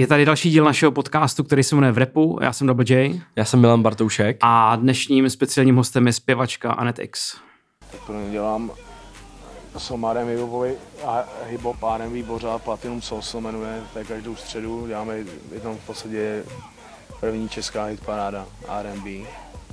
Je 0.00 0.06
tady 0.06 0.24
další 0.24 0.50
díl 0.50 0.64
našeho 0.64 0.92
podcastu, 0.92 1.44
který 1.44 1.62
se 1.62 1.74
jmenuje 1.74 1.92
V 1.92 1.98
repu. 1.98 2.38
Já 2.42 2.52
jsem 2.52 2.66
Double 2.66 2.84
J. 2.88 3.20
Já 3.36 3.44
jsem 3.44 3.60
Milan 3.60 3.82
Bartoušek. 3.82 4.36
A 4.40 4.76
dnešním 4.76 5.30
speciálním 5.30 5.76
hostem 5.76 6.06
je 6.06 6.12
zpěvačka 6.12 6.72
Anet 6.72 6.98
X. 6.98 7.36
Pro 8.06 8.14
ně 8.20 8.30
dělám 8.30 8.70
Somarem 9.78 10.28
Hibovi 10.28 10.74
a 11.06 11.24
Hibop 11.46 11.76
R&B 11.94 12.22
pořád 12.22 12.62
Platinum 12.62 13.02
Soul 13.02 13.22
se 13.22 13.40
jmenuje, 13.40 13.82
to 13.92 13.98
je 13.98 14.04
každou 14.04 14.36
středu, 14.36 14.86
děláme 14.86 15.18
jednou 15.52 15.76
v 15.76 15.86
podstatě 15.86 16.44
první 17.20 17.48
česká 17.48 17.84
hitparáda 17.84 18.46
R&B. 18.80 19.10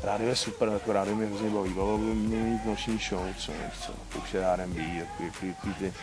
Rádio 0.03 0.29
je 0.29 0.35
super, 0.35 0.69
jako 0.69 0.93
rádio 0.93 1.15
mě 1.15 1.25
hrozně 1.25 1.49
baví, 1.49 1.73
bavilo 1.73 1.97
by 1.97 2.03
mě 2.03 2.37
mít 2.37 2.65
noční 2.65 2.99
show, 3.09 3.21
co 3.37 3.51
nechce, 3.51 3.91
pouštět 4.13 4.43
R&B, 4.43 4.75
takový, 4.75 5.29
takový, 5.31 5.53
takový 5.53 5.73
ty, 5.73 5.93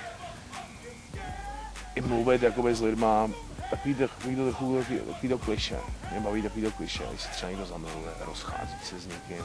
i 1.95 2.01
mluvit 2.01 2.43
jakoby 2.43 2.75
s 2.75 2.81
lidma, 2.81 3.31
takový 3.73 3.95
takový 3.95 4.37
takový, 4.37 4.77
takový, 4.77 4.99
takový 4.99 5.29
to 5.29 5.39
kliše. 5.39 5.81
Mě 6.11 6.21
baví 6.21 6.43
takový 6.43 6.63
to 6.63 6.71
kliše, 6.71 7.05
když 7.09 7.21
se 7.21 7.29
třeba 7.29 7.51
někdo 7.51 7.67
zamiluje, 7.67 8.13
rozchází 8.21 8.75
se 8.85 9.01
s 9.01 9.07
někým, 9.07 9.45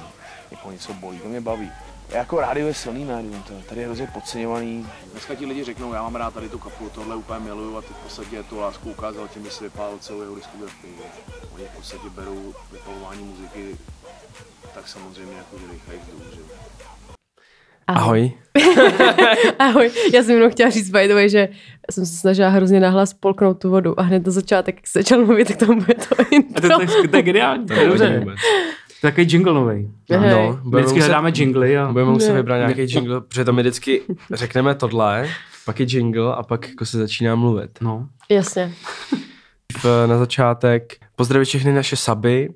někoho 0.52 0.72
něco 0.72 0.94
bolí, 0.94 1.20
to 1.20 1.28
mě 1.28 1.42
baví. 1.42 1.72
Jako 2.10 2.40
rádio 2.40 2.68
je 2.68 2.74
silný 2.74 3.06
médium, 3.06 3.44
to, 3.44 3.54
tady 3.62 3.82
je 3.82 3.88
hrozně 3.88 4.08
podceňovaný. 4.08 4.88
Dneska 5.12 5.36
ti 5.36 5.46
lidi 5.46 5.64
řeknou, 5.64 5.94
já 5.94 6.02
mám 6.02 6.16
rád 6.16 6.34
tady 6.34 6.50
tu 6.50 6.60
kapu, 6.60 6.90
tohle 6.90 7.16
úplně 7.16 7.40
miluju 7.40 7.78
a 7.78 7.82
ty 7.82 7.94
v 7.94 7.98
podstatě 7.98 8.44
tu 8.44 8.60
lásku 8.60 8.90
ukázal 8.90 9.28
tím, 9.28 9.46
že 9.46 9.52
si 9.52 9.64
vypálil 9.64 9.98
celou 10.00 10.22
jeho 10.22 10.36
diskografii. 10.36 11.00
Oni 11.56 11.64
v 11.66 11.76
podstatě 11.76 12.10
berou 12.10 12.54
vypalování 12.72 13.24
muziky 13.24 13.78
tak 14.74 14.88
samozřejmě 14.88 15.38
jako, 15.38 15.60
že 15.60 15.68
nechají 15.68 16.00
vzduch, 16.00 16.52
Ahoj. 17.88 18.32
Ahoj. 19.60 19.92
Já 20.14 20.24
jsem 20.24 20.36
jenom 20.36 20.52
chtěla 20.52 20.70
říct, 20.70 20.90
by 20.90 21.08
the 21.08 21.14
way, 21.14 21.30
že 21.30 21.50
jsem 21.92 22.06
se 22.06 22.16
snažila 22.16 22.50
hrozně 22.50 22.80
nahlas 22.80 23.14
polknout 23.14 23.62
tu 23.62 23.70
vodu 23.70 24.00
a 24.00 24.04
hned 24.04 24.26
na 24.26 24.32
začátek, 24.32 24.76
jak 24.76 24.88
se 24.88 25.00
začal 25.00 25.26
mluvit, 25.26 25.48
tak 25.48 25.58
tam 25.58 25.80
bude 25.80 25.94
to 25.94 26.16
intro. 26.32 26.70
To, 26.70 26.86
to, 26.86 27.08
to 27.08 27.18
je 27.18 27.24
geniální, 27.24 27.66
to 27.66 27.74
je 27.74 27.88
dobře. 27.88 28.26
To 29.02 29.08
je 29.08 29.12
takový 29.12 29.28
jingle 29.32 29.54
nový. 29.54 29.92
No, 30.10 30.18
budeme 30.18 30.60
Vždycky 30.64 30.96
muset, 30.96 31.00
hledáme 31.00 31.32
jingly 31.36 31.78
a... 31.78 31.92
budeme 31.92 32.12
muset 32.12 32.34
vybrat 32.34 32.58
nějaký 32.58 32.94
jingle, 32.94 33.22
protože 33.22 33.46
tam 33.46 33.56
my 33.56 33.62
vždycky 33.62 34.02
řekneme 34.34 34.76
tohle, 34.76 35.30
pak 35.66 35.80
je 35.80 35.86
jingle 35.90 36.36
a 36.36 36.44
pak 36.44 36.70
jako 36.70 36.86
se 36.86 36.98
začíná 36.98 37.36
mluvit. 37.36 37.72
No. 37.82 38.08
Jasně. 38.30 38.74
V, 39.84 40.08
na 40.08 40.18
začátek 40.18 40.98
pozdravit 41.16 41.48
všechny 41.48 41.74
naše 41.74 41.96
suby 41.96 42.50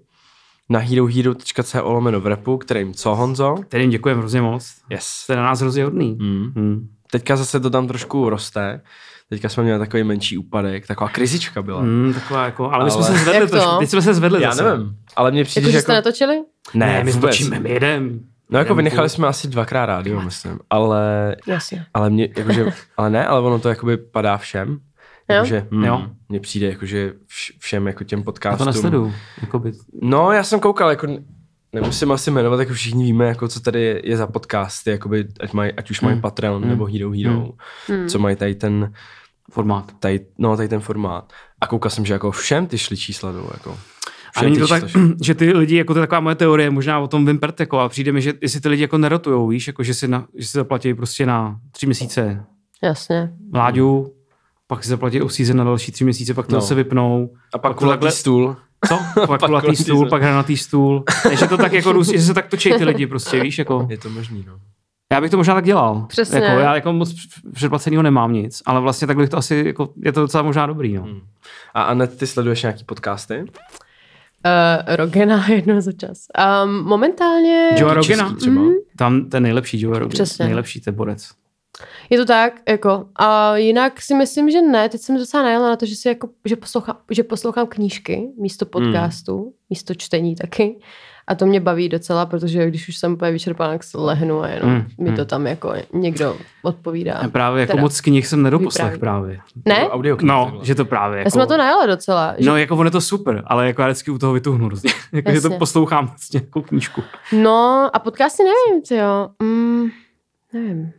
na 0.71 0.79
herohero.co 0.79 1.89
lomeno 1.91 2.19
v 2.21 2.27
repu, 2.27 2.57
kterým 2.57 2.93
co 2.93 3.15
Honzo? 3.15 3.55
Kterým 3.67 3.89
děkujeme 3.89 4.19
hrozně 4.19 4.41
moc. 4.41 4.71
Yes. 4.89 5.03
Jste 5.03 5.35
na 5.35 5.43
nás 5.43 5.59
hrozně 5.61 5.83
hodný. 5.83 6.17
Hmm. 6.21 6.51
Hmm. 6.55 6.87
Teďka 7.11 7.35
zase 7.35 7.59
to 7.59 7.69
tam 7.69 7.87
trošku 7.87 8.29
roste. 8.29 8.81
Teďka 9.29 9.49
jsme 9.49 9.63
měli 9.63 9.79
takový 9.79 10.03
menší 10.03 10.37
úpadek, 10.37 10.87
taková 10.87 11.09
krizička 11.09 11.61
byla. 11.61 11.81
Hmm, 11.81 12.13
taková 12.13 12.45
jako, 12.45 12.71
ale 12.71 12.85
my 12.85 12.91
jsme 12.91 13.05
Ale- 13.05 13.17
se 13.17 13.23
zvedli, 13.23 13.47
trošku, 13.49 13.69
teď 13.79 13.89
jsme 13.89 14.01
se 14.01 14.13
zvedli 14.13 14.41
Já 14.41 14.51
zase. 14.51 14.63
nevím, 14.63 14.95
ale 15.15 15.31
mně 15.31 15.43
přijde, 15.43 15.65
Jako, 15.67 15.71
že 15.71 15.77
že 15.77 15.81
jste 15.81 15.93
jako... 15.93 16.07
natočili? 16.07 16.35
Ne, 16.73 16.85
Ne, 16.85 17.03
my 17.03 17.11
vůbec. 17.11 17.31
točíme, 17.31 17.59
my 17.59 17.69
jedem. 17.69 18.19
No 18.49 18.59
jako 18.59 18.75
vynechali 18.75 19.09
jsme 19.09 19.27
asi 19.27 19.47
dvakrát 19.47 19.85
rádio, 19.85 20.21
myslím, 20.21 20.59
ale, 20.69 21.35
Jasně. 21.47 21.85
ale 21.93 22.09
mě, 22.09 22.29
jakože, 22.37 22.65
ale 22.97 23.09
ne, 23.09 23.25
ale 23.25 23.41
ono 23.41 23.59
to 23.59 23.69
jakoby 23.69 23.97
padá 23.97 24.37
všem. 24.37 24.79
Jo? 25.31 25.35
Jakože, 25.35 25.67
hm, 25.71 25.83
Jo. 25.83 26.07
mně 26.29 26.39
přijde 26.39 26.67
jakože 26.69 27.13
vš, 27.27 27.51
všem 27.59 27.87
jako 27.87 28.03
těm 28.03 28.19
Já 28.19 28.21
to 28.21 28.25
podcastům. 28.25 28.67
nesleduju. 28.67 29.13
Jakoby, 29.41 29.71
No, 30.01 30.31
já 30.31 30.43
jsem 30.43 30.59
koukal, 30.59 30.89
jako 30.89 31.07
nemusím 31.73 32.11
asi 32.11 32.31
jmenovat, 32.31 32.59
jako 32.59 32.73
všichni 32.73 33.03
víme, 33.03 33.25
jako 33.27 33.47
co 33.47 33.59
tady 33.59 34.01
je, 34.03 34.17
za 34.17 34.27
podcasty, 34.27 34.89
jakoby, 34.89 35.27
ať, 35.39 35.53
maj, 35.53 35.71
ať 35.77 35.91
už 35.91 36.01
mají 36.01 36.13
Hmm. 36.13 36.21
Patreon 36.21 36.61
Hmm. 36.61 36.69
nebo 36.69 36.85
Hero 36.85 37.11
Hero, 37.11 37.31
Hmm. 37.33 37.51
Hmm. 37.87 38.07
co 38.07 38.19
mají 38.19 38.35
tady 38.35 38.55
ten, 38.55 38.93
formát. 39.51 39.91
tady, 39.99 40.19
no, 40.37 40.55
tady 40.57 40.69
ten 40.69 40.79
formát. 40.79 41.33
A 41.61 41.67
koukal 41.67 41.89
jsem, 41.89 42.05
že 42.05 42.13
jako 42.13 42.31
všem 42.31 42.67
ty 42.67 42.77
šli 42.77 42.97
čísla 42.97 43.31
jdou, 43.31 43.49
jako. 43.53 43.77
A 44.35 44.43
není 44.43 44.57
to 44.57 44.67
tak, 44.67 44.83
že 45.23 45.35
ty 45.35 45.53
lidi, 45.53 45.75
jako 45.75 45.93
to 45.93 45.99
je 45.99 46.03
taková 46.03 46.19
moje 46.19 46.35
teorie, 46.35 46.69
možná 46.69 46.99
o 46.99 47.07
tom 47.07 47.25
vím 47.25 47.39
prd, 47.39 47.59
jako, 47.59 47.79
a 47.79 47.89
přijde 47.89 48.11
mi, 48.11 48.21
že 48.21 48.33
jestli 48.41 48.61
ty 48.61 48.69
lidi 48.69 48.81
jako 48.81 48.97
nerotujou, 48.97 49.47
víš, 49.47 49.67
jako 49.67 49.83
že 49.83 49.93
si, 49.93 50.07
na, 50.07 50.27
že 50.35 50.47
si 50.47 50.57
zaplatí 50.57 50.93
prostě 50.93 51.25
na 51.25 51.59
tři 51.71 51.85
měsíce 51.85 52.45
Jasně. 52.83 53.31
mláďu, 53.53 54.13
pak 54.71 54.83
si 54.83 54.89
zaplatí 54.89 55.21
off-season 55.21 55.57
na 55.57 55.63
další 55.63 55.91
tři 55.91 56.03
měsíce, 56.03 56.33
pak 56.33 56.47
to 56.47 56.55
No. 56.55 56.61
zase 56.61 56.75
vypnou. 56.75 57.29
A 57.53 57.57
pak 57.57 57.73
to 57.73 57.77
kulatý 57.79 57.93
takhle- 57.93 58.11
stůl. 58.11 58.55
Co? 58.87 58.99
Pak 59.15 59.27
Pak 59.39 59.41
kulatý 59.45 59.75
stůl, 59.75 59.95
stůl. 59.97 60.09
pak 60.09 60.21
hranatý 60.21 60.57
stůl. 60.57 61.03
Takže 61.23 61.47
to 61.47 61.57
tak 61.57 61.73
jako, 61.73 62.03
že 62.03 62.21
se 62.21 62.33
tak 62.33 62.47
točí 62.47 62.73
ty 62.77 62.83
lidi 62.85 63.07
prostě, 63.07 63.39
víš, 63.39 63.59
jako. 63.59 63.87
Je 63.89 63.97
to 63.97 64.09
možný, 64.09 64.43
no. 64.47 64.53
Já 65.11 65.21
bych 65.21 65.31
to 65.31 65.37
možná 65.37 65.53
tak 65.53 65.65
dělal. 65.65 66.05
Přesně. 66.09 66.39
Jako, 66.39 66.59
já 66.59 66.75
jako 66.75 66.93
moc 66.93 67.13
předplaceného 67.53 68.03
nemám 68.03 68.33
nic, 68.33 68.61
ale 68.65 68.81
vlastně 68.81 69.07
tak 69.07 69.17
bych 69.17 69.29
to 69.29 69.37
asi, 69.37 69.63
jako, 69.67 69.89
je 70.03 70.11
to 70.11 70.21
docela 70.21 70.43
možná 70.43 70.65
dobrý, 70.65 70.93
no. 70.93 71.01
Hmm. 71.03 71.19
A 71.73 71.81
Anet, 71.83 72.17
ty 72.17 72.27
sleduješ 72.27 72.61
nějaký 72.61 72.83
podcasty? 72.83 73.39
Uh, 73.39 74.95
Rogena 74.95 75.47
jednou 75.49 75.81
za 75.81 75.91
čas. 75.91 76.17
Um, 76.65 76.83
momentálně... 76.83 77.69
Joe 77.77 77.93
Rogana? 77.93 78.33
třeba? 78.35 78.61
Mhm. 78.61 78.73
Tam 78.97 79.25
ten 79.29 79.43
nejlepší 79.43 79.81
Joe 79.81 79.99
Rogan. 79.99 80.09
Přesně. 80.09 80.45
Nejlepší, 80.45 80.81
ten 80.81 80.95
borec. 80.95 81.29
Je 82.11 82.17
to 82.17 82.25
tak, 82.25 82.53
jako. 82.69 83.05
A 83.15 83.57
jinak 83.57 84.01
si 84.01 84.15
myslím, 84.15 84.51
že 84.51 84.61
ne. 84.61 84.89
Teď 84.89 85.01
jsem 85.01 85.17
docela 85.17 85.43
najela 85.43 85.69
na 85.69 85.75
to, 85.75 85.85
že 85.85 85.95
si 85.95 86.07
jako, 86.07 86.29
že 86.45 86.55
poslouchám, 86.55 86.97
že 87.11 87.23
poslouchám 87.23 87.67
knížky 87.67 88.27
místo 88.39 88.65
podcastu, 88.65 89.37
hmm. 89.37 89.51
místo 89.69 89.95
čtení 89.95 90.35
taky. 90.35 90.75
A 91.27 91.35
to 91.35 91.45
mě 91.45 91.59
baví 91.59 91.89
docela, 91.89 92.25
protože 92.25 92.67
když 92.67 92.87
už 92.87 92.97
jsem 92.97 93.13
úplně 93.13 93.31
vyčerpaná, 93.31 93.71
tak 93.71 93.83
se 93.83 93.97
lehnu 93.97 94.41
a 94.41 94.47
jenom 94.47 94.69
Hmm, 94.69 94.79
mm. 94.79 94.85
mi 94.97 95.07
hmm. 95.07 95.17
to 95.17 95.25
tam 95.25 95.47
jako 95.47 95.73
někdo 95.93 96.37
odpovídá. 96.63 97.19
Já 97.21 97.29
právě 97.29 97.61
jako 97.61 97.71
Teda. 97.71 97.81
moc 97.81 98.01
knih 98.01 98.27
jsem 98.27 98.43
nedoposlech 98.43 98.97
právě. 98.97 99.39
Ne? 99.65 99.89
Audio 99.89 100.17
No, 100.21 100.59
že 100.61 100.75
to 100.75 100.85
právě 100.85 101.17
jako... 101.17 101.27
Já 101.27 101.31
jsem 101.31 101.39
na 101.39 101.45
to 101.45 101.57
najela 101.57 101.85
docela. 101.85 102.35
Že... 102.37 102.49
No, 102.49 102.57
jako 102.57 102.75
ono 102.75 102.87
je 102.87 102.91
to 102.91 103.01
super, 103.01 103.43
ale 103.47 103.67
jako 103.67 103.81
já 103.81 103.87
vždycky 103.87 104.11
u 104.11 104.17
toho 104.17 104.33
vytuhnu 104.33 104.65
hrozně. 104.65 104.91
jako, 105.11 105.31
že 105.31 105.41
to 105.41 105.49
poslouchám 105.49 106.07
vlastně 106.07 106.41
jako 106.43 106.61
knížku. 106.61 107.03
No 107.31 107.89
a 107.93 107.99
podcasty 107.99 108.43
nevím, 108.43 108.83
co 108.83 108.95
jo. 108.95 109.29
Mm, 109.39 109.89
nevím. 110.53 110.91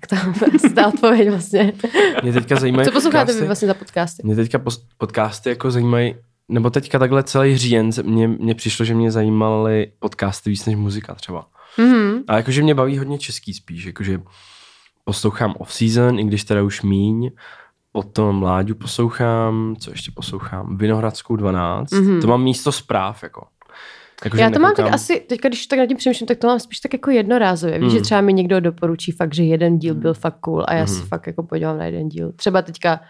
Tak 0.00 0.08
to 0.38 0.44
je 0.44 0.52
asi 0.54 0.74
ta 0.74 0.86
odpověď 0.86 1.28
vlastně. 1.30 1.72
Mě 2.22 2.32
teďka 2.32 2.56
zajímají 2.56 2.86
Co 2.88 2.92
posloucháte 2.92 3.32
vy 3.32 3.46
vlastně 3.46 3.68
za 3.68 3.74
podcasty? 3.74 4.22
Mě 4.24 4.36
teďka 4.36 4.60
podcasty 4.98 5.48
jako 5.48 5.70
zajímají, 5.70 6.14
nebo 6.48 6.70
teďka 6.70 6.98
takhle 6.98 7.22
celý 7.22 7.58
říjen, 7.58 7.90
mě, 8.02 8.28
mě 8.28 8.54
přišlo, 8.54 8.84
že 8.84 8.94
mě 8.94 9.10
zajímaly 9.10 9.92
podcasty 9.98 10.50
víc 10.50 10.66
než 10.66 10.76
muzika 10.76 11.14
třeba. 11.14 11.46
Mhm. 11.78 12.22
A 12.28 12.36
jakože 12.36 12.62
mě 12.62 12.74
baví 12.74 12.98
hodně 12.98 13.18
český 13.18 13.54
spíš, 13.54 13.84
jakože 13.84 14.20
poslouchám 15.04 15.54
off-season, 15.58 16.18
i 16.18 16.24
když 16.24 16.44
teda 16.44 16.62
už 16.62 16.82
míň, 16.82 17.30
potom 17.92 18.42
Láďu 18.42 18.74
poslouchám, 18.74 19.76
co 19.78 19.90
ještě 19.90 20.10
poslouchám, 20.14 20.76
Vinohradskou 20.76 21.36
12, 21.36 21.90
Mhm. 21.92 22.02
mm-hmm. 22.02 22.20
to 22.20 22.26
mám 22.26 22.42
místo 22.42 22.72
zpráv, 22.72 23.22
jako. 23.22 23.46
Jakože 24.24 24.42
Já 24.42 24.50
to 24.50 24.58
mám 24.58 24.70
tak 24.70 24.78
nekoukám- 24.78 24.94
asi, 24.94 25.20
teďka 25.28 25.48
když 25.48 25.66
tak 25.66 25.78
nad 25.78 25.86
tím 25.86 25.96
přemýšlím, 25.96 26.26
tak 26.26 26.38
to 26.38 26.46
mám 26.46 26.60
spíš 26.60 26.80
tak 26.80 26.92
jako 26.92 27.10
jednorázově. 27.10 27.78
Víš, 27.78 27.92
Mm. 27.92 27.98
že 27.98 28.00
třeba 28.00 28.20
mi 28.20 28.32
někdo 28.32 28.60
doporučí 28.60 29.12
fakt, 29.12 29.34
že 29.34 29.42
jeden 29.42 29.78
díl 29.78 29.94
byl 29.94 30.14
fakt 30.14 30.38
cool 30.40 30.64
a 30.68 30.74
já 30.74 30.86
si 30.86 30.98
Mhm. 30.98 31.08
fakt 31.08 31.26
jako 31.26 31.42
podívám 31.42 31.78
na 31.78 31.84
jeden 31.84 32.08
díl. 32.08 32.32
Třeba 32.36 32.62
teďka, 32.62 33.00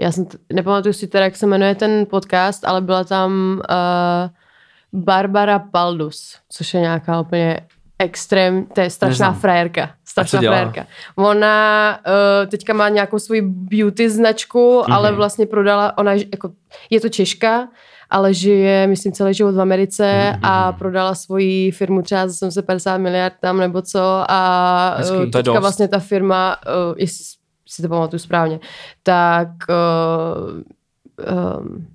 já 0.00 0.12
jsem, 0.12 0.24
t- 0.26 0.38
nepamatuju 0.52 0.92
si 0.92 1.06
teda, 1.06 1.24
jak 1.24 1.36
se 1.36 1.46
jmenuje 1.46 1.74
ten 1.74 2.06
podcast, 2.10 2.64
ale 2.64 2.80
byla 2.80 3.04
tam 3.04 3.60
uh, 3.70 5.00
Barbara 5.04 5.58
Paldus, 5.58 6.36
což 6.48 6.74
je 6.74 6.80
nějaká 6.80 7.20
úplně 7.20 7.60
extrém, 7.98 8.66
to 8.66 8.80
je 8.80 8.90
strašná 8.90 9.26
Neznám. 9.26 9.40
frajerka. 9.40 9.90
Strašná 10.04 10.40
frajerka. 10.40 10.86
Ona 11.16 11.98
uh, 12.06 12.50
teďka 12.50 12.72
má 12.72 12.88
nějakou 12.88 13.18
svoji 13.18 13.42
beauty 13.42 14.10
značku, 14.10 14.58
mm-hmm. 14.80 14.92
ale 14.94 15.12
vlastně 15.12 15.46
prodala, 15.46 15.98
ona 15.98 16.12
jako, 16.12 16.50
je 16.90 17.00
to 17.00 17.08
Češka, 17.08 17.68
ale 18.10 18.34
žije, 18.34 18.86
myslím, 18.86 19.12
celý 19.12 19.34
život 19.34 19.54
v 19.54 19.60
Americe 19.60 20.02
Mhm. 20.30 20.40
mm-hmm. 20.40 20.48
a 20.52 20.72
prodala 20.72 21.14
svoji 21.14 21.70
firmu 21.70 22.02
třeba 22.02 22.28
za 22.28 22.34
750 22.34 22.98
miliard 22.98 23.34
tam 23.40 23.58
nebo 23.58 23.82
co 23.82 24.24
a 24.28 24.94
Hezký, 24.98 25.16
uh, 25.16 25.20
je 25.20 25.26
teďka 25.26 25.42
dost. 25.52 25.60
vlastně 25.60 25.88
ta 25.88 25.98
firma, 25.98 26.56
uh, 26.66 26.94
jestli 26.98 27.24
si 27.68 27.82
to 27.82 27.88
pamatuju 27.88 28.20
správně, 28.20 28.60
tak 29.02 29.48
uh, 29.68 30.60
um, 31.60 31.86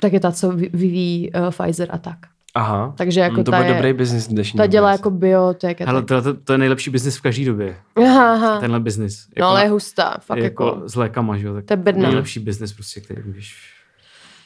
tak 0.00 0.12
je 0.12 0.20
ta, 0.20 0.32
co 0.32 0.50
vy- 0.50 0.70
vyvíjí 0.72 1.30
uh, 1.32 1.50
Pfizer 1.50 1.88
a 1.90 1.98
tak. 1.98 2.16
Aha, 2.54 2.94
Takže 2.98 3.20
jako 3.20 3.36
Mm, 3.36 3.44
to 3.44 3.50
ta 3.50 3.56
byl 3.58 3.66
je- 3.66 3.74
dobrý 3.74 3.92
biznis 3.92 4.26
v 4.28 4.30
dnešní 4.30 4.56
Ta 4.56 4.66
dělá 4.66 4.92
jako 4.92 5.10
biotek. 5.10 5.80
Ale 5.88 6.02
to, 6.02 6.22
to, 6.22 6.34
to 6.34 6.52
je 6.52 6.58
nejlepší 6.58 6.90
biznis 6.90 7.16
v 7.16 7.20
každé 7.22 7.44
době. 7.44 7.76
Aha, 7.96 8.32
aha. 8.34 8.60
Tenhle 8.60 8.80
biznis. 8.80 9.26
Jako 9.36 9.40
No 9.40 9.46
ale 9.48 9.62
je 9.64 9.68
hustá, 9.68 10.16
fakt 10.20 10.38
jako, 10.38 10.66
jako. 10.66 10.88
s 10.88 10.94
lékama, 10.94 11.36
že 11.36 11.46
jo? 11.46 11.54
Tak 11.54 11.64
To 11.64 11.72
je 11.72 11.76
bedna. 11.76 12.02
nejlepší 12.08 12.40
biznis 12.40 12.72
prostě, 12.72 13.00
který 13.00 13.22
můžeš 13.26 13.54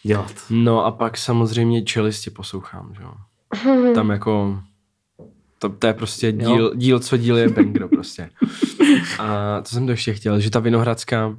dělat. 0.02 0.32
No 0.50 0.84
a 0.84 0.90
pak 0.90 1.19
samozřejmě 1.19 1.82
čelisti 1.82 2.31
poslouchám, 2.31 2.94
že 2.96 3.02
jo. 3.02 3.14
Tam 3.94 4.10
jako, 4.10 4.58
to, 5.58 5.69
to 5.69 5.87
je 5.87 5.93
prostě 5.94 6.32
díl, 6.32 6.72
díl, 6.75 7.00
co 7.00 7.16
díl 7.16 7.37
je 7.38 7.49
banger 7.49 7.88
prostě. 7.88 8.31
A 9.19 9.60
co 9.62 9.75
jsem 9.75 9.87
to 9.87 9.90
ještě 9.93 10.14
chtěl, 10.14 10.40
že 10.40 10.50
ta 10.50 10.58
Vinohradská, 10.60 11.37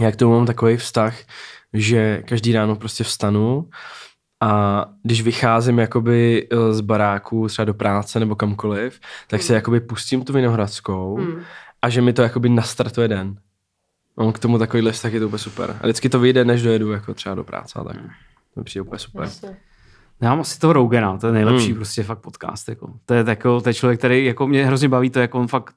já 0.00 0.12
k 0.12 0.16
tomu 0.16 0.32
mám 0.32 0.46
takový 0.46 0.76
vztah, 0.76 1.16
že 1.72 2.22
každý 2.28 2.52
ráno 2.52 2.76
prostě 2.76 3.04
vstanu 3.04 3.68
a 4.42 4.84
když 5.02 5.22
vycházím 5.22 5.78
jakoby 5.78 6.48
eh, 6.52 6.72
z 6.74 6.80
baráku 6.80 7.48
třeba 7.48 7.64
do 7.64 7.74
práce 7.74 8.20
nebo 8.20 8.34
kamkoliv, 8.36 9.00
tak 9.26 9.42
si 9.42 9.52
jakoby 9.52 9.80
pustím 9.80 10.24
tu 10.24 10.32
Vinohradskou 10.32 11.16
Hmm. 11.16 11.40
a 11.82 11.88
že 11.88 12.00
mi 12.02 12.12
to 12.12 12.22
jakoby 12.22 12.48
nastartuje 12.48 13.08
den. 13.08 13.36
Mám 14.16 14.32
k 14.32 14.38
tomu 14.38 14.58
takovýhle 14.58 14.92
vztah, 14.92 15.12
je 15.12 15.20
to 15.20 15.26
úplně 15.26 15.38
super. 15.38 15.76
A 15.80 15.82
vždycky 15.82 16.08
to 16.08 16.20
vyjde, 16.20 16.44
než 16.44 16.62
dojedu 16.62 16.90
jako 16.92 17.14
třeba 17.14 17.34
do 17.34 17.44
práce 17.44 17.78
tak. 17.86 17.96
To 18.54 18.60
mi 18.60 18.64
přijde 18.64 18.82
úplně 18.82 18.98
super. 18.98 19.22
Jasně. 19.22 19.56
Já 20.20 20.30
mám 20.30 20.40
asi 20.40 20.58
toho 20.58 20.72
Rogana, 20.72 21.18
to 21.18 21.26
je 21.26 21.32
nejlepší 21.32 21.66
Hmm. 21.66 21.76
prostě 21.76 22.02
fakt 22.02 22.18
podcast. 22.18 22.68
Jako. 22.68 22.90
To, 23.06 23.14
je, 23.14 23.24
jako, 23.28 23.60
to 23.60 23.68
je 23.68 23.74
člověk, 23.74 23.98
který 23.98 24.24
jako 24.24 24.46
mě 24.46 24.66
hrozně 24.66 24.88
baví, 24.88 25.10
to 25.10 25.20
jako 25.20 25.38
on 25.38 25.48
fakt 25.48 25.74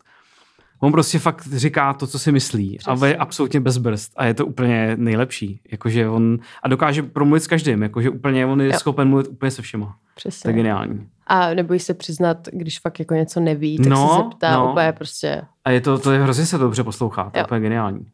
On 0.82 0.92
prostě 0.92 1.20
fakt 1.20 1.48
říká 1.48 1.94
to, 1.94 2.08
co 2.08 2.20
si 2.20 2.32
myslí. 2.32 2.78
Přesně. 2.78 3.06
A 3.06 3.08
je 3.08 3.16
absolutně 3.18 3.60
bez 3.60 3.78
brzd. 3.78 4.12
A 4.18 4.26
je 4.26 4.34
to 4.34 4.46
úplně 4.46 4.94
nejlepší. 4.96 5.62
Jakože 5.72 6.10
on, 6.10 6.38
a 6.64 6.68
dokáže 6.68 7.04
promluvit 7.04 7.40
s 7.40 7.48
každým. 7.48 7.84
Jakože 7.84 8.10
úplně 8.10 8.46
on 8.46 8.62
je 8.62 8.68
Jo. 8.68 8.74
schopen 8.80 9.08
mluvit 9.08 9.28
úplně 9.28 9.52
se 9.52 9.62
všema. 9.62 9.86
To 9.86 9.92
Přesně. 10.16 10.50
je 10.50 10.54
geniální. 10.54 11.08
A 11.28 11.54
nebojí 11.54 11.80
se 11.80 11.94
přiznat, 11.94 12.38
když 12.52 12.80
fakt 12.80 13.00
jako 13.00 13.14
něco 13.14 13.40
neví, 13.40 13.78
tak 13.78 13.88
No, 13.88 14.10
se 14.10 14.24
zeptá 14.24 14.56
no. 14.56 14.72
úplně 14.72 14.92
prostě. 14.92 15.42
A 15.66 15.72
je 15.72 15.82
to, 15.82 16.00
to 16.00 16.12
je 16.12 16.20
hrozně 16.20 16.46
se 16.46 16.58
to 16.58 16.64
dobře 16.64 16.84
poslouchá. 16.84 17.30
To 17.30 17.38
je 17.40 17.44
úplně 17.44 17.60
geniální. 17.62 18.06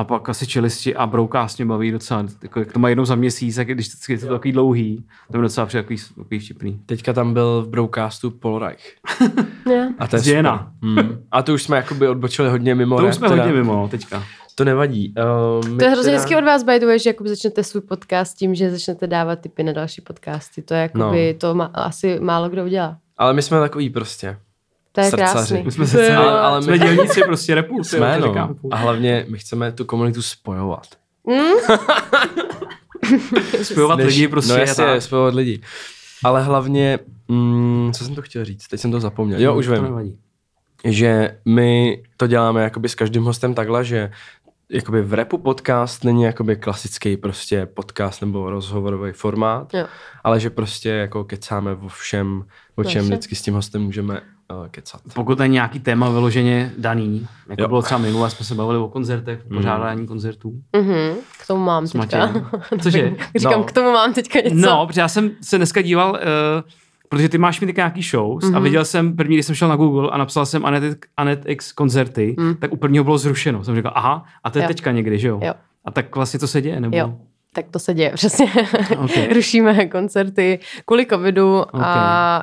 A 0.00 0.04
pak 0.04 0.28
asi 0.28 0.46
čelisti 0.46 0.94
a 0.96 1.06
broadcast 1.06 1.58
mě 1.58 1.66
baví 1.66 1.90
docela. 1.90 2.24
Jako, 2.42 2.58
jak 2.58 2.72
to 2.72 2.78
má 2.78 2.88
jednou 2.88 3.04
za 3.04 3.14
měsíc, 3.14 3.56
tak 3.56 3.68
když 3.68 3.88
je 4.08 4.18
to 4.18 4.26
takový 4.26 4.52
dlouhý, 4.52 5.04
to 5.32 5.38
je 5.38 5.42
docela 5.42 5.66
přijde 5.66 5.82
takový, 5.82 5.98
takový 6.16 6.40
vtipný. 6.40 6.80
Teďka 6.86 7.12
tam 7.12 7.32
byl 7.34 7.62
v 7.62 7.68
broadcastu 7.68 8.30
Paul 8.30 8.58
Reich. 8.58 8.94
A 9.98 10.06
to 10.06 10.16
je. 10.16 10.42
Hmm. 10.82 10.98
A 11.30 11.42
to 11.42 11.54
už 11.54 11.62
jsme 11.62 11.76
jakoby 11.76 12.08
odbočili 12.08 12.48
hodně 12.50 12.74
mimo. 12.74 12.96
To 12.98 13.06
už 13.06 13.14
jsme 13.14 13.28
Teda- 13.28 13.42
hodně 13.42 13.56
mimo 13.58 13.88
teďka. 13.90 14.22
To 14.54 14.64
nevadí. 14.64 15.14
Uh, 15.62 15.68
my 15.68 15.76
To 15.78 15.84
je 15.84 15.90
hrozně 15.90 16.18
teda- 16.20 16.38
od 16.38 16.44
vás, 16.44 16.62
by 16.62 16.78
the 16.80 16.86
way, 16.86 16.98
že 16.98 17.10
jakoby 17.10 17.28
začnete 17.30 17.64
svůj 17.64 17.80
podcast 17.82 18.36
tím, 18.36 18.54
že 18.54 18.70
začnete 18.70 19.06
dávat 19.06 19.36
tipy 19.40 19.62
na 19.62 19.72
další 19.72 20.02
podcasty. 20.02 20.62
To 20.62 20.74
je 20.74 20.80
jakoby, 20.80 21.32
No. 21.32 21.38
to 21.38 21.54
ma, 21.54 21.64
asi 21.64 22.20
málo 22.20 22.48
kdo 22.48 22.64
udělá. 22.64 22.98
Ale 23.18 23.32
my 23.32 23.42
jsme 23.42 23.60
takový 23.60 23.90
prostě. 23.90 24.36
To 24.92 25.00
je 25.00 25.10
Srdcaři. 25.10 25.32
krásný. 25.32 25.62
My 25.62 25.72
jsme 25.72 25.86
se 25.86 26.02
je- 26.02 26.16
Ale- 26.16 26.40
ale 26.40 26.58
my- 26.58 26.64
jsme 26.64 26.78
dělníci 26.78 27.20
prostě 27.22 27.54
repu. 27.54 27.84
Jsme, 27.84 28.18
no. 28.20 28.26
říkám. 28.28 28.54
A 28.70 28.76
hlavně 28.76 29.26
my 29.28 29.38
chceme 29.38 29.72
tu 29.72 29.84
komunitu 29.84 30.22
spojovat. 30.22 30.86
Spojovat 33.62 33.98
lidi 34.00 34.28
prostě. 34.28 34.52
no 34.52 34.58
jasně, 34.58 34.84
tak. 34.84 35.02
spojovat 35.02 35.34
lidi. 35.34 35.60
Ale 36.24 36.42
hlavně, 36.42 36.98
mm, 37.28 37.90
co 37.94 38.04
jsem 38.04 38.14
to 38.14 38.22
chtěl 38.22 38.44
říct? 38.44 38.68
Teď 38.68 38.80
jsem 38.80 38.90
to 38.90 39.00
zapomněl. 39.00 39.40
Jo, 39.40 39.54
už 39.56 39.66
to 39.66 39.72
vím. 39.72 39.82
nevadí. 39.82 40.18
že 40.84 41.38
my 41.44 42.02
to 42.16 42.26
děláme 42.26 42.62
jakoby 42.62 42.88
s 42.88 42.94
každým 42.94 43.22
hostem 43.24 43.54
takhle, 43.54 43.84
že 43.84 44.10
jakoby 44.70 45.02
v 45.02 45.14
repu 45.14 45.38
podcast 45.38 46.04
není 46.04 46.22
jakoby 46.22 46.56
klasický 46.56 47.16
prostě 47.16 47.66
podcast 47.66 48.20
nebo 48.20 48.50
rozhovorový 48.50 49.12
formát, 49.12 49.74
Jo. 49.74 49.86
ale 50.24 50.40
že 50.40 50.50
prostě 50.50 50.88
jako 50.88 51.24
kecáme 51.24 51.72
o 51.74 51.88
všem, 51.88 52.44
o 52.76 52.84
čem 52.84 53.04
vždycky 53.04 53.34
s 53.34 53.42
tím 53.42 53.54
hostem 53.54 53.82
můžeme 53.82 54.20
uh, 54.50 54.66
kecat. 54.70 55.00
Pokud 55.14 55.38
není 55.38 55.54
nějaký 55.54 55.80
téma 55.80 56.08
vyloženě 56.10 56.72
daný, 56.78 57.26
jako 57.48 57.62
Jo. 57.62 57.68
bylo 57.68 57.82
třeba 57.82 57.98
minule, 58.00 58.30
jsme 58.30 58.44
se 58.46 58.54
bavili 58.54 58.78
o 58.78 58.88
koncertech, 58.88 59.40
o 59.50 59.54
pořádání 59.54 60.06
koncertů. 60.06 60.52
Mhm, 60.76 61.14
k 61.42 61.46
tomu 61.46 61.64
mám 61.64 61.86
S 61.86 61.92
teďka. 61.92 62.32
Cože? 62.82 63.14
Říkám, 63.36 63.52
No. 63.60 63.64
k 63.64 63.72
tomu 63.72 63.92
mám 63.92 64.12
teďka 64.12 64.40
něco. 64.40 64.56
No, 64.56 64.86
protože 64.86 65.00
já 65.00 65.08
jsem 65.08 65.30
se 65.42 65.56
dneska 65.56 65.82
díval, 65.82 66.10
uh, 66.10 66.16
protože 67.08 67.28
ty 67.28 67.38
máš 67.38 67.60
mít 67.60 67.66
taky 67.66 67.78
nějaký 67.78 68.02
shows 68.02 68.44
mm-hmm. 68.44 68.56
a 68.56 68.60
viděl 68.60 68.84
jsem, 68.84 69.16
první, 69.16 69.36
když 69.36 69.46
jsem 69.46 69.54
šel 69.54 69.68
na 69.68 69.76
Google 69.76 70.10
a 70.10 70.18
napsal 70.18 70.46
jsem 70.46 70.66
Anet, 70.66 70.98
Anet 71.16 71.42
X 71.46 71.72
koncerty, 71.72 72.36
mm. 72.38 72.54
tak 72.54 72.72
u 72.72 72.76
prvního 72.76 73.04
bylo 73.04 73.18
zrušeno. 73.18 73.64
Jsem 73.64 73.76
říkal, 73.76 73.92
aha, 73.94 74.24
a 74.44 74.50
to 74.50 74.58
je 74.58 74.62
Jo. 74.62 74.68
teďka 74.68 74.92
někdy, 74.92 75.18
že 75.18 75.28
jo? 75.28 75.40
Jo. 75.42 75.54
A 75.84 75.90
tak 75.90 76.16
vlastně 76.16 76.40
to 76.40 76.46
se 76.46 76.62
děje, 76.62 76.80
nebo? 76.80 76.96
Jo. 76.96 77.14
Tak 77.54 77.66
to 77.70 77.78
se 77.78 77.94
děje, 77.94 78.10
přesně. 78.14 78.46
Ok. 79.04 79.10
Rušíme 79.34 79.86
koncerty 79.86 80.58
kvůli 80.86 81.06
covidu 81.06 81.64
a 81.76 82.42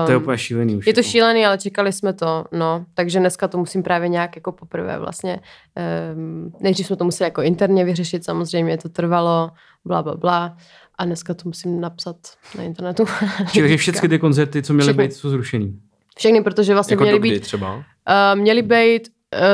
um, 0.00 0.06
To 0.06 0.12
je 0.12 0.16
úplně 0.18 0.38
šílený 0.38 0.76
už. 0.76 0.86
je 0.86 0.94
to 0.94 1.00
jako. 1.00 1.08
šílený, 1.10 1.46
ale 1.46 1.58
čekali 1.58 1.92
jsme 1.92 2.12
to, 2.12 2.44
no. 2.52 2.84
Takže 2.94 3.18
dneska 3.20 3.48
to 3.48 3.58
musím 3.58 3.82
právě 3.82 4.08
nějak 4.08 4.36
jako 4.36 4.52
poprvé 4.52 4.98
vlastně. 4.98 5.40
Um, 6.14 6.52
nejdřív 6.60 6.86
jsme 6.86 6.96
to 6.96 7.04
museli 7.04 7.26
jako 7.26 7.42
interně 7.42 7.84
vyřešit, 7.84 8.24
samozřejmě 8.24 8.78
to 8.78 8.88
trvalo, 8.88 9.50
bla, 9.84 10.02
bla, 10.02 10.14
bla. 10.16 10.56
A 10.98 11.04
dneska 11.04 11.34
to 11.34 11.42
musím 11.44 11.80
napsat 11.80 12.16
na 12.58 12.62
internetu. 12.64 13.04
Takže 13.54 13.76
všechny 13.76 14.08
ty 14.08 14.18
koncerty, 14.18 14.62
co 14.62 14.72
měly 14.74 14.88
Všechny. 14.92 15.04
být, 15.08 15.12
jsou 15.12 15.30
zrušený. 15.30 15.80
Všechny, 16.16 16.42
protože 16.42 16.74
vlastně 16.74 16.94
Jako 16.94 17.04
měly 17.04 17.18
být, 17.20 17.40
třeba? 17.40 17.74
uh, 17.76 17.82
měly 18.40 18.62
být 18.62 19.08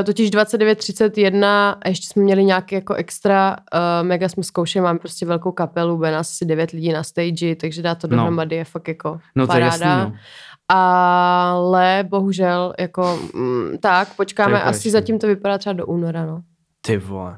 totiž 0.05 0.31
29.31 0.31 1.45
a 1.85 1.89
ještě 1.89 2.07
jsme 2.07 2.23
měli 2.23 2.45
nějaký 2.45 2.75
jako 2.75 2.95
extra, 2.95 3.57
uh, 3.75 4.07
mega 4.07 4.29
jsme 4.29 4.43
zkoušeli, 4.43 4.83
máme 4.83 4.99
prostě 4.99 5.27
velkou 5.27 5.53
kapelu, 5.53 5.97
bude 5.97 6.11
nás 6.13 6.31
asi 6.31 6.45
9 6.45 6.71
lidí 6.71 6.93
na 6.93 7.03
stage, 7.03 7.57
takže 7.57 7.83
dát 7.83 7.95
to 7.99 8.07
No. 8.07 8.17
dohromady 8.17 8.57
je 8.57 8.65
fakt 8.65 8.89
jako 8.89 9.21
No 9.37 9.47
to 9.47 9.53
je 9.57 9.61
paráda. 9.61 9.87
jasný, 9.87 10.13
no. 10.13 10.19
Ale 10.71 12.05
bohužel, 12.09 12.75
jako 12.79 13.19
mm, 13.35 13.79
tak, 13.81 14.09
počkáme, 14.17 14.51
To 14.53 14.57
asi 14.57 14.65
konečný. 14.71 14.91
zatím 14.91 15.19
to 15.19 15.27
vypadá 15.27 15.59
třeba 15.59 15.73
do 15.73 15.87
února, 15.87 16.27
no. 16.27 16.41
Ty 16.81 16.97
vole. 16.97 17.37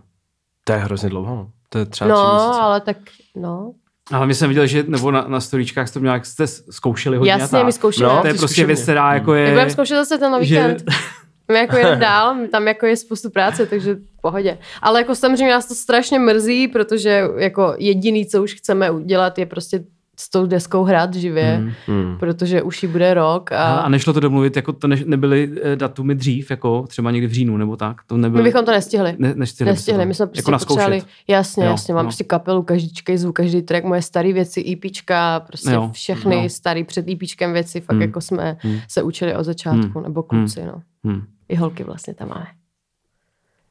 To 0.64 0.72
je 0.72 0.78
hrozně 0.78 1.08
dlouho. 1.08 1.34
no. 1.36 1.50
To 1.68 1.78
je 1.78 1.86
třeba 1.86 2.10
No, 2.10 2.16
tři 2.16 2.34
měsíce. 2.44 2.60
ale 2.60 2.80
tak, 2.80 2.96
no. 3.36 3.72
Ale 4.12 4.26
my 4.26 4.34
jsem 4.34 4.48
viděl, 4.48 4.66
že 4.66 4.84
nebo 4.88 5.10
na, 5.10 5.24
na 5.28 5.40
storíčkách 5.40 5.88
jste 5.88 6.00
měl, 6.00 6.12
jak 6.12 6.26
jste 6.26 6.46
zkoušeli 6.46 7.16
hodně. 7.16 7.30
Jasně, 7.32 7.48
tak. 7.58 7.66
my 7.66 7.72
zkoušíme. 7.72 8.08
No, 8.08 8.20
To 8.20 8.26
je 8.26 8.32
prostě 8.34 8.46
zkušebně. 8.46 8.66
věc, 8.74 8.82
která 8.82 9.14
jako 9.14 9.34
je... 9.34 9.46
Tak 9.46 9.52
budeme 9.54 9.70
zkoušet 9.70 9.94
zase 9.94 10.18
ten 10.18 10.32
nový 10.32 10.46
že- 10.46 10.60
víkend. 10.68 10.84
My 11.50 11.58
jako 11.58 11.76
jedeme 11.76 11.96
dál, 12.00 12.36
tam 12.50 12.68
jako 12.68 12.86
je 12.86 12.96
spoustu 12.96 13.30
práce, 13.30 13.66
takže 13.66 13.94
v 13.94 14.20
pohodě. 14.20 14.58
Ale 14.82 15.00
jako 15.00 15.14
samozřejmě 15.14 15.54
nás 15.54 15.66
to 15.66 15.74
strašně 15.74 16.18
mrzí, 16.18 16.68
protože 16.68 17.22
jako 17.36 17.74
jediný, 17.78 18.26
co 18.26 18.42
už 18.42 18.54
chceme 18.54 18.90
udělat, 18.90 19.38
je 19.38 19.46
prostě 19.46 19.84
s 20.20 20.30
tou 20.30 20.46
deskou 20.46 20.84
hrát 20.84 21.14
živě, 21.14 21.56
Hmm. 21.56 21.72
Hmm. 21.86 22.16
protože 22.18 22.62
už 22.62 22.82
jí 22.82 22.88
bude 22.88 23.14
rok 23.14 23.52
a, 23.52 23.64
A, 23.74 23.88
nešlo 23.88 24.12
to 24.12 24.20
domluvit, 24.20 24.56
jako 24.56 24.72
to 24.72 24.88
ne, 24.88 24.96
nebyly 25.04 25.50
eh, 25.62 25.76
datumy 25.76 26.14
dřív, 26.14 26.50
jako 26.50 26.84
třeba 26.88 27.10
někdy 27.10 27.26
v 27.26 27.32
říjnu 27.32 27.56
nebo 27.56 27.76
tak? 27.76 27.96
To 28.06 28.16
nebyly, 28.16 28.42
my 28.42 28.48
bychom 28.48 28.64
to 28.64 28.70
nestihli. 28.70 29.14
ne, 29.18 29.34
nestihli, 29.34 29.72
Nestihli, 29.72 30.02
to. 30.04 30.08
my 30.08 30.14
jsme 30.14 30.26
prostě 30.26 30.38
jako 30.50 30.50
potřebovali, 30.58 31.02
jasně, 31.28 31.64
Jo, 31.64 31.70
jasně, 31.70 31.94
mám 31.94 32.04
no. 32.04 32.08
prostě 32.08 32.24
kapelu, 32.24 32.62
každý 32.62 32.90
zvuk, 33.16 33.36
každý 33.36 33.62
track, 33.62 33.84
moje 33.84 34.02
staré 34.02 34.32
věci, 34.32 34.64
EPčka, 34.72 35.40
prostě 35.40 35.70
Jo, 35.70 35.90
všechny 35.92 36.42
no. 36.42 36.48
starý 36.48 36.84
před 36.84 37.08
EPčkem 37.08 37.52
věci, 37.52 37.80
fakt 37.80 37.94
Hmm. 37.94 38.02
jako 38.02 38.20
jsme 38.20 38.56
Hmm. 38.60 38.78
se 38.88 39.02
učili 39.02 39.36
od 39.36 39.44
začátku, 39.44 40.00
nebo 40.00 40.22
kluci, 40.22 40.64
no. 40.64 40.82
Hmm. 41.04 41.22
I 41.48 41.56
holky 41.56 41.84
vlastně 41.84 42.14
tam 42.14 42.28
máme. 42.28 42.46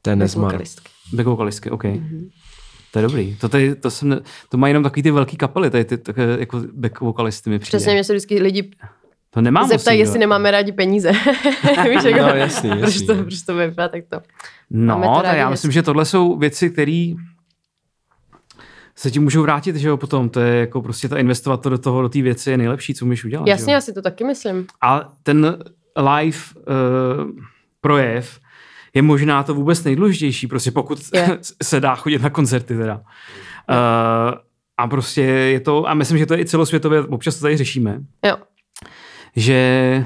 To 0.02 0.10
je 0.10 0.16
nezmar. 0.16 0.62
Vokalistky, 1.24 1.70
OK. 1.70 1.84
Mhm. 1.84 2.28
To 2.92 2.98
je 2.98 3.02
dobrý. 3.02 3.36
To, 3.36 3.48
tady, 3.48 3.74
to, 3.74 3.90
jsem, 3.90 4.08
ne- 4.08 4.20
to 4.48 4.56
mají 4.56 4.70
jenom 4.70 4.82
takový 4.82 5.02
ty 5.02 5.10
velký 5.10 5.36
kapely, 5.36 5.70
tady 5.70 5.84
ty 5.84 5.98
také 5.98 6.36
jako 6.40 6.62
back 6.72 7.00
vokalisty 7.00 7.50
mi 7.50 7.58
přijde. 7.58 7.78
Přesně, 7.78 7.92
mě 7.92 8.04
se 8.04 8.12
vždycky 8.12 8.42
lidi 8.42 8.70
To 9.30 9.40
nemám 9.40 9.68
zeptají, 9.68 9.98
jestli 9.98 10.12
nikdo. 10.12 10.20
nemáme 10.20 10.50
rádi 10.50 10.72
peníze. 10.72 11.12
Víš, 11.90 12.04
jako, 12.04 12.18
No, 12.18 12.28
jasný, 12.28 12.70
Proč 12.80 12.82
jasný. 12.82 13.06
to, 13.06 13.14
proč 13.14 13.42
to 13.42 13.54
vypadá 13.54 13.88
tak 13.88 14.04
to. 14.08 14.20
No, 14.70 15.00
to 15.16 15.22
tak 15.22 15.36
já 15.36 15.44
hezky. 15.48 15.50
myslím, 15.50 15.70
že 15.72 15.82
tohle 15.82 16.04
jsou 16.04 16.36
věci, 16.38 16.70
které 16.70 17.12
se 18.96 19.10
ti 19.10 19.18
můžou 19.18 19.42
vrátit, 19.42 19.76
že 19.76 19.88
jo, 19.88 19.96
potom. 19.96 20.28
To 20.28 20.40
je 20.40 20.60
jako 20.60 20.82
prostě 20.82 21.08
to 21.08 21.16
investovat 21.16 21.56
to 21.62 21.68
do 21.68 21.78
toho, 21.78 22.02
do 22.02 22.08
té 22.08 22.22
věci 22.22 22.50
je 22.50 22.56
nejlepší, 22.56 22.94
co 22.94 23.06
můžeš 23.06 23.24
udělat. 23.24 23.46
Jasně, 23.48 23.74
já 23.74 23.80
si 23.80 23.92
to 23.92 24.02
taky 24.02 24.24
myslím. 24.24 24.66
A 24.82 25.12
ten 25.22 25.58
live 25.96 26.38
uh, 26.56 27.30
projev 27.80 28.40
je 28.94 29.02
možná 29.02 29.42
to 29.42 29.54
vůbec 29.54 29.84
nejdůležitější, 29.84 30.46
prostě 30.46 30.70
pokud 30.70 30.98
Je. 31.14 31.38
se 31.62 31.80
dá 31.80 31.94
chodit 31.94 32.22
na 32.22 32.30
koncerty 32.30 32.76
teda. 32.76 32.94
Uh, 32.96 33.04
a 34.78 34.86
prostě 34.88 35.22
je 35.22 35.60
to, 35.60 35.88
a 35.88 35.94
myslím, 35.94 36.18
že 36.18 36.26
to 36.26 36.34
je 36.34 36.40
i 36.40 36.44
celosvětově, 36.44 37.00
občas 37.02 37.34
to 37.36 37.42
tady 37.42 37.56
řešíme, 37.56 38.00
Jo. 38.26 38.36
že 39.36 40.04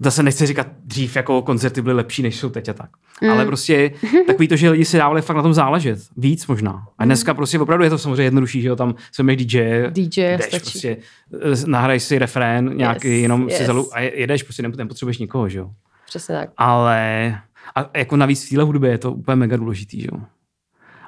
zase 0.00 0.22
nechci 0.22 0.46
říkat 0.46 0.66
dřív, 0.84 1.16
jako 1.16 1.42
koncerty 1.42 1.82
byly 1.82 1.94
lepší, 1.94 2.22
než 2.22 2.36
jsou 2.36 2.48
teď 2.50 2.68
a 2.68 2.72
tak. 2.72 2.90
Mm. 3.22 3.30
Ale 3.30 3.44
prostě 3.46 3.90
takový 4.26 4.48
to, 4.48 4.56
že 4.56 4.70
lidi 4.70 4.84
si 4.84 4.96
dávali 4.98 5.22
fakt 5.22 5.36
na 5.36 5.42
tom 5.42 5.54
záležet. 5.54 5.98
Víc 6.16 6.46
možná. 6.46 6.86
A 6.98 7.04
dneska 7.04 7.34
prostě 7.34 7.58
opravdu 7.58 7.84
je 7.84 7.90
to 7.90 7.98
samozřejmě 7.98 8.22
jednodušší, 8.22 8.62
že 8.62 8.68
jo, 8.68 8.76
tam 8.76 8.94
se 9.12 9.22
máš 9.22 9.36
DJ, 9.36 9.84
DJ 9.90 10.06
jdeš 10.36 10.44
stačí. 10.46 10.70
prostě, 10.70 10.96
eh, 11.34 11.66
nahraješ 11.66 12.02
si 12.02 12.18
refrén 12.18 12.76
nějaký, 12.76 13.08
Yes, 13.08 13.22
jenom 13.22 13.50
si 13.50 13.56
yes. 13.56 13.66
zalu, 13.66 13.94
a 13.96 14.00
jedeš, 14.00 14.42
prostě 14.42 14.62
nepotřebuješ 14.62 15.18
nikoho, 15.18 15.48
že 15.48 15.58
jo. 15.58 15.70
Přesně 16.06 16.34
tak. 16.34 16.50
Ale 16.56 17.34
a 17.76 17.90
jako 17.98 18.16
navíc 18.16 18.46
v 18.46 18.48
téhle 18.48 18.64
hudbě 18.64 18.90
je 18.90 18.98
to 18.98 19.12
úplně 19.12 19.36
mega 19.36 19.56
důležitý, 19.56 20.00
že 20.00 20.08
jo. 20.12 20.20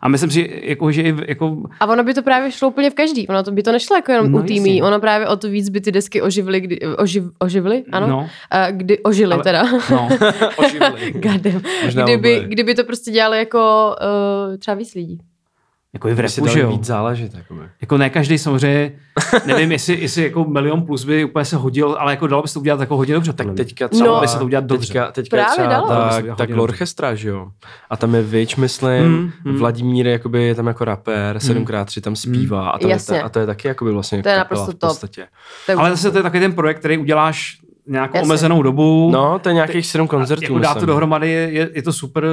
A 0.02 0.09
myslím 0.09 0.31
si, 0.31 0.61
jako, 0.64 0.93
že 0.93 1.02
i 1.02 1.12
v- 1.12 1.25
jako, 1.28 1.62
A 1.81 1.87
ono 1.87 2.05
by 2.05 2.14
to 2.14 2.23
právě 2.23 2.52
šlo 2.52 2.69
úplně 2.69 2.90
v 2.90 2.95
každý. 2.95 3.28
Ono 3.28 3.43
to 3.43 3.50
by 3.50 3.62
to 3.62 3.73
nešlo 3.73 3.97
jako 3.97 4.12
jenom 4.12 4.33
No, 4.33 4.38
u 4.38 4.43
týmí. 4.43 4.76
jasně. 4.76 4.83
Ono 4.83 5.00
právě 5.00 5.28
o 5.28 5.37
to 5.37 5.49
víc 5.49 5.69
by 5.69 5.81
ty 5.81 5.93
desky 5.93 6.23
oživily, 6.23 6.61
kdy, 6.61 6.81
oživ, 6.81 7.25
oživily, 7.38 7.85
ano? 7.93 8.07
no, 8.09 8.28
A 8.50 8.71
kdy 8.71 8.99
ožily 8.99 9.33
Ale- 9.35 9.43
teda. 9.43 9.62
no, 9.90 10.09
Oživili. 10.57 11.12
Gadem. 11.12 11.62
Možná 11.85 12.05
Kdyby, 12.05 12.45
kdyby 12.49 12.75
to 12.75 12.85
prostě 12.85 13.11
dělali 13.11 13.38
jako 13.38 13.95
uh, 14.50 14.57
třeba 14.57 14.75
víc 14.75 14.95
lidí. 14.95 15.19
Jako 15.95 16.09
i 16.09 16.14
v 16.14 16.21
repu, 16.21 16.47
že 16.47 16.61
jo. 16.61 16.71
víc 16.71 16.85
záležet. 16.85 17.35
Jakoby. 17.35 17.61
Jako 17.80 17.99
ne 17.99 18.11
každý 18.11 18.38
samozřejmě, 18.38 18.92
nevím, 19.47 19.73
jestli, 19.73 20.00
jestli 20.00 20.23
jako 20.23 20.45
milion 20.45 20.83
plus 20.83 21.04
by 21.04 21.25
úplně 21.25 21.45
se 21.45 21.57
hodil, 21.57 21.97
ale 21.99 22.12
jako 22.12 22.26
dalo 22.26 22.42
by 22.42 22.49
se 22.49 22.54
to 22.54 22.61
udělat 22.61 22.80
jako 22.80 22.97
hodně 22.97 23.14
dobře. 23.14 23.33
Tak 23.33 23.47
teďka 23.57 23.88
třeba... 23.88 24.07
No. 24.07 24.21
by 24.21 24.28
se 24.28 24.38
to 24.38 24.45
udělat 24.45 24.64
dobře. 24.64 24.87
Teďka, 24.87 25.12
teďka 25.12 25.37
Právě 25.37 25.52
třeba 25.52 25.68
dalo. 25.68 25.88
Dalo 25.88 26.04
by 26.04 26.11
se 26.11 26.16
ta, 26.16 26.23
udělat 26.23 26.38
ta 26.38 26.42
hodně 26.42 26.54
Glorchestra, 26.54 27.14
že 27.14 27.28
jo? 27.28 27.49
A 27.90 27.97
tam 27.97 28.14
je 28.14 28.23
Vič, 28.23 28.57
myslím, 28.57 29.09
Mm, 29.09 29.33
mm. 29.45 29.57
Vladimír 29.57 30.07
jakoby 30.07 30.42
je 30.42 30.54
tam 30.54 30.66
jako 30.66 30.85
rapper, 30.85 31.37
7x3 31.37 32.00
tam 32.00 32.16
zpívá 32.16 32.71
a 32.71 32.78
to, 32.78 32.87
je, 32.87 32.90
Jasně. 32.90 33.18
ta, 33.18 33.25
a 33.25 33.28
to 33.28 33.38
je 33.38 33.47
taky 33.47 33.68
jakoby 33.68 33.92
vlastně 33.92 34.23
To 34.23 34.28
je 34.28 34.37
kapela 34.37 34.61
naprosto 34.61 34.87
v 34.87 34.90
podstatě. 34.90 35.26
To 35.66 35.73
je 35.73 35.76
Ale 35.76 35.90
zase 35.90 36.11
to 36.11 36.16
je 36.16 36.23
takový 36.23 36.40
ten 36.40 36.52
projekt, 36.52 36.78
který 36.78 36.99
uděláš 36.99 37.59
nějakou 37.87 38.16
Jasně. 38.16 38.28
omezenou 38.28 38.62
dobu. 38.62 39.11
No, 39.12 39.38
to 39.38 39.49
je 39.49 39.54
nějakých 39.54 39.87
sedm 39.87 40.09
koncertů, 40.09 40.42
jako 40.42 40.59
dá 40.59 40.75
to 40.75 40.87
dohromady, 40.87 41.30
je, 41.30 41.50
je, 41.52 41.71
je 41.75 41.83
to 41.83 41.92
super. 41.92 42.25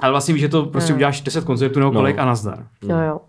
Ale 0.00 0.10
vlastně 0.10 0.34
víš, 0.34 0.40
že 0.40 0.48
to 0.48 0.66
prostě 0.66 0.92
Jo. 0.92 0.96
uděláš 0.96 1.20
10 1.20 1.44
koncertů 1.44 1.78
nebo 1.80 1.92
No. 1.92 2.00
kolik 2.00 2.18
a 2.18 2.24
nazdar. 2.24 2.66
Jo, 2.82 2.96
jo. 2.98 3.20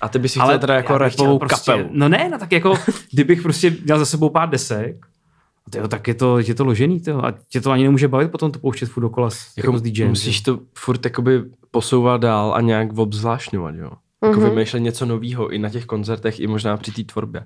A 0.00 0.08
ty 0.08 0.18
bys 0.18 0.32
si 0.32 0.40
Ale 0.40 0.52
chtěl 0.52 0.58
teda 0.60 0.74
jako 0.74 0.98
repovou 0.98 1.38
prostě, 1.38 1.72
kapelu. 1.72 1.88
No 1.92 2.08
ne, 2.08 2.28
no 2.32 2.38
tak 2.38 2.52
jako, 2.52 2.74
kdybych 3.12 3.42
prostě 3.42 3.76
měl 3.84 3.98
za 3.98 4.04
sebou 4.06 4.28
pár 4.30 4.48
desek, 4.50 5.06
tyjo, 5.70 5.88
tak 5.88 6.08
je 6.08 6.14
to, 6.14 6.38
je 6.38 6.54
to 6.54 6.64
ložený, 6.64 7.00
tyjo, 7.00 7.22
a 7.22 7.34
tě 7.48 7.60
to 7.60 7.70
ani 7.70 7.82
nemůže 7.84 8.08
bavit 8.08 8.30
potom 8.30 8.52
to 8.52 8.58
pouštět 8.58 8.86
furt 8.86 9.02
dokola 9.02 9.30
s, 9.30 9.56
jako, 9.56 9.68
Jako 9.70 9.78
s 9.78 9.82
DJem. 9.82 10.08
musíš 10.08 10.40
to 10.40 10.58
furt 10.78 11.04
jakoby 11.04 11.42
posouvat 11.70 12.20
dál 12.20 12.54
a 12.54 12.60
nějak 12.60 12.92
obzvlášňovat, 12.98 13.74
jo. 13.74 13.90
Jako 14.22 14.40
Mhm. 14.40 14.50
vymýšlet 14.50 14.80
něco 14.80 15.06
nového 15.06 15.48
i 15.48 15.58
na 15.58 15.68
těch 15.70 15.86
koncertech, 15.86 16.40
i 16.40 16.46
možná 16.46 16.76
při 16.76 16.92
té 16.92 17.04
tvorbě. 17.04 17.44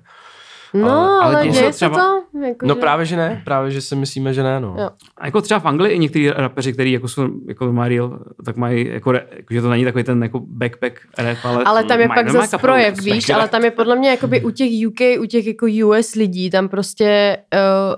No, 0.75 0.89
Ale- 1.21 1.35
ale 1.35 1.47
děje 1.47 1.53
se 1.63 1.71
třeba- 1.71 1.97
to? 1.97 2.21
Jako, 2.45 2.65
No 2.65 2.75
že- 2.75 2.79
právě, 2.81 3.05
že 3.05 3.15
ne. 3.15 3.41
Právě, 3.45 3.71
že 3.71 3.81
si 3.81 3.95
myslíme, 3.95 4.33
že 4.33 4.43
ne, 4.43 4.59
no. 4.59 4.75
Jo. 4.79 4.89
A 5.17 5.25
jako 5.25 5.41
třeba 5.41 5.59
v 5.59 5.65
Anglii 5.65 5.95
i 5.95 5.99
některý 5.99 6.29
rapeři, 6.29 6.73
který 6.73 6.91
jako 6.91 7.07
jsou 7.07 7.27
jako 7.47 7.73
Mario, 7.73 8.11
tak 8.45 8.55
mají, 8.57 8.87
jako, 8.87 9.13
jako, 9.13 9.53
že 9.53 9.61
to 9.61 9.69
není 9.69 9.83
takový 9.83 10.03
ten 10.03 10.23
jako 10.23 10.39
backpack 10.39 10.93
rap, 11.17 11.37
ale, 11.43 11.63
Ale 11.63 11.83
tam 11.83 11.99
je 11.99 12.07
pak 12.07 12.29
zase 12.29 12.57
projev, 12.57 13.01
víš, 13.01 13.29
ale 13.29 13.47
tam 13.47 13.63
je 13.63 13.71
podle 13.71 13.95
mě 13.95 14.09
jakoby 14.09 14.41
u 14.43 14.51
těch 14.51 14.69
UK, 14.87 14.99
u 15.21 15.25
těch 15.25 15.47
jako 15.47 15.65
US 15.87 16.15
lidí, 16.15 16.49
tam 16.49 16.69
prostě 16.69 17.37
uh, 17.53 17.95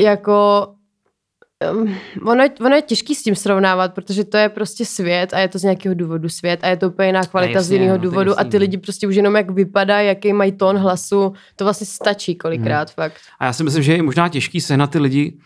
jako 0.00 0.66
um, 1.72 1.94
ono, 2.26 2.42
je, 2.42 2.50
ono 2.60 2.76
je 2.76 2.82
těžký 2.82 3.14
s 3.14 3.22
tím 3.22 3.34
srovnávat, 3.34 3.94
protože 3.94 4.24
to 4.24 4.36
je 4.36 4.48
prostě 4.48 4.84
svět 4.84 5.32
a 5.34 5.38
je 5.38 5.48
to 5.48 5.58
z 5.58 5.62
nějakého 5.62 5.94
důvodu 5.94 6.28
svět 6.28 6.60
a 6.62 6.68
je 6.68 6.76
to 6.76 6.88
úplně 6.88 7.08
jiná 7.08 7.22
kvalita 7.22 7.52
z 7.52 7.54
jasně, 7.64 7.76
jiného 7.76 7.96
no, 7.98 8.02
důvodu 8.02 8.40
a 8.40 8.44
ty 8.44 8.56
no. 8.56 8.60
lidi 8.60 8.78
prostě 8.78 9.06
už 9.08 9.14
jenom 9.16 9.36
jak 9.36 9.50
vypadá, 9.50 10.00
jaký 10.00 10.32
mají 10.32 10.52
tón 10.52 10.76
hlasu, 10.76 11.32
to 11.56 11.64
vlastně 11.64 11.86
stačí 11.86 12.34
kolikrát 12.34 12.88
Hmm. 12.88 12.94
fakt. 12.94 13.14
A 13.40 13.44
já 13.44 13.52
si 13.52 13.64
myslím, 13.64 13.82
že 13.82 13.92
je 13.92 14.02
možná 14.02 14.28
těžký 14.28 14.60
sehnat 14.60 14.90
ty 14.90 14.98
lidi, 14.98 15.38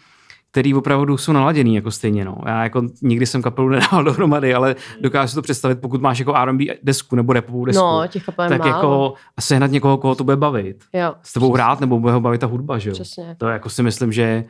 který 0.51 0.75
opravdu 0.75 1.17
jsou 1.17 1.33
naladěný 1.33 1.75
jako 1.75 1.91
stejně. 1.91 2.25
No. 2.25 2.37
Já 2.47 2.63
jako 2.63 2.83
nikdy 3.03 3.27
jsem 3.27 3.43
kapelu 3.43 3.69
nedal 3.79 4.05
dohromady, 4.05 4.55
ale 4.55 4.77
dokážu 5.01 5.29
si 5.29 5.35
to 5.35 5.43
představit, 5.43 5.81
pokud 5.81 6.01
máš 6.01 6.19
jako 6.19 6.35
R&B 6.37 6.65
desku 6.83 7.17
nebo 7.17 7.33
rapovou 7.33 7.65
desku, 7.65 7.83
No, 7.83 8.03
těch 8.09 8.25
tak 8.37 8.59
málo. 8.59 8.67
jako 8.67 9.15
sehnat 9.41 9.71
někoho, 9.71 9.97
koho 9.99 10.15
to 10.15 10.25
bude 10.25 10.37
bavit. 10.37 10.85
Jo, 10.93 11.15
S 11.23 11.33
tebou 11.33 11.53
hrát 11.53 11.81
nebo 11.81 12.01
bude 12.01 12.13
ho 12.13 12.21
bavit 12.21 12.39
ta 12.39 12.47
hudba, 12.47 12.79
že 12.79 12.91
jo? 12.91 12.95
přesně. 12.95 13.37
To 13.39 13.49
jako 13.49 13.69
si 13.71 13.83
myslím, 13.83 14.13
že 14.13 14.45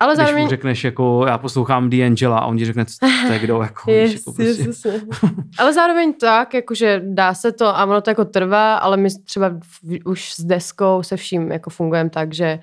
Ale 0.00 0.14
když 0.14 0.24
zároveň... 0.26 0.42
mu 0.44 0.50
řekneš 0.50 0.84
jako 0.84 1.24
já 1.28 1.38
poslouchám 1.38 1.90
D'Angela 1.90 2.38
a 2.38 2.46
on 2.46 2.58
ti 2.58 2.64
řekne, 2.64 2.84
to 3.26 3.32
je 3.32 3.38
kdo, 3.38 3.60
jako, 3.62 3.90
víš, 3.90 3.96
Yes, 4.12 4.26
jako 4.26 4.42
yes, 4.42 4.56
prostě. 4.64 4.88
yes, 4.88 5.02
yes. 5.04 5.30
ale 5.58 5.72
zároveň 5.72 6.12
tak, 6.12 6.54
jakože 6.54 7.02
dá 7.04 7.34
se 7.34 7.52
to 7.52 7.66
a 7.66 7.84
ono 7.84 8.00
to 8.00 8.10
jako 8.10 8.24
trvá, 8.24 8.76
ale 8.76 8.96
my 8.96 9.08
třeba 9.24 9.48
v, 9.82 9.98
už 10.04 10.32
s 10.32 10.40
deskou 10.44 11.02
se 11.02 11.16
vším 11.16 11.52
jako 11.52 11.70
fungujeme 11.70 12.10
tak, 12.10 12.34
že 12.34 12.58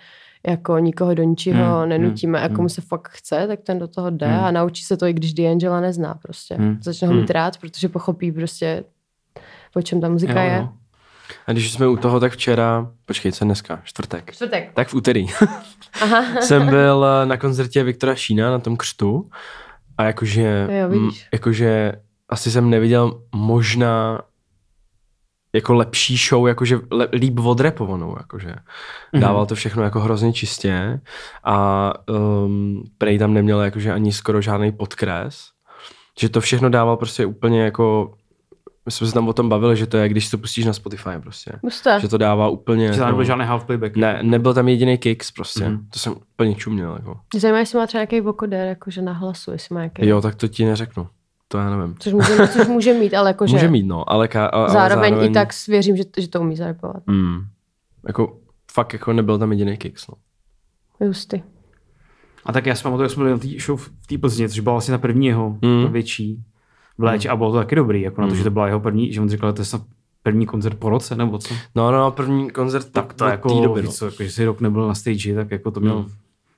jako 0.48 0.78
nikoho 0.78 1.14
do 1.14 1.24
ničeho 1.24 1.80
Hmm, 1.80 1.90
nenutíme. 1.90 2.38
hmm, 2.40 2.46
a 2.46 2.50
komu 2.50 2.60
hmm. 2.60 2.70
se 2.70 2.82
fakt 2.82 3.08
chce, 3.12 3.48
tak 3.48 3.60
ten 3.62 3.80
do 3.80 3.88
toho 3.88 4.10
jde 4.10 4.28
Hmm. 4.28 4.46
a 4.46 4.52
naučí 4.52 4.84
se 4.84 4.98
to, 4.98 5.06
i 5.06 5.14
když 5.14 5.34
D'Angela 5.34 5.82
nezná 5.82 6.14
prostě. 6.22 6.56
Hmm. 6.56 6.78
Začne 6.82 7.08
ho 7.08 7.14
mít 7.14 7.30
rád, 7.30 7.58
protože 7.58 7.90
pochopí 7.90 8.32
prostě, 8.32 8.84
o 9.76 9.82
čem 9.82 10.02
ta 10.02 10.10
muzika 10.10 10.44
Jo, 10.44 10.50
je. 10.50 10.58
jo. 10.58 10.70
A 11.48 11.52
když 11.52 11.72
jsme 11.72 11.88
u 11.88 11.98
toho, 11.98 12.20
tak 12.20 12.32
včera, 12.32 12.92
počkej, 13.06 13.32
co 13.32 13.44
je 13.44 13.46
dneska? 13.46 13.82
Čtvrtek. 13.84 14.32
Čtvrtek. 14.34 14.72
Tak 14.74 14.88
v 14.88 14.94
úterý 14.94 15.28
Aha. 16.02 16.24
jsem 16.42 16.68
byl 16.70 17.06
eh, 17.06 17.26
na 17.26 17.38
koncertě 17.38 17.84
Viktora 17.84 18.16
Šína 18.16 18.52
na 18.52 18.60
tom 18.60 18.78
křtu 18.78 19.30
a 19.98 20.04
jakože, 20.04 20.68
Jo, 20.72 20.88
mm, 20.88 20.92
vidíš. 20.94 21.28
jakože 21.34 21.92
asi 22.30 22.52
jsem 22.52 22.70
neviděl 22.70 23.22
možná 23.36 24.22
jako 25.56 25.74
lepší 25.74 26.18
show, 26.18 26.48
jakože 26.48 26.80
le, 26.92 27.08
líp 27.14 27.40
odrepovanou, 27.40 28.16
jakože. 28.18 28.56
Mhm. 29.14 29.22
Dával 29.22 29.46
to 29.46 29.56
všechno 29.56 29.84
jako 29.84 30.00
hrozně 30.00 30.34
čistě 30.34 31.00
a 31.44 31.94
um, 32.10 32.84
Prej 32.98 33.20
tam 33.20 33.34
neměl 33.34 33.62
jakože 33.62 33.94
ani 33.94 34.14
skoro 34.14 34.42
žádný 34.42 34.72
podkres. 34.72 35.40
Že 36.20 36.30
to 36.30 36.42
všechno 36.42 36.70
dával 36.70 36.98
prostě 36.98 37.26
úplně 37.26 37.64
jako 37.64 38.14
my 38.88 38.92
jsme 38.92 39.08
se 39.08 39.14
tam 39.14 39.28
o 39.28 39.34
tom 39.34 39.50
bavili, 39.50 39.78
že 39.78 39.88
to 39.88 39.98
je, 39.98 40.10
když 40.10 40.30
to 40.30 40.38
pustíš 40.38 40.66
na 40.66 40.74
Spotify 40.74 41.10
prostě. 41.20 41.52
Pusté. 41.62 42.00
Že 42.02 42.08
to 42.08 42.18
dává 42.18 42.48
úplně... 42.50 42.86
Že 42.88 42.92
tam 42.92 43.00
jako- 43.00 43.12
nebyl 43.12 43.24
žádný 43.26 43.46
half 43.46 43.66
playback. 43.66 43.96
ne, 43.96 44.20
nebyl 44.24 44.54
tam 44.54 44.68
jediný 44.68 44.98
kicks 44.98 45.32
prostě. 45.32 45.64
Mhm. 45.70 45.78
Mm-hmm. 45.78 45.90
To 45.90 46.00
jsem 46.00 46.14
úplně 46.14 46.56
čuměl. 46.56 46.94
Jako. 46.94 47.20
Zajímá, 47.36 47.60
jestli 47.60 47.78
má 47.78 47.88
třeba 47.88 48.00
nějaký 48.02 48.22
vokoder, 48.22 48.68
jakože 48.68 49.02
na 49.02 49.14
hlasu, 49.14 49.52
jestli 49.52 49.74
má 49.76 49.80
nějaký. 49.82 50.08
Jo, 50.08 50.22
tak 50.22 50.36
to 50.36 50.48
ti 50.48 50.66
neřeknu. 50.66 51.08
To 51.48 51.58
já 51.58 51.70
nevím. 51.78 51.96
Což 52.00 52.14
může, 52.14 52.48
což 52.48 52.68
může 52.68 52.94
mít, 52.94 53.14
ale 53.14 53.30
jakože 53.36 53.54
Může 53.56 53.70
mít, 53.70 53.84
no, 53.86 54.12
ale, 54.12 54.28
ka, 54.28 54.46
ale 54.46 54.70
zároveň, 54.70 55.10
zároveň 55.14 55.32
i 55.32 55.34
tak 55.34 55.50
věřím, 55.68 55.98
že, 55.98 56.04
že 56.18 56.28
to 56.28 56.42
umí 56.42 56.56
zarepovat. 56.56 57.04
Mm, 57.08 57.40
jako 58.08 58.38
fakt 58.72 58.94
jako 58.94 59.14
nebyl 59.14 59.38
tam 59.38 59.52
jediný 59.52 59.78
kicks, 59.78 60.08
no. 60.08 60.14
Justy. 61.08 61.44
A 62.46 62.52
tak 62.54 62.66
já 62.66 62.76
si 62.76 62.84
pamatuju, 62.84 63.04
jak 63.04 63.12
jsme 63.12 63.24
byli 63.24 63.32
na 63.32 63.38
té 63.38 63.48
show 63.66 63.80
v 63.82 64.08
té 64.08 64.18
Plzni, 64.18 64.50
což 64.50 64.60
byla 64.60 64.74
vlastně 64.74 64.92
na 64.92 64.98
první 64.98 65.28
jeho, 65.28 65.50
Mm. 65.50 65.84
ta 65.86 65.92
větší 65.92 66.44
v 66.98 67.04
létě 67.04 67.30
a 67.30 67.36
bylo 67.36 67.52
to 67.52 67.58
taky 67.58 67.76
dobrý, 67.76 68.02
jako 68.02 68.22
na 68.22 68.28
to, 68.28 68.32
Mm. 68.34 68.38
že 68.38 68.44
to 68.44 68.52
byla 68.52 68.68
jeho 68.68 68.80
první, 68.80 69.14
že 69.14 69.22
on 69.22 69.30
říkal, 69.30 69.50
že 69.50 69.54
to 69.54 69.62
je 69.62 69.66
snad 69.66 69.82
první 70.24 70.46
koncert 70.46 70.76
po 70.80 70.90
roce, 70.90 71.16
nebo 71.16 71.38
co. 71.38 71.54
No, 71.76 71.92
no, 71.92 71.98
no, 72.00 72.12
první 72.12 72.50
koncert 72.50 72.92
Tak 72.92 73.14
to 73.14 73.26
jako, 73.26 73.50
té 73.56 73.62
doby, 73.64 73.82
no. 73.84 73.92
co, 73.92 74.06
jako, 74.06 74.24
že 74.24 74.32
si 74.32 74.46
rok 74.46 74.62
nebyl 74.62 74.88
na 74.88 74.94
stage, 74.96 75.36
tak 75.36 75.52
jako 75.52 75.72
to 75.72 75.80
měl, 75.80 76.00
Mm. 76.00 76.06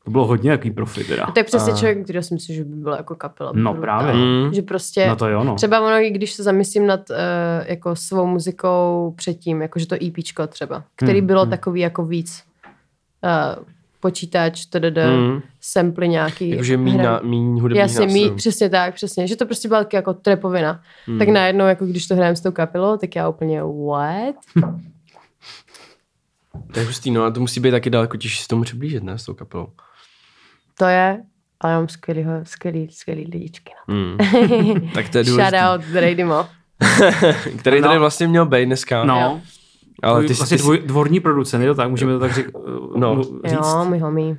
to 0.05 0.11
bylo 0.11 0.25
hodně 0.25 0.51
jaký 0.51 0.71
profit 0.71 1.07
teda. 1.07 1.23
A 1.25 1.31
to 1.31 1.39
je 1.39 1.43
přesně 1.43 1.73
A- 1.73 1.75
člověk, 1.75 2.03
který 2.03 2.23
si 2.23 2.33
myslím, 2.33 2.55
že 2.55 2.63
by 2.63 2.75
byl 2.75 2.93
jako 2.93 3.15
kapela. 3.15 3.51
No, 3.55 3.73
brutál. 3.73 3.81
právě. 3.81 4.13
Mm. 4.13 4.53
Že 4.53 4.61
prostě 4.61 5.07
No 5.07 5.15
to 5.15 5.27
jo, 5.27 5.43
no. 5.43 5.55
třeba 5.55 5.79
ono, 5.81 5.95
i 5.95 6.09
když 6.09 6.33
se 6.33 6.43
zamyslím 6.43 6.87
nad 6.87 7.09
uh, 7.09 7.15
jako 7.65 7.95
svou 7.95 8.25
muzikou 8.27 9.13
předtím, 9.17 9.61
jakože 9.61 9.87
to 9.87 9.95
EPčko 10.05 10.47
třeba, 10.47 10.83
který 10.95 11.17
Hmm, 11.19 11.27
bylo 11.27 11.41
hmm. 11.41 11.49
takový 11.49 11.79
jako 11.81 12.05
víc 12.05 12.43
uh, 13.57 13.63
počítač, 13.99 14.65
tdd, 14.65 14.97
Mm. 14.97 15.41
samply 15.61 16.09
nějaký. 16.09 16.49
Jakože 16.49 16.77
míň, 16.77 16.97
na, 16.97 17.19
míň 17.23 17.59
hudebních 17.59 17.81
Jasně, 17.81 18.07
mí, 18.07 18.31
přesně 18.35 18.69
tak, 18.69 18.93
přesně, 18.95 19.27
že 19.27 19.35
to 19.35 19.45
prostě 19.45 19.67
byla 19.67 19.83
taky 19.83 19.95
jako 19.95 20.13
trepovina. 20.13 20.81
Mm. 21.07 21.19
Tak 21.19 21.29
najednou, 21.29 21.65
jako 21.67 21.85
když 21.85 22.07
to 22.07 22.15
hrajeme 22.15 22.35
s 22.35 22.41
tou 22.41 22.51
kapelou, 22.51 22.97
tak 22.97 23.15
já 23.15 23.29
úplně 23.29 23.61
what? 23.63 24.35
To 26.73 26.79
je 26.79 26.85
hustý, 26.85 27.11
no 27.11 27.23
a 27.23 27.31
to 27.31 27.39
musí 27.39 27.59
být 27.59 27.71
taky 27.71 27.89
daleko 27.89 28.17
těžší 28.17 28.41
se 28.41 28.47
tomu 28.47 28.63
přiblížit, 28.63 29.03
ne, 29.03 29.17
s 29.17 29.25
tou 29.25 29.33
kapelou. 29.33 29.67
To 30.77 30.85
je, 30.85 31.21
ale 31.61 31.73
já 31.73 31.79
mám 31.79 31.87
skvělýho, 31.89 32.31
skvělý, 32.43 32.87
skvělý 32.91 33.25
lidičky. 33.33 33.73
No. 33.87 33.95
Mm. 33.95 34.17
tak 34.93 35.09
to 35.09 35.17
je 35.17 35.23
Shout 35.23 35.35
důležitý. 35.35 35.57
out 35.57 35.81
Radimo. 35.93 36.47
Který 37.59 37.81
tady 37.81 37.93
No. 37.95 37.99
vlastně 37.99 38.27
měl 38.27 38.45
být 38.45 38.65
dneska. 38.65 39.03
No, 39.03 39.15
ale 39.15 39.41
ale 40.03 40.21
ty, 40.23 40.33
vlastně 40.33 40.57
ty, 40.57 40.59
jsi- 40.59 40.63
dvoj, 40.63 40.81
dvorní 40.85 41.19
producent, 41.19 41.63
je 41.63 41.69
to 41.69 41.75
tak? 41.75 41.89
Můžeme 41.89 42.13
to 42.13 42.19
tak 42.19 42.33
řík, 42.33 42.47
No. 42.95 43.23
říct? 43.23 43.33
Jo, 43.53 43.85
můj 43.87 43.99
homie. 43.99 44.29
uh, 44.31 44.37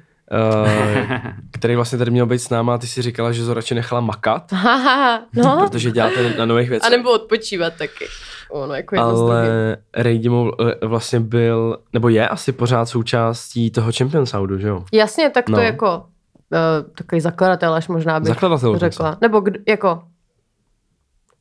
který 1.52 1.76
vlastně 1.76 1.98
tady 1.98 2.10
měl 2.10 2.26
být 2.26 2.38
s 2.38 2.50
náma 2.50 2.74
a 2.74 2.78
ty 2.78 2.86
si 2.86 3.02
říkala, 3.02 3.32
že 3.32 3.44
Zora 3.44 3.58
radši 3.58 3.74
nechala 3.74 4.00
makat, 4.00 4.52
no. 5.34 5.58
protože 5.60 5.90
děláte 5.90 6.34
na 6.38 6.46
nových 6.46 6.68
A 6.68 6.70
věcech. 6.70 6.90
nebo 6.90 7.10
odpočívat 7.12 7.72
taky. 7.78 8.04
Ono 8.50 8.74
jako. 8.74 8.98
Ale 9.00 9.76
Raidimo 9.96 10.50
vlastně 10.84 11.20
byl, 11.20 11.78
nebo 11.92 12.08
je 12.08 12.28
asi 12.28 12.52
pořád 12.52 12.86
součástí 12.86 13.70
toho 13.70 13.92
Champion 13.98 14.26
Soudu, 14.26 14.58
že 14.58 14.68
jo? 14.68 14.84
Jasně, 14.92 15.30
tak 15.30 15.44
to 15.44 15.52
No. 15.52 15.58
no. 15.58 15.64
jako 15.64 15.96
uh, 15.96 16.90
takový 16.94 17.20
zakladatel, 17.20 17.74
až 17.74 17.88
možná 17.88 18.20
bych 18.20 18.28
Zakladatel 18.28 18.78
řekla. 18.78 19.18
Nebo 19.20 19.40
kdo, 19.40 19.58
jako 19.68 20.02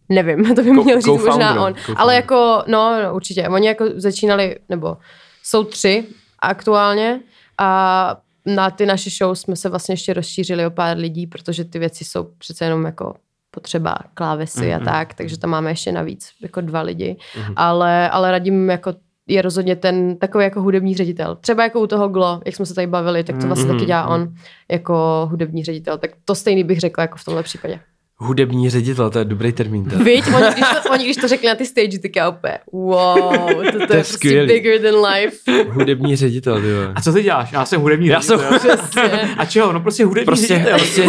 nevím, 0.10 0.56
to 0.56 0.64
by 0.64 0.72
měl 0.72 1.02
říct 1.02 1.24
možná 1.26 1.66
on. 1.66 1.74
Ale 1.96 2.16
jako, 2.16 2.64
no, 2.68 3.04
no, 3.04 3.16
určitě. 3.16 3.50
Oni 3.50 3.68
jako 3.68 3.86
začínali, 3.96 4.56
nebo 4.70 4.98
jsou 5.44 5.64
tři 5.64 6.06
aktuálně 6.40 7.20
a 7.58 8.18
na 8.46 8.70
ty 8.72 8.86
naše 8.86 9.10
show 9.10 9.36
jsme 9.36 9.56
se 9.56 9.70
vlastně 9.70 9.94
ještě 9.94 10.14
rozšířili 10.14 10.66
o 10.66 10.72
pár 10.72 10.98
lidí, 10.98 11.28
protože 11.28 11.66
ty 11.66 11.80
věci 11.80 12.06
jsou 12.06 12.24
přece 12.38 12.66
jenom 12.66 12.86
jako 12.86 13.14
potřeba 13.52 13.96
klávesy 14.14 14.60
mm-hmm. 14.60 14.82
a 14.82 14.86
tak, 14.86 15.14
takže 15.14 15.40
tam 15.40 15.50
máme 15.50 15.72
ještě 15.72 15.92
navíc 15.92 16.30
jako 16.42 16.62
dva 16.62 16.82
lidi. 16.82 17.18
Mhm. 17.36 17.46
Mm-hmm. 17.46 17.54
Ale, 17.56 18.10
ale 18.10 18.32
radím 18.32 18.70
jako 18.70 18.94
je 19.28 19.42
rozhodně 19.42 19.76
ten 19.76 20.18
takový 20.18 20.44
jako 20.44 20.62
hudební 20.62 20.96
ředitel. 20.96 21.36
Třeba 21.36 21.64
jako 21.64 21.80
u 21.80 21.88
toho 21.88 22.10
Glo, 22.10 22.42
jak 22.46 22.56
jsme 22.56 22.66
se 22.66 22.74
tady 22.74 22.88
bavili, 22.88 23.24
tak 23.24 23.38
to 23.38 23.48
vlastně 23.48 23.66
Mhm. 23.66 23.76
taky 23.76 23.86
dělá 23.86 24.08
on 24.08 24.34
jako 24.72 25.28
hudební 25.32 25.64
ředitel. 25.64 25.98
Tak 25.98 26.12
to 26.26 26.36
stejný 26.36 26.64
bych 26.64 26.80
řekla 26.80 27.02
jako 27.02 27.18
v 27.18 27.26
tomhle 27.26 27.44
případě. 27.44 27.80
Hudební 28.22 28.70
ředitel, 28.70 29.10
to 29.10 29.20
je 29.20 29.26
dobrý 29.26 29.52
termín. 29.52 29.86
To. 29.86 30.00
Víš, 30.04 30.22
oni 30.36 30.46
když, 30.54 30.66
to, 30.84 30.90
oni 30.90 31.04
když 31.06 31.18
to 31.18 31.28
řekli 31.28 31.48
na 31.48 31.56
ty 31.56 31.66
stage, 31.66 32.00
tak 32.00 32.16
já 32.16 32.30
opět, 32.30 32.60
wow, 32.72 33.34
to, 33.36 33.72
to, 33.72 33.78
je 33.78 33.82
je 33.82 33.88
prostě 33.88 34.04
skvělý. 34.14 34.48
bigger 34.48 34.82
than 34.82 35.06
life. 35.06 35.64
Hudební 35.72 36.16
ředitel, 36.16 36.62
ty 36.62 36.74
vole. 36.74 36.92
A 36.96 37.02
co 37.02 37.14
ty 37.14 37.24
děláš? 37.24 37.52
Já 37.52 37.66
jsem 37.66 37.82
hudební 37.82 38.08
Já 38.08 38.22
jsem- 38.22 38.40
ředitel. 38.40 38.78
Přesně. 38.78 39.30
A 39.38 39.46
čeho? 39.46 39.74
No 39.74 39.80
prostě 39.80 40.06
hudební 40.06 40.26
Prostě, 40.26 40.48
ředitel. 40.48 40.78
prostě 40.78 41.04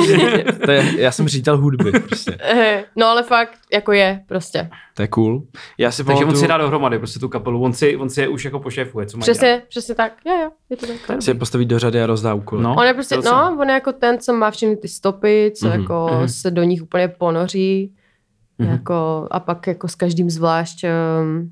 to 0.64 0.70
je, 0.70 0.92
já 0.96 1.12
jsem 1.12 1.28
ředitel 1.28 1.56
hudby, 1.56 1.92
prostě. 2.00 2.38
No 2.96 3.06
ale 3.06 3.22
fakt, 3.22 3.52
jako 3.72 3.92
je, 3.92 4.24
prostě. 4.26 4.70
To 4.94 5.02
je 5.02 5.08
cool. 5.08 5.42
Já 5.78 5.90
si 5.90 6.04
Takže 6.04 6.12
on 6.12 6.18
pamatuju, 6.20 6.40
si 6.42 6.48
dá 6.48 6.58
dohromady 6.58 6.98
prostě 6.98 7.18
tu 7.18 7.28
kapelu, 7.28 7.62
on 7.62 7.72
si, 7.72 7.96
on 7.96 8.10
si 8.10 8.20
je 8.20 8.28
už 8.28 8.44
jako 8.44 8.60
pošéfuje, 8.60 9.06
co 9.06 9.16
má 9.18 9.24
dělat. 9.24 9.32
Přesně, 9.34 9.62
přesně 9.68 9.94
tak. 9.94 10.12
Jo, 10.26 10.34
jo, 10.42 10.50
je 10.70 10.76
to 10.76 10.86
tak. 11.06 11.22
si 11.22 11.30
je 11.30 11.34
postaví 11.34 11.64
do 11.66 11.78
řady 11.78 12.02
a 12.02 12.06
rozdá 12.06 12.34
úkoly. 12.34 12.62
No. 12.62 12.74
On 12.78 12.86
je 12.86 12.94
prostě, 12.94 13.14
to 13.14 13.22
jsem. 13.22 13.32
no, 13.32 13.56
on 13.60 13.68
je 13.68 13.74
jako 13.74 13.92
ten, 13.92 14.18
co 14.18 14.32
má 14.32 14.50
všechny 14.50 14.76
ty 14.76 14.88
stopy, 14.88 15.52
co 15.56 15.68
Mhm, 15.68 15.80
jako 15.80 16.08
mhm. 16.12 16.28
se 16.28 16.50
do 16.50 16.62
nich 16.62 16.82
úplně 16.82 17.08
ponoří, 17.08 17.94
Mhm. 18.58 18.70
jako, 18.70 19.28
a 19.30 19.40
pak 19.40 19.66
jako 19.66 19.88
s 19.88 19.94
každým 19.94 20.30
zvlášť 20.30 20.84
um, 21.20 21.50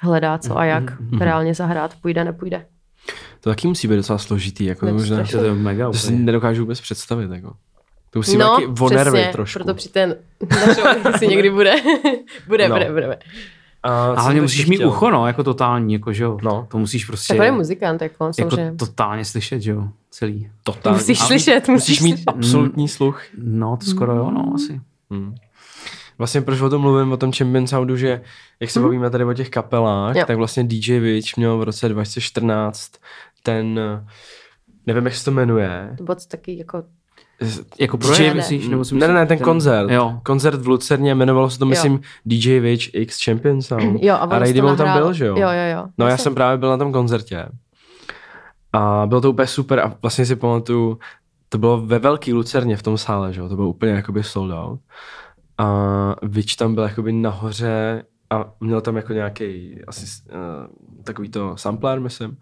hledá 0.00 0.38
co 0.38 0.58
a 0.58 0.64
jak 0.64 1.00
Mhm, 1.00 1.20
reálně 1.20 1.54
zahrát, 1.54 1.94
půjde, 2.02 2.24
nepůjde. 2.24 2.66
To 3.40 3.50
taky 3.50 3.68
musí 3.68 3.88
být 3.88 3.96
docela 3.96 4.18
složitý, 4.18 4.64
jako 4.64 4.86
to 4.86 4.92
možná. 4.92 5.24
To 5.30 5.44
je 5.44 5.52
mega 5.54 5.86
to 5.86 5.98
si 5.98 6.12
nedokážu 6.12 6.62
vůbec 6.62 6.80
představit, 6.80 7.30
jako. 7.30 7.52
To 8.14 8.18
musí 8.18 8.36
no, 8.36 8.54
taky 8.54 8.66
vonervit 8.66 9.32
trošku. 9.32 9.58
proto 9.58 9.74
při 9.74 9.88
ten 9.88 10.16
si 11.18 11.26
někdy 11.26 11.50
bude. 11.50 11.74
bude, 12.48 12.68
no. 12.68 12.74
bude, 12.74 12.92
bude. 12.92 13.18
A 13.82 14.20
hlavně 14.20 14.40
musíš 14.40 14.66
mít 14.66 14.84
ucho, 14.84 15.10
no, 15.10 15.26
jako 15.26 15.44
totální, 15.44 15.92
jako, 15.92 16.12
že 16.12 16.24
jo. 16.24 16.38
No. 16.42 16.66
To 16.70 16.78
musíš 16.78 17.04
prostě... 17.04 17.34
Takový 17.34 17.56
muzikant, 17.56 18.02
jako, 18.02 18.30
jako 18.38 18.56
totálně 18.78 19.24
slyšet, 19.24 19.60
že 19.60 19.70
jo, 19.70 19.88
celý. 20.10 20.50
Totálně. 20.62 20.98
Musíš 20.98 21.20
a 21.20 21.24
slyšet, 21.24 21.68
musíš, 21.68 22.00
musíš 22.00 22.00
mít 22.00 22.22
absolutní 22.26 22.88
sluch. 22.88 23.22
No, 23.38 23.76
to 23.76 23.86
skoro 23.86 24.16
jo, 24.16 24.30
no, 24.30 24.52
asi. 24.54 24.80
Hmm. 25.10 25.34
Vlastně 26.18 26.40
proč 26.40 26.60
o 26.60 26.70
tom 26.70 26.82
mluvím, 26.82 27.12
o 27.12 27.16
tom 27.16 27.32
Champion 27.32 27.66
Soundu, 27.66 27.96
že 27.96 28.20
jak 28.60 28.70
se 28.70 28.78
hmm. 28.78 28.86
bavíme 28.88 29.10
tady 29.10 29.24
o 29.24 29.34
těch 29.34 29.50
kapelách, 29.50 30.16
jo. 30.16 30.24
tak 30.26 30.36
vlastně 30.36 30.64
DJ 30.64 30.98
Witch 30.98 31.36
měl 31.36 31.58
v 31.58 31.62
roce 31.62 31.88
2014 31.88 32.92
ten, 33.42 33.80
nevím, 34.86 35.04
jak 35.04 35.14
se 35.14 35.24
to 35.24 35.30
jmenuje. 35.30 35.94
To 35.98 36.04
bylo 36.04 36.16
taky 36.28 36.58
jako 36.58 36.82
jako 37.80 37.98
projev, 37.98 38.34
myslíš? 38.34 38.68
Nebo 38.68 38.84
ne, 38.92 39.08
ne, 39.08 39.14
ne, 39.14 39.26
ten, 39.26 39.38
ten 39.38 39.44
koncert. 39.44 39.90
Jo. 39.90 40.20
Koncert 40.22 40.60
v 40.60 40.68
Lucerně, 40.68 41.14
jmenovalo 41.14 41.50
se 41.50 41.58
to, 41.58 41.66
myslím, 41.66 41.92
jo. 41.92 41.98
DJ 42.24 42.60
Witch 42.60 42.94
X 42.94 43.24
Champion 43.24 43.62
Sound. 43.62 44.02
Jo, 44.02 44.14
a, 44.14 44.16
a 44.16 44.38
Ray 44.38 44.54
tam 44.54 44.92
byl, 44.98 45.12
že 45.12 45.26
jo? 45.26 45.36
Jo, 45.36 45.48
jo, 45.48 45.76
jo. 45.76 45.86
No 45.98 46.06
já, 46.06 46.10
já 46.10 46.16
jsem 46.16 46.34
právě 46.34 46.58
byl 46.58 46.70
na 46.70 46.76
tom 46.76 46.92
koncertě. 46.92 47.46
A 48.72 49.06
bylo 49.06 49.20
to 49.20 49.30
úplně 49.30 49.46
super 49.46 49.80
a 49.80 49.94
vlastně 50.02 50.26
si 50.26 50.36
pamatuju, 50.36 50.98
to 51.48 51.58
bylo 51.58 51.80
ve 51.80 51.98
velký 51.98 52.32
Lucerně 52.32 52.76
v 52.76 52.82
tom 52.82 52.98
sále, 52.98 53.32
že 53.32 53.40
jo? 53.40 53.48
To 53.48 53.56
bylo 53.56 53.68
úplně 53.68 53.92
jakoby 53.92 54.22
sold 54.22 54.52
out. 54.52 54.80
A 55.58 56.14
Witch 56.22 56.56
tam 56.56 56.74
byl 56.74 56.84
jakoby 56.84 57.12
nahoře 57.12 58.04
a 58.30 58.52
měl 58.60 58.80
tam 58.80 58.96
jako 58.96 59.12
nějaký 59.12 59.80
asi 59.86 60.06
uh, 60.32 61.04
takový 61.04 61.28
to 61.28 61.56
sampler, 61.56 62.00
myslím, 62.00 62.36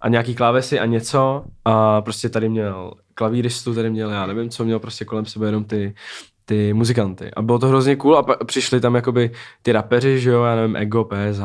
a 0.00 0.08
nějaký 0.08 0.34
klávesy 0.34 0.80
a 0.80 0.86
něco 0.86 1.44
a 1.64 2.00
prostě 2.00 2.28
tady 2.28 2.48
měl 2.48 2.92
klavíristu, 3.14 3.74
tady 3.74 3.90
měl, 3.90 4.10
já 4.10 4.26
nevím 4.26 4.50
co, 4.50 4.64
měl 4.64 4.78
prostě 4.78 5.04
kolem 5.04 5.26
sebe 5.26 5.46
jenom 5.46 5.64
ty, 5.64 5.94
ty 6.44 6.72
muzikanty. 6.72 7.30
A 7.36 7.42
bylo 7.42 7.58
to 7.58 7.66
hrozně 7.68 7.96
cool 7.96 8.16
a 8.16 8.44
přišli 8.44 8.80
tam 8.80 8.94
jakoby 8.94 9.30
ty 9.62 9.72
rapeři, 9.72 10.20
že 10.20 10.30
jo, 10.30 10.42
já 10.42 10.56
nevím, 10.56 10.76
Ego, 10.76 11.04
PSH, 11.04 11.42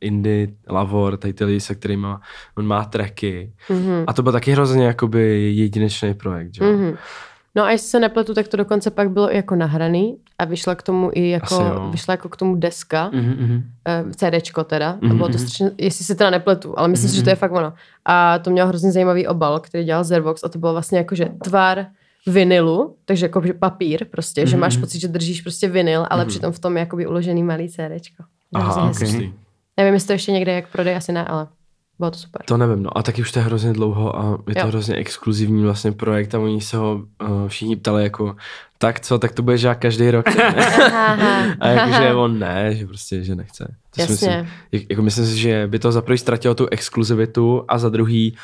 Indy, 0.00 0.54
Lavor, 0.68 1.16
tady 1.16 1.34
ty 1.34 1.44
lidi, 1.44 1.60
se 1.60 1.74
kterými 1.74 2.06
on 2.56 2.66
má 2.66 2.84
tracky. 2.84 3.52
Mm-hmm. 3.68 4.04
A 4.06 4.12
to 4.12 4.22
byl 4.22 4.32
taky 4.32 4.52
hrozně 4.52 4.86
jakoby 4.86 5.52
jedinečný 5.54 6.14
projekt, 6.14 6.54
že 6.54 6.64
jo. 6.64 6.70
Mm-hmm. 6.70 6.96
No 7.58 7.64
a 7.64 7.70
jestli 7.70 7.88
se 7.88 8.00
nepletu, 8.00 8.34
tak 8.34 8.48
to 8.48 8.56
dokonce 8.56 8.90
pak 8.90 9.10
bylo 9.10 9.30
jako 9.30 9.54
nahraný 9.54 10.16
a 10.38 10.44
vyšla 10.44 10.74
k 10.74 10.82
tomu 10.82 11.10
i 11.14 11.28
jako, 11.28 11.88
vyšla 11.90 12.12
jako 12.12 12.28
k 12.28 12.36
tomu 12.36 12.54
deska, 12.54 13.10
mm-hmm. 13.10 13.62
CDčko 14.14 14.64
teda, 14.64 14.98
mm-hmm. 15.00 15.16
bylo 15.16 15.28
to 15.28 15.38
mhm. 15.38 15.46
strašně, 15.46 15.70
jestli 15.78 16.04
se 16.04 16.14
teda 16.14 16.30
nepletu, 16.30 16.78
ale 16.78 16.88
myslím 16.88 17.08
mm-hmm. 17.08 17.12
si, 17.12 17.16
že 17.16 17.22
to 17.22 17.30
je 17.30 17.34
mhm. 17.34 17.40
fakt 17.40 17.52
ono. 17.52 17.72
A 18.04 18.38
to 18.38 18.50
mělo 18.50 18.68
hrozně 18.68 18.92
zajímavý 18.92 19.26
obal, 19.26 19.60
který 19.60 19.84
dělal 19.84 20.04
Zervox 20.04 20.44
a 20.44 20.48
to 20.48 20.58
bylo 20.58 20.72
vlastně 20.72 20.98
jako, 20.98 21.14
že 21.14 21.28
tvar 21.44 21.86
vinilu, 22.26 22.96
takže 23.04 23.26
jako 23.26 23.42
papír 23.58 24.04
prostě, 24.10 24.42
mm-hmm. 24.42 24.48
že 24.48 24.56
máš 24.56 24.76
pocit, 24.76 25.00
že 25.00 25.08
držíš 25.08 25.40
prostě 25.40 25.68
vinyl, 25.68 26.06
ale 26.10 26.24
mm-hmm. 26.24 26.28
přitom 26.28 26.52
v 26.52 26.58
tom 26.58 26.76
je 26.76 26.80
jakoby 26.80 27.06
uložený 27.06 27.42
malý 27.42 27.68
CDčko. 27.68 28.22
Aha, 28.54 28.90
okay. 28.90 29.32
Nevím, 29.76 29.94
jestli 29.94 30.06
to 30.06 30.12
ještě 30.12 30.32
někde 30.32 30.52
jak 30.52 30.72
prodej, 30.72 30.96
asi 30.96 31.12
ne, 31.12 31.24
ale 31.24 31.46
bylo 31.98 32.10
to 32.10 32.18
super. 32.18 32.42
To 32.44 32.56
nevím, 32.56 32.82
no 32.82 32.98
a 32.98 33.02
taky 33.02 33.22
už 33.22 33.32
to 33.32 33.38
je 33.38 33.44
hrozně 33.44 33.72
dlouho 33.72 34.18
a 34.18 34.38
je 34.48 34.54
to 34.54 34.60
jo. 34.60 34.66
hrozně 34.66 34.94
exkluzivní 34.94 35.62
vlastně 35.62 35.92
projekt 35.92 36.34
a 36.34 36.38
oni 36.38 36.60
se 36.60 36.76
ho 36.76 37.02
uh, 37.22 37.48
všichni 37.48 37.76
ptali 37.76 38.02
jako 38.02 38.36
tak 38.78 39.00
co, 39.00 39.18
tak 39.18 39.32
to 39.32 39.42
bude 39.42 39.58
žák 39.58 39.78
každý 39.78 40.10
rok. 40.10 40.26
a 41.60 41.68
jakože 41.68 42.14
on 42.14 42.38
ne, 42.38 42.74
že 42.74 42.86
prostě, 42.86 43.24
že 43.24 43.34
nechce. 43.34 43.74
To 43.94 44.00
Jasně. 44.00 44.46
Myslím, 44.72 44.86
jako 44.90 45.02
myslím 45.02 45.26
si, 45.26 45.38
že 45.38 45.66
by 45.66 45.78
to 45.78 45.92
za 45.92 46.02
prvý 46.02 46.18
ztratilo 46.18 46.54
tu 46.54 46.66
exkluzivitu 46.70 47.64
a 47.68 47.78
za 47.78 47.88
druhý 47.88 48.36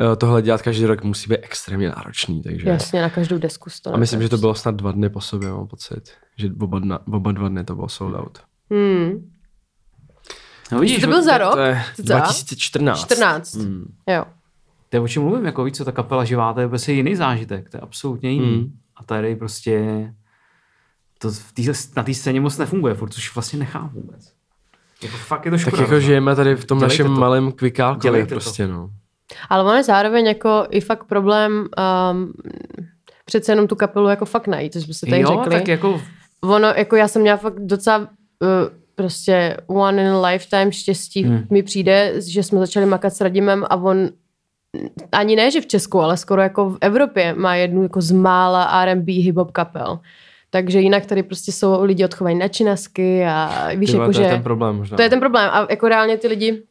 uh, 0.00 0.16
tohle 0.16 0.42
dělat 0.42 0.62
každý 0.62 0.86
rok 0.86 1.04
musí 1.04 1.28
být 1.28 1.38
extrémně 1.42 1.88
náročný. 1.88 2.42
Takže... 2.42 2.68
Jasně, 2.68 3.02
na 3.02 3.10
každou 3.10 3.38
desku 3.38 3.70
to 3.82 3.94
A 3.94 3.96
myslím, 3.96 4.22
že 4.22 4.28
to 4.28 4.38
bylo 4.38 4.54
snad 4.54 4.74
dva 4.74 4.92
dny 4.92 5.10
po 5.10 5.20
sobě, 5.20 5.48
mám 5.48 5.66
pocit. 5.66 6.10
Že 6.38 6.50
oba, 6.60 6.78
dna, 6.78 6.98
oba 7.06 7.32
dva 7.32 7.48
dny 7.48 7.64
to 7.64 7.74
bylo 7.74 7.88
sold 7.88 8.14
out. 8.14 8.38
Hmm. 8.70 9.31
No 10.72 10.78
vidíš, 10.78 11.00
to 11.00 11.06
byl 11.06 11.22
za 11.22 11.38
rok? 11.38 11.54
To 11.54 11.60
je 11.60 11.84
2014. 11.98 13.00
14, 13.00 13.54
hmm. 13.54 13.94
jo. 14.08 14.24
To 14.88 14.96
je 14.96 15.00
o 15.00 15.08
čem 15.08 15.22
mluvím, 15.22 15.46
jako 15.46 15.64
víc, 15.64 15.76
co 15.76 15.84
ta 15.84 15.92
kapela 15.92 16.24
živá, 16.24 16.52
to 16.52 16.60
je 16.60 16.68
prostě 16.68 16.92
jiný 16.92 17.16
zážitek, 17.16 17.70
to 17.70 17.76
je 17.76 17.80
absolutně 17.80 18.30
jiný. 18.30 18.56
Hmm. 18.56 18.72
A 18.96 19.04
tady 19.04 19.36
prostě 19.36 20.06
to 21.18 21.30
v 21.30 21.52
tý, 21.52 21.66
na 21.96 22.02
té 22.02 22.14
scéně 22.14 22.40
moc 22.40 22.58
nefunguje, 22.58 22.94
furt, 22.94 23.10
což 23.10 23.34
vlastně 23.34 23.58
nechápu 23.58 24.00
vůbec. 24.00 24.32
Jako 25.02 25.16
fakt 25.16 25.44
je 25.44 25.50
to 25.50 25.58
škoda. 25.58 25.76
Tak 25.76 25.80
jako 25.80 26.00
žijeme 26.00 26.36
tady 26.36 26.56
v 26.56 26.64
tom 26.64 26.78
Dělejte 26.78 26.92
našem 26.92 27.14
to. 27.14 27.20
malém 27.20 27.52
kvikálkově 27.52 28.26
prostě, 28.26 28.66
to. 28.66 28.72
no. 28.72 28.90
Ale 29.48 29.76
je 29.76 29.82
zároveň 29.82 30.26
jako 30.26 30.66
i 30.70 30.80
fakt 30.80 31.04
problém 31.04 31.68
um, 32.12 32.32
přece 33.24 33.52
jenom 33.52 33.66
tu 33.66 33.76
kapelu 33.76 34.08
jako 34.08 34.24
fakt 34.24 34.46
najít, 34.46 34.72
což 34.72 34.84
by 34.84 34.94
se 34.94 35.06
tady 35.06 35.22
jo, 35.22 35.28
řekli. 35.28 35.58
tak 35.58 35.68
jako... 35.68 36.02
Ono, 36.40 36.68
jako 36.68 36.96
já 36.96 37.08
jsem 37.08 37.22
měla 37.22 37.36
fakt 37.36 37.58
docela 37.58 37.98
uh, 37.98 38.06
prostě 38.94 39.56
one 39.66 40.02
in 40.02 40.08
a 40.08 40.20
lifetime 40.20 40.72
štěstí 40.72 41.22
hmm. 41.22 41.46
mi 41.50 41.62
přijde, 41.62 42.12
že 42.26 42.42
jsme 42.42 42.58
začali 42.58 42.86
makat 42.86 43.14
s 43.14 43.20
Radimem 43.20 43.64
a 43.70 43.76
on 43.76 44.08
ani 45.12 45.36
ne, 45.36 45.50
že 45.50 45.60
v 45.60 45.66
Česku, 45.66 46.00
ale 46.00 46.16
skoro 46.16 46.42
jako 46.42 46.70
v 46.70 46.78
Evropě 46.80 47.34
má 47.34 47.54
jednu 47.54 47.82
jako 47.82 48.00
z 48.00 48.10
mála 48.10 48.82
R&B 48.82 49.12
hip-hop 49.12 49.52
kapel. 49.52 49.98
Takže 50.50 50.80
jinak 50.80 51.06
tady 51.06 51.22
prostě 51.22 51.52
jsou 51.52 51.84
lidi 51.84 52.04
odchovají 52.04 52.36
na 52.36 52.48
činasky 52.48 53.24
a 53.24 53.68
víš, 53.74 53.90
Tyba, 53.90 54.02
jako, 54.02 54.12
to 54.12 54.18
že... 54.18 54.22
je 54.22 54.28
ten 54.28 54.42
problém 54.42 54.76
možná. 54.76 54.96
To 54.96 55.02
je 55.02 55.10
ten 55.10 55.20
problém 55.20 55.50
a 55.52 55.66
jako 55.70 55.88
reálně 55.88 56.16
ty 56.16 56.28
lidi 56.28 56.62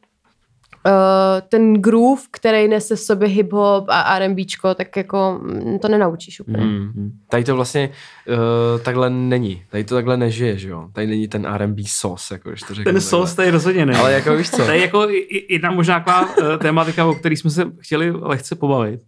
ten 1.48 1.74
groove, 1.74 2.22
který 2.30 2.68
nese 2.68 2.96
v 2.96 3.00
sobě 3.00 3.28
hip-hop 3.28 3.84
a 3.88 4.18
R&Bčko, 4.18 4.74
tak 4.74 4.96
jako 4.96 5.40
mm, 5.42 5.78
to 5.78 5.88
nenaučíš 5.88 6.40
úplně. 6.40 6.64
Mm. 6.64 7.12
Tady 7.28 7.44
to 7.44 7.56
vlastně 7.56 7.90
uh, 8.28 8.80
takhle 8.80 9.10
není. 9.10 9.62
Tady 9.70 9.84
to 9.84 9.94
takhle 9.94 10.16
nežije, 10.16 10.58
že 10.58 10.68
jo? 10.68 10.88
Tady 10.92 11.06
není 11.06 11.28
ten 11.28 11.46
R&B 11.46 11.82
sos, 11.86 12.30
jako 12.30 12.48
když 12.48 12.62
to 12.62 12.74
řeknu. 12.74 12.92
Ten 12.92 13.00
sos 13.00 13.34
tady 13.34 13.50
rozhodně 13.50 13.86
není. 13.86 13.98
Ale 13.98 14.12
jako 14.12 14.36
víš 14.36 14.50
co? 14.50 14.66
Tady 14.66 14.80
jako 14.80 15.06
jedna 15.48 15.70
možná 15.70 16.00
taková 16.00 16.36
uh, 16.36 16.56
tématika, 16.58 17.06
o 17.06 17.14
který 17.14 17.36
jsme 17.36 17.50
se 17.50 17.64
chtěli 17.80 18.10
lehce 18.10 18.54
pobavit. 18.54 19.00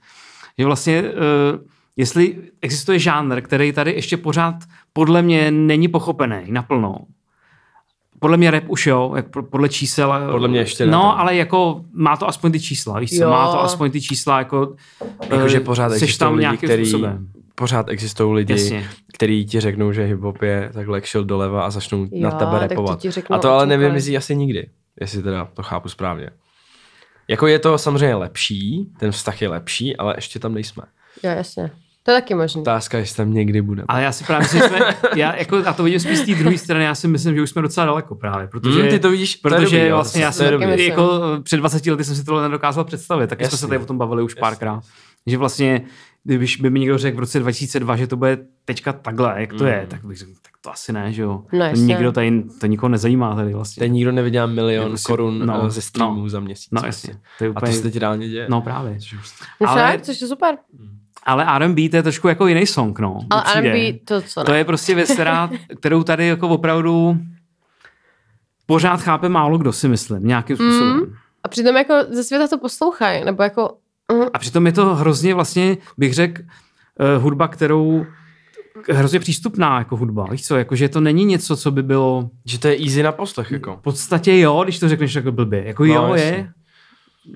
Že 0.58 0.64
vlastně 0.64 1.02
uh, 1.02 1.60
jestli 1.96 2.36
existuje 2.62 2.98
žánr, 2.98 3.40
který 3.40 3.72
tady 3.72 3.92
ještě 3.92 4.16
pořád 4.16 4.54
podle 4.92 5.22
mě 5.22 5.50
není 5.50 5.88
pochopený 5.88 6.42
naplno, 6.48 6.96
podle 8.24 8.36
mě 8.36 8.50
rap 8.50 8.64
už 8.66 8.86
jo, 8.86 9.12
jak 9.16 9.26
podle 9.50 9.68
čísel. 9.68 10.28
Podle 10.30 10.48
mě 10.48 10.58
ještě 10.58 10.86
No, 10.86 10.90
ne, 10.90 11.14
ale 11.16 11.36
jako 11.36 11.84
má 11.92 12.16
to 12.16 12.28
aspoň 12.28 12.52
ty 12.52 12.60
čísla, 12.60 13.00
víš 13.00 13.18
co, 13.18 13.30
má 13.30 13.52
to 13.52 13.60
aspoň 13.60 13.90
ty 13.90 14.00
čísla, 14.00 14.38
jako, 14.38 14.74
jako 15.30 15.48
že 15.48 15.60
pořád 15.60 15.92
existují 15.92 16.18
tam 16.18 16.34
lidi, 16.34 16.56
který, 16.56 16.86
způsobem. 16.86 17.28
pořád 17.54 17.88
existují 17.88 18.34
lidi, 18.34 18.52
Jasně. 18.52 18.88
který 19.14 19.46
ti 19.46 19.60
řeknou, 19.60 19.92
že 19.92 20.14
hip-hop 20.14 20.44
je 20.44 20.70
takhle 20.74 21.02
šel 21.04 21.24
doleva 21.24 21.66
a 21.66 21.70
začnou 21.70 21.98
jo, 21.98 22.08
na 22.12 22.30
tebe 22.30 22.58
repovat. 22.58 23.00
A 23.30 23.38
to 23.38 23.50
ale 23.50 23.66
nevymizí 23.66 24.16
asi 24.16 24.36
nikdy, 24.36 24.68
jestli 25.00 25.22
teda 25.22 25.48
to 25.54 25.62
chápu 25.62 25.88
správně. 25.88 26.30
Jako 27.28 27.46
je 27.46 27.58
to 27.58 27.78
samozřejmě 27.78 28.14
lepší, 28.14 28.88
ten 28.98 29.12
vztah 29.12 29.42
je 29.42 29.48
lepší, 29.48 29.96
ale 29.96 30.14
ještě 30.16 30.38
tam 30.38 30.54
nejsme. 30.54 30.82
Jo, 31.22 31.30
jasně. 31.30 31.70
To 32.06 32.10
je 32.10 32.20
taky 32.20 32.34
možné. 32.34 32.60
Otázka, 32.60 32.98
jestli 32.98 33.16
tam 33.16 33.34
někdy 33.34 33.62
budeme. 33.62 33.84
Ale 33.88 34.02
já 34.02 34.12
si 34.12 34.24
právě 34.24 34.42
myslím, 34.42 34.60
že 34.60 34.68
jsme, 34.68 34.78
já 35.16 35.36
jako, 35.36 35.56
a 35.66 35.72
to 35.72 35.82
vidím 35.82 36.00
spíš 36.00 36.18
z 36.18 36.26
té 36.26 36.34
druhé 36.34 36.58
strany, 36.58 36.84
já 36.84 36.94
si 36.94 37.08
myslím, 37.08 37.34
že 37.34 37.42
už 37.42 37.50
jsme 37.50 37.62
docela 37.62 37.86
daleko 37.86 38.14
právě, 38.14 38.48
protože, 38.48 38.82
mm, 38.82 38.88
ty 38.88 38.98
to 38.98 39.10
vidíš, 39.10 39.36
protože 39.36 39.76
dobrý, 39.76 39.90
vlastně 39.90 40.22
já 40.22 40.32
jsem 40.32 40.62
jako 40.62 41.20
před 41.42 41.56
20 41.56 41.90
lety 41.90 42.04
jsem 42.04 42.16
si 42.16 42.24
tohle 42.24 42.42
nedokázal 42.42 42.84
představit, 42.84 43.26
tak 43.26 43.40
jsme 43.40 43.58
se 43.58 43.66
tady 43.66 43.78
o 43.78 43.86
tom 43.86 43.98
bavili 43.98 44.22
už 44.22 44.34
párkrát. 44.34 44.82
Že 45.26 45.38
vlastně, 45.38 45.82
když 46.24 46.56
by 46.56 46.70
mi 46.70 46.80
někdo 46.80 46.98
řekl 46.98 47.16
v 47.16 47.20
roce 47.20 47.38
2002, 47.38 47.96
že 47.96 48.06
to 48.06 48.16
bude 48.16 48.38
teďka 48.64 48.92
takhle, 48.92 49.34
jak 49.36 49.52
to 49.52 49.64
mm. 49.64 49.70
je, 49.70 49.86
tak 49.88 50.04
bych 50.04 50.18
řekl, 50.18 50.32
tak 50.42 50.52
to 50.60 50.70
asi 50.70 50.92
ne, 50.92 51.12
že 51.12 51.22
jo. 51.22 51.42
No, 51.52 51.70
to 51.70 51.76
nikdo 51.76 52.12
tady, 52.12 52.42
to 52.60 52.66
nikoho 52.66 52.88
nezajímá 52.88 53.36
tady 53.36 53.54
vlastně. 53.54 53.80
Tady 53.80 53.90
nikdo 53.90 54.12
nevydělá 54.12 54.46
milion 54.46 54.88
prostě, 54.88 55.12
korun 55.12 55.46
no, 55.46 55.70
ze 55.70 55.82
streamů 55.82 56.22
no, 56.22 56.28
za 56.28 56.40
měsíc. 56.40 56.68
No 56.72 56.82
jasně. 56.86 57.20
To 57.38 57.44
je 57.44 57.50
úplně... 57.50 57.70
A 57.70 57.72
to 57.72 57.76
se 57.76 57.82
teď 57.82 57.96
reálně 57.96 58.28
děje. 58.28 58.46
No 58.50 58.60
právě. 58.60 58.98
No 59.60 59.70
Ale... 59.70 59.98
což 60.02 60.20
je 60.20 60.28
super. 60.28 60.54
Mm. 60.78 61.03
Ale 61.24 61.46
R&B 61.56 61.88
to 61.88 61.96
je 61.96 62.02
trošku 62.02 62.28
jako 62.28 62.46
jiný 62.46 62.66
song, 62.66 62.98
no. 62.98 63.18
Ale 63.30 63.42
R&B 63.54 63.98
to 64.04 64.22
co 64.22 64.40
ne? 64.40 64.44
To 64.44 64.52
je 64.52 64.64
prostě 64.64 64.94
věc, 64.94 65.10
kterou 65.78 66.02
tady 66.02 66.26
jako 66.26 66.48
opravdu 66.48 67.16
pořád 68.66 68.96
chápe 69.02 69.28
málo 69.28 69.58
kdo 69.58 69.72
si 69.72 69.88
myslím, 69.88 70.26
nějakým 70.26 70.56
způsobem. 70.56 70.96
Mm. 70.96 71.14
A 71.42 71.48
přitom 71.48 71.76
jako 71.76 71.94
ze 72.10 72.24
světa 72.24 72.48
to 72.48 72.58
poslouchají, 72.58 73.24
nebo 73.24 73.42
jako... 73.42 73.76
Uh. 74.12 74.26
A 74.32 74.38
přitom 74.38 74.66
je 74.66 74.72
to 74.72 74.94
hrozně 74.94 75.34
vlastně, 75.34 75.76
bych 75.98 76.14
řekl, 76.14 76.42
uh, 76.42 77.22
hudba, 77.22 77.48
kterou 77.48 78.06
hrozně 78.90 79.20
přístupná 79.20 79.78
jako 79.78 79.96
hudba, 79.96 80.26
víš 80.30 80.46
co, 80.46 80.56
jako, 80.56 80.76
že 80.76 80.88
to 80.88 81.00
není 81.00 81.24
něco, 81.24 81.56
co 81.56 81.70
by 81.70 81.82
bylo... 81.82 82.30
Že 82.46 82.58
to 82.58 82.68
je 82.68 82.78
easy 82.78 83.02
na 83.02 83.12
poslech, 83.12 83.50
jako. 83.50 83.76
V 83.76 83.82
podstatě 83.82 84.38
jo, 84.38 84.60
když 84.64 84.78
to 84.78 84.88
řekneš 84.88 85.14
jako 85.14 85.32
blbě, 85.32 85.66
jako 85.66 85.84
no, 85.84 85.94
jo, 85.94 86.14
je, 86.14 86.52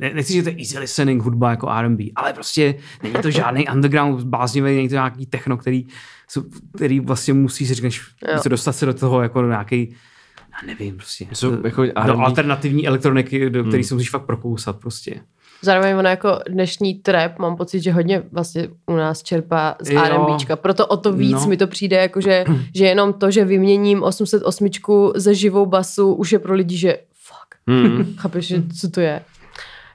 ne, 0.01 0.15
nechci 0.15 0.33
říct, 0.33 0.45
že 0.45 0.51
to 0.51 0.57
je 0.59 0.65
easy 0.65 0.79
listening 0.79 1.23
hudba 1.23 1.51
jako 1.51 1.71
R&B, 1.71 2.05
ale 2.17 2.33
prostě 2.33 2.75
není 3.03 3.15
to 3.23 3.31
žádný 3.31 3.69
underground 3.69 4.23
bláznivý, 4.23 4.77
není 4.77 4.89
to 4.89 4.95
nějaký 4.95 5.27
techno, 5.27 5.57
který, 5.57 5.87
který 6.77 7.01
vlastně 7.01 7.35
musí 7.35 7.67
si 7.67 7.75
říct, 7.75 8.01
se 8.43 8.49
dostat 8.49 8.73
se 8.73 8.87
do 8.87 8.95
toho 8.95 9.23
jako 9.23 9.43
do 9.43 9.49
nějaký 9.49 9.95
já 10.63 10.67
nevím, 10.67 10.97
prostě. 10.97 11.27
Jsou 11.33 11.53
jako 11.65 11.85
do 12.07 12.21
alternativní 12.21 12.87
elektroniky, 12.87 13.51
do 13.51 13.65
který 13.65 13.83
hmm. 13.83 13.89
se 13.89 13.95
musíš 13.95 14.11
fakt 14.11 14.27
prokousat 14.27 14.77
prostě. 14.77 15.21
Zároveň 15.63 15.97
ono 15.97 16.09
jako 16.09 16.39
dnešní 16.51 16.95
trap, 16.95 17.39
mám 17.39 17.57
pocit, 17.57 17.81
že 17.81 17.93
hodně 17.93 18.23
vlastně 18.33 18.69
u 18.87 18.97
nás 18.97 19.23
čerpá 19.23 19.77
z 19.81 19.91
Jo. 19.91 20.03
R&Bčka. 20.03 20.57
Proto 20.57 20.87
o 20.87 20.97
to 20.97 21.13
víc 21.13 21.43
No. 21.43 21.47
mi 21.47 21.57
to 21.57 21.67
přijde, 21.67 21.97
jako 21.97 22.21
že, 22.21 22.45
že 22.75 22.85
jenom 22.85 23.13
to, 23.13 23.31
že 23.31 23.45
vyměním 23.45 24.03
808 24.03 24.69
za 25.15 25.33
živou 25.33 25.67
basu, 25.67 26.15
už 26.15 26.33
je 26.33 26.39
pro 26.39 26.55
lidi, 26.55 26.77
že 26.77 26.99
fuck. 27.13 27.55
Hmm. 27.67 28.15
Chápeš, 28.17 28.47
že 28.47 28.63
co 28.81 28.91
to 28.91 29.01
je? 29.01 29.21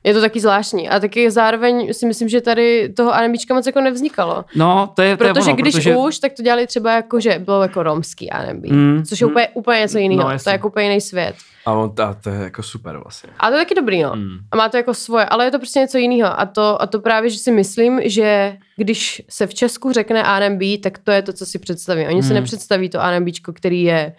Je 0.04 0.14
to 0.14 0.22
taky 0.22 0.40
zvláštní. 0.40 0.90
A 0.90 1.00
taky 1.00 1.32
zároveň 1.32 1.94
si 1.94 2.06
myslím, 2.06 2.30
že 2.30 2.42
tady 2.42 2.90
toho 2.90 3.14
R&Bčka 3.16 3.54
moc 3.54 3.66
jako 3.66 3.82
nevznikalo. 3.82 4.46
No, 4.56 4.90
to 4.96 5.02
je, 5.02 5.18
to 5.18 5.24
je 5.24 5.34
Protože 5.34 5.50
ono, 5.50 5.56
když 5.56 5.76
protože... 5.76 5.96
už, 5.98 6.20
tak 6.20 6.34
to 6.34 6.44
dělali 6.44 6.68
třeba 6.68 6.94
jako, 6.94 7.20
že 7.20 7.40
bylo 7.40 7.62
jako 7.62 7.84
romský 7.84 8.32
R&B. 8.32 8.70
Mm, 8.72 9.04
Což 9.06 9.22
je 9.22 9.28
úplně, 9.28 9.48
úplně 9.54 9.80
něco 9.80 9.98
jiného. 9.98 10.30
No, 10.32 10.40
to 10.44 10.50
je 10.50 10.54
jako 10.54 10.68
úplně 10.68 10.86
jiný 10.86 11.02
svět. 11.02 11.36
A 11.66 11.72
on, 11.74 11.94
a 12.04 12.14
to 12.14 12.30
je 12.30 12.40
jako 12.44 12.64
super 12.64 12.98
vlastně. 12.98 13.30
A 13.40 13.48
to 13.50 13.54
je 13.54 13.60
taky 13.62 13.76
dobrý, 13.76 14.02
no. 14.04 14.10
Hmm. 14.12 14.38
A 14.52 14.56
má 14.56 14.70
to 14.70 14.78
jako 14.78 14.94
svoje, 14.94 15.26
ale 15.26 15.46
je 15.46 15.52
to 15.52 15.58
prostě 15.60 15.80
něco 15.80 15.98
jiného. 15.98 16.40
A 16.40 16.46
to, 16.46 16.82
a 16.82 16.88
to 16.88 17.00
právě, 17.00 17.30
že 17.30 17.38
si 17.38 17.52
myslím, 17.52 18.02
že 18.06 18.58
když 18.78 19.22
se 19.30 19.48
v 19.48 19.54
Česku 19.54 19.92
řekne 19.92 20.24
R&B, 20.38 20.78
tak 20.78 20.98
to 20.98 21.12
je 21.12 21.22
to, 21.22 21.34
co 21.34 21.46
si 21.46 21.60
představí. 21.60 22.08
Oni 22.08 22.24
si 22.24 22.28
Hmm. 22.30 22.36
nepředstaví 22.36 22.90
to 22.90 23.02
R&Bčko, 23.02 23.54
který 23.54 23.84
je 23.84 24.14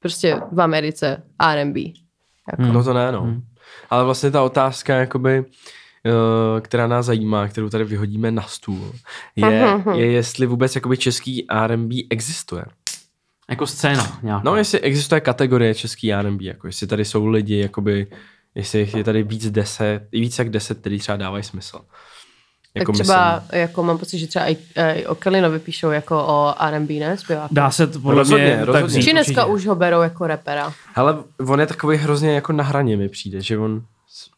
prostě 0.00 0.40
v 0.52 0.60
Americe 0.60 1.22
R&B. 1.52 1.80
Jako. 2.50 2.72
No 2.72 2.84
to 2.84 2.92
ne, 2.94 3.12
no. 3.12 3.20
Hmm. 3.22 3.42
Ale 3.90 4.04
vlastně 4.04 4.30
ta 4.30 4.42
otázka, 4.42 4.94
jakoby, 4.94 5.44
eh, 6.06 6.60
která 6.60 6.86
nás 6.86 7.06
zajímá, 7.06 7.48
kterou 7.48 7.68
tady 7.68 7.84
vyhodíme 7.84 8.30
na 8.30 8.42
stůl, 8.42 8.92
je, 9.36 9.66
Mhm. 9.76 9.94
je 9.94 10.12
jestli 10.12 10.46
vůbec 10.46 10.74
jakoby 10.74 10.96
český 10.96 11.46
R&B 11.50 11.94
existuje. 12.10 12.64
Jako 13.50 13.66
scéna 13.66 14.18
nějaká. 14.22 14.42
No, 14.44 14.56
jestli 14.56 14.80
existuje 14.80 15.20
kategorie 15.20 15.74
český 15.74 16.12
R&B, 16.12 16.44
jako 16.44 16.66
jestli 16.66 16.86
tady 16.86 17.04
jsou 17.04 17.26
lidi, 17.26 17.58
jakoby, 17.58 18.06
jestli 18.54 18.90
je 18.96 19.04
tady 19.04 19.22
víc 19.22 19.50
deset, 19.50 20.08
víc 20.12 20.38
jak 20.38 20.50
deset, 20.50 20.78
který 20.80 20.98
třeba 20.98 21.16
dávají 21.16 21.44
smysl. 21.44 21.80
Tak 22.74 22.80
Jako 22.80 22.92
třeba, 22.92 23.42
jako 23.52 23.82
mám 23.82 23.98
pocit, 23.98 24.18
že 24.18 24.26
třeba 24.26 24.50
i, 24.50 24.56
i 24.96 25.06
o 25.06 25.14
Kellinovi 25.14 25.58
píšou 25.58 25.90
jako 25.90 26.24
o 26.26 26.54
R&B, 26.60 26.94
ne? 26.94 27.16
Zpěváku. 27.16 27.54
Dá 27.54 27.70
se 27.70 27.86
to 27.86 28.00
podle 28.00 28.18
Rozhodně, 28.18 28.44
mě 28.46 28.56
tak 28.56 28.66
rozhodně. 28.66 28.86
vzít, 28.86 29.02
Či 29.02 29.12
dneska 29.12 29.44
určitě. 29.44 29.54
už 29.62 29.66
ho 29.66 29.74
berou 29.74 30.00
jako 30.00 30.26
repera. 30.26 30.72
Ale 30.94 31.16
on 31.46 31.60
je 31.60 31.66
takový 31.66 31.96
hrozně 31.96 32.34
jako 32.34 32.52
na 32.52 32.64
hraně 32.64 32.96
mi 32.96 33.08
přijde, 33.08 33.40
že 33.40 33.58
on, 33.58 33.82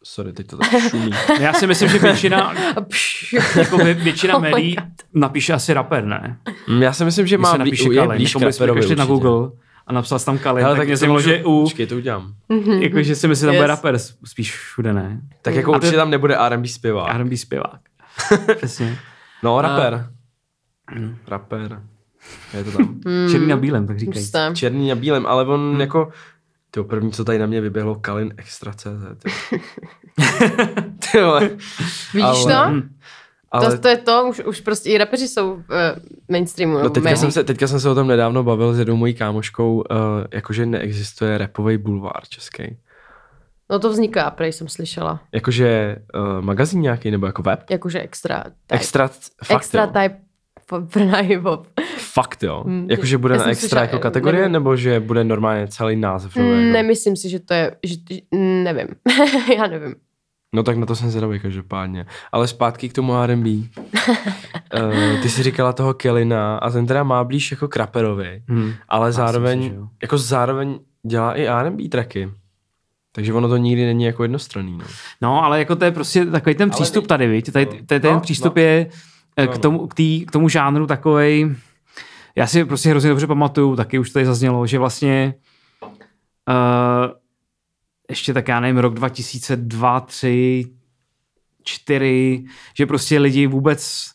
sorry, 0.03 0.33
teď 0.33 0.47
to 0.47 0.57
tak 0.57 0.69
šumí. 0.89 1.11
Já 1.39 1.53
si 1.53 1.67
myslím, 1.67 1.89
že 1.89 1.99
většina, 1.99 2.53
jako 3.55 3.77
vě- 3.77 4.03
většina 4.03 4.35
Oh 4.37 4.41
médií 4.41 4.75
God. 4.75 4.85
napíše 5.13 5.53
asi 5.53 5.73
rapper, 5.73 6.05
ne? 6.05 6.37
Mm, 6.67 6.81
Já 6.81 6.93
si 6.93 7.05
myslím, 7.05 7.27
že 7.27 7.37
má 7.37 7.57
napíše 7.57 7.89
je 7.93 7.95
Kalin, 7.95 8.17
blíž 8.17 8.35
jako 8.35 8.39
k 8.95 8.97
na. 8.97 9.05
Google 9.05 9.49
a 9.87 9.93
napsal 9.93 10.19
jsi 10.19 10.25
tam 10.25 10.37
Kalin, 10.37 10.63
Hele, 10.65 10.77
tak 10.77 10.87
mě 10.87 11.07
můžu- 11.07 11.29
že 11.29 11.43
u, 11.43 11.63
Počkej, 11.63 11.87
to 11.87 11.95
udělám. 11.95 12.33
jako, 12.79 13.03
že 13.03 13.15
si 13.15 13.27
myslím, 13.27 13.45
že 13.45 13.47
tam 13.47 13.53
Yes. 13.55 13.59
bude 13.61 13.67
rapper 13.67 13.97
spíš 14.25 14.51
všude, 14.55 14.93
ne? 14.93 15.21
Tak 15.41 15.55
jako 15.55 15.73
A 15.73 15.75
určitě 15.77 15.95
tam 15.95 16.09
nebude 16.09 16.37
R&B 16.37 16.67
zpěvák. 16.67 17.15
R&B 17.15 17.37
zpěvák. 17.37 17.79
Přesně. 18.55 18.97
No, 19.43 19.61
rapper. 19.61 20.07
Rapper. 21.27 21.81
Je 22.53 22.63
to 22.63 22.71
tam. 22.71 22.99
Černý 23.31 23.47
na 23.47 23.57
bílém, 23.57 23.87
tak 23.87 23.99
říkají. 23.99 24.25
Černý 24.53 24.91
a 24.91 24.95
bílém, 24.95 25.25
ale 25.25 25.45
on 25.45 25.81
jako... 25.81 26.11
Ty 26.71 26.83
první, 26.83 27.11
co 27.11 27.25
tady 27.25 27.39
na 27.39 27.45
mě 27.45 27.61
vyběhlo, 27.61 27.95
Kalin 27.95 28.33
Extra 28.37 28.73
CZ. 28.73 28.87
ty. 31.11 31.21
Vole. 31.21 31.49
Vidíš 32.13 32.45
Ale- 32.45 32.53
to? 32.65 32.71
Hm. 32.71 32.89
Ale 33.51 33.71
To, 33.71 33.81
to 33.81 33.87
je 33.87 33.97
to, 33.97 34.25
už, 34.29 34.39
už 34.39 34.61
prostě 34.61 34.89
i 34.89 34.97
rapeři 34.97 35.27
jsou 35.27 35.53
uh, 35.53 35.61
mainstreamu. 36.31 36.79
no 36.79 36.89
teďka, 36.89 37.15
jsem 37.15 37.31
se, 37.31 37.43
teďka 37.43 37.67
jsem 37.67 37.79
se 37.79 37.89
o 37.89 37.95
tom 37.95 38.07
nedávno 38.07 38.43
bavil 38.43 38.73
s 38.73 38.79
jednou 38.79 38.95
mojí 38.95 39.13
kámoškou, 39.13 39.75
uh, 39.75 39.83
jakože 40.31 40.65
neexistuje 40.65 41.37
repový 41.37 41.77
bulvár 41.77 42.21
český. 42.29 42.77
No 43.71 43.79
to 43.79 43.89
vzniká, 43.89 44.31
prej 44.31 44.51
jsem 44.53 44.67
slyšela. 44.67 45.19
Jakože 45.33 45.95
uh, 46.15 46.41
magazín 46.41 46.81
nějaký, 46.81 47.11
nebo 47.11 47.25
jako 47.25 47.41
web? 47.41 47.63
Jakože 47.69 47.99
extra 48.01 48.43
type. 48.43 48.75
Extra, 48.75 49.07
fakt 49.43 49.57
extra 49.61 49.83
jo. 49.83 49.91
type 49.93 50.17
pro 50.67 51.05
na 51.05 51.21
hip-hop. 51.21 51.65
Fakt 51.97 52.43
jo. 52.43 52.63
Mm, 52.67 52.87
Jakože 52.91 53.17
bude 53.17 53.37
na 53.37 53.47
extra 53.49 53.59
slyšela, 53.59 53.81
jako 53.81 53.95
eh, 53.95 53.99
kategorie, 53.99 54.41
nevím. 54.41 54.53
nebo 54.53 54.75
že 54.75 54.99
bude 54.99 55.23
normálně 55.23 55.67
celý 55.67 55.95
název? 55.95 56.35
nebo 56.35 56.49
jako- 56.49 56.71
Nemyslím 56.73 57.15
si, 57.15 57.29
že 57.29 57.39
to 57.39 57.53
je, 57.53 57.75
že, 57.83 57.95
že 58.09 58.21
nevím. 58.63 58.87
Já 59.57 59.67
nevím. 59.67 59.95
No 60.55 60.63
tak 60.63 60.77
na 60.77 60.85
to 60.85 60.95
jsem 60.95 61.09
zvědavý 61.09 61.39
každopádně. 61.39 62.05
Ale 62.31 62.47
zpátky 62.47 62.89
k 62.89 62.93
tomu 62.93 63.15
R&B. 63.21 63.49
uh, 63.49 65.21
ty 65.21 65.29
jsi 65.29 65.43
říkala 65.43 65.73
toho 65.73 65.93
Kellina 65.93 66.57
a 66.57 66.69
ten 66.69 66.85
teda 66.87 67.03
má 67.03 67.23
blíž 67.23 67.51
jako 67.51 67.67
k 67.67 67.75
raperovi, 67.77 68.43
Hm. 68.51 68.71
ale 68.89 69.11
si, 69.13 69.17
zároveň, 69.17 69.63
jo. 69.75 69.87
jako 70.01 70.17
zároveň 70.17 70.79
dělá 71.07 71.33
i 71.33 71.47
R&B 71.47 71.89
tracky. 71.89 72.29
Takže 73.15 73.33
ono 73.33 73.49
to 73.49 73.57
nikdy 73.57 73.85
není 73.85 74.03
jako 74.03 74.23
jednostranný. 74.23 74.77
No. 74.77 74.85
No, 75.21 75.43
ale 75.43 75.59
jako 75.59 75.75
to 75.75 75.85
je 75.85 75.91
prostě 75.91 76.25
takový 76.25 76.55
ten 76.55 76.69
přístup 76.69 77.07
tady, 77.07 77.27
viď? 77.27 77.51
Tady, 77.51 77.65
No. 77.65 77.85
tady 77.85 77.99
ten 77.99 78.13
No, 78.13 78.19
přístup 78.19 78.55
no. 78.55 78.61
je 78.61 78.87
eh, 79.37 79.45
No, 79.45 79.51
k 79.51 79.55
no. 79.55 79.61
tomu, 79.61 79.87
k, 79.87 79.93
tý, 79.93 80.25
k 80.25 80.31
tomu 80.31 80.49
žánru 80.49 80.87
takovej, 80.87 81.55
já 82.35 82.47
si 82.47 82.65
prostě 82.65 82.89
hrozně 82.89 83.09
dobře 83.09 83.27
pamatuju, 83.27 83.75
taky 83.75 83.99
už 83.99 84.09
tady 84.09 84.25
zaznělo, 84.25 84.67
že 84.67 84.79
vlastně 84.79 85.33
uh, 86.49 87.11
ještě 88.09 88.33
tak 88.33 88.47
já 88.47 88.59
nevím, 88.59 88.77
rok 88.77 88.93
2002, 88.93 89.99
3, 89.99 90.65
4, 91.63 92.43
že 92.77 92.85
prostě 92.85 93.19
lidi 93.19 93.47
vůbec 93.47 94.11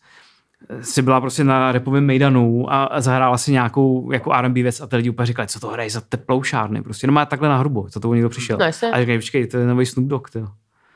si 0.81 1.03
byla 1.03 1.21
prostě 1.21 1.45
na 1.45 1.73
repovém 1.73 2.07
mejdanu 2.07 2.73
a 2.73 3.01
zahrála 3.01 3.39
si 3.39 3.53
nějakou 3.53 4.13
jako 4.13 4.33
R&B 4.33 4.63
věc 4.63 4.81
a 4.81 4.87
ty 4.87 4.97
lidi 4.97 5.11
úplně 5.11 5.27
říkali, 5.27 5.49
co 5.49 5.61
to 5.61 5.69
hraje 5.69 5.91
za 5.91 6.01
teploušárny, 6.01 6.83
prostě 6.83 7.07
no 7.07 7.13
má 7.13 7.27
takhle 7.27 7.49
na 7.49 7.57
hrubo, 7.57 7.89
co 7.91 8.01
to 8.01 8.15
někdo 8.15 8.29
přišel. 8.29 8.59
No, 8.59 8.67
a 8.93 9.01
říkají, 9.01 9.19
počkej, 9.19 9.47
to 9.47 9.57
je 9.57 9.67
nový 9.67 9.87
Snoop 9.87 10.09
Dogg, 10.09 10.31
to. 10.31 10.41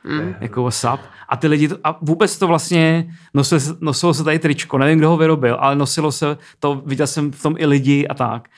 Mm. 0.03 0.35
Jako 0.39 0.63
WhatsApp. 0.63 1.03
A 1.29 1.37
ty 1.37 1.47
lidi, 1.47 1.67
to, 1.67 1.77
a 1.83 1.97
vůbec 2.01 2.37
to 2.37 2.47
vlastně, 2.47 3.13
nosilo, 3.33 3.59
se- 3.59 3.75
nosilo 3.81 4.13
se 4.13 4.23
tady 4.23 4.39
tričko, 4.39 4.77
nevím, 4.77 4.97
kdo 4.97 5.09
ho 5.09 5.17
vyrobil, 5.17 5.57
ale 5.59 5.75
nosilo 5.75 6.11
se 6.11 6.37
to, 6.59 6.81
viděl 6.85 7.07
jsem 7.07 7.31
v 7.31 7.41
tom 7.43 7.55
i 7.57 7.65
lidi 7.65 8.07
a 8.07 8.13
tak, 8.13 8.49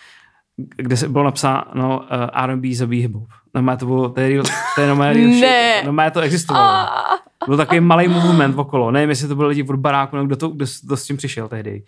kde 0.75 0.97
se 0.97 1.09
bylo 1.09 1.23
napsáno 1.23 1.65
no, 1.73 1.97
uh, 1.99 2.05
R&B 2.33 2.75
zabíjí 2.75 3.07
hip-hop. 3.07 3.27
No, 3.61 3.77
to 3.77 3.85
bylo, 3.85 4.09
to 4.09 4.21
je, 4.21 4.41
to 4.75 4.81
je 4.81 4.95
Ne. 4.95 5.13
shit. 5.13 5.91
No, 5.91 6.11
to 6.11 6.19
existovalo. 6.19 6.65
Ah. 6.67 7.24
Byl 7.47 7.57
takový 7.57 7.79
malý 7.79 8.07
movement 8.07 8.59
okolo. 8.59 8.91
Nevím, 8.91 9.09
jestli 9.09 9.27
to 9.27 9.35
byli 9.35 9.49
lidi 9.49 9.63
od 9.63 9.75
baráku, 9.75 10.15
nebo 10.15 10.27
kdo, 10.27 10.35
to, 10.35 10.47
kdo, 10.47 10.65
kdo 10.83 10.97
s 10.97 11.05
tím 11.05 11.17
přišel 11.17 11.47
tehdy. 11.47 11.83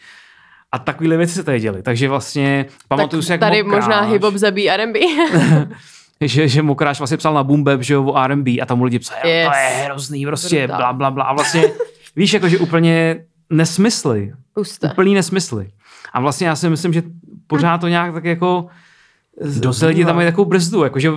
A 0.71 0.79
takovéhle 0.79 1.17
věci 1.17 1.33
se 1.33 1.43
tady 1.43 1.59
děly. 1.59 1.83
Takže 1.83 2.09
vlastně 2.09 2.65
pamatuju 2.87 3.21
si, 3.21 3.31
jak 3.31 3.39
tady 3.39 3.63
Mokráš, 3.63 3.83
možná 3.83 4.11
hip-hop 4.11 4.35
zabíjí 4.37 4.69
R&B. 4.69 4.99
že, 6.21 6.47
že 6.47 6.61
Mokráš 6.61 6.97
vlastně 6.99 7.17
psal 7.17 7.33
na 7.33 7.43
Boom 7.43 7.63
Bap, 7.63 7.81
že 7.81 7.93
jo, 7.93 8.03
o 8.03 8.17
R&B 8.17 8.51
a 8.61 8.65
tam 8.65 8.77
mu 8.77 8.83
lidi 8.83 8.99
psali, 8.99 9.29
yes. 9.29 9.47
To 9.47 9.57
je 9.57 9.83
hrozný, 9.85 10.25
prostě 10.25 10.67
bla, 10.67 10.93
bla, 10.93 11.11
bla. 11.11 11.23
A 11.23 11.33
vlastně, 11.33 11.63
víš, 12.15 12.33
jakože 12.33 12.57
úplně 12.57 13.23
nesmysly. 13.49 14.33
Puste. 14.53 14.89
Úplný 14.89 15.13
nesmysly. 15.13 15.69
A 16.13 16.19
vlastně 16.19 16.47
já 16.47 16.55
si 16.55 16.69
myslím, 16.69 16.93
že 16.93 17.03
pořád 17.47 17.77
to 17.77 17.87
nějak 17.87 18.13
tak 18.13 18.23
jako 18.25 18.67
ty 19.79 19.85
lidi 19.85 20.05
tam 20.05 20.15
mají 20.15 20.27
takovou 20.27 20.45
brzdu, 20.49 20.83
jakože 20.83 21.11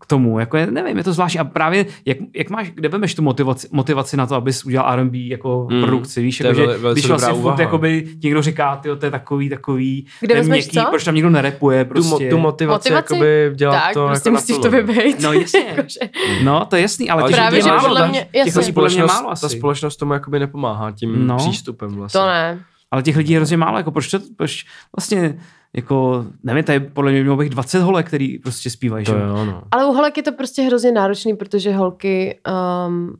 k 0.00 0.06
tomu, 0.06 0.38
jako 0.38 0.56
je, 0.56 0.66
nevím, 0.66 0.98
je 0.98 1.04
to 1.04 1.12
zvláštní. 1.12 1.40
A 1.40 1.44
právě, 1.44 1.86
jak, 2.04 2.18
jak 2.36 2.50
máš, 2.50 2.70
kde 2.70 2.88
vemeš 2.88 3.14
tu 3.14 3.22
motivaci, 3.22 3.68
motivaci 3.72 4.16
na 4.16 4.26
to, 4.26 4.34
abys 4.34 4.64
udělal 4.64 4.92
R&B 4.92 5.18
jako 5.18 5.68
Mm, 5.70 5.82
produkci, 5.82 6.22
víš, 6.22 6.40
je 6.40 6.52
veli- 6.52 6.78
velice 6.78 6.92
když 7.00 7.06
vlastně 7.08 7.34
furt 7.42 7.58
jakoby 7.58 8.08
někdo 8.22 8.42
říká, 8.42 8.76
ty 8.76 8.88
to 8.98 9.06
je 9.06 9.10
takový, 9.10 9.48
takový, 9.48 10.06
Kde 10.20 10.34
je 10.34 10.38
vezmeš 10.38 10.64
měkký, 10.64 10.78
co? 10.78 10.90
proč 10.90 11.04
tam 11.04 11.14
nikdo 11.14 11.30
nerepuje, 11.30 11.84
Tu, 11.84 11.88
prostě. 11.88 12.14
mo- 12.26 12.30
tu 12.30 12.38
motivaci, 12.38 12.92
Motivaci? 12.92 13.14
jakoby 13.14 13.50
dělat 13.54 13.72
tak, 13.84 13.94
to 13.94 14.06
prostě 14.06 14.28
jako 14.28 14.34
musíš 14.40 14.58
to 14.58 14.70
vybejt. 14.70 15.20
No 15.22 15.32
jasně. 15.32 15.76
No, 16.44 16.64
to 16.66 16.76
je 16.76 16.82
jasný, 16.82 17.10
ale, 17.10 17.22
Ale 17.22 17.30
těch 17.30 17.36
Právě, 17.36 17.56
lidí 17.56 17.62
že 17.64 17.68
je 17.68 17.76
málo, 17.76 17.88
podle 17.88 18.08
mě- 18.08 18.26
těch 18.32 18.32
lidí 18.32 18.52
podle 18.52 18.62
mě 18.62 18.72
společnost, 18.72 19.14
málo 19.14 19.30
asi. 19.30 19.42
ta 19.42 19.48
společnost 19.48 19.96
tomu 19.96 20.12
jakoby 20.12 20.38
nepomáhá 20.38 20.90
tím 20.92 21.26
No. 21.26 21.36
přístupem 21.36 21.94
vlastně. 21.94 22.20
To 22.20 22.26
ne. 22.26 22.58
Ale 22.94 23.02
těch 23.02 23.16
lidí 23.16 23.32
je 23.32 23.38
hrozně 23.38 23.56
málo, 23.56 23.78
jako 23.78 23.90
proč, 23.90 24.10
to, 24.10 24.18
proč 24.36 24.64
vlastně, 24.96 25.38
jako, 25.72 26.26
nevím, 26.42 26.64
tady 26.64 26.80
podle 26.80 27.12
mě 27.12 27.20
mělo 27.22 27.36
bych 27.36 27.50
20 27.50 27.78
holek, 27.80 28.06
který 28.06 28.38
prostě 28.38 28.70
zpívají, 28.70 29.04
To 29.06 29.12
že? 29.12 29.18
jo, 29.18 29.44
no. 29.44 29.62
Ale 29.70 29.86
u 29.86 29.92
holek 29.92 30.16
je 30.16 30.22
to 30.22 30.32
prostě 30.32 30.62
hrozně 30.62 30.92
náročný, 30.92 31.36
protože 31.36 31.72
holky 31.74 32.40
um, 32.86 33.16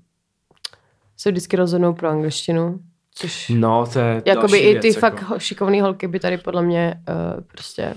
se 1.17 1.31
vždycky 1.31 1.57
rozhodnou 1.57 1.93
pro 1.95 2.09
angličtinu, 2.09 2.79
což 3.15 3.49
No, 3.55 3.87
to 3.93 3.99
je 3.99 4.23
jakoby 4.27 4.59
i 4.59 4.71
věc, 4.73 4.83
ty 4.83 4.89
jako. 4.89 5.01
fakt 5.01 5.23
ho- 5.23 5.39
šikovný 5.39 5.81
holky 5.81 6.09
by 6.09 6.21
tady 6.21 6.39
podle 6.39 6.63
mě 6.63 6.95
uh, 7.09 7.41
prostě 7.53 7.95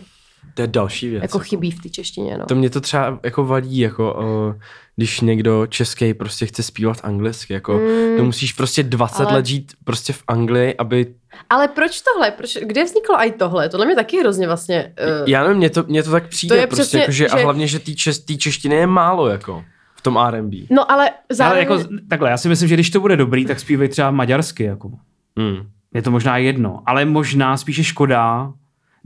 To 0.58 0.62
je 0.64 0.68
další 0.68 1.10
věc. 1.10 1.22
jako 1.22 1.40
chybí 1.40 1.72
v 1.72 1.82
té 1.82 1.90
češtině, 1.90 2.38
no. 2.38 2.46
To 2.46 2.56
mě 2.56 2.70
to 2.70 2.82
třeba 2.82 3.20
jako 3.24 3.46
vadí, 3.46 3.80
jako 3.80 4.14
uh, 4.14 4.62
když 4.96 5.22
někdo 5.22 5.68
český 5.68 6.14
prostě 6.14 6.46
chce 6.46 6.64
zpívat 6.64 6.98
anglicky, 7.04 7.54
jako 7.54 7.74
Mm. 7.74 8.18
to 8.18 8.24
musíš 8.24 8.54
prostě 8.54 8.84
20 8.84 9.24
Ale- 9.24 9.34
let 9.34 9.46
žít 9.46 9.74
prostě 9.84 10.14
v 10.14 10.24
Anglii, 10.28 10.76
aby, 10.78 11.14
Ale 11.50 11.68
proč 11.68 12.02
tohle? 12.02 12.32
Proč, 12.32 12.58
kde 12.62 12.84
vzniklo 12.84 13.16
i 13.20 13.32
tohle? 13.32 13.70
Tohle 13.70 13.86
mě 13.86 13.96
taky 13.96 14.20
hrozně 14.20 14.48
vlastně... 14.48 14.94
Uh, 15.22 15.30
já 15.30 15.44
nevím, 15.44 15.58
mně 15.58 15.70
to, 15.70 15.84
mně 15.88 16.04
to 16.04 16.12
tak 16.12 16.28
přijde 16.28 16.56
To 16.56 16.60
je 16.62 16.68
prostě, 16.68 16.82
přesně, 16.84 17.00
jako, 17.00 17.12
že, 17.12 17.28
a 17.28 17.38
že- 17.38 17.44
hlavně, 17.44 17.68
že 17.68 17.80
té 17.80 17.94
čes, 17.94 18.20
tý 18.20 18.38
češtiny 18.38 18.76
je 18.76 18.88
málo, 18.88 19.28
jako 19.28 19.64
v 19.96 20.02
tom 20.02 20.18
R&B. 20.28 20.58
No 20.70 20.92
ale 20.92 21.10
Ale 21.10 21.14
zároveň... 21.30 21.60
jako, 21.68 21.84
takhle, 22.10 22.30
já 22.30 22.38
si 22.38 22.50
myslím, 22.50 22.70
že 22.70 22.76
když 22.76 22.90
to 22.90 23.00
bude 23.00 23.16
dobrý, 23.18 23.46
tak 23.46 23.60
zpívej 23.60 23.90
třeba 23.90 24.12
maďarsky, 24.12 24.64
jako. 24.64 24.92
Hmm. 25.38 25.58
Je 25.94 26.02
to 26.02 26.12
možná 26.12 26.38
jedno, 26.38 26.84
ale 26.86 27.06
možná 27.06 27.58
spíše 27.58 27.84
škoda, 27.84 28.54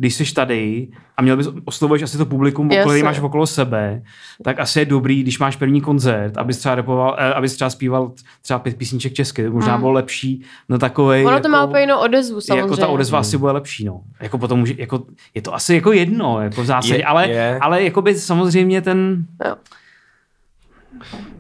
když 0.02 0.16
jsi 0.16 0.34
tady 0.34 0.88
a 1.18 1.22
měl 1.22 1.38
bys 1.38 1.48
oslovuješ 1.66 2.02
asi 2.04 2.18
to 2.18 2.26
publikum, 2.26 2.72
Jasně. 2.72 2.90
který 2.90 3.04
máš 3.04 3.20
okolo 3.20 3.48
sebe, 3.48 4.02
tak 4.44 4.60
asi 4.60 4.80
je 4.80 4.86
dobrý, 4.86 5.24
když 5.24 5.40
máš 5.40 5.56
první 5.56 5.82
koncert, 5.82 6.38
abys 6.38 6.58
třeba, 6.58 6.76
repoval, 6.76 7.16
eh, 7.20 7.34
abys 7.34 7.56
třeba 7.56 7.70
zpíval 7.70 8.12
třeba 8.42 8.60
pět 8.60 8.78
písniček 8.78 9.14
česky, 9.14 9.44
to 9.44 9.52
možná 9.52 9.78
bylo 9.78 9.92
lepší 9.92 10.42
na 10.70 10.78
takovej, 10.78 11.26
Ono 11.26 11.32
jako, 11.36 11.44
to 11.44 11.50
má 11.50 11.64
úplně 11.66 11.82
jinou 11.82 12.00
odezvu 12.00 12.42
samozřejmě. 12.42 12.62
jako 12.62 12.78
ta 12.78 12.88
odezva 12.88 13.20
asi 13.20 13.38
bude 13.38 13.52
lepší, 13.52 13.86
no. 13.86 14.02
Jako 14.22 14.38
potom 14.38 14.60
může, 14.60 14.74
jako, 14.78 15.04
je 15.36 15.42
to 15.42 15.56
asi 15.56 15.76
jako 15.76 15.92
jedno, 15.92 16.42
jako 16.42 16.62
v 16.62 16.66
zásadě, 16.66 16.96
Je- 16.96 17.06
ale, 17.06 17.30
je. 17.30 17.58
ale 17.62 17.84
jako 17.84 18.02
by 18.02 18.16
samozřejmě 18.16 18.82
ten, 18.82 19.26
Jo. 19.46 19.56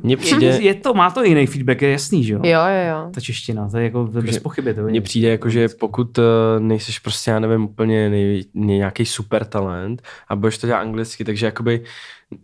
Mně 0.03 0.13
je, 0.13 0.17
přijde, 0.17 0.47
je, 0.47 0.73
to, 0.73 0.93
má 0.93 1.11
to 1.11 1.23
jiný 1.23 1.47
feedback, 1.47 1.81
je 1.81 1.91
jasný, 1.91 2.23
že 2.23 2.33
jo? 2.33 2.39
Jo, 2.43 2.59
jo, 2.59 2.89
jo. 2.89 3.09
Ta 3.13 3.21
čeština, 3.21 3.69
to 3.69 3.77
je 3.77 3.83
jako 3.83 4.03
bez 4.03 4.39
pochyby. 4.39 4.73
To 4.73 4.81
mně 4.81 5.01
přijde 5.01 5.29
jako, 5.29 5.49
že 5.49 5.69
pokud 5.79 6.17
uh, 6.17 6.23
nejseš 6.59 6.99
prostě, 6.99 7.31
já 7.31 7.39
nevím, 7.39 7.63
úplně 7.63 8.09
nej, 8.09 8.43
nějaký 8.53 9.05
super 9.05 9.45
talent 9.45 10.01
a 10.27 10.35
budeš 10.35 10.57
to 10.57 10.67
dělat 10.67 10.79
anglicky, 10.79 11.25
takže 11.25 11.45
jakoby 11.45 11.83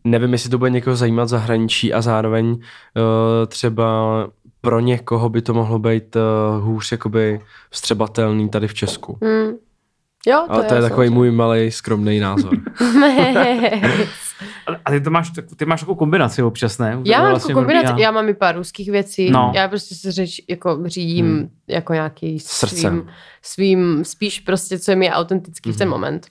nevím, 0.03 0.31
jestli 0.31 0.49
to 0.49 0.57
bude 0.57 0.69
někoho 0.69 0.95
zajímat 0.95 1.29
zahraničí 1.29 1.93
a 1.93 2.01
zároveň 2.01 2.49
uh, 2.49 2.57
třeba 3.47 4.27
pro 4.61 4.79
někoho 4.79 5.29
by 5.29 5.41
to 5.41 5.53
mohlo 5.53 5.79
být 5.79 6.15
uh, 6.15 6.63
hůř 6.63 6.91
jakoby 6.91 7.39
vstřebatelný 7.69 8.49
tady 8.49 8.67
v 8.67 8.73
Česku. 8.73 9.17
Hmm. 9.21 9.53
Jo, 10.29 10.43
to 10.47 10.53
Ale 10.53 10.63
to 10.63 10.75
je 10.75 10.81
takový 10.81 11.09
můj 11.09 11.31
malý 11.31 11.71
skromný 11.71 12.19
názor. 12.19 12.53
Ale- 14.67 14.79
A 14.85 14.91
ty 14.91 15.01
to 15.01 15.09
máš, 15.11 15.31
ty 15.55 15.65
máš 15.65 15.79
takovou 15.79 15.95
kombinaci 15.95 16.43
občas, 16.43 16.77
ne? 16.77 16.97
Já 17.05 17.17
To 17.17 17.23
mám 17.23 17.31
vlastně 17.31 17.53
kombinaci, 17.53 18.01
já 18.01 18.11
mám 18.11 18.29
i 18.29 18.33
pár 18.33 18.55
ruských 18.55 18.91
věcí, 18.91 19.29
No. 19.31 19.51
já 19.55 19.67
prostě 19.67 19.95
se 19.95 20.11
řeč, 20.11 20.41
jako 20.49 20.79
řídím 20.85 21.25
Hmm. 21.25 21.49
jako 21.67 21.93
nějaký 21.93 22.39
Srdcem. 22.39 22.77
svým, 22.79 23.07
svým, 23.41 24.05
spíš 24.05 24.39
prostě, 24.39 24.79
co 24.79 24.91
je 24.91 24.95
mi 24.95 25.11
autentický 25.11 25.69
v 25.69 25.73
Mhm. 25.73 25.77
ten 25.77 25.89
moment. 25.89 26.27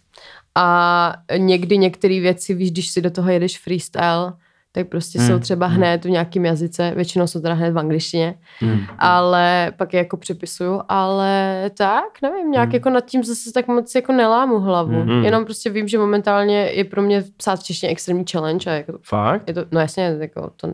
A 0.54 1.14
někdy 1.36 1.78
některé 1.78 2.20
věci, 2.20 2.54
víš, 2.54 2.70
když 2.72 2.88
si 2.90 3.02
do 3.02 3.10
toho 3.10 3.30
jedeš 3.30 3.58
freestyle, 3.58 4.32
tak 4.76 4.88
prostě 4.88 5.18
Hmm. 5.18 5.28
jsou 5.28 5.38
třeba 5.38 5.66
hned 5.66 6.04
v 6.04 6.10
nějakém 6.10 6.44
jazyce, 6.44 6.92
většinou 6.96 7.26
jsou 7.26 7.40
teda 7.40 7.54
hned 7.54 7.70
v 7.70 7.78
angličtině, 7.78 8.34
Hmm. 8.60 8.80
ale 8.98 9.72
pak 9.76 9.92
je 9.92 9.98
jako 9.98 10.16
přepisuju, 10.16 10.80
ale 10.88 11.62
tak, 11.78 12.04
nevím, 12.22 12.50
nějak 12.50 12.68
Hmm. 12.68 12.74
jako 12.74 12.90
nad 12.90 13.04
tím 13.04 13.24
zase 13.24 13.52
tak 13.52 13.68
moc 13.68 13.94
jako 13.94 14.12
nelámu 14.12 14.58
hlavu. 14.60 15.00
Hmm. 15.02 15.24
Jenom 15.24 15.44
prostě 15.44 15.70
vím, 15.70 15.88
že 15.88 15.98
momentálně 15.98 16.58
je 16.58 16.84
pro 16.84 17.02
mě 17.02 17.24
psát 17.36 17.60
v 17.60 17.64
češtině 17.64 17.92
extrémní 17.92 18.24
challenge 18.32 18.70
a 18.70 18.74
jako 18.74 18.92
Fakt? 19.02 19.48
je 19.48 19.54
to, 19.54 19.60
no 19.72 19.80
jasně, 19.80 20.16
jako 20.20 20.50
to, 20.56 20.68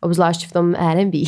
obzvlášť 0.00 0.46
v 0.48 0.52
tom 0.52 0.74
R&B. 0.74 1.18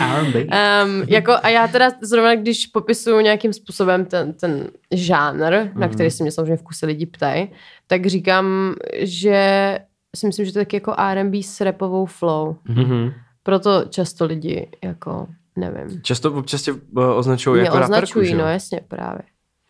R&B. 0.00 0.38
um, 0.44 1.04
jako, 1.08 1.32
a 1.42 1.48
já 1.48 1.68
teda 1.68 1.90
zrovna, 2.02 2.34
když 2.34 2.66
popisuju 2.66 3.20
nějakým 3.20 3.52
způsobem 3.52 4.04
ten, 4.04 4.32
ten 4.32 4.66
žánr, 4.90 5.54
mm. 5.74 5.80
na 5.80 5.88
který 5.88 6.10
se 6.10 6.24
mě 6.24 6.30
samozřejmě 6.32 6.56
v 6.56 6.62
kuse 6.62 6.86
lidi 6.86 7.06
ptají, 7.06 7.50
tak 7.86 8.06
říkám, 8.06 8.74
že 8.98 9.78
si 10.16 10.26
myslím, 10.26 10.46
že 10.46 10.52
to 10.52 10.58
je 10.58 10.64
taky 10.64 10.76
jako 10.76 10.94
R&B 10.98 11.42
s 11.42 11.60
rapovou 11.60 12.06
flow. 12.06 12.56
Mhm. 12.68 13.12
Proto 13.42 13.84
často 13.88 14.24
lidi 14.24 14.68
jako, 14.84 15.26
nevím, 15.56 16.02
Často 16.02 16.32
občas 16.32 16.62
tě 16.62 16.72
uh, 16.72 16.80
označují 17.16 17.60
mě 17.60 17.64
jako 17.64 17.78
raperku, 17.78 17.94
označují, 17.94 18.28
že 18.28 18.36
no 18.36 18.48
jasně, 18.48 18.80
právě. 18.88 19.22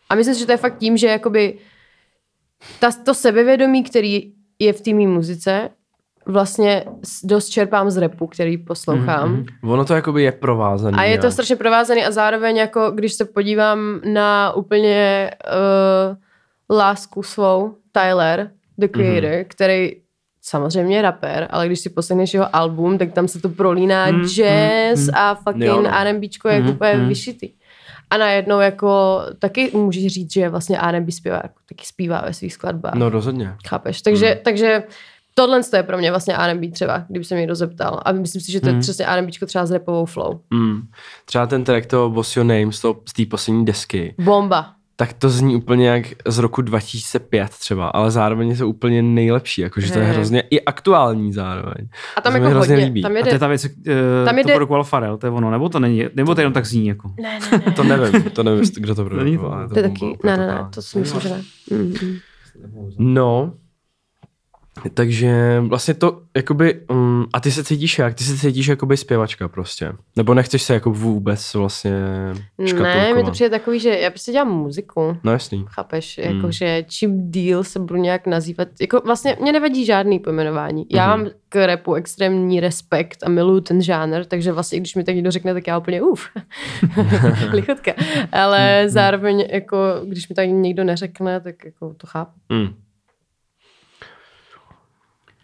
A 0.09 0.15
myslím 0.15 0.33
si, 0.33 0.39
že 0.39 0.45
to 0.45 0.51
je 0.51 0.57
fakt 0.57 0.77
tím, 0.77 0.97
že 0.97 1.07
jakoby 1.07 1.57
ta, 2.79 2.91
to 3.05 3.13
sebevědomí, 3.13 3.83
který 3.83 4.33
je 4.59 4.73
v 4.73 4.81
té 4.81 4.93
mý 4.93 5.07
muzice, 5.07 5.69
vlastně 6.25 6.85
dost 7.23 7.49
čerpám 7.49 7.89
z 7.89 7.97
repu, 7.97 8.27
který 8.27 8.57
poslouchám. 8.57 9.31
Mhm. 9.31 9.45
Ono 9.63 9.85
to 9.85 9.93
jakoby 9.93 10.23
je 10.23 10.31
provázaný. 10.31 10.97
A 10.97 11.03
je 11.03 11.17
to 11.17 11.31
strašně 11.31 11.55
provázaný 11.55 12.05
a 12.05 12.11
zároveň 12.11 12.57
jako, 12.57 12.91
když 12.91 13.13
se 13.13 13.25
podívám 13.25 14.01
na 14.13 14.53
úplně 14.53 15.31
uh, 15.47 16.77
lásku 16.77 17.23
svou, 17.23 17.75
Tyler, 17.91 18.51
The 18.77 18.87
Creator, 18.87 19.29
mm-hmm. 19.29 19.45
který 19.47 20.00
samozřejmě 20.51 21.01
rapper, 21.01 21.47
ale 21.49 21.65
když 21.67 21.79
si 21.79 21.89
poslechneš 21.89 22.33
jeho 22.33 22.55
album, 22.55 22.97
tak 22.97 23.11
tam 23.13 23.27
se 23.27 23.39
to 23.41 23.49
prolíná 23.49 24.07
Mm, 24.07 24.17
mm, 24.17 24.23
jazz 24.27 25.07
mm, 25.07 25.15
a 25.15 25.35
fucking 25.35 25.63
Jo. 25.63 25.83
R&Bčko 25.91 26.49
je 26.49 26.61
Mm, 26.61 26.69
úplně 26.69 26.93
mm. 26.93 27.07
vyšitý. 27.07 27.49
A 28.09 28.17
najednou 28.17 28.59
jako 28.59 29.19
taky 29.39 29.71
můžeš 29.73 30.07
říct, 30.07 30.33
že 30.33 30.49
vlastně 30.49 30.79
R&B 30.79 31.11
zpěvák 31.11 31.51
taky 31.69 31.85
zpívá 31.85 32.21
ve 32.25 32.33
svých 32.33 32.53
skladbách. 32.53 32.93
No 32.95 33.09
rozhodně. 33.09 33.53
Chápeš? 33.67 34.01
Takže, 34.01 34.25
Hmm. 34.27 34.37
takže 34.43 34.83
tohle 35.33 35.63
to 35.63 35.75
je 35.75 35.83
pro 35.83 35.97
mě 35.97 36.09
vlastně 36.11 36.37
R&B 36.37 36.71
třeba, 36.71 37.05
kdyby 37.09 37.25
se 37.25 37.35
mě 37.35 37.39
někdo 37.41 37.55
zeptal. 37.55 37.99
A 38.05 38.11
myslím 38.11 38.41
si, 38.41 38.51
že 38.51 38.59
to 38.61 38.67
je 38.67 38.71
Hmm. 38.71 38.81
přesně 38.81 39.05
R&Bčko 39.05 39.45
třeba 39.45 39.65
s 39.65 39.71
rapovou 39.71 40.05
flow. 40.05 40.39
Mm. 40.49 40.81
Třeba 41.25 41.47
ten 41.47 41.63
track 41.63 41.85
toho 41.85 42.09
What's 42.09 42.35
Your 42.35 42.45
Name 42.45 42.71
z 42.71 42.79
toho- 42.81 42.99
z 43.09 43.13
té 43.13 43.25
poslední 43.25 43.65
desky, 43.65 44.15
Bomba. 44.19 44.73
Tak 45.01 45.13
to 45.13 45.29
zní 45.29 45.55
úplně 45.55 45.87
jak 45.89 46.05
z 46.27 46.37
roku 46.39 46.61
2005 46.61 47.49
třeba, 47.49 47.87
ale 47.87 48.11
zároveň 48.11 48.49
je 48.49 48.55
to 48.57 48.67
úplně 48.69 49.01
nejlepší, 49.01 49.61
jakože 49.61 49.91
to 49.93 49.99
je 49.99 50.05
Hej. 50.05 50.13
hrozně 50.15 50.43
i 50.49 50.61
aktuální 50.61 51.33
zároveň. 51.33 51.87
A 52.17 52.21
tam 52.21 52.33
To 52.33 52.37
jako 52.37 52.49
hrozně 52.49 52.75
hodně, 52.75 52.85
líbí. 52.85 53.01
tam 53.01 53.11
A 53.17 53.21
to 53.21 53.29
je 53.29 53.39
ta 53.39 53.47
věc, 53.47 53.65
uh, 53.65 53.71
Tam 53.85 54.25
tam 54.25 54.35
jde- 54.35 54.43
to 54.43 54.49
produkoval 54.49 54.83
Farel, 54.83 55.17
to 55.17 55.27
je 55.27 55.31
ono, 55.31 55.51
nebo 55.51 55.69
to 55.69 55.79
není, 55.79 56.03
nebo 56.15 56.35
to 56.35 56.41
jenom 56.41 56.53
tak 56.53 56.65
zní, 56.65 56.87
jako. 56.87 57.11
ne, 57.21 57.39
ne, 57.51 57.57
ne. 57.65 57.71
To 57.71 57.83
nevím, 57.83 58.23
to 58.23 58.43
nevím, 58.43 58.63
kdo 58.77 58.95
to 58.95 59.03
to- 59.03 59.09
produkoval. 59.09 59.69
To 59.69 59.79
je 59.79 59.83
bomba, 59.83 59.99
taky, 59.99 60.17
ne, 60.27 60.37
ne, 60.37 60.47
ne, 60.47 60.67
to 60.73 60.81
si 60.81 60.99
myslím, 60.99 61.21
že 61.21 61.29
ne. 61.29 61.41
Mm, 61.71 61.93
mm. 62.03 62.17
No, 62.99 63.53
takže 64.93 65.59
vlastně 65.67 65.93
to, 65.93 66.21
jakoby, 66.35 66.81
um, 66.89 67.25
a 67.33 67.39
ty 67.39 67.51
se 67.51 67.63
cítíš 67.63 67.99
jak? 67.99 68.13
Ty 68.15 68.23
se 68.23 68.37
cítíš 68.37 68.67
jakoby 68.67 68.97
zpěvačka 68.97 69.47
prostě. 69.47 69.91
Nebo 70.15 70.33
nechceš 70.33 70.63
se 70.63 70.73
jako 70.73 70.91
vůbec 70.91 71.53
vlastně 71.53 71.91
Ne, 72.83 73.13
mi 73.13 73.23
to 73.23 73.31
přijde 73.31 73.49
takový, 73.49 73.79
že 73.79 73.89
já 73.89 74.09
prostě 74.09 74.31
dělám 74.31 74.51
muziku. 74.51 75.17
No 75.23 75.31
jasný. 75.31 75.65
Chápeš, 75.69 76.19
Mm. 76.29 76.35
jakože 76.35 76.85
čím 76.89 77.31
díl 77.31 77.63
se 77.63 77.79
budu 77.79 77.95
nějak 77.99 78.27
nazývat, 78.27 78.67
jako 78.81 79.01
vlastně 79.05 79.37
mě 79.41 79.51
nevadí 79.51 79.85
žádný 79.85 80.19
pojmenování. 80.19 80.85
Já 80.91 81.15
Mhm. 81.15 81.23
mám 81.25 81.31
k 81.49 81.65
repu 81.65 81.93
extrémní 81.93 82.59
respekt 82.59 83.23
a 83.23 83.29
miluju 83.29 83.61
ten 83.61 83.81
žánr, 83.81 84.25
takže 84.25 84.51
vlastně, 84.51 84.79
když 84.79 84.95
mi 84.95 85.03
tak 85.03 85.15
někdo 85.15 85.31
řekne, 85.31 85.53
tak 85.53 85.67
já 85.67 85.77
úplně 85.77 86.01
uf, 86.01 86.27
lichotka. 87.51 87.91
Ale 88.31 88.83
zároveň, 88.87 89.45
jako, 89.51 89.77
když 90.05 90.29
mi 90.29 90.35
tak 90.35 90.49
někdo 90.49 90.83
neřekne, 90.83 91.39
tak 91.39 91.55
jako 91.65 91.93
to 91.93 92.07
chápu. 92.07 92.31
Hmm. 92.51 92.67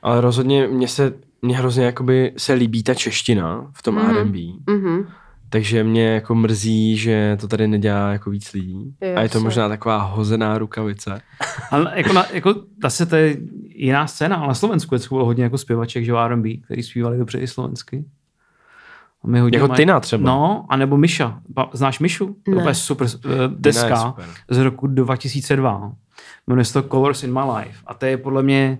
Ale 0.07 0.21
rozhodně 0.21 0.67
mně 0.67 0.87
se, 0.87 1.13
mně 1.41 1.57
hrozně 1.57 1.85
jakoby 1.85 2.33
se 2.37 2.53
líbí 2.53 2.83
ta 2.83 2.93
čeština 2.93 3.67
v 3.73 3.83
tom 3.83 3.95
Mhm. 3.95 4.17
R&B, 4.17 4.39
Mhm. 4.69 5.07
takže 5.49 5.83
mě 5.83 6.07
jako 6.13 6.35
mrzí, 6.35 6.97
že 6.97 7.37
to 7.41 7.47
tady 7.47 7.67
nedělá 7.67 8.11
jako 8.11 8.29
víc 8.29 8.53
lidí. 8.53 8.95
A 9.15 9.21
je 9.21 9.29
to 9.29 9.39
možná 9.41 9.69
taková 9.69 9.97
hozená 9.97 10.57
rukavice. 10.57 11.21
Ale 11.71 11.91
jako, 11.95 12.13
na, 12.13 12.25
jako 12.33 12.55
zase 12.83 13.05
to 13.05 13.15
je 13.15 13.37
jiná 13.75 14.07
scéna, 14.07 14.35
ale 14.35 14.47
na 14.47 14.53
Slovensku 14.53 14.95
je 14.95 14.99
třeba 14.99 15.23
hodně 15.23 15.43
jako 15.43 15.57
zpěvaček, 15.57 16.05
že 16.05 16.11
jo, 16.11 16.17
R&B, 16.17 16.57
který 16.57 16.83
zpívali 16.83 17.17
dobře 17.17 17.39
i 17.39 17.47
slovensky. 17.47 18.05
A 19.23 19.27
my 19.27 19.39
hodně 19.39 19.57
Jako 19.57 19.67
mají- 19.67 19.77
Tina 19.77 19.99
třeba. 19.99 20.23
No, 20.23 20.65
anebo 20.69 20.97
Miša. 20.97 21.39
Znáš 21.73 21.99
Mišu? 21.99 22.35
Ne. 22.47 22.63
To 22.63 22.69
je 22.69 22.75
super 22.75 23.07
uh, 23.07 23.11
Tina 23.21 23.41
je 23.43 23.49
deska 23.59 23.95
super. 23.97 24.25
z 24.49 24.57
roku 24.57 24.87
2002. 24.87 25.91
Jmenuje 26.47 26.65
se 26.65 26.73
to 26.81 26.89
Colors 26.89 27.23
in 27.23 27.33
My 27.33 27.39
Life. 27.57 27.79
A 27.87 27.93
to 27.93 28.05
je 28.05 28.17
podle 28.17 28.43
mě 28.43 28.79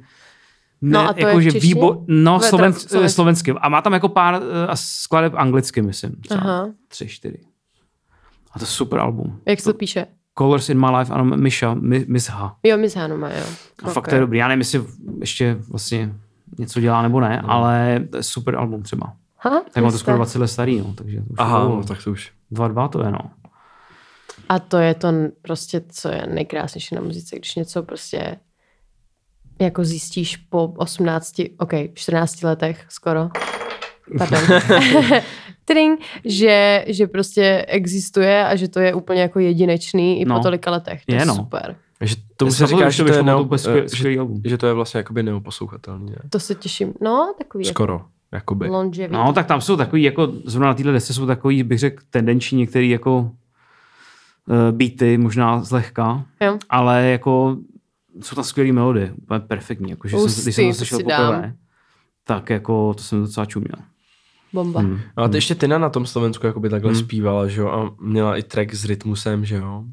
ne, 0.82 0.92
No 0.92 1.10
a 1.10 1.14
to 1.14 1.20
je 1.20 1.26
v 1.26 1.28
jakože 1.30 1.52
češtině? 1.52 1.74
výbo- 1.76 2.06
no, 2.08 2.40
Ve- 2.40 2.48
sloven, 2.48 2.74
teda 2.74 2.88
slovenský. 2.90 3.16
slovensky. 3.16 3.52
A 3.52 3.70
má 3.70 3.82
tam 3.82 3.94
jako 3.94 4.10
pár 4.10 4.34
uh, 4.36 4.42
skladeb 4.74 5.34
anglicky, 5.36 5.82
myslím. 5.82 6.12
Třeba 6.16 6.42
Aha. 6.42 6.70
tři, 6.88 7.08
čtyři. 7.08 7.40
A 8.52 8.60
to 8.60 8.64
je 8.64 8.68
super 8.68 9.00
album. 9.00 9.40
Jak 9.46 9.60
se 9.60 9.74
to 9.74 9.78
píše? 9.78 10.06
Colors 10.38 10.70
in 10.70 10.80
My 10.80 10.98
Life, 10.98 11.14
ano, 11.14 11.38
Miša, 11.38 11.74
Mi- 11.74 12.06
Miss 12.08 12.28
H. 12.28 12.56
Jo, 12.64 12.78
Miss 12.78 12.96
Hanuma, 12.96 13.30
jo. 13.34 13.44
A 13.84 13.90
fakt 13.90 14.08
to 14.08 14.16
je 14.16 14.22
dobrý. 14.22 14.38
Já 14.38 14.48
nevím, 14.48 14.60
jestli 14.60 14.84
ještě 15.20 15.58
vlastně 15.70 16.14
něco 16.58 16.80
dělá 16.82 17.02
nebo 17.02 17.20
ne, 17.20 17.42
ale 17.46 18.00
to 18.12 18.18
je 18.18 18.24
super 18.24 18.56
album 18.56 18.84
třeba. 18.84 19.14
Aha, 19.44 19.62
Tak 19.74 19.84
mám 19.84 19.92
to 19.92 19.98
skoro 19.98 20.18
20 20.18 20.40
let 20.40 20.48
starý, 20.48 20.80
no, 20.80 20.94
takže 20.94 21.18
to 21.18 21.24
už 21.34 21.36
Aha, 21.38 21.60
je 21.60 21.70
no, 21.70 21.84
tak 21.84 22.04
to 22.04 22.12
už. 22.12 22.32
2-2 22.52 22.90
to 22.90 23.04
je, 23.04 23.12
no. 23.12 23.20
A 24.50 24.60
to 24.60 24.78
je 24.78 24.94
to 24.94 25.08
prostě, 25.42 25.82
co 25.90 26.10
je 26.10 26.28
nejkrásnější 26.34 26.96
na 26.96 27.02
muzice, 27.02 27.36
když 27.36 27.56
něco 27.56 27.84
prostě 27.84 28.36
jako 29.60 29.86
zjistíš 29.86 30.38
po 30.38 30.74
18, 30.78 31.34
ok, 31.58 31.74
14 31.94 32.42
letech 32.44 32.86
skoro, 32.90 33.30
pardon, 34.18 34.40
Tring, 35.66 36.00
že, 36.26 36.86
že 36.88 37.08
prostě 37.08 37.66
existuje 37.68 38.46
a 38.46 38.56
že 38.56 38.68
to 38.68 38.80
je 38.80 38.94
úplně 38.94 39.22
jako 39.22 39.40
jedinečný 39.40 40.22
i 40.22 40.26
No. 40.26 40.36
po 40.38 40.44
tolika 40.44 40.72
letech. 40.72 41.06
To 41.06 41.16
je, 41.16 41.22
Je, 41.22 41.26
no. 41.26 41.36
super. 41.36 41.76
Že 42.02 42.16
tomu 42.38 42.52
se 42.52 42.68
říká, 42.68 42.90
že 42.90 43.04
to 43.04 43.10
to, 43.10 43.16
je 43.16 43.24
neo, 43.24 43.44
to 43.44 43.56
skvělý- 43.58 43.84
eh, 43.86 43.96
že, 44.44 44.50
že 44.50 44.58
to 44.58 44.68
je 44.68 44.74
vlastně 44.74 44.98
jakoby 44.98 45.24
neoposlouchatelný, 45.24 46.10
ne? 46.12 46.18
To 46.30 46.40
se 46.40 46.56
těším. 46.56 46.94
No, 47.02 47.34
takový 47.38 47.66
Skoro, 47.66 48.02
jakoby. 48.32 48.66
jako 48.66 48.76
longevity. 48.78 49.14
No, 49.14 49.34
tak 49.34 49.46
tam 49.46 49.62
jsou 49.62 49.76
takový, 49.78 50.04
jako 50.04 50.28
zrovna 50.46 50.68
na 50.68 50.74
téhle 50.74 50.92
desce 50.94 51.14
jsou 51.14 51.26
takový, 51.26 51.64
bych 51.64 51.80
řekl, 51.80 52.04
tendenční 52.10 52.58
některý 52.58 52.90
jako 52.90 53.20
uh, 53.20 53.32
beaty, 54.72 55.18
možná 55.18 55.64
zlehka, 55.64 56.26
Jo. 56.42 56.58
ale 56.70 57.04
jako 57.06 57.58
jsou 58.22 58.36
tam 58.36 58.44
skvělé 58.44 58.72
melodie, 58.72 59.14
úplně 59.24 59.40
perfektní, 59.40 59.90
jako, 59.90 60.08
že 60.08 60.12
jsem, 60.18 60.20
Hustý, 60.24 60.42
když 60.44 60.56
jsem 60.56 60.68
to 60.68 60.74
slyšel 60.74 61.00
poprvé, 61.00 61.54
tak 62.24 62.50
jako 62.50 62.94
to 62.94 63.04
jsem 63.04 63.22
docela 63.22 63.46
čuměl. 63.46 63.76
Bomba. 64.54 64.80
Hmm. 64.80 65.00
No 65.18 65.24
a 65.24 65.28
ty 65.28 65.38
ještě 65.38 65.56
Tina 65.56 65.78
na 65.78 65.90
tom 65.90 66.06
Slovensku 66.06 66.46
jakoby 66.48 66.70
takhle 66.70 66.92
Hmm. 66.92 67.00
zpívala, 67.00 67.48
že 67.48 67.62
jo, 67.62 67.68
a 67.70 67.96
měla 68.02 68.38
i 68.38 68.44
track 68.44 68.74
s 68.74 68.86
rytmusem, 68.86 69.46
že 69.46 69.56
jo. 69.56 69.84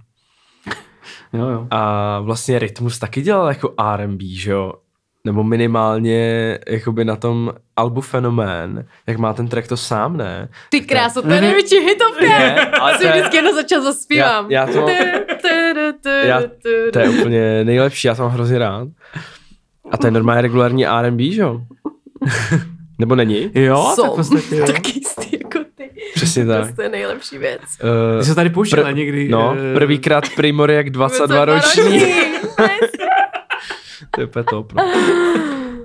Jo, 1.33 1.47
jo. 1.49 1.67
A 1.71 2.21
vlastně 2.21 2.59
Rytmus 2.59 2.99
taky 2.99 3.23
dělal 3.23 3.49
jako 3.49 3.75
R&B, 3.95 4.25
že 4.37 4.51
jo? 4.51 4.73
Nebo 5.27 5.43
minimálně 5.45 6.59
jakoby 6.69 7.05
na 7.05 7.17
tom 7.17 7.53
albu 7.77 8.01
Fenomén, 8.01 8.87
jak 9.07 9.17
má 9.19 9.33
ten 9.33 9.49
track 9.49 9.69
to 9.69 9.77
sám, 9.77 10.17
ne? 10.17 10.49
Ty 10.71 10.81
kráso, 10.81 11.23
to 11.23 11.29
je 11.31 11.41
největší 11.41 11.77
hitovka. 11.77 12.25
Já 12.43 12.65
to 12.93 12.99
si 12.99 13.09
vždycky 13.09 13.37
jenom 13.37 13.55
začal 13.55 13.83
zaspívám. 13.83 14.51
Já- 14.51 14.67
já 14.67 14.73
to- 14.73 14.87
Já- 16.09 16.43
To 16.93 16.99
je 16.99 17.09
úplně 17.09 17.65
nejlepší, 17.65 18.07
já 18.09 18.15
mám 18.19 18.31
hrozně 18.31 18.59
rád. 18.59 18.89
A 19.91 19.97
to 19.97 20.07
je 20.07 20.11
normálně 20.11 20.43
regulární 20.43 20.87
R&B, 20.87 21.33
že 21.33 21.41
jo? 21.43 21.61
Nebo 22.99 23.15
není? 23.15 23.51
Jo, 23.55 23.85
tak 23.87 23.95
Jsou 24.07 24.15
vlastně, 24.15 24.41
jo. 24.59 24.67
taky 24.67 24.93
jistý 24.99 25.39
jako 25.43 25.59
ty. 25.75 25.91
Přesně 26.15 26.47
tak. 26.47 26.77
To 26.77 26.83
je 26.83 26.89
nejlepší 26.89 27.39
věc. 27.39 27.61
Uh, 27.63 28.21
Ty 28.21 28.25
se 28.27 28.35
tady 28.35 28.51
pouštěla 28.51 28.83
Pr- 28.91 28.95
někdy. 28.95 29.29
no, 29.29 29.57
eh, 29.71 29.75
prvýkrát 29.75 30.25
Primory 30.37 30.75
jak 30.75 30.91
22 30.91 31.45
roční. 31.45 32.01
To 34.11 34.21
je 34.21 34.27
úplně 34.27 34.45
top, 34.51 34.73
no. 34.73 34.93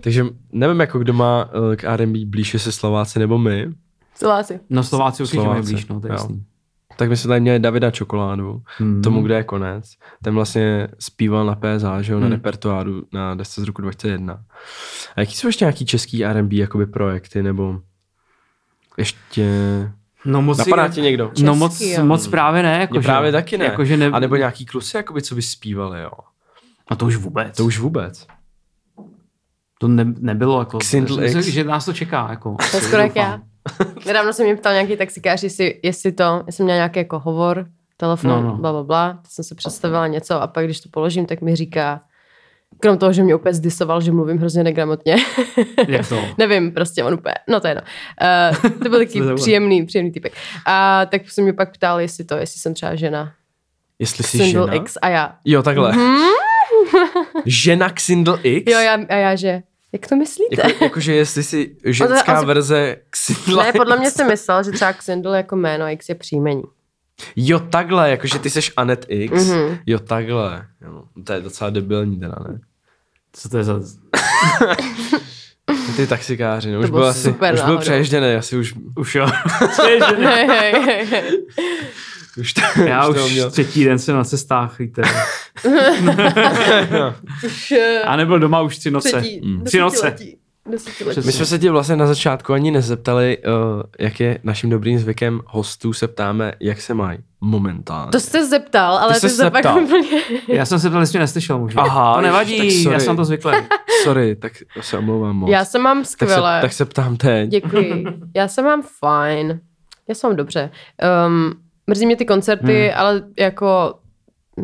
Takže 0.02 0.26
nevím, 0.52 0.80
jako 0.80 1.00
kdo 1.00 1.14
má 1.14 1.50
eh, 1.74 1.76
k 1.76 1.84
R&B 1.84 2.26
blíž, 2.26 2.54
jestli 2.54 2.72
Slováci 2.72 3.20
nebo 3.20 3.38
my. 3.38 3.68
Slováci. 4.16 4.60
No 4.70 4.84
Slováci 4.84 5.24
určitě 5.24 5.42
mají 5.48 5.64
blíž, 5.64 5.88
no, 5.88 6.00
to 6.00 6.08
je 6.08 6.12
jo. 6.12 6.14
jasný. 6.14 6.44
Tak 7.00 7.10
my 7.10 7.18
jsme 7.18 7.28
tady 7.28 7.42
měli 7.42 7.60
Davida 7.60 7.92
Čokoládu, 7.92 8.62
Hmm. 8.78 9.02
tomu, 9.02 9.22
kde 9.22 9.36
je 9.36 9.44
konec. 9.44 9.92
Ten 10.24 10.34
vlastně 10.34 10.88
zpíval 11.00 11.46
na 11.46 11.56
PSA, 11.56 12.02
že 12.02 12.14
jo, 12.14 12.20
na 12.20 12.26
Hmm. 12.26 12.34
repertoáru 12.36 13.04
na 13.14 13.36
desce 13.36 13.62
z 13.62 13.64
roku 13.64 13.82
2001. 13.82 14.44
A 15.16 15.20
jaký 15.20 15.36
jsou 15.36 15.48
ještě 15.48 15.66
nějaký 15.66 15.86
český 15.86 16.26
R&B 16.26 16.56
jakoby 16.56 16.86
projekty, 16.86 17.44
nebo 17.44 17.80
ještě... 18.98 19.48
No 20.26 20.42
moc 20.42 20.58
Napadá 20.58 20.88
ti 20.88 21.02
někdo? 21.02 21.32
No 21.44 21.56
moc, 21.56 21.72
Český, 21.78 21.92
jo. 21.94 22.06
moc 22.06 22.28
právě 22.28 22.64
ne. 22.64 22.80
Jako, 22.80 22.94
Mě 22.94 23.02
právě 23.02 23.32
taky 23.32 23.58
ne. 23.58 23.66
Jako, 23.66 23.86
že 23.86 23.98
ne... 23.98 24.08
A 24.08 24.20
nebo 24.20 24.36
nějaký 24.36 24.66
kluci, 24.66 24.98
jakoby, 24.98 25.22
co 25.22 25.36
by 25.36 25.42
zpívali, 25.42 26.02
jo. 26.02 26.12
A 26.88 26.96
to 26.96 27.06
už 27.06 27.16
vůbec. 27.16 27.58
To 27.58 27.66
už 27.66 27.80
vůbec. 27.80 28.28
To 29.80 29.88
ne, 29.88 30.06
nebylo 30.20 30.60
jako... 30.60 30.78
Xindl 30.78 31.18
Myslím, 31.18 31.40
X. 31.40 31.48
že 31.50 31.64
nás 31.64 31.86
to 31.86 31.94
čeká. 31.94 32.28
Jako, 32.30 32.56
To 32.72 32.78
je 32.78 32.84
skoro 32.84 33.02
jak 33.02 33.16
já. 33.16 33.40
Nedávno 34.06 34.34
se 34.34 34.44
mě 34.44 34.56
ptal 34.56 34.74
nějaký 34.74 34.98
taxikář, 34.98 35.44
jestli, 35.44 35.80
jestli 35.84 36.12
to, 36.12 36.44
jestli 36.48 36.64
měl 36.64 36.76
nějaký 36.76 37.00
jako 37.00 37.20
hovor, 37.20 37.68
telefon, 37.98 38.30
No, 38.30 38.42
no, 38.42 38.56
bla, 38.56 38.72
bla, 38.72 38.84
bla. 38.84 39.20
Jsem 39.30 39.46
se 39.46 39.56
představila 39.56 40.08
něco 40.08 40.42
a 40.42 40.48
pak, 40.48 40.66
když 40.66 40.80
to 40.80 40.90
položím, 40.90 41.26
tak 41.26 41.42
mi 41.42 41.56
říká, 41.56 42.02
krom 42.80 42.98
toho, 42.98 43.14
že 43.14 43.24
mě 43.24 43.36
úplně 43.36 43.54
zdisoval, 43.54 44.02
že 44.02 44.12
mluvím 44.12 44.38
hrozně 44.38 44.64
negramotně. 44.64 45.16
Jak 45.88 46.10
to? 46.10 46.22
Nevím, 46.38 46.72
prostě 46.72 47.04
on 47.04 47.14
úplně, 47.14 47.36
no 47.50 47.60
to 47.60 47.68
je 47.68 47.76
no. 47.76 47.82
Uh, 47.82 48.72
to 48.84 48.90
byl 48.90 49.00
taky 49.00 49.22
příjemný, 49.36 49.86
příjemný 49.86 50.12
typek. 50.12 50.34
A 50.66 51.06
tak 51.06 51.30
se 51.30 51.42
mě 51.42 51.54
pak 51.54 51.74
ptal, 51.74 52.00
jestli 52.00 52.24
to, 52.24 52.38
jestli 52.38 52.60
jsem 52.60 52.74
třeba 52.74 52.96
žena. 52.96 53.34
Jestli 54.00 54.24
jsi 54.24 54.38
Single 54.38 54.66
žena? 54.66 54.74
X 54.74 54.98
a 55.02 55.10
já. 55.10 55.36
Jo, 55.46 55.64
takhle. 55.64 55.94
žena 57.46 57.90
Xindl 57.90 58.40
X? 58.44 58.72
Jo, 58.72 58.80
já, 58.80 58.94
a 59.10 59.16
já, 59.16 59.36
že, 59.36 59.62
jak 59.92 60.08
to 60.08 60.16
myslíte? 60.16 60.68
Jako, 60.68 60.84
jakože 60.84 61.16
jestli 61.16 61.44
jsi 61.44 61.76
ženská 61.86 62.34
asi- 62.34 62.46
verze 62.46 62.96
Xindla 63.10 63.64
ne, 63.64 63.74
podle 63.74 63.98
mě 63.98 64.12
jsem 64.12 64.28
myslel, 64.28 64.64
že 64.64 64.72
třeba 64.72 64.94
Xindl 64.94 65.30
jako 65.30 65.56
jméno 65.56 65.88
X 65.88 66.10
je 66.10 66.16
příjmení. 66.16 66.64
Jo, 67.36 67.60
takhle, 67.60 68.10
jakože 68.10 68.40
ty 68.40 68.50
seš 68.50 68.72
Anet 68.78 69.06
X. 69.10 69.48
Mhm. 69.48 69.78
Jo, 69.86 70.00
takhle. 70.00 70.66
Jo, 70.82 71.04
to 71.24 71.34
je 71.34 71.42
docela 71.42 71.70
debilní 71.70 72.20
teda, 72.20 72.36
ne? 72.48 72.60
Co 73.34 73.50
to 73.50 73.58
je 73.58 73.64
za... 73.64 73.80
Ty 75.96 76.08
taxikáři, 76.08 76.72
no, 76.72 76.80
už 76.80 76.90
bylo 76.90 77.02
byl 77.02 77.10
asi, 77.10 77.22
super 77.22 77.54
už 77.54 77.62
byl 77.62 77.78
přeježděný, 77.78 78.34
asi 78.36 78.58
už, 78.58 78.74
Už 78.98 79.16
jo. 79.16 79.28
hej, 79.84 80.00
hej, 80.26 80.48
hej, 80.48 81.06
hej. 81.06 81.24
Už 82.40 82.54
to, 82.54 82.62
Já 82.86 83.08
už 83.08 83.18
to 83.18 83.26
už 83.26 83.32
měl. 83.34 83.52
třetí 83.52 83.86
den 83.86 84.00
jsem 84.00 84.16
na 84.16 84.24
cestách, 84.24 84.80
víte. 84.80 85.02
Už, 87.46 87.72
eh, 87.72 88.02
A 88.02 88.16
nebyl 88.16 88.40
doma 88.40 88.62
už 88.62 88.78
tři 88.78 88.92
noce. 88.92 89.10
třetí, 89.10 89.42
Mm. 89.44 89.64
Tři 89.64 89.80
noce. 89.80 90.16
My 91.26 91.32
jsme 91.32 91.46
se 91.46 91.60
tě 91.60 91.72
vlastně 91.72 91.96
na 91.96 92.08
začátku 92.08 92.54
ani 92.54 92.72
nezeptali, 92.72 93.38
uh, 93.38 93.84
jak 94.00 94.20
je 94.20 94.40
naším 94.44 94.70
dobrým 94.70 95.00
zvykem 95.00 95.42
hostů 95.46 95.94
se 95.94 96.08
ptáme, 96.08 96.54
jak 96.60 96.82
se 96.82 96.94
mají 96.94 97.20
momentálně. 97.42 98.12
To 98.12 98.20
jste 98.20 98.46
zeptal, 98.48 98.98
ale 98.98 99.14
Ty 99.14 99.20
ty, 99.22 99.30
se 99.30 99.52
pak 99.52 99.64
zeptal. 99.64 99.84
úplně... 99.84 100.22
Já 100.48 100.66
jsem 100.66 100.80
se 100.80 100.90
to 100.90 100.96
vlastně 100.96 101.20
neslyšel 101.20 101.60
možná. 101.60 101.84
Aha, 101.84 102.12
to 102.12 102.16
tak 102.18 102.24
nevadí, 102.26 102.72
sorry. 102.84 102.94
já 102.94 103.00
jsem 103.00 103.10
na 103.10 103.16
to 103.16 103.26
zvyklý. 103.26 103.52
Sorry, 104.04 104.36
tak 104.36 104.54
se 104.82 104.98
omlouvám 104.98 105.36
moc. 105.36 105.50
Já 105.52 105.66
se 105.66 105.80
mám 105.80 105.98
tak, 105.98 106.06
se, 106.06 106.12
skvěle. 106.12 106.62
tak 106.62 106.74
se 106.74 106.86
ptám 106.86 107.18
teď. 107.18 107.50
Děkuji. 107.50 108.06
Já 108.36 108.48
se 108.48 108.62
mám 108.62 108.84
fajn. 109.00 109.60
Já 110.10 110.16
se 110.16 110.28
mám 110.28 110.36
dobře. 110.36 110.70
Um, 111.28 111.54
mrzí 111.90 112.06
mě 112.06 112.16
ty 112.16 112.26
koncerty, 112.26 112.88
hmm. 112.88 113.00
ale 113.00 113.22
jako 113.40 114.00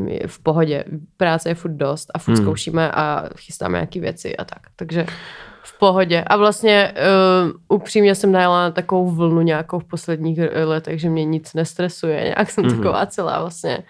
je 0.07 0.27
v 0.27 0.39
pohodě. 0.39 0.83
Práce 1.17 1.49
je 1.49 1.55
furt 1.55 1.71
dost 1.71 2.11
a 2.13 2.19
furt 2.19 2.31
Hmm. 2.33 2.37
hmm. 2.37 2.45
zkoušíme 2.45 2.91
a 2.91 3.29
chystáme 3.37 3.77
nějaké 3.77 3.99
věci 3.99 4.37
a 4.37 4.45
tak. 4.45 4.59
Takže 4.75 5.05
v 5.63 5.79
pohodě. 5.79 6.23
A 6.27 6.37
vlastně 6.37 6.93
uh, 7.47 7.77
upřímně 7.77 8.15
jsem 8.15 8.31
najela 8.31 8.61
na 8.61 8.71
takovou 8.71 9.11
vlnu 9.11 9.41
nějakou 9.41 9.79
v 9.79 9.83
posledních 9.83 10.37
eh, 10.39 10.63
letech, 10.63 10.99
že 11.01 11.09
mě 11.09 11.25
nic 11.25 11.53
nestresuje. 11.53 12.23
Nějak 12.23 12.49
jsem 12.51 12.65
Mhm. 12.65 12.77
taková 12.77 13.05
celá 13.05 13.39
vlastně 13.39 13.83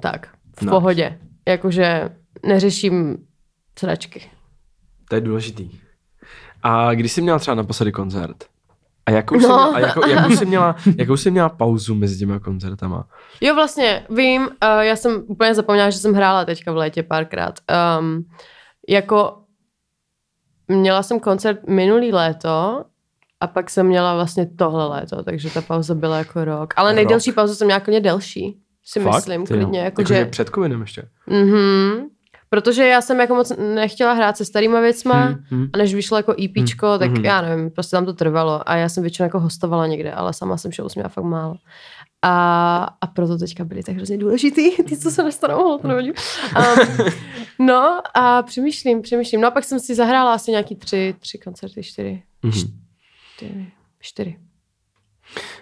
tak, 0.00 0.26
v 0.56 0.62
Nice. 0.62 0.70
pohodě. 0.70 1.18
Jakože 1.48 2.10
neřeším 2.46 3.16
sračky. 3.78 4.22
To 5.08 5.14
je 5.14 5.20
důležitý. 5.20 5.70
A 6.62 6.94
když 6.94 7.12
jsi 7.12 7.22
měla 7.22 7.38
třeba 7.38 7.54
naposledy 7.54 7.92
koncert? 7.92 8.44
A 9.06 9.10
jakou, 9.10 9.40
jsi, 9.40 9.46
No. 9.46 9.54
měla, 9.56 9.74
a 9.74 9.78
jako, 9.78 10.06
jakou, 10.08 10.36
jsi 10.36 10.46
měla, 10.46 10.76
jakou 10.98 11.16
jsi 11.16 11.30
měla 11.30 11.48
pauzu 11.48 11.94
mezi 11.94 12.18
těma 12.18 12.38
koncertama? 12.38 13.04
Jo, 13.40 13.54
vlastně, 13.54 14.06
vím, 14.10 14.42
uh, 14.42 14.48
já 14.80 14.96
jsem 14.96 15.22
úplně 15.26 15.54
zapomněla, 15.54 15.90
že 15.90 15.98
jsem 15.98 16.14
hrála 16.14 16.44
teďka 16.44 16.72
v 16.72 16.76
létě 16.76 17.02
párkrát. 17.02 17.54
Um, 18.00 18.24
jako 18.88 19.38
měla 20.68 21.02
jsem 21.02 21.20
koncert 21.20 21.68
minulý 21.68 22.12
léto 22.12 22.84
a 23.40 23.46
pak 23.46 23.70
jsem 23.70 23.86
měla 23.86 24.14
vlastně 24.14 24.46
tohle 24.46 24.86
léto, 24.88 25.22
takže 25.22 25.50
ta 25.50 25.60
pauza 25.62 25.94
byla 25.94 26.18
jako 26.18 26.44
rok. 26.44 26.74
Ale 26.76 26.90
Rok. 26.90 26.96
nejdelší 26.96 27.32
pauzu 27.32 27.54
jsem 27.54 27.66
měla 27.66 27.80
klidně 27.80 28.00
delší, 28.00 28.60
si 28.84 29.00
Fakt? 29.00 29.14
myslím, 29.14 29.46
klidně. 29.46 29.78
Jako, 29.80 30.00
Jakože 30.00 30.14
že, 30.14 30.24
před 30.24 30.48
covidem 30.54 30.80
ještě. 30.80 31.08
mhm, 31.26 32.08
protože 32.54 32.86
já 32.86 33.00
jsem 33.00 33.20
jako 33.20 33.34
moc 33.34 33.52
nechtěla 33.74 34.12
hrát 34.12 34.36
se 34.36 34.44
starýma 34.44 34.80
věcma, 34.80 35.14
Hmm, 35.14 35.44
hmm. 35.50 35.68
a 35.72 35.78
než 35.78 35.94
vyšlo 35.94 36.16
jako 36.16 36.34
EPčko, 36.44 36.88
Hmm, 36.88 36.98
tak 36.98 37.10
mhm. 37.10 37.24
já 37.24 37.40
nevím, 37.42 37.70
prostě 37.70 37.96
tam 37.96 38.06
to 38.06 38.12
trvalo 38.12 38.70
a 38.70 38.76
já 38.76 38.88
jsem 38.88 39.02
většinou 39.02 39.24
jako 39.24 39.40
hostovala 39.40 39.86
někde, 39.86 40.12
ale 40.12 40.32
sama 40.32 40.56
jsem 40.56 40.72
show 40.72 40.90
měla 40.94 41.08
fakt 41.08 41.24
málo. 41.24 41.54
A, 42.22 42.96
a 43.00 43.06
proto 43.06 43.38
teďka 43.38 43.64
byly 43.64 43.82
tak 43.82 43.96
hrozně 43.96 44.18
důležitý, 44.18 44.70
ty, 44.88 44.96
co 44.96 45.10
se 45.10 45.22
nestanou, 45.22 45.78
to. 45.78 45.88
Um, 45.88 46.12
no 47.66 48.00
a 48.14 48.42
přemýšlím, 48.42 49.02
přemýšlím. 49.02 49.40
No 49.40 49.48
a 49.48 49.50
pak 49.50 49.64
jsem 49.64 49.80
si 49.80 49.94
zahrála 49.94 50.34
asi 50.34 50.50
nějaký 50.50 50.76
tři, 50.76 51.14
tři 51.18 51.38
koncerty, 51.38 51.82
čtyři, 51.82 52.22
Mhm. 52.42 52.52
čtyři, 52.52 53.72
čtyři. 54.00 54.38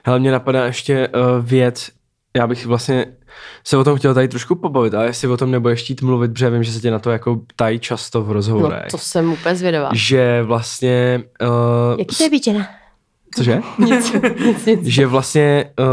Hele, 0.04 0.18
mě 0.18 0.32
napadá 0.32 0.66
ještě 0.66 1.08
uh, 1.08 1.46
věc, 1.46 1.90
já 2.36 2.46
bych 2.46 2.66
vlastně 2.66 3.06
se 3.64 3.76
o 3.76 3.84
tom 3.84 3.98
chtěl 3.98 4.14
tady 4.14 4.28
trošku 4.28 4.54
pobavit, 4.54 4.94
ale 4.94 5.06
jestli 5.06 5.28
o 5.28 5.36
tom 5.36 5.50
nebudeš 5.50 5.80
chtít 5.82 6.02
mluvit, 6.02 6.32
protože 6.32 6.50
vím, 6.50 6.62
že 6.64 6.72
se 6.72 6.80
tě 6.80 6.90
na 6.90 6.98
to 6.98 7.10
jako 7.10 7.36
ptají 7.36 7.78
často 7.78 8.22
v 8.22 8.26
No 8.26 8.32
rozhovorech. 8.32 8.90
to 8.90 8.98
jsem 8.98 9.32
úplně 9.32 9.54
zvědavá. 9.56 9.90
Že 9.94 10.42
vlastně... 10.42 11.22
Uh, 11.42 11.98
Jaký 11.98 12.16
to 12.16 12.50
je? 12.50 12.66
Cože? 13.34 13.60
Nic, 13.78 14.12
nic, 14.44 14.66
nic. 14.66 14.80
že 14.84 15.06
vlastně 15.06 15.64
uh, 15.80 15.86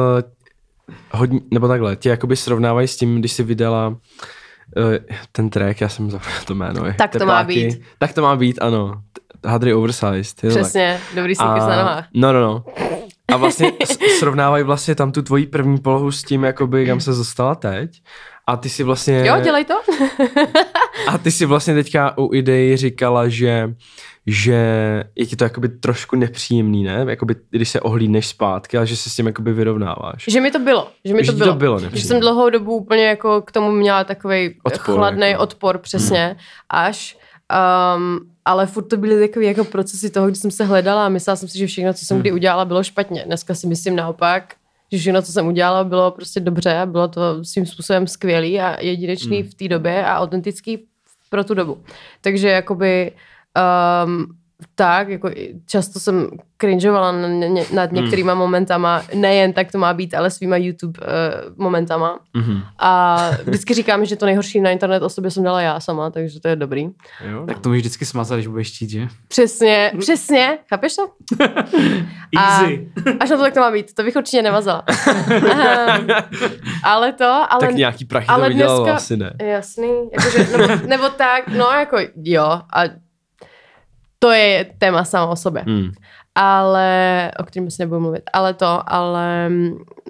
hodně, 1.11 1.39
nebo 1.51 1.67
takhle, 1.67 1.95
tě 1.95 2.09
jakoby 2.09 2.35
srovnávají 2.35 2.87
s 2.87 2.97
tím, 2.97 3.19
když 3.19 3.31
jsi 3.31 3.43
vydala 3.43 3.87
uh, 3.87 3.95
ten 5.31 5.49
track, 5.49 5.81
já 5.81 5.89
jsem 5.89 6.11
zapomněl 6.11 6.41
to 6.45 6.55
jméno. 6.55 6.85
je 6.85 6.93
Tak 6.93 7.11
to 7.11 7.25
má 7.25 7.43
být. 7.43 7.81
Tak 7.97 8.13
to 8.13 8.21
má 8.21 8.35
být, 8.35 8.57
ano. 8.61 9.01
Hadry 9.45 9.73
Oversized. 9.73 10.35
to 10.41 10.47
tak. 10.47 10.57
Přesně, 10.57 10.99
dobrý 11.15 11.35
sneakers 11.35 11.65
na 11.65 11.75
nohách. 11.75 12.07
No, 12.13 12.33
no, 12.33 12.41
no. 12.41 12.63
A 13.33 13.37
vlastně 13.37 13.71
srovnávají 14.19 14.63
vlastně 14.63 14.95
tam 14.95 15.11
tu 15.11 15.21
tvoji 15.21 15.45
první 15.45 15.77
polohu 15.77 16.11
s 16.11 16.23
tím, 16.23 16.43
jakoby, 16.43 16.85
kam 16.85 16.99
se 16.99 17.11
dostala 17.11 17.55
teď. 17.55 18.01
A 18.47 18.57
ty 18.57 18.69
si 18.69 18.83
vlastně... 18.83 19.23
Jo, 19.27 19.35
dělej 19.43 19.65
to. 19.65 19.73
A 21.07 21.17
ty 21.17 21.31
si 21.31 21.45
vlastně 21.45 21.73
teďka 21.73 22.17
u 22.17 22.33
idei 22.33 22.77
říkala, 22.77 23.27
že 23.27 23.73
že 24.27 24.53
je 25.15 25.25
ti 25.25 25.35
to 25.35 25.43
jakoby 25.43 25.69
trošku 25.69 26.15
nepříjemný, 26.15 26.83
ne? 26.83 27.05
Jakoby, 27.07 27.35
když 27.49 27.69
se 27.69 27.81
ohlídneš 27.81 28.27
zpátky, 28.27 28.77
ale 28.77 28.87
že 28.87 28.95
se 28.95 29.09
s 29.09 29.15
tím 29.15 29.27
jakoby 29.27 29.53
vyrovnáváš. 29.53 30.25
Že 30.27 30.41
mi 30.41 30.51
to 30.51 30.59
bylo. 30.59 30.87
Že 31.05 31.13
mi 31.13 31.25
Že 31.25 31.31
to 31.31 31.37
ti 31.37 31.39
to 31.39 31.43
bylo. 31.55 31.77
bylo 31.79 31.89
že 31.93 32.01
jsem 32.05 32.19
dlouhou 32.19 32.49
dobu 32.49 32.75
úplně 32.75 33.05
jako 33.05 33.41
k 33.41 33.51
tomu 33.51 33.71
měla 33.71 34.03
takový 34.03 34.55
chladný 34.77 35.29
jako. 35.29 35.43
odpor, 35.43 35.77
přesně, 35.77 36.35
až. 36.69 37.17
Um, 37.51 38.19
ale 38.45 38.65
furt 38.67 38.83
to 38.83 38.97
byly 38.97 39.27
takové 39.27 39.45
jako 39.45 39.63
procesy 39.63 40.09
toho, 40.09 40.27
kdy 40.27 40.35
jsem 40.35 40.51
se 40.51 40.65
hledala 40.65 41.05
a 41.05 41.09
myslela 41.09 41.35
jsem 41.35 41.49
si, 41.49 41.57
že 41.57 41.67
všechno, 41.67 41.93
co 41.93 42.05
jsem 42.05 42.15
Hmm. 42.15 42.21
kdy 42.21 42.31
udělala, 42.31 42.65
bylo 42.65 42.83
špatně. 42.83 43.23
Dneska 43.25 43.55
si 43.55 43.67
myslím 43.67 43.95
naopak, 43.95 44.55
že 44.91 44.97
všechno, 44.97 45.21
co 45.21 45.31
jsem 45.31 45.47
udělala, 45.47 45.83
bylo 45.83 46.11
prostě 46.11 46.39
dobře 46.39 46.77
a 46.77 46.85
bylo 46.85 47.07
to 47.07 47.43
svým 47.45 47.65
způsobem 47.65 48.07
skvělý 48.07 48.59
a 48.59 48.81
jedinečný 48.81 49.41
Hmm. 49.41 49.49
v 49.49 49.53
té 49.53 49.67
době 49.67 50.05
a 50.05 50.19
autentický 50.19 50.79
pro 51.29 51.43
tu 51.43 51.53
dobu. 51.53 51.77
Takže 52.21 52.49
jakoby 52.49 53.11
um, 54.05 54.25
tak, 54.75 55.09
jako 55.09 55.29
často 55.65 55.99
jsem 55.99 56.29
cringeovala 56.61 57.11
nad 57.73 57.91
některýma 57.91 58.33
momentama, 58.33 59.03
nejen 59.13 59.53
tak 59.53 59.71
to 59.71 59.77
má 59.77 59.93
být, 59.93 60.13
ale 60.13 60.31
svýma 60.31 60.57
YouTube 60.57 60.99
uh, 61.01 61.63
momentama. 61.63 62.19
Mhm. 62.33 62.61
A 62.79 63.17
vždycky 63.43 63.73
říkám, 63.73 64.05
že 64.05 64.15
to 64.15 64.25
nejhorší 64.25 64.61
na 64.61 64.69
internet 64.69 65.03
o 65.03 65.09
sobě 65.09 65.31
jsem 65.31 65.43
dala 65.43 65.61
já 65.61 65.79
sama, 65.79 66.09
takže 66.09 66.39
to 66.39 66.47
je 66.47 66.55
dobrý. 66.55 66.89
Jo? 67.31 67.45
Tak 67.47 67.59
to 67.59 67.69
můžeš 67.69 67.81
vždycky 67.81 68.05
smazat, 68.05 68.37
když 68.37 68.47
budeš 68.47 68.75
chtít, 68.75 68.89
že? 68.89 69.07
Přesně, 69.27 69.91
přesně, 69.99 70.57
chápeš 70.69 70.95
to? 70.95 71.09
Easy. 72.37 72.91
Až 73.19 73.29
na 73.29 73.37
to 73.37 73.43
tak 73.43 73.53
to 73.53 73.59
má 73.59 73.71
být, 73.71 73.93
to 73.93 74.03
bych 74.03 74.15
určitě 74.15 74.41
nevazala. 74.41 74.83
Ehm, 75.51 76.07
ale 76.83 77.13
to, 77.13 77.45
ale... 77.49 77.59
tak 77.59 77.75
nějaký 77.75 78.05
prachy 78.05 78.27
ale 78.27 78.43
to 78.43 78.49
vydělalo 78.49 78.85
dneska- 78.85 78.95
asi 78.95 79.17
ne. 79.17 79.33
Jasný, 79.41 80.09
jakože, 80.11 80.57
nebo, 80.57 80.87
nebo 80.87 81.09
tak, 81.09 81.47
no 81.47 81.65
jako 81.65 81.97
jo, 82.23 82.61
a 82.73 82.83
to 84.19 84.31
je 84.31 84.65
téma 84.77 85.03
samo 85.03 85.31
o 85.31 85.35
sobě. 85.35 85.63
Hmm. 85.67 85.91
Ale, 86.35 87.31
o 87.39 87.43
kterém 87.43 87.71
si 87.71 87.81
nebudu 87.81 87.99
mluvit, 88.01 88.23
ale 88.33 88.53
to, 88.53 88.93
ale 88.93 89.49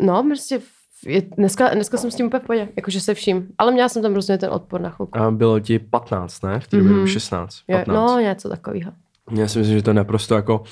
no, 0.02 0.24
prostě 0.24 0.60
je, 1.06 1.22
dneska, 1.38 1.70
dneska 1.70 1.98
jsem 1.98 2.12
s 2.12 2.16
tím 2.16 2.26
úplně 2.26 2.40
v 2.40 2.46
pohodě, 2.46 2.68
jakože 2.76 3.02
se 3.02 3.14
vším, 3.14 3.48
ale 3.58 3.72
měla 3.72 3.90
jsem 3.90 4.02
tam 4.02 4.12
hrozně 4.12 4.38
ten 4.38 4.50
odpor 4.50 4.82
na 4.82 4.90
chvilku. 4.90 5.18
A 5.18 5.32
bylo 5.32 5.60
ti 5.60 5.80
15, 5.80 6.44
ne? 6.44 6.60
V 6.60 6.68
té 6.68 6.78
době 6.78 6.92
Mhm. 6.92 7.02
mm 7.02 7.08
16. 7.08 7.56
Je, 7.68 7.76
15. 7.78 7.96
no, 7.96 8.20
něco 8.20 8.50
takového. 8.50 8.92
Já 9.36 9.48
si 9.48 9.60
myslím, 9.60 9.78
že 9.78 9.84
to 9.84 9.90
je 9.90 9.94
naprosto 9.94 10.36
jako 10.36 10.64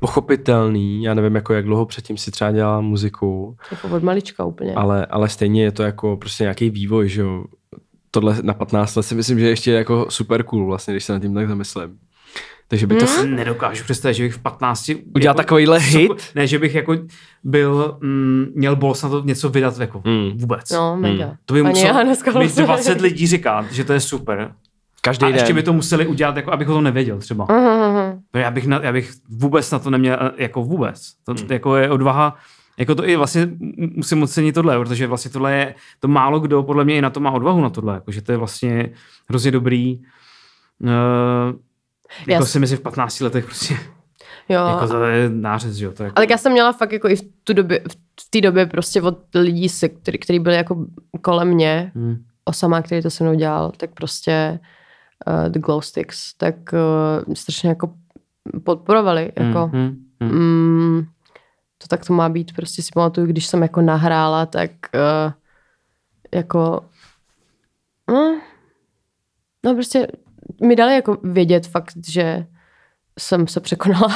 pochopitelný. 0.00 1.02
Já 1.02 1.14
nevím, 1.14 1.34
jako 1.34 1.54
jak 1.54 1.64
dlouho 1.64 1.86
předtím 1.86 2.16
si 2.16 2.30
třeba 2.30 2.50
dělala 2.52 2.80
muziku, 2.80 3.56
Jako 3.70 3.88
od 3.88 4.02
malička 4.02 4.44
úplně. 4.44 4.74
ale, 4.74 5.06
ale 5.06 5.28
stejně 5.28 5.62
je 5.62 5.72
to 5.72 5.82
jako 5.82 6.16
prostě 6.16 6.44
nějaký 6.44 6.70
vývoj, 6.70 7.08
že 7.08 7.20
jo. 7.20 7.44
Tohle 8.10 8.36
na 8.42 8.54
15 8.54 8.94
let 8.96 9.02
si 9.02 9.14
myslím, 9.14 9.38
že 9.38 9.48
ještě 9.48 9.70
je 9.70 9.76
jako 9.78 10.06
super 10.08 10.42
cool 10.42 10.66
vlastně, 10.66 10.94
když 10.94 11.04
se 11.04 11.12
nad 11.12 11.22
tím 11.22 11.34
tak 11.34 11.48
zamyslím. 11.48 11.98
Takže 12.72 12.86
by 12.86 12.94
to 12.94 13.00
To 13.00 13.06
si 13.06 13.26
nedokážu 13.28 13.84
představit, 13.84 14.14
že 14.14 14.22
bych 14.22 14.34
v 14.34 14.38
15 14.38 14.90
udělat 15.14 15.36
takovýhle 15.36 15.78
hit. 15.78 16.12
Ne, 16.34 16.46
že 16.46 16.58
bych 16.58 16.74
jako 16.74 16.96
byl, 17.44 17.98
mm, 18.00 18.46
měl 18.54 18.76
bols 18.76 19.02
na 19.02 19.08
to 19.08 19.22
něco 19.24 19.48
vydat 19.48 19.78
jako 19.78 20.02
Mm. 20.06 20.30
vůbec. 20.38 20.70
No, 20.70 20.96
mega. 20.96 21.24
Hmm. 21.26 21.34
To 21.44 21.54
by 21.54 21.62
muselo 21.62 21.98
mi 21.98 22.04
vlastně 22.04 22.64
20 22.64 22.88
nevím. 22.88 23.02
lidí 23.02 23.26
říkat, 23.26 23.72
že 23.72 23.84
to 23.84 23.92
je 23.92 24.00
super. 24.00 24.52
Každý 25.00 25.24
A 25.24 25.28
den. 25.28 25.34
ještě 25.38 25.54
by 25.54 25.62
to 25.62 25.72
museli 25.72 26.06
udělat, 26.06 26.36
jako 26.36 26.52
abych 26.52 26.68
o 26.68 26.72
tom 26.72 26.84
nevěděl 26.84 27.18
třeba. 27.18 27.46
No 28.34 28.40
Já 28.40 28.50
bych, 28.50 28.66
na, 28.66 28.80
já 28.82 28.92
bych 28.92 29.10
vůbec 29.28 29.70
na 29.70 29.78
to 29.78 29.90
neměl, 29.90 30.18
eh, 30.20 30.30
jako 30.42 30.62
vůbec. 30.64 31.12
To 31.24 31.34
Hmm. 31.34 31.46
jako 31.52 31.76
je 31.76 31.90
odvaha, 31.90 32.36
jako 32.78 32.94
to 32.94 33.08
i 33.08 33.16
vlastně 33.16 33.48
musím 33.96 34.22
ocenit 34.22 34.54
tohle, 34.54 34.78
protože 34.78 35.06
vlastně 35.06 35.30
tohle 35.30 35.52
je, 35.56 35.74
to 36.00 36.08
málo 36.08 36.40
kdo 36.40 36.62
podle 36.62 36.84
mě 36.84 36.94
i 36.96 37.02
na 37.02 37.10
to 37.10 37.20
má 37.20 37.30
odvahu 37.30 37.60
na 37.60 37.70
tohle, 37.70 37.94
jako, 37.94 38.12
že 38.12 38.22
to 38.22 38.32
je 38.32 38.38
vlastně 38.38 38.90
hrozně 39.28 39.50
dobrý. 39.50 40.00
Uh, 40.82 40.88
jako 42.26 42.46
si 42.46 42.58
myslím 42.58 42.78
v 42.78 42.82
15 42.82 43.20
letech 43.20 43.44
prostě, 43.44 43.76
Jo, 44.48 44.66
jako 44.66 44.88
to 44.88 45.04
je 45.04 45.30
nářez, 45.30 45.78
jo. 45.78 45.92
To 45.92 46.02
je 46.02 46.06
jako, 46.06 46.18
Ale 46.18 46.26
tak 46.26 46.30
já 46.30 46.38
jsem 46.38 46.52
měla 46.52 46.72
fakt 46.72 46.92
jako 46.92 47.08
i 47.08 47.16
v 47.16 47.22
tu 47.44 47.52
době, 47.52 47.80
v 48.20 48.30
té 48.30 48.40
době 48.40 48.66
prostě 48.66 49.02
od 49.02 49.18
lidí, 49.34 49.68
se, 49.68 49.88
který, 49.88 50.18
který 50.18 50.38
byli 50.38 50.56
jako 50.56 50.86
kolem 51.20 51.48
mě, 51.48 51.92
Hmm. 51.94 52.24
Osama, 52.44 52.82
který 52.82 53.02
to 53.02 53.10
se 53.10 53.24
mnou 53.24 53.34
dělal, 53.34 53.72
tak 53.76 53.90
prostě 53.90 54.60
uh, 55.26 55.48
The 55.48 55.58
Glow 55.58 55.80
Sticks, 55.80 56.34
tak 56.34 56.54
uh, 57.26 57.34
strašně 57.34 57.68
jako 57.68 57.94
podporovali, 58.64 59.32
jako 59.38 59.66
Hmm, 59.66 59.96
hmm, 60.20 60.30
hmm. 60.30 60.96
mm, 60.96 61.06
to 61.78 61.88
tak 61.88 62.06
to 62.06 62.12
má 62.12 62.28
být, 62.28 62.52
prostě 62.52 62.82
si 62.82 62.90
pamatuju, 62.94 63.26
když 63.26 63.46
jsem 63.46 63.62
jako 63.62 63.80
nahrála, 63.80 64.46
tak 64.46 64.70
uh, 64.94 65.32
jako 66.34 66.80
no, 68.08 68.40
no 69.64 69.74
prostě 69.74 70.06
mi 70.62 70.76
dali 70.76 70.94
jako 70.94 71.18
vědět 71.22 71.66
fakt, 71.66 71.92
že 72.08 72.46
jsem 73.18 73.48
se 73.48 73.60
překonala. 73.60 74.08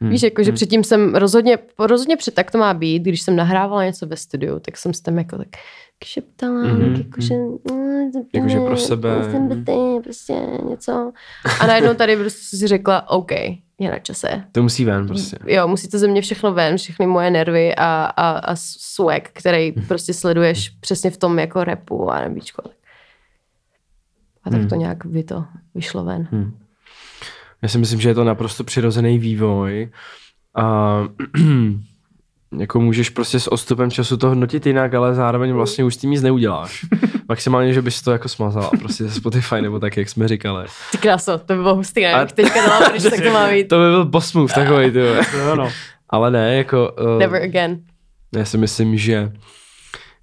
Hmm, 0.00 0.10
Víš, 0.10 0.22
jako, 0.22 0.42
že 0.42 0.52
předtím 0.52 0.84
jsem 0.84 1.14
rozhodně, 1.14 1.58
rozhodně 1.78 2.16
před 2.16 2.34
tak 2.34 2.50
to 2.50 2.58
má 2.58 2.74
být, 2.74 3.02
když 3.02 3.22
jsem 3.22 3.36
nahrávala 3.36 3.84
něco 3.84 4.06
ve 4.06 4.16
studiu, 4.16 4.58
tak 4.60 4.76
jsem 4.76 4.94
s 4.94 5.00
tím 5.00 5.18
jako 5.18 5.38
tak 5.38 5.48
šeptala, 6.04 6.62
Mhm, 6.62 6.78
mm-hmm. 6.78 7.04
jakože, 7.04 7.34
mm, 7.34 8.10
Jakože 8.34 8.60
pro 8.60 8.76
sebe. 8.76 9.10
Prostě, 9.20 10.00
prostě 10.04 10.32
něco. 10.68 11.12
A 11.60 11.66
najednou 11.66 11.94
tady 11.94 12.16
prostě 12.16 12.56
si 12.56 12.66
řekla, 12.66 13.10
OK, 13.10 13.30
je 13.78 13.90
na 13.90 13.98
čase. 13.98 14.44
To 14.52 14.62
musí 14.62 14.84
ven 14.84 15.06
prostě. 15.06 15.38
Jo, 15.46 15.68
musí 15.68 15.88
to 15.88 15.98
ze 15.98 16.08
mě 16.08 16.22
všechno 16.22 16.52
ven, 16.52 16.76
všechny 16.76 17.06
moje 17.06 17.30
nervy 17.30 17.74
a, 17.74 18.04
a, 18.04 18.30
a 18.30 18.56
swag, 18.56 19.22
který 19.32 19.72
prostě 19.72 20.14
sleduješ 20.14 20.68
přesně 20.68 21.10
v 21.10 21.16
tom 21.16 21.38
jako 21.38 21.64
repu 21.64 22.10
a 22.10 22.20
nebíčko. 22.20 22.62
A 24.44 24.50
tak 24.50 24.68
to 24.68 24.74
nějak 24.74 25.06
by 25.06 25.22
to 25.24 25.44
vyšlo 25.74 26.04
ven. 26.04 26.28
Hmm. 26.32 26.58
Já 27.62 27.68
si 27.68 27.78
myslím, 27.78 28.00
že 28.00 28.08
je 28.08 28.14
to 28.14 28.24
naprosto 28.24 28.64
přirozený 28.64 29.18
vývoj 29.18 29.90
a 30.56 30.98
jako 32.58 32.80
můžeš 32.80 33.10
prostě 33.10 33.40
s 33.40 33.52
odstupem 33.52 33.90
času 33.90 34.16
to 34.16 34.28
hodnotit 34.28 34.66
jinak, 34.66 34.94
ale 34.94 35.14
zároveň 35.14 35.52
vlastně 35.52 35.84
už 35.84 35.94
s 35.94 35.98
tím 35.98 36.10
nic 36.10 36.22
neuděláš. 36.22 36.86
Maximálně, 37.28 37.72
že 37.72 37.82
bys 37.82 38.02
to 38.02 38.12
jako 38.12 38.28
smazala 38.28 38.70
prostě 38.78 39.04
ze 39.04 39.10
Spotify 39.10 39.62
nebo 39.62 39.78
tak, 39.78 39.96
jak 39.96 40.08
jsme 40.08 40.28
říkali. 40.28 40.66
Ty 40.92 40.98
kráso, 40.98 41.38
to 41.38 41.54
by 41.54 41.62
bylo 41.62 41.74
hustý, 41.74 42.02
ne? 42.02 42.12
A- 42.14 42.18
Jak 42.18 42.32
teďka 42.32 42.66
dala 42.66 42.88
pryč, 42.90 43.02
tak 43.02 43.20
to 43.20 43.30
má 43.32 43.48
být. 43.48 43.68
To 43.68 43.76
by 43.76 43.90
byl 43.90 44.04
boss 44.04 44.32
move 44.32 44.54
takový, 44.54 44.90
ty 44.90 44.98
jo, 45.38 45.56
no. 45.56 45.68
Ale 46.10 46.30
ne, 46.30 46.56
jako... 46.56 46.92
Uh, 47.14 47.18
Never 47.18 47.42
again. 47.42 47.78
Já 48.36 48.44
si 48.44 48.58
myslím, 48.58 48.98
že, 48.98 49.32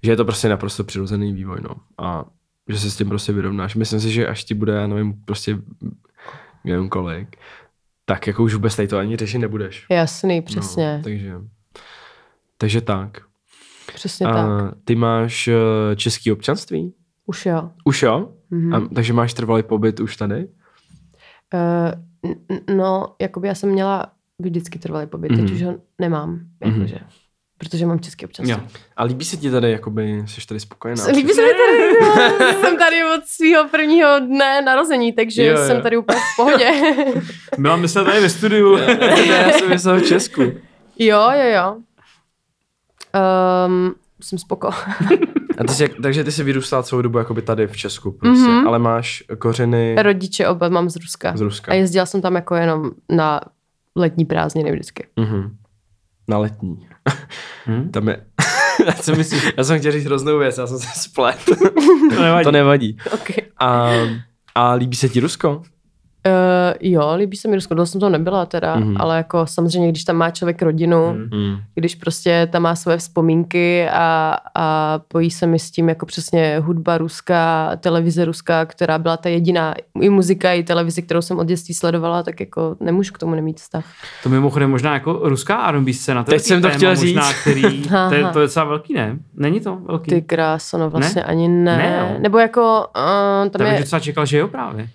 že 0.02 0.12
je 0.12 0.16
to 0.16 0.24
prostě 0.24 0.48
naprosto 0.48 0.84
přirozený 0.84 1.32
vývoj, 1.32 1.58
no. 1.62 1.70
A 2.06 2.24
že 2.68 2.78
se 2.78 2.90
s 2.90 2.96
tím 2.96 3.08
prostě 3.08 3.32
vyrovnáš. 3.32 3.74
Myslím 3.74 4.00
si, 4.00 4.10
že 4.10 4.26
až 4.28 4.44
ti 4.44 4.54
bude, 4.54 4.72
já 4.72 4.86
nevím, 4.86 5.12
prostě 5.24 5.58
nevím 6.64 6.88
kolik, 6.88 7.36
tak 8.04 8.26
jako 8.26 8.42
už 8.42 8.54
vůbec 8.54 8.76
tady 8.76 8.88
to 8.88 8.98
ani 8.98 9.16
řešit 9.16 9.38
nebudeš. 9.38 9.86
Jasný, 9.90 10.42
přesně. 10.42 10.96
No, 10.96 11.02
takže, 11.02 11.32
takže 12.58 12.80
tak. 12.80 13.18
Přesně 13.94 14.26
A 14.26 14.32
tak. 14.32 14.74
ty 14.84 14.94
máš 14.94 15.48
uh, 15.48 15.54
český 15.96 16.32
občanství? 16.32 16.94
Už 17.26 17.46
jo. 17.46 17.70
Už 17.84 18.02
jo? 18.02 18.32
Mhm. 18.50 18.74
A, 18.74 18.88
takže 18.94 19.12
máš 19.12 19.34
trvalý 19.34 19.62
pobyt 19.62 20.00
už 20.00 20.16
tady? 20.16 20.48
Uh, 21.54 22.34
no, 22.76 23.14
jakoby 23.20 23.48
já 23.48 23.54
jsem 23.54 23.70
měla 23.70 24.12
vždycky 24.38 24.78
trvalý 24.78 25.06
pobyt, 25.06 25.32
Mhm. 25.32 25.40
teď 25.40 25.52
už 25.54 25.62
ho 25.62 25.74
nemám, 26.00 26.40
jakože, 26.64 26.98
protože 27.68 27.86
mám 27.86 28.00
český 28.00 28.24
občanství. 28.26 28.50
Jo. 28.52 28.68
A 28.96 29.04
líbí 29.04 29.24
se 29.24 29.36
ti 29.36 29.50
tady, 29.50 29.70
jakoby, 29.70 30.22
jsi 30.26 30.46
tady 30.46 30.60
spokojená? 30.60 31.04
Líbí 31.06 31.32
se 31.32 31.42
mi 31.42 31.48
tady, 31.48 31.92
no, 32.40 32.60
jsem 32.60 32.76
tady 32.78 32.96
od 33.04 33.24
svého 33.26 33.68
prvního 33.68 34.08
dne 34.20 34.62
narození, 34.62 35.12
takže 35.12 35.44
Jo, 35.44 35.58
jo. 35.60 35.66
jsem 35.66 35.82
tady 35.82 35.96
úplně 35.96 36.18
v 36.18 36.36
pohodě. 36.36 36.70
Milan, 37.58 37.80
my 37.80 37.88
jsme 37.88 38.04
tady 38.04 38.20
ve 38.20 38.28
studiu. 38.28 38.76
já 39.26 39.50
jsem 39.50 39.68
myslel 39.68 40.00
v 40.00 40.06
Česku. 40.08 40.42
jo, 40.98 41.20
jo, 41.32 41.48
jo. 41.54 41.76
Um, 43.66 43.94
jsem 44.22 44.38
spoko. 44.38 44.70
A 45.58 45.64
ty 45.68 45.74
jsi, 45.74 45.88
takže 46.02 46.24
ty 46.24 46.32
jsi 46.32 46.44
vyrůstala 46.44 46.82
celou 46.82 47.02
dobu 47.02 47.18
jakoby 47.18 47.42
tady 47.42 47.66
v 47.66 47.76
Česku 47.76 48.12
prostě, 48.12 48.48
Mhm. 48.48 48.68
ale 48.68 48.78
máš 48.78 49.22
kořeny 49.38 49.96
Rodiče 50.02 50.48
oba 50.48 50.68
mám 50.68 50.90
z 50.90 50.96
Ruska. 50.96 51.36
z 51.36 51.40
Ruska. 51.40 51.72
A 51.72 51.74
jezdila 51.74 52.06
jsem 52.06 52.22
tam 52.22 52.34
jako 52.34 52.54
jenom 52.54 52.90
na 53.08 53.40
letní 53.96 54.24
prázdniny 54.24 54.72
vždycky. 54.72 55.06
Mhm. 55.16 55.56
Na 56.28 56.38
letní. 56.38 56.88
Hm? 57.66 57.90
Tam 57.90 58.08
je... 58.08 58.24
já, 58.86 58.92
jsem 58.92 59.16
myslel, 59.16 59.40
já 59.56 59.64
jsem 59.64 59.78
chtěl 59.78 59.92
říct 59.92 60.04
hroznou 60.04 60.38
věc, 60.38 60.58
já 60.58 60.66
jsem 60.66 60.78
se 60.78 61.00
splet. 61.00 61.38
To 62.14 62.22
nevadí. 62.22 62.44
to 62.44 62.52
nevadí. 62.52 62.96
Okay. 63.12 63.36
A, 63.58 63.90
a 64.54 64.72
líbí 64.72 64.96
se 64.96 65.08
ti 65.08 65.20
Rusko? 65.20 65.62
Uh, 66.26 66.32
jo, 66.80 67.12
líbí 67.16 67.36
se 67.36 67.48
mi 67.48 67.54
Rusko, 67.54 67.74
dlouho 67.74 67.86
jsem 67.86 68.00
to 68.00 68.08
nebyla 68.08 68.46
teda, 68.46 68.76
Mhm. 68.76 68.88
mm-hmm. 68.94 68.96
ale 69.00 69.16
jako 69.16 69.46
samozřejmě, 69.46 69.88
když 69.88 70.04
tam 70.04 70.16
má 70.16 70.30
člověk 70.30 70.62
rodinu, 70.62 71.12
mm. 71.12 71.38
Mm. 71.40 71.56
když 71.74 71.94
prostě 71.94 72.48
tam 72.52 72.62
má 72.62 72.74
svoje 72.74 72.98
vzpomínky 72.98 73.88
a, 73.92 74.36
a 74.54 74.98
pojí 75.08 75.30
se 75.30 75.46
mi 75.46 75.58
s 75.58 75.70
tím 75.70 75.88
jako 75.88 76.06
přesně 76.06 76.58
hudba 76.58 76.98
ruská, 76.98 77.76
televize 77.76 78.24
ruská, 78.24 78.64
která 78.66 78.98
byla 78.98 79.16
ta 79.16 79.28
jediná 79.28 79.74
i 80.00 80.08
muzika, 80.08 80.52
i 80.52 80.62
televize, 80.62 81.02
kterou 81.02 81.22
jsem 81.22 81.38
od 81.38 81.46
dětství 81.46 81.74
sledovala, 81.74 82.22
tak 82.22 82.40
jako 82.40 82.76
nemůžu 82.80 83.12
k 83.12 83.18
tomu 83.18 83.34
nemít 83.34 83.60
vztah. 83.60 83.84
To 84.22 84.28
mimochodem 84.28 84.70
možná 84.70 84.94
jako 84.94 85.20
ruská 85.22 85.66
R&B 85.68 85.92
scéna. 85.92 86.24
To 86.24 86.34
je 86.34 86.38
Teď 86.38 86.46
jsem 86.46 86.62
to 86.62 86.68
téma 86.68 86.76
chtěl 86.76 86.90
možná, 86.90 87.28
říct. 87.30 87.40
Který, 87.40 87.62
to, 88.08 88.14
je, 88.14 88.24
to 88.32 88.40
je 88.40 88.46
docela 88.46 88.64
velký, 88.64 88.94
ne? 88.94 89.18
Není 89.34 89.60
to 89.60 89.76
velký? 89.76 90.10
Ty 90.10 90.22
kráso, 90.22 90.78
no 90.78 90.90
vlastně 90.90 91.22
Ne? 91.22 91.28
ani 91.28 91.48
ne. 91.48 91.76
Ne, 91.76 91.98
jo. 92.12 92.16
Nebo 92.20 92.38
jako, 92.38 92.86
uh, 92.96 93.50
tam 93.50 93.60
Já 93.60 93.64
bych 93.66 93.72
je, 93.72 93.80
docela 93.80 94.00
čekal, 94.00 94.26
že 94.26 94.38
jo 94.38 94.48
právě. 94.48 94.88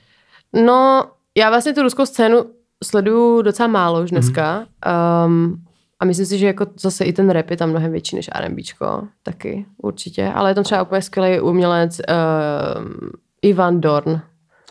no, 0.66 1.04
já 1.38 1.50
vlastně 1.50 1.74
tu 1.74 1.82
ruskou 1.82 2.06
scénu 2.06 2.46
sleduju 2.84 3.42
docela 3.42 3.68
málo 3.68 4.04
už 4.04 4.12
dneska. 4.12 4.66
Mm-hmm. 4.86 5.26
Um, 5.26 5.64
a 6.00 6.06
myslím 6.06 6.26
si, 6.26 6.38
že 6.38 6.48
jako 6.48 6.68
zase 6.80 7.06
i 7.06 7.14
ten 7.14 7.30
rap 7.30 7.50
je 7.50 7.58
tam 7.58 7.70
mnohem 7.70 7.92
větší 7.92 8.16
než 8.16 8.30
R&Bčko, 8.36 9.08
taky 9.24 9.66
určitě. 9.78 10.32
Ale 10.36 10.52
je 10.52 10.56
tam 10.56 10.64
třeba 10.64 10.84
úplně 10.84 11.02
skvělý 11.02 11.40
umělec 11.40 12.00
um, 12.00 13.12
Ivan 13.42 13.82
Dorn, 13.82 14.22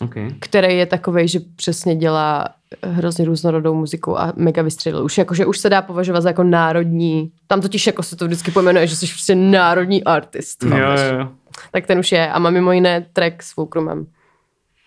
Okay. 0.01 0.31
který 0.41 0.77
je 0.79 0.87
takový, 0.87 1.29
že 1.29 1.41
přesně 1.57 1.97
dělá 1.97 2.45
hrozně 2.83 3.25
různorodou 3.25 3.75
muziku 3.75 4.21
a 4.21 4.33
mega 4.37 4.63
vystřelil. 4.63 5.05
Už 5.05 5.19
jako, 5.19 5.35
že 5.35 5.47
už 5.47 5.59
se 5.59 5.71
dá 5.71 5.83
považovat 5.83 6.21
za 6.21 6.29
jako 6.29 6.43
národní, 6.43 7.33
tam 7.47 7.61
totiž 7.61 7.87
jako 7.87 8.03
se 8.03 8.17
to 8.17 8.25
vždycky 8.25 8.51
pojmenuje, 8.51 8.87
že 8.87 8.97
jsi 8.97 9.07
prostě 9.07 9.35
národní 9.35 10.05
artist. 10.05 10.63
Jo, 10.63 10.77
jo, 10.77 11.19
jo. 11.19 11.29
Tak 11.73 11.87
ten 11.87 11.99
už 11.99 12.13
je 12.13 12.33
a 12.33 12.39
má 12.39 12.51
mimo 12.51 12.73
jiné 12.73 13.07
track 13.13 13.43
s 13.43 13.53
Fulcrumem, 13.53 14.07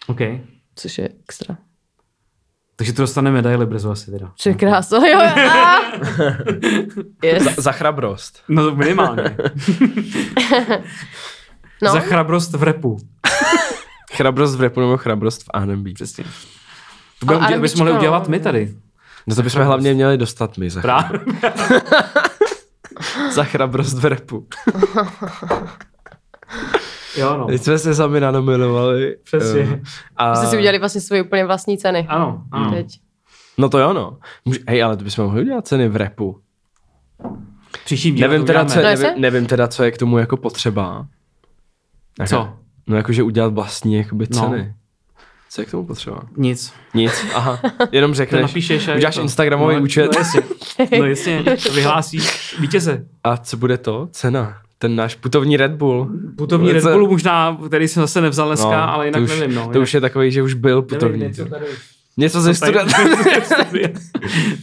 OK. 0.07 0.19
což 0.75 0.97
je 0.97 1.09
extra. 1.23 1.57
Takže 2.79 2.93
to 2.93 3.01
dostane 3.01 3.31
medaili 3.31 3.65
brzo 3.65 3.91
asi 3.91 4.11
teda. 4.11 4.31
Je 4.45 4.53
krásno. 4.53 4.97
Jo, 4.97 5.19
a... 5.19 5.75
yes. 7.23 7.43
Za, 7.43 7.51
za 7.57 7.71
chrabrost. 7.71 8.43
No 8.47 8.63
to 8.63 8.75
minimálně. 8.75 9.23
No. 11.81 11.91
Za 11.91 11.99
chrabrost 11.99 12.53
v 12.53 12.63
repu. 12.63 12.97
Chrabrost 14.13 14.55
v 14.55 14.61
repu 14.61 14.79
nebo 14.79 14.97
chrabrost 14.97 15.43
v 15.43 15.49
R&B. 15.53 15.93
Přesně. 15.93 16.23
To 17.19 17.25
budeme, 17.25 17.39
Ale 17.39 17.47
udělat, 17.47 17.61
bychom 17.61 17.79
mohli 17.79 17.93
udělat 17.93 18.27
my 18.27 18.39
tady. 18.39 18.75
No 19.27 19.35
to 19.35 19.43
bychom 19.43 19.63
hlavně 19.63 19.93
měli 19.93 20.17
dostat 20.17 20.57
my 20.57 20.69
za, 20.69 20.81
Právě. 20.81 21.19
za 23.31 23.43
chrabrost 23.43 23.99
v 23.99 24.05
repu. 24.05 24.47
Jo, 27.17 27.37
no. 27.37 27.45
Teď 27.45 27.61
jsme 27.61 27.79
se 27.79 27.95
sami 27.95 28.19
nanominovali. 28.19 29.17
Přesně. 29.23 29.81
A... 30.17 30.35
Jste 30.35 30.47
si 30.47 30.57
udělali 30.57 30.79
vlastně 30.79 31.01
svoje 31.01 31.21
úplně 31.23 31.45
vlastní 31.45 31.77
ceny. 31.77 32.05
Ano, 32.09 32.43
ano. 32.51 32.71
Teď. 32.71 32.87
No 33.57 33.69
to 33.69 33.79
jo, 33.79 33.93
no. 33.93 34.17
Může... 34.45 34.59
Hej, 34.67 34.83
ale 34.83 34.97
to 34.97 35.03
bychom 35.03 35.25
mohli 35.25 35.41
udělat 35.41 35.67
ceny 35.67 35.89
v 35.89 35.95
repu. 35.95 36.39
Příštím 37.85 38.15
díle 38.15 38.27
Nevím 38.27 38.41
to 38.41 38.47
teda, 38.47 38.65
co, 38.65 38.75
No, 38.75 38.81
nevím, 38.83 39.07
nevím 39.17 39.45
teda, 39.45 39.67
co 39.67 39.83
je 39.83 39.91
k 39.91 39.97
tomu 39.97 40.17
jako 40.17 40.37
potřeba. 40.37 41.07
Co? 42.27 42.53
No 42.87 42.95
jakože 42.97 43.23
udělat 43.23 43.53
vlastní 43.53 43.95
jakoby 43.95 44.27
No. 44.31 44.39
ceny. 44.41 44.73
Co 45.49 45.61
je 45.61 45.65
k 45.65 45.71
tomu 45.71 45.85
potřeba? 45.85 46.21
Nic. 46.37 46.73
Nic, 46.93 47.25
aha. 47.35 47.59
Jenom 47.91 48.11
To 48.11 48.15
řekneš, 48.15 48.41
napíšeš 48.41 48.87
a 48.87 48.91
je 48.91 48.97
uděláš 48.97 49.15
to. 49.15 49.21
Instagramový 49.21 49.75
no, 49.75 49.81
účet 49.81 50.09
No 50.13 50.19
jasně, 50.19 50.41
no 50.99 51.05
jasně, 51.05 51.43
to 51.43 51.73
vyhlásíš 51.73 52.55
vítěze. 52.59 53.05
a 53.23 53.37
co 53.37 53.57
bude 53.57 53.77
to? 53.77 54.07
Cena. 54.11 54.61
Ten 54.81 54.95
náš 54.95 55.15
putovní 55.15 55.57
Red 55.57 55.71
Bull. 55.71 56.09
Putovní 56.37 56.71
Red 56.71 56.83
Bullu 56.83 57.07
možná, 57.09 57.57
který 57.67 57.87
jsem 57.87 58.03
zase 58.03 58.21
nevzal 58.21 58.47
dneska, 58.47 58.83
ale 58.85 59.05
jinak 59.05 59.19
to 59.19 59.23
už, 59.33 59.39
nevím. 59.39 59.55
No, 59.55 59.61
to 59.61 59.69
jinak 59.71 59.81
už 59.83 59.93
je 59.93 60.01
takový, 60.01 60.31
že 60.31 60.43
už 60.43 60.53
byl 60.53 60.81
putovní. 60.81 61.19
nevím, 61.19 61.27
něco, 61.27 61.45
tady, 61.45 61.65
Něco 62.17 62.41
ze 62.41 62.53
studia. 62.53 62.85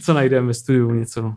co 0.03 0.13
najdeme 0.13 0.47
ve 0.47 0.53
studiu, 0.53 0.91
něco. 0.93 1.21
Uh, 1.21 1.27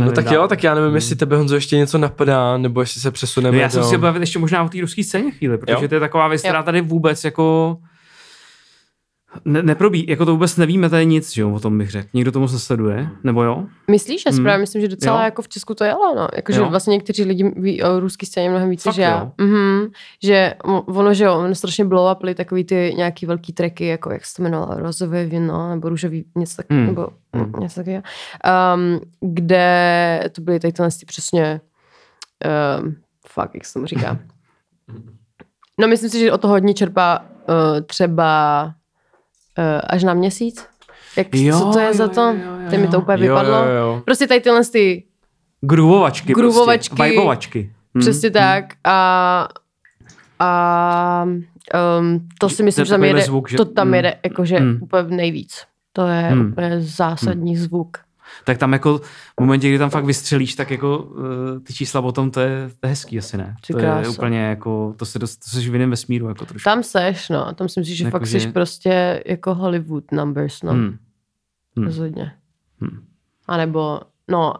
Nevím 0.00 0.14
tak 0.14 0.24
dál. 0.24 0.34
jo, 0.34 0.48
tak 0.48 0.64
já 0.64 0.74
nevím, 0.74 0.94
jestli 0.94 1.16
tebe 1.16 1.36
Honzo 1.36 1.54
ještě 1.54 1.76
něco 1.76 1.98
napadá, 1.98 2.58
nebo 2.58 2.80
jestli 2.80 3.00
se 3.00 3.08
No, 3.08 3.12
přesuneme 3.12 3.56
já 3.58 3.68
jsem 3.68 3.82
do... 3.82 3.88
si 3.88 3.98
bavit 3.98 4.20
ještě 4.20 4.38
možná 4.38 4.62
o 4.62 4.68
té 4.68 4.80
ruské 4.80 5.04
scéně 5.04 5.30
chvíli, 5.30 5.58
protože 5.58 5.72
Jo? 5.82 5.88
to 5.88 5.94
je 5.94 6.00
taková 6.00 6.28
věc, 6.28 6.42
která 6.42 6.62
tady 6.62 6.80
vůbec 6.80 7.24
jako 7.24 7.76
ne, 9.44 9.62
neprobí, 9.62 10.06
jako 10.08 10.24
to 10.24 10.32
vůbec 10.32 10.56
nevíme 10.56 10.90
tady 10.90 11.06
nic, 11.06 11.32
že 11.32 11.42
jo, 11.42 11.52
o 11.52 11.60
tom 11.60 11.78
bych 11.78 11.90
řekl. 11.90 12.08
Nikdo 12.14 12.32
to 12.32 12.40
moc 12.40 12.52
nesleduje, 12.52 13.08
nebo 13.24 13.42
jo? 13.42 13.64
Myslíš, 13.90 14.22
že 14.22 14.30
Hmm. 14.30 14.38
správně 14.38 14.60
myslím, 14.60 14.82
že 14.82 14.88
docela 14.88 15.18
Jo. 15.18 15.24
jako 15.24 15.42
v 15.42 15.48
Česku 15.48 15.74
to 15.74 15.84
jelo, 15.84 16.14
no. 16.16 16.28
Jakože 16.36 16.60
vlastně 16.62 16.90
někteří 16.92 17.24
lidi 17.24 17.52
ví 17.56 17.82
o 17.82 18.00
ruský 18.00 18.26
scéně 18.26 18.50
mnohem 18.50 18.70
víc 18.70 18.82
Fakt 18.82 18.94
než 18.96 18.96
já. 18.96 19.20
jo? 19.20 19.32
Mhm, 19.46 19.86
že 20.22 20.54
ono, 20.86 21.14
že 21.14 21.24
jo, 21.24 21.34
ono 21.38 21.54
strašně 21.54 21.84
blow 21.84 22.16
uply 22.16 22.34
takový 22.34 22.64
ty 22.64 22.94
nějaký 22.96 23.26
velký 23.26 23.52
tracky, 23.52 23.86
jako 23.86 24.12
jak 24.12 24.24
se 24.24 24.36
to 24.36 24.42
jmenovalo, 24.42 24.74
rozové 24.80 25.24
víno, 25.26 25.70
nebo 25.70 25.88
růžový, 25.88 26.24
něco 26.36 26.56
takového, 26.56 26.86
Hmm. 26.86 26.94
nebo 26.94 27.08
Hmm. 27.34 27.52
něco 27.62 27.74
takového. 27.80 28.02
Um, 28.74 29.00
kde 29.34 30.20
to 30.32 30.40
byly 30.42 30.60
tady 30.60 30.72
tyhle 30.72 30.90
ty 31.00 31.06
přesně, 31.06 31.60
um, 32.82 32.94
fuck, 33.28 33.54
jak 33.54 33.64
se 33.64 33.72
tomu 33.72 33.86
říká. 33.86 34.18
No 35.80 35.88
myslím 35.88 36.10
si, 36.10 36.18
že 36.18 36.32
o 36.32 36.38
to 36.38 36.48
hodně 36.48 36.74
čerpá 36.74 37.18
uh, 37.20 37.80
třeba 37.86 38.72
až 39.88 40.04
na 40.04 40.14
měsíc. 40.14 40.66
Jak, 41.16 41.34
Jo, 41.34 41.58
co 41.58 41.72
to 41.72 41.78
je 41.78 41.86
jo, 41.86 41.94
za 41.94 42.08
to? 42.08 42.20
jo, 42.20 42.34
jo, 42.44 42.60
jo. 42.64 42.70
Teď 42.70 42.80
mi 42.80 42.88
to 42.88 42.98
úplně 43.00 43.26
Jo, 43.26 43.34
vypadlo. 43.34 43.56
jo, 43.58 43.64
jo. 43.76 44.02
Prostě 44.04 44.26
tady 44.26 44.40
tyhle 44.40 44.64
ty, 44.64 45.04
Groovovačky, 45.60 46.32
Groovovačky. 46.32 46.96
prostě. 46.96 47.10
Vibovačky. 47.12 47.72
Hm. 47.96 48.00
přesně 48.00 48.30
tak. 48.30 48.64
A, 48.84 49.48
a 50.38 51.24
um, 51.98 52.28
to 52.38 52.48
si 52.48 52.62
myslím, 52.62 52.82
To 52.82 52.86
že 52.86 52.90
tam 52.94 53.04
jede, 53.04 53.22
zvuk, 53.22 53.50
že- 53.50 53.56
to 53.56 53.64
tam 53.64 53.88
mm. 53.88 53.94
jede 53.94 54.14
jakože 54.24 54.60
Mm. 54.60 54.78
úplně 54.82 55.16
nejvíc. 55.16 55.62
To 55.92 56.06
je 56.06 56.30
Mm. 56.34 56.50
úplně 56.50 56.80
zásadní 56.80 57.56
zvuk. 57.56 57.96
Tak 58.44 58.58
tam 58.58 58.72
jako 58.72 58.98
v 58.98 59.40
momentě, 59.40 59.68
kdy 59.68 59.78
tam 59.78 59.90
fakt 59.90 60.04
vystřelíš, 60.04 60.54
tak 60.54 60.70
jako 60.70 60.98
uh, 60.98 61.24
ty 61.62 61.74
čísla 61.74 62.00
o 62.00 62.12
tom, 62.12 62.30
to 62.30 62.40
je, 62.40 62.70
to 62.80 62.86
je 62.86 62.90
hezký 62.90 63.18
asi, 63.18 63.36
ne? 63.36 63.56
To 63.72 63.78
je 63.78 64.08
úplně 64.08 64.40
jako, 64.40 64.94
to 64.96 65.06
se 65.06 65.18
dost, 65.18 65.36
to 65.36 65.50
seš 65.50 65.68
v 65.68 65.72
jiném 65.72 65.90
vesmíru 65.90 66.28
jako 66.28 66.44
trošku. 66.46 66.64
Tam 66.64 66.82
seš, 66.82 67.28
no. 67.28 67.52
Tam 67.54 67.68
si 67.68 67.80
myslím, 67.80 67.96
že 67.96 68.04
Jako, 68.04 68.18
fakt 68.18 68.26
že- 68.26 68.40
seš 68.40 68.52
prostě 68.52 69.22
jako 69.26 69.54
Hollywood 69.54 70.12
numbers, 70.12 70.62
no. 70.62 70.72
Hmm. 70.72 70.96
Hmm. 71.76 71.86
Rozhodně. 71.86 72.32
Hmm. 72.80 73.04
A 73.48 73.56
nebo, 73.56 74.00
no, 74.28 74.54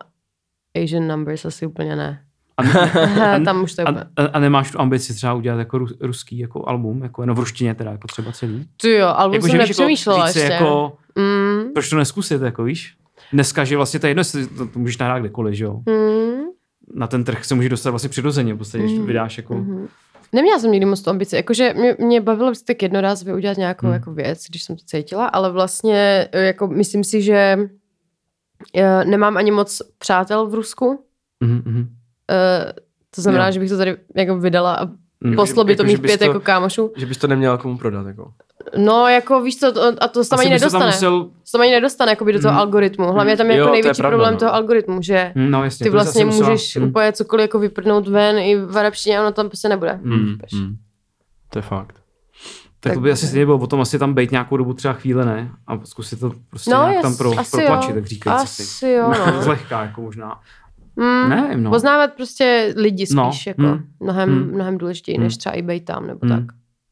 Asian 0.84 1.08
numbers 1.08 1.44
asi 1.44 1.66
úplně 1.66 1.96
ne. 1.96 2.22
A, 2.56 2.62
ne- 2.62 3.40
tam 3.44 3.62
už 3.62 3.74
to 3.74 3.80
je 3.82 3.86
a, 3.86 4.28
a, 4.32 4.38
nemáš 4.38 4.70
tu 4.70 4.80
ambici 4.80 5.14
třeba 5.14 5.34
udělat 5.34 5.58
jako 5.58 5.78
rus, 5.78 5.92
ruský 6.00 6.38
jako 6.38 6.68
album, 6.68 7.02
jako 7.02 7.22
jenom 7.22 7.36
v 7.36 7.38
ruštině 7.40 7.74
teda, 7.74 7.90
jako 7.90 8.08
třeba 8.08 8.32
celý? 8.32 8.68
Ty 8.76 8.90
jo, 8.92 9.06
album 9.06 9.34
Jako, 9.34 9.46
jsem 9.46 9.58
víš, 9.58 9.68
nepřemýšlela 9.68 10.28
si 10.28 10.38
ještě. 10.38 10.52
jako, 10.52 10.96
Mm, 11.18 11.72
proč 11.74 11.88
to 11.90 11.96
neskusit, 11.96 12.42
jako 12.42 12.64
víš? 12.64 12.96
Dneska, 13.32 13.64
že 13.64 13.76
vlastně 13.76 14.00
to 14.00 14.06
je 14.06 14.10
jedno, 14.10 14.22
to, 14.58 14.66
to 14.66 14.78
můžeš 14.78 14.98
nahrát 14.98 15.20
kdekoliv, 15.20 15.54
že 15.54 15.64
jo? 15.64 15.80
mm, 15.88 16.42
Na 16.94 17.06
ten 17.06 17.24
trh 17.24 17.44
se 17.44 17.54
může 17.54 17.68
dostat 17.68 17.90
vlastně 17.90 18.08
přirozeně, 18.10 18.54
v 18.54 18.58
podstatě, 18.58 18.82
když 18.84 18.92
to 18.92 18.98
Mhm. 18.98 19.06
vydáš 19.06 19.36
jako... 19.36 19.54
mhm. 19.54 19.88
Neměla 20.32 20.58
jsem 20.58 20.70
nikdy 20.72 20.86
moc 20.86 21.02
tu 21.02 21.10
ambici. 21.10 21.36
Jakože 21.36 21.74
mě, 21.74 21.96
mě 21.98 22.20
bavilo 22.20 22.50
vždycky 22.50 22.66
tak 22.74 22.82
jednorázově 22.82 23.34
udělat 23.34 23.56
nějakou 23.56 23.86
Hmm. 23.86 23.94
jako 23.94 24.12
věc, 24.14 24.44
když 24.48 24.62
jsem 24.62 24.76
to 24.76 24.82
cítila, 24.86 25.26
ale 25.26 25.52
vlastně 25.52 26.28
e, 26.32 26.44
jako 26.46 26.66
myslím 26.66 27.04
si, 27.04 27.22
že 27.22 27.58
e, 28.74 29.04
nemám 29.04 29.36
ani 29.36 29.50
moc 29.50 29.82
přátel 29.98 30.46
v 30.46 30.54
Rusku. 30.54 31.04
Mhm, 31.40 31.62
mhm. 31.66 31.88
E, 32.30 32.72
to 33.14 33.22
znamená, 33.22 33.46
Jo. 33.46 33.52
že 33.52 33.60
bych 33.60 33.68
to 33.68 33.76
tady 33.76 33.96
jako 34.16 34.38
vydala 34.38 34.74
a 34.74 34.86
Mhm. 35.26 35.36
poslo 35.36 35.64
by 35.64 35.76
to 35.76 35.82
jako, 35.82 35.92
mít 35.92 36.02
pět 36.02 36.18
to- 36.18 36.24
jako 36.24 36.40
kámošů. 36.40 36.92
Že 36.96 37.06
bys 37.06 37.18
to 37.18 37.26
neměla 37.26 37.58
komu 37.58 37.78
prodat, 37.78 38.06
jako. 38.06 38.32
No, 38.76 39.08
jako 39.08 39.40
víš 39.42 39.58
co, 39.58 39.72
to, 39.72 39.82
a 40.00 40.08
to 40.08 40.24
se 40.24 40.30
tam 40.30 40.38
ani 40.38 40.54
Asi 40.54 40.64
se 40.64 40.70
tam 40.70 40.80
nedostane. 40.80 40.86
musel... 41.10 41.30
Tam 41.52 41.60
ani 41.60 41.70
nedostane 41.70 42.12
jakoby 42.12 42.32
do 42.32 42.38
toho 42.40 42.50
Hmm. 42.52 42.60
algoritmu. 42.60 43.12
Hlavně 43.12 43.32
je 43.32 43.36
tam 43.36 43.46
Jo, 43.46 43.52
jako 43.52 43.64
to 43.64 43.68
je 43.68 43.72
největší 43.72 43.98
pravda, 44.02 44.16
problém 44.16 44.32
no. 44.34 44.38
toho 44.40 44.54
algoritmu, 44.54 45.02
že 45.02 45.32
Hm, 45.34 45.50
No 45.50 45.64
jasně. 45.64 45.84
ty 45.84 45.90
vlastně 45.90 46.22
asi 46.22 46.24
musela- 46.24 46.50
můžeš 46.50 46.76
hm. 46.76 46.82
úplně 46.88 47.12
cokoliv 47.12 47.42
jako 47.42 47.58
vyprdnout 47.58 48.08
ven 48.08 48.38
i 48.38 48.56
v 48.56 48.78
arabštině 48.78 49.18
a 49.18 49.22
ono 49.22 49.32
tam 49.32 49.48
prostě 49.48 49.68
nebude. 49.68 49.92
Hmm. 50.04 50.36
Hmm. 50.52 50.76
To 51.50 51.58
je 51.58 51.62
fakt. 51.62 51.96
Tak 52.80 52.94
to 52.94 53.00
by 53.00 53.10
asi 53.12 53.26
stejně 53.26 53.46
bylo 53.46 53.58
potom 53.58 53.80
asi 53.80 53.98
tam 53.98 54.14
být 54.14 54.30
nějakou 54.30 54.56
dobu 54.56 54.72
třeba 54.74 54.94
chvíle, 54.94 55.24
ne? 55.24 55.50
A 55.66 55.80
zkusit 55.84 56.20
to 56.20 56.32
prostě 56.50 56.70
No, 56.70 56.76
nějak 56.82 56.94
jas, 56.94 57.02
tam 57.02 57.16
pro, 57.16 57.38
asi 57.40 57.50
protlačit, 57.50 57.88
jo. 57.90 57.94
tak 57.94 58.06
říkajíc. 58.06 58.42
Asi 58.42 58.88
jo, 58.88 59.12
no. 59.26 59.42
Zlehka, 59.42 59.82
jako 59.82 60.00
možná. 60.00 60.40
Mm, 60.96 61.28
Nevím, 61.30 61.62
no. 61.62 61.70
Poznávat 61.70 62.12
prostě 62.14 62.74
lidi 62.76 63.06
spíš, 63.06 63.14
No, 63.16 63.30
jako 63.46 63.62
mm, 63.62 63.84
mnohem, 64.00 64.30
mm. 64.30 64.54
mnohem 64.54 64.78
důležitěji, 64.78 65.18
Mm. 65.18 65.24
než 65.24 65.36
třeba 65.36 65.54
i 65.54 65.62
bejt 65.62 65.84
tam, 65.84 66.06
nebo 66.06 66.20
Mm. 66.22 66.28
tak. 66.30 66.44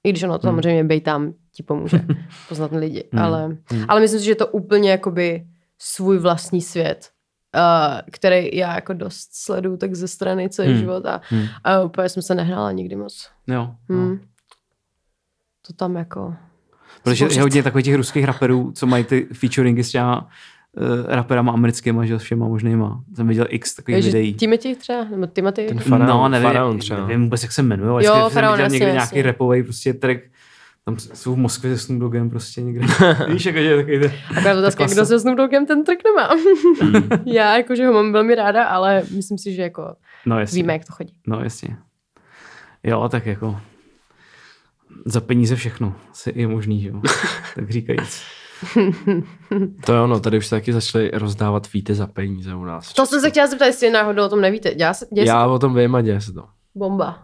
I 0.05 0.11
když 0.11 0.23
ono 0.23 0.39
to 0.39 0.47
Mm. 0.47 0.51
samozřejmě 0.53 1.01
tam 1.01 1.33
ti 1.53 1.63
pomůže 1.63 2.01
poznat 2.49 2.73
lidi, 2.73 3.05
Mm. 3.13 3.19
ale, 3.19 3.49
Mm. 3.49 3.85
ale 3.89 4.01
myslím 4.01 4.21
si, 4.21 4.25
že 4.25 4.31
je 4.31 4.35
to 4.37 4.47
úplně 4.47 4.91
jakoby 4.91 5.47
svůj 5.79 6.19
vlastní 6.19 6.61
svět, 6.63 7.11
uh, 7.57 8.01
který 8.13 8.57
já 8.57 8.75
jako 8.75 8.93
dost 8.93 9.29
sleduju 9.33 9.77
tak 9.77 9.95
ze 9.95 10.09
strany 10.09 10.49
celý 10.49 10.69
Mm. 10.73 10.79
život 10.79 11.07
a, 11.07 11.21
Hm. 11.31 11.47
a 11.65 11.81
úplně 11.83 12.09
jsem 12.09 12.23
se 12.23 12.35
nehrála 12.35 12.73
nikdy 12.73 12.97
moc. 12.97 13.31
Jo. 13.47 13.55
no. 13.89 13.97
Hmm. 13.97 14.21
To 15.67 15.73
tam 15.73 15.97
jako... 15.97 16.35
Protože 17.03 17.29
je 17.31 17.43
hodně 17.43 17.63
takových 17.63 17.85
těch 17.85 17.95
ruských 17.95 18.25
raperů, 18.25 18.73
co 18.73 18.87
mají 18.87 19.05
ty 19.05 19.29
featuringy 19.33 19.85
s 19.85 19.91
těma 19.91 20.29
uh, 20.77 21.07
raperama 21.07 21.53
americkýma, 21.53 22.05
že 22.05 22.18
všema 22.18 22.49
možnýma. 22.49 23.03
Jsem 23.16 23.29
viděl 23.29 23.47
x 23.49 23.75
takových 23.75 23.97
Takže 23.97 24.09
videí. 24.09 24.35
Timothy 24.35 24.75
třeba, 24.77 25.05
nebo 25.05 25.27
Timothy. 25.27 25.66
Ten 25.66 25.79
faraon, 25.79 26.09
no, 26.09 26.29
nevím, 26.29 26.49
faraon 26.49 26.79
třeba. 26.79 27.07
nevím 27.07 27.22
vůbec, 27.25 27.43
jak 27.43 27.53
se 27.53 27.62
jmenuje, 27.62 27.91
ale 27.91 28.05
Jo, 28.05 28.14
jsem 28.14 28.31
Faraon, 28.31 28.53
viděl 28.55 28.64
jasně, 28.64 28.79
někde 28.79 28.95
jasně. 28.95 29.14
nějaký 29.16 29.27
rapový 29.27 29.62
prostě 29.62 29.95
track, 29.95 30.20
tam 30.85 30.99
jsou 30.99 31.35
v 31.35 31.39
Moskvě 31.39 31.77
se 31.79 31.85
Snoop 31.85 32.01
Doggem 32.01 32.31
prostě 32.31 32.62
někde. 32.62 32.87
Víš, 33.29 33.45
jako, 33.47 33.59
že 33.59 33.64
je 33.64 33.77
takový 33.77 34.01
ten... 34.01 34.12
Akorát 34.39 34.59
otázka, 34.59 34.87
kdo 34.87 35.07
se 35.07 35.20
Snoop 35.20 35.37
Doggem 35.37 35.66
ten 35.66 35.85
track 35.85 35.99
nemá. 36.05 36.29
já 37.27 37.57
jakože 37.57 37.87
ho 37.87 37.93
mám 37.93 38.12
velmi 38.12 38.35
ráda, 38.35 38.64
ale 38.64 39.03
myslím 39.16 39.39
si, 39.39 39.53
že 39.55 39.62
jako 39.62 39.95
No 40.27 40.41
jasně. 40.41 40.62
víme, 40.62 40.72
jak 40.72 40.85
to 40.85 40.93
chodí. 40.93 41.14
No 41.27 41.41
jasně. 41.41 41.77
Jo, 42.83 43.09
tak 43.09 43.27
jako 43.27 43.61
za 45.07 45.20
peníze 45.20 45.57
všechno 45.57 45.95
se 46.12 46.33
je 46.35 46.49
možný, 46.49 46.81
že 46.81 46.89
jo. 46.89 47.01
tak 47.55 47.70
říkajíc. 47.70 48.22
To 49.87 49.93
je 49.93 50.01
ono, 50.01 50.21
tady 50.21 50.39
už 50.39 50.47
se 50.47 50.57
taky 50.57 50.73
začali 50.73 51.11
rozdávat 51.15 51.73
víte 51.73 51.95
za 51.95 52.07
peníze 52.07 52.55
u 52.55 52.65
nás. 52.65 52.93
To 52.93 53.07
jsem 53.07 53.21
se 53.21 53.31
chtěla 53.31 53.47
zeptat, 53.47 53.65
jestli 53.67 53.91
náhodou 53.91 54.25
o 54.25 54.29
tom 54.29 54.41
nevíte. 54.41 54.75
Dělá 54.75 54.95
se, 54.95 55.07
děje 55.15 55.27
se 55.27 55.29
Já 55.29 55.47
o 55.47 55.59
tom 55.59 55.75
vím 55.75 55.95
a 55.95 56.01
děje 56.01 56.21
se 56.21 56.33
to. 56.33 56.45
bomba. 56.75 57.23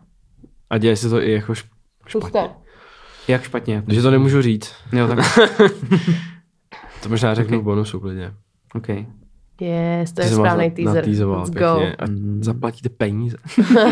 A 0.70 0.78
děje 0.78 0.96
se 0.96 1.08
to 1.08 1.22
i 1.22 1.32
jako 1.32 1.52
šp- 1.52 1.64
Špatně. 2.06 2.50
Jak 3.28 3.42
špatně? 3.42 3.82
Takže 3.86 4.02
to 4.02 4.10
nemůžu 4.10 4.42
říct. 4.42 4.74
Jo, 4.92 5.08
tak 5.08 5.18
To 7.02 7.08
možná 7.08 7.34
řeknu 7.34 7.56
Ok. 7.58 7.62
v 7.62 7.64
bonusu 7.64 8.00
klidně. 8.00 8.32
OK. 8.74 8.88
Yes, 9.60 10.12
to 10.12 10.22
je 10.22 10.28
správný 10.28 10.70
teaser. 10.70 11.04
Let's 11.08 11.50
pěkně. 11.50 11.60
go. 11.60 11.82
A 11.98 12.06
Mm. 12.08 12.40
zaplatíte 12.44 12.88
peníze. 12.88 13.36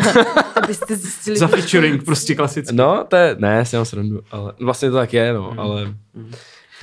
Abyste 0.62 0.96
zjistili. 0.96 1.36
Za 1.38 1.46
featuring 1.48 2.04
prostě 2.04 2.34
klasicky. 2.34 2.74
No, 2.76 3.04
to 3.08 3.16
je, 3.16 3.36
ne, 3.38 3.64
si 3.64 3.76
mám 3.76 3.84
srandu, 3.84 4.20
ale 4.30 4.52
vlastně 4.60 4.90
to 4.90 4.96
tak 4.96 5.14
je, 5.14 5.32
no, 5.32 5.50
Mm. 5.52 5.60
ale 5.60 5.94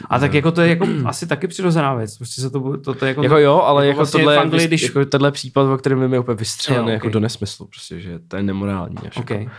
A 0.10 0.20
tak 0.20 0.34
jako 0.34 0.52
to 0.52 0.62
je 0.62 0.70
jako 0.70 0.88
asi 1.06 1.28
taky 1.28 1.48
přirozená 1.48 1.94
věc. 1.94 2.18
Prostě 2.18 2.42
se 2.42 2.50
to, 2.50 2.78
to, 2.78 2.94
to 2.94 3.06
je 3.06 3.10
jako, 3.10 3.24
jako 3.24 3.38
jo, 3.38 3.62
ale 3.62 3.82
jako 3.86 3.90
jako, 3.90 3.98
vlastně 3.98 4.20
tohle, 4.20 4.38
Anglii, 4.38 4.68
když- 4.68 4.82
jako 4.84 5.06
tenhle 5.06 5.32
případ, 5.32 5.62
o 5.74 5.78
kterém 5.78 6.14
je 6.14 6.20
úplně 6.20 6.36
vystřelený 6.36 6.88
Jo, 6.88 6.94
jako 6.94 7.08
ok. 7.08 7.14
do 7.14 7.20
nesmyslu, 7.20 7.68
prostě, 7.68 8.00
že 8.00 8.20
to 8.28 8.36
je 8.38 8.44
nemorální. 8.44 8.96
Až 9.08 9.18
OK. 9.18 9.30
jako. 9.30 9.52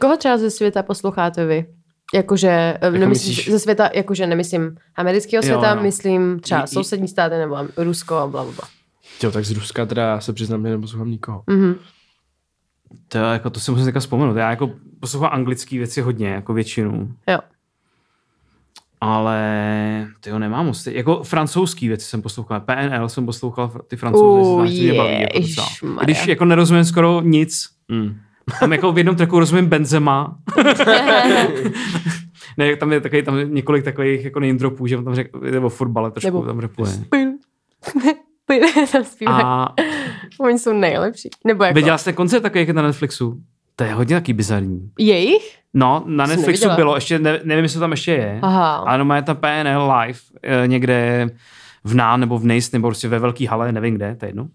Koho 0.00 0.16
třeba 0.16 0.38
ze 0.38 0.50
světa 0.50 0.82
posloucháte 0.82 1.46
vy? 1.46 1.66
Jakože, 2.14 2.78
jako 2.82 2.98
nemyslím, 2.98 3.34
myslíš- 3.34 3.50
ze 3.50 3.58
světa, 3.58 3.90
jakože 3.94 4.26
nemyslím 4.26 4.76
amerického 4.96 5.42
světa, 5.42 5.70
jo. 5.74 5.82
myslím 5.82 6.40
třeba 6.40 6.62
I- 6.62 6.66
sousední 6.66 7.08
státy 7.08 7.34
nebo 7.38 7.56
Rusko 7.76 8.14
a 8.14 8.26
bla, 8.26 8.42
bla, 8.44 8.52
bla. 8.52 8.68
Jo, 9.22 9.30
tak 9.32 9.44
z 9.44 9.50
Ruska 9.50 9.86
teda 9.86 10.02
já 10.02 10.20
se 10.20 10.32
přiznám, 10.32 10.64
že 10.64 10.70
neposlouchám 10.70 11.10
nikoho. 11.10 11.42
Mhm. 11.46 11.74
To, 13.08 13.18
jako, 13.18 13.50
to 13.50 13.60
si 13.60 13.70
musím 13.70 13.86
teďka 13.86 14.00
vzpomenout. 14.00 14.36
Já 14.36 14.50
jako 14.50 14.70
poslouchám 15.00 15.30
anglické 15.32 15.78
věci 15.78 16.00
hodně, 16.00 16.28
jako 16.28 16.54
většinu. 16.54 17.14
Jo. 17.28 17.38
Ale 19.00 19.40
ty 20.20 20.30
ho 20.30 20.38
nemám 20.38 20.66
moc. 20.66 20.86
Jako 20.86 21.22
francouzský 21.22 21.88
věci 21.88 22.06
jsem 22.06 22.22
poslouchal. 22.22 22.60
PNL 22.60 23.08
jsem 23.08 23.26
poslouchal, 23.26 23.72
ty 23.88 23.96
francouzi 23.96 24.48
Uh, 24.50 24.66
se 24.66 24.72
mě 24.72 24.94
baví. 24.94 25.20
Jako 25.20 25.40
docela. 25.40 25.66
Když 26.04 26.26
jako 26.26 26.44
nerozumím 26.44 26.84
skoro 26.84 27.20
nic, 27.24 27.66
Mm. 27.88 28.14
tam 28.60 28.72
jako 28.72 28.92
v 28.92 28.98
jednom 28.98 29.16
tracku 29.16 29.38
rozumím 29.38 29.66
Benzema. 29.66 30.38
ne, 32.56 32.76
tam 32.76 32.92
je 32.92 33.00
takový, 33.00 33.22
tam 33.22 33.38
je 33.38 33.44
několik 33.44 33.84
takových 33.84 34.24
jako 34.24 34.40
name 34.40 34.52
dropů, 34.54 34.86
že 34.86 34.96
on 34.98 35.04
tam 35.04 35.14
řek, 35.14 35.36
nebo 35.50 35.68
fotbale 35.68 36.10
trošku 36.10 36.26
Nebo- 36.26 36.42
tam 36.46 36.58
repuje. 36.58 36.90
Tam. 37.10 37.32
A 39.26 39.74
Oni 40.40 40.58
jsou 40.58 40.72
nejlepší. 40.72 41.30
Nebo 41.46 41.64
jako 41.64 41.74
viděla 41.74 41.98
jste 41.98 42.12
koncert 42.12 42.40
takový 42.42 42.60
jak 42.60 42.68
je 42.68 42.74
na 42.74 42.82
Netflixu? 42.82 43.40
To 43.76 43.84
je 43.84 43.92
hodně 43.94 44.16
taky 44.16 44.32
bizarní. 44.32 44.90
jejich? 44.98 45.58
No, 45.78 46.02
na 46.06 46.26
Netflixu 46.26 46.48
neviděla. 46.48 46.76
bylo, 46.76 46.94
ještě 46.94 47.18
ne, 47.18 47.40
nevím, 47.44 47.62
jestli 47.62 47.76
to 47.76 47.80
tam 47.80 47.90
ještě 47.90 48.12
je, 48.12 48.38
Aha. 48.42 48.76
ale 48.76 49.04
no, 49.04 49.14
je 49.14 49.22
tam 49.22 49.36
PNL 49.36 49.92
live 50.00 50.18
eh, 50.42 50.68
někde 50.68 51.26
v 51.84 51.94
Ná 51.94 52.16
nebo 52.16 52.38
v 52.38 52.44
Nejst, 52.44 52.72
nebo 52.72 52.88
prostě 52.88 53.08
ve 53.08 53.18
velký 53.18 53.46
hale, 53.46 53.72
nevím 53.72 53.94
kde, 53.94 54.14
to 54.16 54.24
je 54.24 54.28
jedno. 54.28 54.46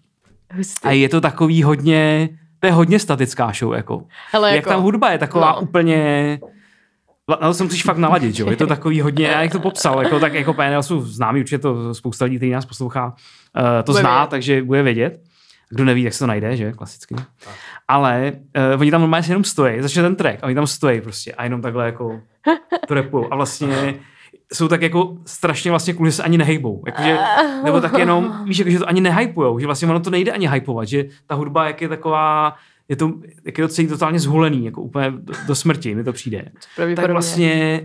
Hustý. 0.54 0.88
A 0.88 0.92
je 0.92 1.10
to 1.10 1.22
takový 1.22 1.64
hodně, 1.64 2.30
to 2.60 2.68
je 2.68 2.74
hodně 2.74 3.00
statická 3.00 3.52
show, 3.60 3.74
jako. 3.74 4.04
Hele, 4.32 4.50
Jak 4.50 4.56
jako, 4.56 4.70
tam 4.70 4.82
hudba 4.82 5.12
je 5.12 5.18
taková 5.18 5.52
no. 5.52 5.62
úplně... 5.62 6.40
Na 7.30 7.48
to 7.48 7.54
se 7.54 7.64
musíš 7.64 7.84
fakt 7.84 7.98
naladit, 7.98 8.36
že 8.36 8.44
jo? 8.44 8.50
Je 8.50 8.56
to 8.58 8.68
takový 8.68 9.02
hodně, 9.02 9.26
já 9.28 9.42
jak 9.42 9.52
to 9.52 9.60
popsal, 9.60 10.04
jako, 10.04 10.20
tak 10.20 10.34
jako 10.34 10.54
PNL 10.54 10.84
jsou 10.84 11.02
známí, 11.02 11.40
určitě 11.40 11.60
to 11.60 11.94
spousta 11.94 12.26
lidí, 12.26 12.38
který 12.38 12.52
nás 12.52 12.66
poslouchá, 12.66 13.06
uh, 13.06 13.64
to 13.84 13.92
Bude 13.92 14.02
zná, 14.02 14.18
vědět. 14.18 14.30
takže 14.30 14.64
bude 14.64 14.84
vědět. 14.84 15.22
Kdo 15.72 15.86
neví, 15.86 16.04
tak 16.04 16.14
se 16.14 16.20
to 16.20 16.28
najde, 16.28 16.58
že? 16.58 16.72
Klasicky. 16.72 17.16
Ale 17.88 18.32
uh, 18.76 18.82
oni 18.82 18.92
tam 18.92 19.02
normálně 19.02 19.26
jenom 19.30 19.44
stojí, 19.44 19.82
začne 19.82 20.04
ten 20.04 20.16
track 20.16 20.40
a 20.42 20.46
oni 20.46 20.56
tam 20.56 20.68
stojí 20.68 21.02
prostě 21.02 21.34
a 21.34 21.44
jenom 21.44 21.62
takhle 21.62 21.86
jako 21.86 22.22
to 22.88 22.94
repujou. 22.94 23.34
A 23.34 23.36
vlastně 23.36 23.96
jsou 24.54 24.68
tak 24.68 24.82
jako 24.82 25.18
strašně 25.26 25.72
vlastně 25.72 25.94
kvůli, 25.94 26.12
že 26.12 26.16
se 26.16 26.24
ani 26.24 26.38
nehejbou. 26.38 26.84
Jakože, 26.86 27.18
nebo 27.64 27.82
tak 27.82 27.98
jenom, 27.98 28.36
víš, 28.46 28.58
jako, 28.60 28.72
že 28.72 28.80
to 28.80 28.90
ani 28.90 29.02
nehypujou, 29.02 29.60
že 29.60 29.66
vlastně 29.66 29.88
ono 29.88 30.00
to 30.00 30.10
nejde 30.10 30.32
ani 30.32 30.48
hypovat, 30.48 30.88
že 30.88 31.06
ta 31.28 31.36
hudba, 31.36 31.68
jak 31.68 31.82
je 31.82 31.90
taková, 31.90 32.56
je 32.90 32.96
to, 32.96 33.14
jak 33.46 33.58
je 33.58 33.68
to 33.68 33.74
celý 33.74 33.88
totálně 33.88 34.20
zhulený, 34.20 34.66
jako 34.66 34.82
úplně 34.82 35.12
do, 35.12 35.34
do 35.48 35.56
smrti, 35.56 35.96
mi 35.96 36.04
to 36.04 36.14
přijde. 36.14 36.44
Tak 36.44 36.54
pravděpodobně. 36.76 37.14
vlastně 37.14 37.82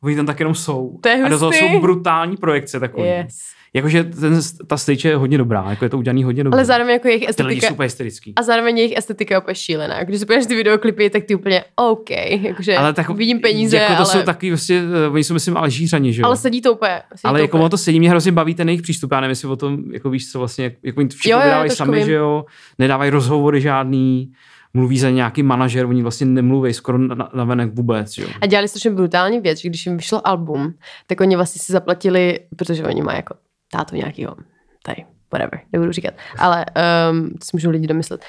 oni 0.00 0.16
tam 0.16 0.26
tak 0.26 0.38
jenom 0.38 0.54
jsou. 0.54 0.98
To 1.00 1.08
je 1.08 1.24
a 1.24 1.28
do 1.28 1.38
toho 1.38 1.50
hustý. 1.50 1.68
jsou 1.68 1.80
brutální 1.80 2.36
projekce 2.36 2.80
takový. 2.80 3.08
Yes. 3.08 3.38
Jakože 3.74 4.04
ten, 4.04 4.40
ta 4.66 4.76
stage 4.76 5.08
je 5.08 5.16
hodně 5.16 5.38
dobrá, 5.38 5.66
jako 5.70 5.84
je 5.84 5.88
to 5.88 5.98
udělaný 5.98 6.24
hodně 6.24 6.44
dobře. 6.44 6.56
Ale 6.56 6.64
zároveň 6.64 6.92
jako 6.92 7.08
jejich 7.08 7.20
Ty 7.20 7.26
lidi 7.26 7.58
estetika, 7.58 7.66
jsou 7.66 7.74
úplně 7.74 7.86
hysterický. 7.86 8.32
a 8.36 8.42
zároveň 8.42 8.78
jejich 8.78 8.96
estetika 8.96 9.34
je 9.34 9.38
úplně 9.40 9.54
šílená. 9.54 10.04
Když 10.04 10.20
se 10.20 10.26
podíváš 10.26 10.46
ty 10.46 10.54
videoklipy, 10.54 11.10
tak 11.10 11.24
ty 11.24 11.34
úplně 11.34 11.64
OK. 11.76 12.10
Jakože 12.42 12.76
Ale 12.76 12.92
tak, 12.92 13.08
vidím 13.10 13.40
peníze, 13.40 13.76
jako 13.76 13.92
to 13.92 13.96
ale, 13.96 14.06
jsou 14.06 14.22
takový 14.22 14.50
vlastně, 14.50 14.82
uh, 15.08 15.14
oni 15.14 15.24
jsou 15.24 15.34
myslím 15.34 15.56
Alžířani, 15.56 16.12
že 16.12 16.22
jo? 16.22 16.26
ale 16.26 16.36
sedí 16.36 16.60
to 16.62 16.72
úplně. 16.72 17.02
Sedí 17.08 17.20
ale 17.24 17.38
to 17.38 17.42
jako 17.44 17.56
úplně. 17.56 17.70
to 17.70 17.78
sedí, 17.78 17.98
mě 17.98 18.10
hrozně 18.10 18.32
baví 18.32 18.54
ten 18.54 18.68
jejich 18.68 18.82
přístup. 18.82 19.12
Já 19.12 19.20
nevím, 19.20 19.30
jestli 19.30 19.48
o 19.48 19.56
tom, 19.56 19.78
jako 19.92 20.10
víš, 20.10 20.32
co 20.32 20.38
vlastně, 20.38 20.64
jak, 20.64 20.72
jako 20.82 21.00
oni 21.00 21.08
všechno 21.08 21.30
Jo, 21.30 21.38
jo, 21.38 21.44
vydávají 21.44 21.70
sami, 21.70 21.96
vím. 21.96 22.06
že 22.06 22.12
jo, 22.12 22.44
nedávají 22.78 23.10
rozhovory 23.10 23.60
žádný, 23.60 24.32
mluví 24.74 24.98
za 24.98 25.10
nějaký 25.10 25.42
manažer, 25.42 25.86
oni 25.86 26.02
vlastně 26.02 26.26
nemluví 26.26 26.74
skoro 26.74 26.98
na, 26.98 27.30
na 27.34 27.44
venek 27.44 27.74
vůbec, 27.74 28.18
jo. 28.18 28.28
A 28.40 28.46
dělali 28.46 28.68
strašně 28.68 28.90
brutální 28.90 29.40
věc, 29.40 29.60
že 29.60 29.68
když 29.68 29.86
jim 29.86 29.96
vyšlo 29.96 30.28
album, 30.28 30.74
tak 31.06 31.20
oni 31.20 31.36
vlastně 31.36 31.62
si 31.62 31.72
zaplatili, 31.72 32.40
protože 32.56 32.84
oni 32.84 33.02
mají 33.02 33.16
jako 33.16 33.34
tátu 33.72 33.96
nějakýho, 33.96 34.36
tady, 34.82 35.04
whatever, 35.32 35.60
nebudu 35.72 35.92
říkat, 35.92 36.14
ale 36.38 36.64
um, 37.10 37.30
to 37.30 37.38
si 37.44 37.50
můžou 37.52 37.70
lidi 37.70 37.86
domyslet. 37.86 38.24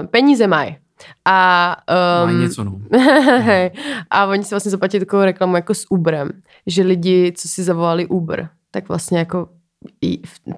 Uh, 0.00 0.06
peníze 0.06 0.46
mají. 0.46 0.76
A, 1.24 1.76
um, 2.22 2.26
Mají 2.26 2.38
něco, 2.38 2.64
no. 2.64 2.80
a 4.10 4.26
oni 4.26 4.44
si 4.44 4.50
vlastně 4.54 4.70
zaplatili 4.70 5.04
takovou 5.04 5.24
reklamu 5.24 5.56
jako 5.56 5.74
s 5.74 5.86
Uberem, 5.90 6.30
že 6.66 6.82
lidi, 6.82 7.32
co 7.36 7.48
si 7.48 7.62
zavolali 7.62 8.06
Uber, 8.06 8.48
tak 8.70 8.88
vlastně 8.88 9.18
jako 9.18 9.48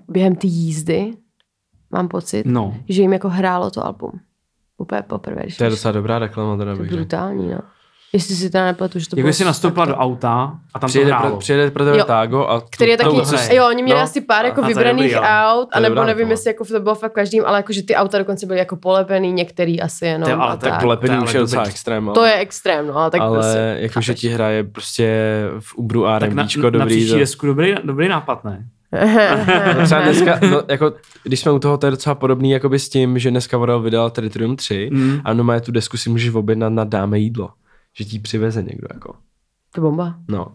během 0.09 0.37
té 0.37 0.47
jízdy, 0.47 1.13
mám 1.91 2.09
pocit, 2.09 2.47
No. 2.47 2.75
že 2.89 3.03
jim 3.03 3.13
jako 3.13 3.29
hrálo 3.29 3.71
to 3.71 3.87
album. 3.87 4.11
Úplně 4.79 5.03
poprvé. 5.03 5.43
Když 5.43 5.57
To 5.57 5.65
je 5.65 5.71
docela 5.71 5.93
dobrá 5.93 6.19
reklama, 6.19 6.57
teda 6.57 6.77
to 6.77 6.83
je 6.83 6.91
brutální, 6.91 7.49
no. 7.51 7.59
Jestli 8.17 8.35
si 8.35 8.51
teda 8.51 8.65
nepletu, 8.65 8.99
že 8.99 9.09
to 9.09 9.17
Jako 9.17 9.25
bylo 9.25 9.33
jsi 9.33 9.45
nastoupila 9.45 9.87
do 9.87 9.97
auta 9.97 10.53
a 10.75 10.79
tam 10.79 10.89
Přijede 10.89 11.11
to 11.11 11.17
pro, 11.17 11.21
hrálo. 11.23 11.39
přijede 11.39 11.71
pro 11.71 11.85
tebe 11.85 11.99
Jo. 11.99 12.05
Tágo 12.05 12.47
a 12.47 12.61
který 12.71 12.91
je 12.91 12.97
to- 12.97 13.03
taky, 13.03 13.17
to- 13.17 13.25
hraje. 13.37 13.55
jo, 13.55 13.67
oni 13.69 13.83
měli 13.83 13.99
No. 13.99 14.05
asi 14.05 14.21
pár 14.21 14.45
jako 14.45 14.61
A 14.61 14.63
to 14.63 14.69
vybraných 14.69 15.13
dobrý, 15.13 15.15
ale- 15.15 15.53
aut, 15.55 15.69
to 15.73 15.77
anebo 15.77 15.95
dobrá 15.95 16.07
nevím, 16.07 16.31
jestli 16.31 16.51
jako 16.51 16.65
to 16.65 16.81
bylo 16.81 16.95
fakt 16.95 17.11
v 17.13 17.15
každým, 17.15 17.43
ale 17.47 17.59
jakože 17.59 17.83
ty 17.83 17.95
auta 17.95 18.19
dokonce 18.19 18.47
byly 18.47 18.59
jako 18.59 18.77
polepený, 18.77 19.33
některý 19.33 19.81
asi 19.81 20.05
jenom. 20.07 20.23
To 20.23 20.29
je 20.31 20.35
ale 20.37 20.53
a 20.53 20.57
tak 20.57 20.71
tak. 20.73 20.81
Polepený 20.83 21.09
To 21.09 21.15
je 21.15 21.23
už 21.23 21.29
ale 21.29 21.37
je 21.37 21.41
docela 21.41 21.63
dobrý. 21.63 21.71
extrém, 21.73 22.09
ale, 22.09 22.15
To 22.15 22.25
je 22.25 22.35
extrém, 22.35 22.87
no, 22.87 22.97
ale 22.97 23.11
tak 23.11 23.21
ale 23.21 23.37
prostě, 23.39 23.77
jakože 23.79 24.15
ti 24.15 24.29
hraje 24.29 24.65
prostě 24.65 25.09
v 25.61 25.75
Ubru 25.79 26.07
a 26.07 26.21
tak 26.21 26.33
na, 26.33 26.43
R&Bčko 26.43 26.63
na 26.63 26.71
dobrý. 26.71 26.87
příští 26.87 27.13
to- 27.13 27.19
desku 27.19 27.47
dobrý, 27.47 27.75
dobrý 27.85 28.09
nápad, 28.09 28.45
ne? 28.45 28.67
No 29.79 29.85
třeba 29.85 30.01
dneska, 30.05 30.39
no, 30.51 30.63
jako, 30.69 30.93
když 31.23 31.41
jsme 31.41 31.53
u 31.53 31.59
toho, 31.59 31.79
to 31.79 31.87
je 31.87 31.91
docela 31.91 32.15
podobný 32.15 32.51
jakoby 32.51 32.79
s 32.79 32.89
tím, 32.89 33.19
že 33.19 33.31
dneska 33.31 33.57
Vorel 33.59 33.81
vydal 33.83 34.11
Territorium 34.11 34.57
3 34.57 34.91
Mm. 34.93 35.21
a 35.25 35.33
normálně 35.33 35.61
tu 35.61 35.73
desku 35.73 35.97
si 35.97 36.11
můžeš 36.11 36.35
objednat 36.35 36.69
na 36.73 36.85
dáme 36.85 37.19
jídlo. 37.19 37.49
Že 37.99 38.05
ti 38.05 38.19
přiveze 38.19 38.63
někdo, 38.63 38.89
jako. 38.95 39.15
To 39.75 39.81
je 39.81 39.83
bomba. 39.83 40.15
No. 40.29 40.47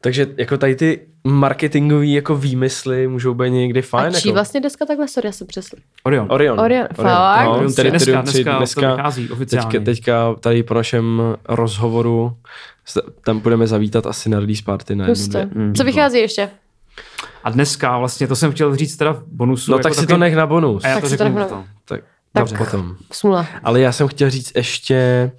Takže 0.00 0.26
jako 0.36 0.58
tady 0.58 0.76
ty 0.76 1.00
marketingové 1.24 2.06
jako 2.06 2.36
výmysly 2.36 3.08
můžou 3.08 3.34
být 3.34 3.50
někdy 3.50 3.82
fajn. 3.82 4.16
A 4.16 4.20
čí 4.20 4.28
jako. 4.28 4.34
vlastně 4.34 4.60
deska 4.60 4.86
takhle, 4.86 5.08
sorry, 5.08 5.26
já 5.28 5.32
jsem 5.32 5.46
přesl. 5.46 5.76
Orion. 6.04 6.26
Orion. 6.30 6.60
Orion, 6.60 6.86
fakt? 6.94 7.44
No, 7.44 7.50
Orion, 7.52 7.74
Territorium 7.74 8.22
dneska, 8.22 8.22
3 8.22 8.44
dneska, 8.44 8.58
dneska, 8.58 8.80
to 8.90 8.96
vychází 8.96 9.30
oficiálně. 9.30 9.70
teďka, 9.70 9.84
teďka 9.84 10.34
tady 10.40 10.62
po 10.62 10.74
našem 10.74 11.22
rozhovoru 11.48 12.36
tam 13.24 13.38
budeme 13.40 13.66
zavítat 13.66 14.06
asi 14.06 14.28
na 14.28 14.40
release 14.40 14.62
party 14.64 14.96
na 14.96 15.06
jednu. 15.08 15.40
Mm. 15.54 15.74
Co 15.74 15.84
vychází 15.84 16.18
ještě? 16.18 16.50
A 17.44 17.50
dneska 17.50 17.98
vlastně, 17.98 18.26
to 18.26 18.36
jsem 18.36 18.52
chtěl 18.52 18.76
říct 18.76 18.96
teda 18.96 19.12
v 19.12 19.22
bonusu. 19.26 19.70
No 19.70 19.76
jako 19.76 19.82
tak 19.82 19.94
si 19.94 20.00
to 20.00 20.06
takový- 20.06 20.20
nech 20.20 20.36
na 20.36 20.46
bonus. 20.46 20.84
A 20.84 20.88
já 20.88 20.94
Tak 20.94 21.04
to 21.04 21.08
si 21.10 21.16
to 21.18 21.24
řeknu 21.24 21.38
nech 21.38 21.50
na- 21.50 21.56
potom. 21.56 21.64
Tak, 21.84 22.00
Tak. 22.34 22.48
tak 22.48 22.58
potom. 22.58 22.96
Smula. 23.12 23.46
Ale 23.62 23.80
já 23.80 23.92
jsem 23.92 24.08
chtěl 24.08 24.30
říct 24.30 24.52
ještě, 24.56 25.30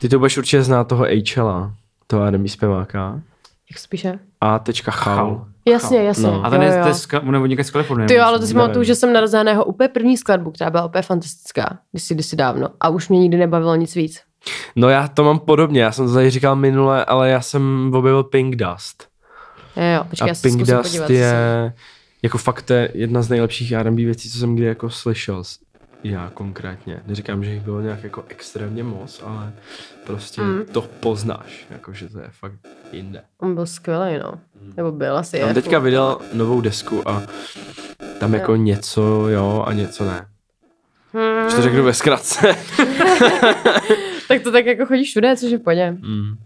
ty 0.00 0.08
to 0.08 0.18
budeš 0.18 0.38
určitě 0.38 0.62
znát 0.62 0.84
toho 0.84 1.06
Hla, 1.36 1.72
toho 2.06 2.24
R&B 2.24 2.48
zpěváka. 2.48 3.20
Jak 3.70 3.78
se 3.78 3.88
píše? 3.88 4.18
A 4.40 4.58
tečka 4.58 4.90
chal. 4.90 5.46
Jasně, 5.68 6.02
jasně. 6.02 6.26
No. 6.26 6.44
A 6.44 6.50
ten 6.50 6.62
je 6.62 6.68
jo, 6.68 6.74
jo. 6.74 6.84
dneska, 6.84 7.20
on 7.20 7.50
je 7.50 7.64
z 7.64 7.70
Kalifornie. 7.70 8.08
Ty 8.08 8.14
jo, 8.14 8.24
ale 8.24 8.38
to 8.38 8.46
si 8.46 8.54
pamatuju, 8.54 8.84
že 8.84 8.94
jsem 8.94 9.12
narazila 9.12 9.42
na 9.42 9.50
jeho 9.50 9.64
úplně 9.64 9.88
první 9.88 10.16
skladbu, 10.16 10.50
která 10.50 10.70
byla 10.70 10.86
úplně 10.86 11.02
fantastická, 11.02 11.78
kdysi, 11.92 12.14
kdysi 12.14 12.36
dávno. 12.36 12.68
A 12.80 12.88
už 12.88 13.08
mě 13.08 13.18
nikdy 13.18 13.36
nebavilo 13.36 13.76
nic 13.76 13.94
víc. 13.94 14.20
No 14.76 14.88
já 14.88 15.08
to 15.08 15.24
mám 15.24 15.38
podobně, 15.38 15.82
já 15.82 15.92
jsem 15.92 16.06
to 16.06 16.12
tady 16.12 16.30
říkal 16.30 16.56
minule, 16.56 17.04
ale 17.04 17.30
já 17.30 17.40
jsem 17.40 17.92
objevil 17.94 18.24
Pink 18.24 18.56
Dust. 18.56 19.08
Jo, 19.76 19.84
jo, 19.84 20.04
počkej, 20.10 20.24
a 20.24 20.28
já 20.28 20.34
se 20.34 20.48
Pink 20.48 20.58
Dust 20.58 20.82
podívat. 20.82 21.10
je 21.10 21.72
jako 22.22 22.38
fakt 22.38 22.62
to 22.62 22.72
je 22.72 22.90
jedna 22.94 23.22
z 23.22 23.28
nejlepších 23.28 23.72
R&B 23.72 24.04
věcí, 24.04 24.30
co 24.30 24.38
jsem 24.38 24.54
kdy 24.54 24.64
jako 24.64 24.90
slyšel. 24.90 25.42
Já 26.04 26.30
konkrétně. 26.34 27.00
Neříkám, 27.06 27.44
že 27.44 27.50
jich 27.50 27.62
bylo 27.62 27.80
nějak 27.80 28.02
jako 28.04 28.24
extrémně 28.28 28.82
moc, 28.84 29.22
ale 29.26 29.52
prostě 30.06 30.40
Mm. 30.42 30.64
to 30.72 30.82
poznáš, 30.82 31.66
jakože 31.70 32.08
to 32.08 32.18
je 32.18 32.28
fakt 32.30 32.52
jinde. 32.92 33.22
On 33.38 33.54
byl 33.54 33.66
skvělý, 33.66 34.18
no. 34.22 34.32
Nebo 34.76 34.92
byl 34.92 35.18
asi. 35.18 35.42
On 35.42 35.48
je, 35.48 35.54
teďka 35.54 35.78
vydal 35.78 36.20
novou 36.32 36.60
desku 36.60 37.08
a 37.08 37.22
tam 38.20 38.34
jako 38.34 38.56
něco 38.56 39.28
jo 39.28 39.64
a 39.66 39.72
něco 39.72 40.04
ne. 40.04 40.26
Hmm. 41.12 41.42
Když 41.42 41.54
to 41.54 41.62
řeknu 41.62 41.82
ve 41.84 41.94
zkratce. 41.94 42.56
Tak 44.28 44.42
to 44.42 44.52
tak 44.52 44.66
jako 44.66 44.86
chodí 44.86 45.04
všude, 45.04 45.36
což 45.36 45.50
je 45.50 45.58
v 45.58 45.62
pohodě. 45.62 45.90
Mm. 45.90 46.36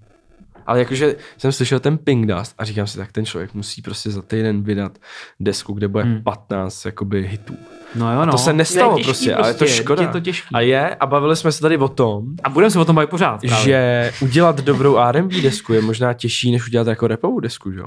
Ale 0.66 0.78
jakože 0.78 1.16
jsem 1.38 1.52
slyšel 1.52 1.80
ten 1.80 1.98
Pink 1.98 2.26
Dust 2.26 2.54
a 2.58 2.64
říkám 2.64 2.86
si, 2.86 2.98
tak 2.98 3.12
ten 3.12 3.26
člověk 3.26 3.54
musí 3.54 3.82
prostě 3.82 4.10
za 4.10 4.22
týden 4.22 4.62
vydat 4.62 4.98
desku, 5.40 5.72
kde 5.72 5.88
bude 5.88 6.04
Hmm. 6.04 6.22
15 6.22 6.84
jakoby 6.84 7.26
hitů. 7.26 7.56
No 7.94 8.14
jo, 8.14 8.24
no. 8.26 8.32
To 8.32 8.38
se 8.38 8.52
nestalo 8.52 8.92
To 8.92 8.98
je 8.98 9.04
těžký 9.04 9.08
prostě, 9.08 9.34
ale 9.34 9.48
je 9.50 9.54
to 9.54 9.66
škoda. 9.66 10.02
Je 10.02 10.08
to 10.08 10.20
těžký. 10.20 10.48
A 10.54 10.60
je, 10.60 10.94
a 10.94 11.06
bavili 11.06 11.36
jsme 11.36 11.52
se 11.52 11.60
tady 11.60 11.76
o 11.78 11.88
tom, 11.88 12.24
A 12.44 12.48
budeme 12.50 12.70
se 12.70 12.78
o 12.78 12.84
tom 12.84 12.96
bavit 12.96 13.10
pořád. 13.10 13.40
právě. 13.40 13.64
že 13.64 14.12
udělat 14.22 14.60
dobrou 14.60 14.96
R&B 14.96 15.40
desku 15.40 15.72
je 15.72 15.80
možná 15.82 16.12
těžší, 16.12 16.52
než 16.52 16.66
udělat 16.66 16.86
jako 16.86 17.06
rapovou 17.06 17.40
desku, 17.40 17.72
že 17.72 17.78
jo? 17.80 17.86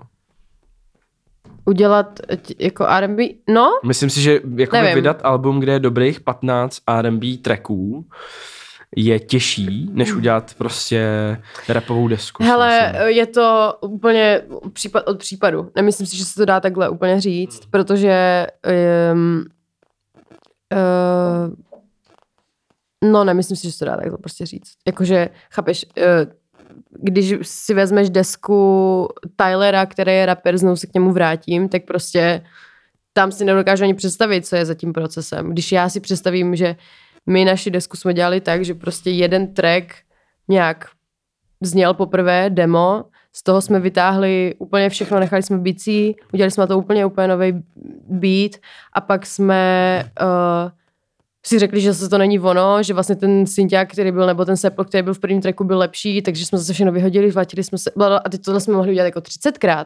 Udělat 1.66 2.20
jako 2.60 2.86
R&B, 2.88 3.24
no, 3.50 3.68
Myslím 3.86 4.10
si, 4.10 4.22
že 4.22 4.40
jako 4.56 4.78
vydat 4.96 5.22
album, 5.24 5.60
kde 5.60 5.72
je 5.72 5.80
dobrých 5.80 6.20
15 6.20 6.78
R&B 6.88 7.38
tracků, 7.38 8.06
je 8.96 9.20
těžší, 9.20 9.90
než 9.92 10.14
udělat 10.14 10.54
prostě 10.58 11.08
rapovou 11.70 12.08
desku. 12.08 12.44
Hele, 12.44 12.94
je 13.06 13.26
to 13.26 13.78
úplně 13.82 14.42
případ 14.74 15.08
od 15.08 15.20
případu. 15.20 15.72
Nemyslím 15.76 16.08
si, 16.08 16.18
že 16.18 16.26
se 16.26 16.36
to 16.36 16.46
dá 16.46 16.60
takhle 16.60 16.90
úplně 16.90 17.22
říct, 17.22 17.66
protože 17.70 18.48
um, 19.14 19.46
uh, 20.74 21.54
no 23.12 23.24
nemyslím 23.24 23.58
si, 23.58 23.68
že 23.68 23.72
se 23.72 23.80
to 23.80 23.86
dá 23.86 23.96
takhle 23.96 24.18
prostě 24.18 24.46
říct. 24.46 24.74
Jakože, 24.88 25.30
chápeš, 25.52 25.86
uh, 25.98 26.04
když 27.02 27.36
si 27.42 27.74
vezmeš 27.74 28.10
desku 28.10 29.08
Tylera, 29.36 29.86
který 29.86 30.12
je 30.12 30.26
rapper, 30.26 30.58
znovu 30.58 30.76
se 30.76 30.88
k 30.88 30.94
němu 30.94 31.12
vrátím, 31.12 31.70
tak 31.70 31.86
prostě 31.86 32.46
tam 33.14 33.32
si 33.32 33.46
nedokážu 33.46 33.84
ani 33.84 33.94
představit, 33.94 34.48
co 34.48 34.56
je 34.56 34.66
za 34.66 34.74
tím 34.74 34.94
procesem. 34.94 35.50
Když 35.50 35.72
já 35.72 35.90
si 35.90 36.00
představím, 36.00 36.56
že 36.56 36.76
my 37.26 37.46
naši 37.46 37.72
desku 37.72 37.98
jsme 37.98 38.14
dělali 38.14 38.42
tak, 38.42 38.66
že 38.66 38.74
prostě 38.74 39.10
jeden 39.10 39.54
track 39.54 39.96
nějak 40.48 40.86
zněl 41.62 41.94
poprvé, 41.94 42.50
demo, 42.50 43.06
z 43.34 43.44
toho 43.44 43.62
jsme 43.62 43.80
vytáhli 43.80 44.56
úplně 44.58 44.90
všechno, 44.90 45.20
nechali 45.20 45.44
jsme 45.44 45.58
bicí, 45.58 46.16
udělali 46.34 46.52
jsme 46.52 46.68
to 46.68 46.78
úplně, 46.78 47.06
úplně 47.06 47.28
nový 47.28 47.64
beat 48.10 48.52
a 48.94 49.02
pak 49.02 49.26
jsme 49.26 50.04
uh, 50.22 50.72
si 51.46 51.60
řekli, 51.60 51.82
že 51.82 51.94
zase 51.94 52.10
to 52.10 52.18
není 52.18 52.40
ono, 52.40 52.84
že 52.84 52.94
vlastně 52.94 53.16
ten 53.16 53.48
synťák, 53.48 53.92
který 53.92 54.12
byl, 54.12 54.28
nebo 54.28 54.46
ten 54.46 54.58
sample, 54.58 54.86
který 54.86 55.04
byl 55.04 55.14
v 55.14 55.20
prvním 55.20 55.42
tracku, 55.42 55.64
byl 55.64 55.78
lepší, 55.78 56.22
takže 56.22 56.46
jsme 56.46 56.58
zase 56.58 56.74
všechno 56.74 56.92
vyhodili, 56.92 57.32
vrátili 57.32 57.64
jsme 57.64 57.78
se, 57.78 57.92
a 58.26 58.30
teď 58.30 58.42
tohle 58.42 58.62
jsme 58.62 58.74
mohli 58.74 58.92
udělat 58.92 59.06
jako 59.06 59.20
30krát. 59.20 59.86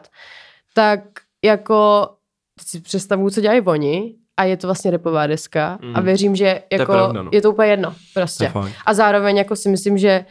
Tak 0.74 1.00
jako 1.44 2.08
teď 2.58 2.66
si 2.68 2.80
představuju, 2.80 3.30
co 3.30 3.40
dělají 3.40 3.60
oni 3.60 4.14
a 4.36 4.44
je 4.44 4.56
to 4.56 4.66
vlastně 4.66 4.90
repová 4.90 5.26
deska 5.26 5.78
mm. 5.82 5.96
a 5.96 6.00
věřím, 6.00 6.36
že 6.36 6.62
jako, 6.72 6.86
to 6.86 6.92
je, 6.92 6.98
pravda, 6.98 7.22
no. 7.22 7.30
je 7.32 7.42
to 7.42 7.52
úplně 7.52 7.70
jedno 7.70 7.94
prostě. 8.14 8.50
To 8.52 8.66
je 8.66 8.72
A 8.86 8.94
zároveň 8.94 9.36
jako 9.36 9.56
si 9.56 9.68
myslím, 9.68 9.98
že 9.98 10.24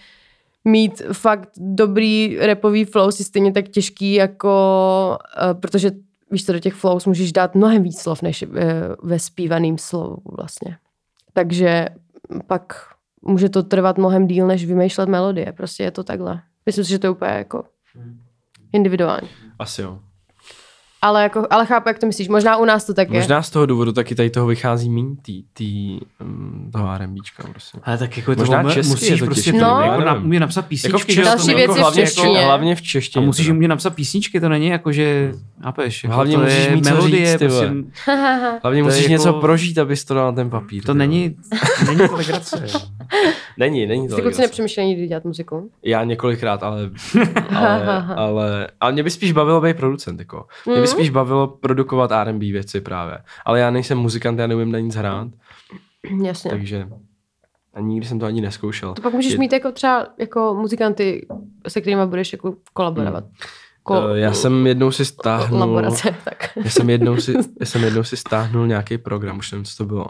mít 0.66 1.02
fakt 1.14 1.50
dobrý 1.58 2.38
repový 2.40 2.86
flow 2.86 3.10
je 3.20 3.26
stejně 3.26 3.52
tak 3.52 3.68
těžký, 3.68 4.14
jako, 4.14 5.18
uh, 5.42 5.60
protože 5.60 5.92
víš 6.32 6.46
co, 6.46 6.54
do 6.54 6.60
těch 6.60 6.74
flows 6.74 7.06
můžeš 7.06 7.32
dát 7.32 7.56
mnohem 7.56 7.84
víc 7.84 8.02
slov, 8.02 8.22
než 8.22 8.44
uh, 8.44 8.54
ve 9.04 9.20
zpívaným 9.20 9.78
slovu 9.78 10.18
vlastně. 10.38 10.78
Takže 11.34 11.88
pak 12.48 12.74
může 13.22 13.50
to 13.50 13.64
trvat 13.64 13.98
mnohem 13.98 14.28
díl, 14.28 14.48
než 14.48 14.66
vymýšlet 14.66 15.10
melodie. 15.10 15.52
Prostě 15.52 15.84
je 15.84 15.92
to 15.92 16.04
takhle. 16.04 16.42
Myslím 16.66 16.86
si, 16.86 16.90
že 16.90 17.00
to 17.00 17.08
je 17.08 17.12
úplně 17.12 17.32
jako 17.32 17.64
individuální. 18.74 19.30
Asi 19.60 19.82
jo. 19.82 20.00
Ale, 21.02 21.24
jako, 21.24 21.48
ale 21.50 21.66
chápu, 21.66 21.90
jak 21.90 22.00
to 22.00 22.06
myslíš. 22.06 22.28
Možná 22.28 22.58
u 22.58 22.66
nás 22.66 22.86
to 22.86 22.94
tak 22.94 23.10
je. 23.10 23.20
Možná 23.20 23.42
z 23.42 23.50
toho 23.50 23.66
důvodu 23.66 23.92
taky 23.92 24.16
tady 24.16 24.30
toho 24.30 24.48
vychází 24.48 24.90
míň 24.90 25.16
tý, 25.16 25.44
tý, 25.54 26.00
um, 26.22 26.70
toho 26.74 26.92
R&Bčka. 26.94 27.44
Prostě. 27.52 27.80
Ale 27.84 27.98
tak 27.98 28.18
jako 28.18 28.34
Možná 28.38 28.64
to 28.64 28.72
česky 28.72 28.90
musíš 28.90 29.10
je 29.10 29.18
to 29.18 29.26
prostě 29.26 29.52
těžké, 29.52 29.60
to, 29.60 29.66
no. 29.66 29.82
jako 29.82 30.02
na, 30.02 30.14
umět 30.16 30.40
napsat 30.40 30.66
písničky. 30.66 30.98
Jako 30.98 31.12
v 31.12 31.18
jo, 31.18 31.24
Další 31.24 31.48
to 31.48 31.56
věc 31.56 31.60
jako 31.62 31.74
je 31.74 31.78
v 31.78 31.82
hlavně, 31.82 32.02
češtině. 32.04 32.40
hlavně 32.46 32.76
v 32.76 32.80
A 32.80 32.82
češtině. 32.82 33.26
musíš 33.26 33.50
umět 33.50 33.68
napsat 33.68 33.96
písničky, 33.96 34.40
to 34.40 34.50
není 34.50 34.68
jako, 34.68 34.92
že 34.92 35.34
chápeš, 35.64 36.04
jako 36.04 36.16
Hlavně 36.16 36.36
to 36.38 36.42
musíš 36.44 36.66
je 36.66 36.76
mít 36.76 36.84
co 36.86 36.90
melodie, 36.94 37.26
říct, 37.32 37.40
ty 37.40 37.46
prostě, 37.48 37.66
vole. 37.68 37.84
Hlavně 38.64 38.84
musíš 38.84 39.02
jako- 39.02 39.12
něco 39.12 39.34
prožít, 39.34 39.78
abys 39.78 40.06
to 40.06 40.14
dal 40.14 40.26
na 40.26 40.32
ten 40.32 40.50
papír. 40.50 40.84
to 40.84 40.94
není, 40.94 41.36
není 41.88 42.08
to 42.10 42.16
legrace. 42.16 42.66
Není, 43.58 43.88
není 43.88 44.08
to 44.08 44.16
Jsi 44.16 44.22
kluci 44.22 44.26
legrace. 44.26 44.42
nepřemýšleli 44.42 44.88
nikdy 44.90 45.08
dělat 45.08 45.26
muziku? 45.26 45.72
Já 45.84 46.04
několikrát, 46.04 46.64
ale, 46.64 46.90
ale, 47.56 48.06
ale, 48.16 48.68
ale 48.80 48.92
mě 48.92 49.04
by 49.04 49.12
spíš 49.12 49.32
bavilo 49.32 49.62
být 49.62 49.78
producent, 49.78 50.20
jako. 50.20 50.46
Mě 50.66 50.76
by 50.76 50.80
Mhm. 50.82 50.88
spíš 50.88 51.10
bavilo 51.10 51.48
produkovat 51.48 52.12
R&B 52.12 52.52
věci 52.52 52.82
právě. 52.82 53.18
Ale 53.46 53.60
já 53.60 53.72
nejsem 53.72 53.98
muzikant, 53.98 54.40
já 54.40 54.48
neumím 54.48 54.72
na 54.72 54.80
nic 54.80 54.96
hrát, 54.96 55.28
Jasně. 56.24 56.52
takže 56.52 56.88
a 57.74 57.80
nikdy 57.82 58.08
jsem 58.08 58.20
to 58.20 58.26
ani 58.26 58.42
neskoušel. 58.42 58.94
To 58.94 59.02
pak 59.02 59.14
můžeš 59.14 59.32
Je- 59.32 59.40
mít 59.40 59.54
jako 59.54 59.72
třeba 59.72 60.08
jako 60.20 60.56
muzikanty, 60.60 61.28
se 61.68 61.82
kterými 61.82 62.06
budeš 62.06 62.34
jako 62.34 62.54
kolaborovat. 62.74 63.24
Ko- 63.84 64.12
Eh, 64.16 64.20
Já 64.20 64.34
jsem 64.34 64.68
jednou 64.68 64.92
si 64.92 65.06
stáhnul, 65.06 65.60
Laborace, 65.60 66.16
tak. 66.26 66.50
já 66.64 66.70
jsem 66.70 66.90
jednou 66.90 67.18
si, 67.18 67.34
já 67.60 67.66
jsem 67.66 67.84
jednou 67.84 68.04
si 68.04 68.18
stáhnul 68.18 68.68
nějaký 68.68 68.98
program, 68.98 69.38
už 69.38 69.52
nevím, 69.52 69.66
co 69.66 69.78
to 69.78 69.86
bylo. 69.86 70.06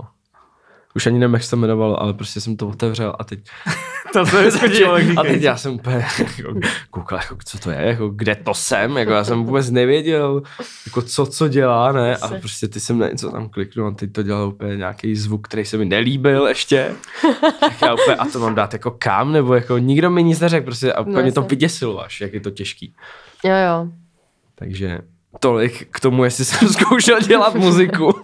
Už 0.96 1.08
ani 1.08 1.20
nevím, 1.20 1.34
jak 1.34 1.44
se 1.44 1.50
to 1.50 1.56
jmenovalo, 1.56 2.02
ale 2.02 2.14
prostě 2.14 2.42
jsem 2.42 2.58
to 2.58 2.68
otevřel 2.68 3.16
a 3.20 3.24
teď 3.24 3.40
to 4.14 4.26
se 4.26 4.44
vyskočilo, 4.44 4.98
jak 4.98 5.08
a 5.18 5.24
teď 5.24 5.42
já 5.42 5.58
jsem 5.58 5.74
úplně 5.74 6.06
jako, 6.38 6.54
koukal, 6.92 7.20
jako, 7.20 7.38
co 7.46 7.58
to 7.60 7.72
je, 7.72 7.82
jako, 7.82 8.10
kde 8.10 8.36
to 8.36 8.54
jsem, 8.54 8.98
jako, 8.98 9.12
já 9.12 9.24
jsem 9.24 9.44
vůbec 9.44 9.70
nevěděl, 9.70 10.42
jako, 10.88 11.02
co, 11.02 11.26
co 11.26 11.48
dělá, 11.48 11.92
ne, 11.92 12.18
a 12.18 12.28
prostě 12.28 12.68
ty 12.68 12.80
jsem 12.80 13.00
na 13.00 13.10
něco 13.10 13.32
tam 13.32 13.50
kliknul 13.50 13.88
a 13.88 13.92
teď 13.92 14.12
to 14.12 14.24
dělal 14.24 14.48
úplně 14.48 14.78
nějaký 14.78 15.16
zvuk, 15.16 15.48
který 15.48 15.66
se 15.66 15.78
mi 15.78 15.86
nelíbil 15.86 16.48
ještě, 16.48 16.92
tak 17.60 17.82
já 17.82 17.94
úplně, 17.94 18.16
a 18.16 18.26
to 18.26 18.40
mám 18.40 18.56
dát 18.56 18.74
jako 18.74 18.92
kam, 18.92 19.32
nebo 19.32 19.56
jako 19.56 19.78
nikdo 19.78 20.10
mi 20.10 20.24
nic 20.24 20.40
neřekl, 20.40 20.66
prostě 20.66 20.94
a 20.94 21.02
úplně 21.02 21.16
No, 21.16 21.22
mě 21.22 21.32
to 21.32 21.42
vyděsilo 21.42 22.04
až, 22.04 22.22
jak 22.22 22.34
je 22.34 22.40
to 22.40 22.52
těžký. 22.52 22.94
Jo, 23.44 23.56
jo. 23.68 23.88
Takže 24.56 25.00
tolik 25.40 25.88
k 25.92 26.00
tomu, 26.00 26.24
jestli 26.24 26.46
jsem 26.46 26.68
zkoušel 26.74 27.20
dělat 27.22 27.56
muziku. 27.56 28.22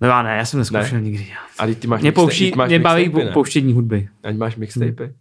No 0.00 0.08
já 0.08 0.22
ne, 0.22 0.36
já 0.36 0.44
jsem 0.44 0.58
neskoušel 0.58 1.00
nikdy. 1.00 1.26
A 1.58 1.66
teď 1.66 1.78
ty 1.78 1.86
máš 1.86 2.00
Mě, 2.02 2.12
pouští, 2.12 2.44
teď 2.44 2.54
máš 2.56 2.68
mě 2.68 2.78
baví 2.78 3.08
ne? 3.08 3.30
pouštění 3.32 3.72
hudby. 3.72 4.08
Ať 4.22 4.36
máš 4.36 4.56
mixtapy. 4.56 5.14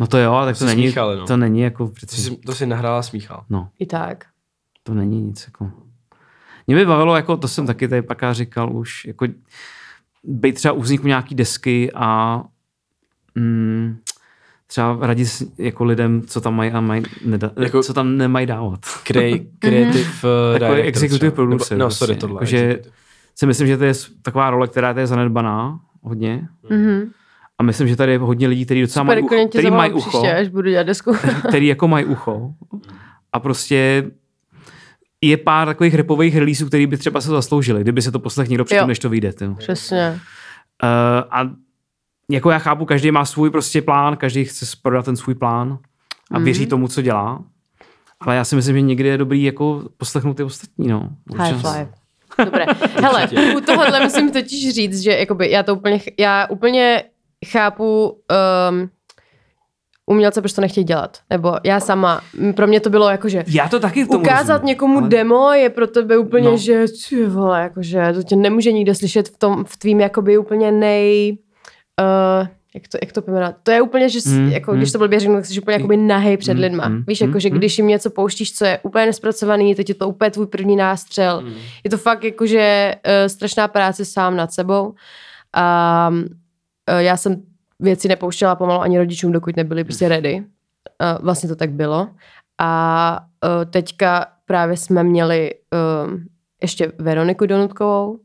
No 0.00 0.06
to 0.06 0.18
jo, 0.18 0.32
ale 0.32 0.46
tak 0.46 0.54
to 0.54 0.58
Jsi 0.58 0.64
není, 0.64 0.82
smíchal, 0.82 1.16
no. 1.16 1.26
to 1.26 1.36
není 1.36 1.60
jako 1.60 1.86
To 1.86 1.92
přeci, 1.92 2.16
si, 2.20 2.36
to 2.36 2.54
si 2.54 2.66
nahrála 2.66 3.02
smíchal. 3.02 3.44
no, 3.50 3.68
I 3.78 3.86
tak. 3.86 4.24
to 4.82 4.94
není 4.94 5.20
nic 5.22 5.44
jako. 5.46 5.70
Mě 6.66 6.76
by 6.76 6.86
bavilo, 6.86 7.16
jako 7.16 7.36
to 7.36 7.48
jsem 7.48 7.66
taky 7.66 7.88
tady 7.88 8.02
pak 8.02 8.18
říkal 8.32 8.76
už, 8.76 9.04
jako 9.04 9.26
být 10.24 10.52
třeba 10.54 10.72
u 10.72 10.80
vzniku 10.80 11.06
nějaký 11.06 11.34
desky 11.34 11.90
a 11.94 12.42
mm, 13.34 13.96
třeba 14.66 14.98
radit 15.00 15.28
jako 15.58 15.84
lidem, 15.84 16.22
co 16.26 16.40
tam 16.40 16.54
mají 16.56 16.70
a 16.70 16.80
mají 16.80 17.02
neda, 17.24 17.46
Jako- 17.48 17.62
jako, 17.62 17.82
co 17.82 17.94
tam 17.94 18.16
nemají 18.16 18.46
dávat. 18.46 18.80
Crea- 18.80 19.46
creative 19.58 20.00
uh, 20.04 20.58
Takový 20.58 20.58
director 20.58 20.86
executive 20.88 21.18
třeba. 21.18 21.26
Nebo- 21.28 21.34
producer 21.36 21.78
No, 21.78 21.84
prostě, 21.86 21.98
sorry, 21.98 22.16
tohle. 22.16 22.34
jakože- 22.36 22.58
executive. 22.66 22.96
Si 23.38 23.46
myslím, 23.46 23.66
že 23.66 23.76
to 23.76 23.84
je 23.84 23.92
taková 24.22 24.50
role, 24.50 24.68
která 24.68 24.94
je 24.98 25.06
zanedbaná 25.06 25.80
hodně. 26.02 26.48
Mhm. 26.70 27.10
A 27.58 27.62
myslím, 27.62 27.88
že 27.88 27.96
tady 27.96 28.12
je 28.12 28.18
hodně 28.18 28.48
lidí, 28.48 28.64
kteří 28.64 28.80
docela 28.80 29.04
Super, 29.04 29.22
mají 29.22 29.48
který 29.48 29.70
mají 29.70 29.92
ucho, 29.92 30.08
příště, 30.10 30.34
až 30.34 30.48
budu 30.48 30.70
dělat 30.70 30.82
desku. 30.82 31.12
který 31.48 31.66
jako 31.66 31.88
mají 31.88 32.04
ucho. 32.04 32.50
A 33.32 33.40
prostě 33.40 34.10
je 35.20 35.36
pár 35.36 35.66
takových 35.66 35.94
repových 35.94 36.36
releaseů, 36.36 36.68
který 36.68 36.86
by 36.86 36.96
třeba 36.96 37.20
se 37.20 37.28
zasloužili, 37.30 37.80
kdyby 37.80 38.02
se 38.02 38.12
to 38.12 38.18
poslech 38.18 38.48
někdo 38.48 38.64
předtím, 38.64 38.88
než 38.88 38.98
to 38.98 39.08
vyjde. 39.08 39.32
ty. 39.32 39.46
Uh, 39.46 39.54
Přesně. 39.56 40.20
a 41.30 41.50
jako 42.30 42.50
já 42.50 42.58
chápu, 42.58 42.84
každý 42.84 43.10
má 43.10 43.24
svůj 43.24 43.50
prostě 43.50 43.82
plán, 43.82 44.16
každý 44.16 44.44
chce 44.44 44.66
prodat 44.82 45.04
ten 45.04 45.16
svůj 45.16 45.34
plán 45.34 45.78
a 46.30 46.38
věří 46.38 46.60
Mhm. 46.62 46.70
tomu, 46.70 46.88
co 46.88 47.02
dělá. 47.02 47.44
Ale 48.20 48.36
já 48.36 48.44
si 48.44 48.56
myslím, 48.56 48.74
že 48.76 48.80
někdy 48.80 49.08
je 49.08 49.18
dobrý 49.18 49.42
jako 49.42 49.82
poslechnout 49.96 50.34
ty 50.36 50.42
ostatní. 50.42 50.88
No. 50.88 51.10
High 51.36 51.54
five. 51.54 51.88
Dobré. 52.44 52.64
Hele, 53.02 53.28
u 53.56 53.60
tohohle 53.60 54.00
musím 54.04 54.32
totiž 54.32 54.74
říct, 54.74 55.00
že 55.02 55.10
jakoby 55.18 55.50
já 55.50 55.62
to 55.62 55.74
úplně, 55.74 56.00
já 56.18 56.46
úplně 56.50 57.04
chápu 57.46 58.08
um, 58.08 58.88
umělce, 60.06 60.40
proč 60.40 60.52
to 60.52 60.60
nechtějí 60.60 60.84
dělat. 60.84 61.18
Nebo 61.30 61.54
já 61.64 61.80
sama, 61.80 62.20
pro 62.56 62.66
mě 62.66 62.80
to 62.80 62.90
bylo 62.90 63.08
jako, 63.10 63.28
že 63.28 63.44
Já 63.46 63.68
to 63.68 63.80
taky 63.80 64.04
v 64.04 64.08
tomu 64.08 64.20
ukázat 64.20 64.52
rozumím, 64.52 64.66
někomu 64.68 64.98
ale- 64.98 65.08
demo 65.08 65.52
je 65.52 65.70
pro 65.70 65.86
tebe 65.86 66.18
úplně, 66.18 66.50
No. 66.50 66.56
že 66.56 66.84
ty 67.08 67.26
vole, 67.26 67.62
jakože 67.62 68.12
to 68.14 68.22
tě 68.22 68.36
nemůže 68.36 68.72
nikdo 68.72 68.94
slyšet 68.94 69.28
v 69.28 69.38
tom, 69.38 69.64
v 69.64 69.76
tvým 69.76 70.00
jakoby 70.00 70.38
úplně 70.38 70.72
nej, 70.72 71.38
uh, 72.00 72.46
jak 72.76 72.88
to, 72.88 72.98
jak 73.02 73.12
to 73.12 73.22
pojmenovat? 73.22 73.54
To 73.62 73.70
je 73.70 73.80
úplně, 73.82 74.08
že 74.08 74.20
jsi, 74.20 74.28
Mm, 74.28 74.48
jako, 74.48 74.72
mm. 74.72 74.76
když 74.78 74.92
to 74.92 74.98
blbě 74.98 75.20
řeknu, 75.20 75.34
tak 75.36 75.46
jsi 75.46 75.60
úplně 75.60 75.74
jakoby 75.76 75.96
nahej 75.96 76.36
před 76.36 76.54
Mm, 76.54 76.60
lidma. 76.60 76.88
mm, 76.88 77.04
Víš, 77.06 77.20
mm, 77.20 77.28
jako, 77.28 77.38
že 77.40 77.50
mm. 77.50 77.56
když 77.58 77.78
jim 77.78 77.86
něco 77.86 78.10
pouštíš, 78.10 78.54
co 78.54 78.64
je 78.64 78.78
úplně 78.82 79.06
nespracovaný, 79.06 79.74
teď 79.74 79.88
je 79.88 79.94
to 79.94 80.08
úplně 80.08 80.30
tvůj 80.30 80.46
první 80.46 80.76
nástřel. 80.76 81.40
Mm. 81.42 81.52
Je 81.84 81.90
to 81.90 81.98
fakt 81.98 82.24
jakože 82.24 82.94
uh, 83.06 83.12
strašná 83.28 83.68
práce 83.68 84.04
sám 84.04 84.36
nad 84.36 84.52
sebou. 84.52 84.94
A 85.54 86.08
uh, 86.12 86.98
já 86.98 87.16
jsem 87.16 87.42
věci 87.80 88.08
nepouštěla 88.08 88.54
pomalu 88.56 88.80
ani 88.80 88.98
rodičům, 88.98 89.32
dokud 89.32 89.56
nebyli 89.56 89.84
prostě 89.84 90.08
ready. 90.08 90.34
Uh, 90.36 91.24
vlastně 91.24 91.48
to 91.48 91.56
tak 91.56 91.70
bylo. 91.70 92.08
A 92.60 93.20
uh, 93.44 93.64
teďka 93.70 94.26
právě 94.46 94.76
jsme 94.76 95.04
měli 95.04 95.50
um, 96.04 96.24
ještě 96.62 96.92
Veroniku 96.98 97.46
Donutkovou, 97.46 98.18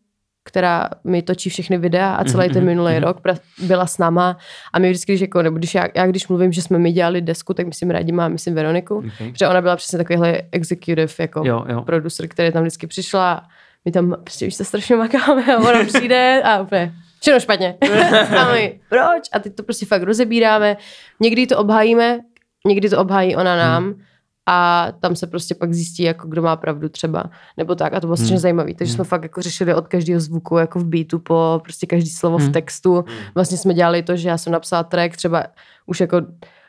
která 0.44 0.90
mi 1.04 1.22
točí 1.22 1.50
všechny 1.50 1.78
videa 1.78 2.14
a 2.16 2.24
celý 2.24 2.48
ten 2.50 2.58
Mhm, 2.58 2.66
minulý 2.66 2.94
mhm. 2.94 3.04
rok 3.04 3.18
byla 3.64 3.86
s 3.88 3.98
náma 3.98 4.38
a 4.74 4.80
my 4.80 4.90
vždycky, 4.90 5.12
když, 5.12 5.22
jako, 5.22 5.42
nebo 5.42 5.58
když 5.58 5.76
já, 5.76 5.88
já, 5.96 6.08
když 6.08 6.28
mluvím, 6.28 6.52
že 6.52 6.62
jsme 6.62 6.80
my 6.80 6.92
dělali 6.92 7.22
desku, 7.22 7.54
tak 7.54 7.68
myslím 7.68 7.90
Radima 7.92 8.26
a 8.26 8.28
myslím 8.28 8.56
Veroniku, 8.56 8.96
Okay. 8.98 9.32
protože 9.32 9.48
ona 9.48 9.62
byla 9.62 9.76
přesně 9.76 9.98
takovýhle 9.98 10.42
executive 10.52 11.14
jako 11.20 11.44
Jo, 11.46 11.66
jo. 11.70 11.82
producer, 11.82 12.28
který 12.28 12.52
tam 12.52 12.62
vždycky 12.64 12.88
přišla 12.88 13.44
my 13.86 13.92
tam 13.92 14.16
prostě 14.24 14.48
už 14.48 14.54
se 14.56 14.66
strašně 14.66 14.96
makáme 14.96 15.56
a 15.56 15.58
ona 15.58 15.84
přijde 15.84 16.42
a 16.46 16.62
úplně 16.62 16.94
všechno 17.22 17.40
špatně. 17.40 17.76
A 18.40 18.52
my, 18.54 18.80
proč? 18.90 19.24
A 19.34 19.40
teď 19.40 19.56
to 19.56 19.64
prostě 19.64 19.86
fakt 19.86 20.02
rozebíráme. 20.04 20.78
Někdy 21.20 21.48
to 21.48 21.58
obhájíme, 21.58 22.20
někdy 22.68 22.90
to 22.90 23.00
obhájí 23.00 23.36
ona 23.36 23.56
nám 23.56 23.84
Hmm. 23.84 24.02
A 24.46 24.88
tam 25.00 25.16
se 25.16 25.28
prostě 25.28 25.56
pak 25.56 25.74
zjistí, 25.74 26.04
jako 26.04 26.28
kdo 26.28 26.42
má 26.42 26.56
pravdu 26.56 26.90
třeba, 26.90 27.24
nebo 27.58 27.76
tak. 27.76 27.94
A 27.94 28.00
to 28.00 28.08
bylo 28.08 28.18
strašně 28.18 28.34
Hmm. 28.36 28.42
zajímavé. 28.42 28.74
Takže 28.74 28.94
jsme 28.94 29.04
fakt 29.04 29.24
jako 29.24 29.42
řešili 29.42 29.74
od 29.76 29.88
každého 29.88 30.20
zvuku, 30.20 30.58
jako 30.58 30.80
v 30.80 30.86
beatu 30.86 31.20
po 31.20 31.60
prostě 31.64 31.86
každý 31.88 32.10
slovo 32.10 32.38
v 32.38 32.42
Hmm. 32.42 32.52
textu. 32.52 33.06
Vlastně 33.36 33.58
jsme 33.58 33.74
dělali 33.74 34.04
to, 34.04 34.16
že 34.16 34.30
já 34.30 34.38
jsem 34.38 34.54
napsala 34.54 34.84
track, 34.84 35.16
třeba 35.18 35.44
už 35.86 36.00
jako 36.00 36.22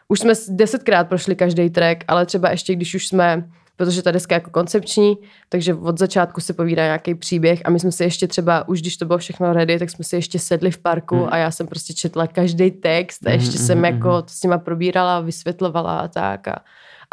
už 0.09 0.21
jsme 0.21 0.33
desetkrát 0.49 1.09
prošli 1.09 1.35
každý 1.37 1.71
track, 1.71 2.05
ale 2.09 2.27
třeba 2.27 2.51
ještě 2.51 2.75
když 2.75 2.95
už 2.95 3.07
jsme 3.09 3.45
protože 3.77 4.03
ta 4.03 4.11
deska 4.11 4.35
je 4.35 4.37
jako 4.37 4.51
koncepční, 4.51 5.17
takže 5.49 5.75
od 5.75 5.99
začátku 5.99 6.41
se 6.41 6.53
povídá 6.53 6.85
nějaký 6.85 7.15
příběh 7.15 7.61
a 7.65 7.71
my 7.71 7.81
jsme 7.81 7.93
si 7.93 8.05
ještě 8.05 8.27
třeba, 8.29 8.69
už 8.69 8.81
když 8.81 8.97
to 8.97 9.05
bylo 9.05 9.19
všechno 9.19 9.53
ready, 9.53 9.79
tak 9.79 9.91
jsme 9.91 10.05
si 10.05 10.17
ještě 10.17 10.39
sedli 10.39 10.71
v 10.71 10.79
parku 10.79 11.17
Mhm. 11.17 11.29
a 11.31 11.37
já 11.37 11.51
jsem 11.51 11.67
prostě 11.67 11.93
četla 11.95 12.27
každý 12.27 12.71
text 12.71 13.27
a 13.27 13.31
ještě 13.31 13.59
jsem 13.59 13.85
jako 13.85 14.23
to 14.23 14.29
s 14.29 14.43
nima 14.43 14.59
probírala, 14.59 15.21
vysvětlovala 15.21 15.99
a 15.99 16.09
tak 16.09 16.49
a, 16.49 16.59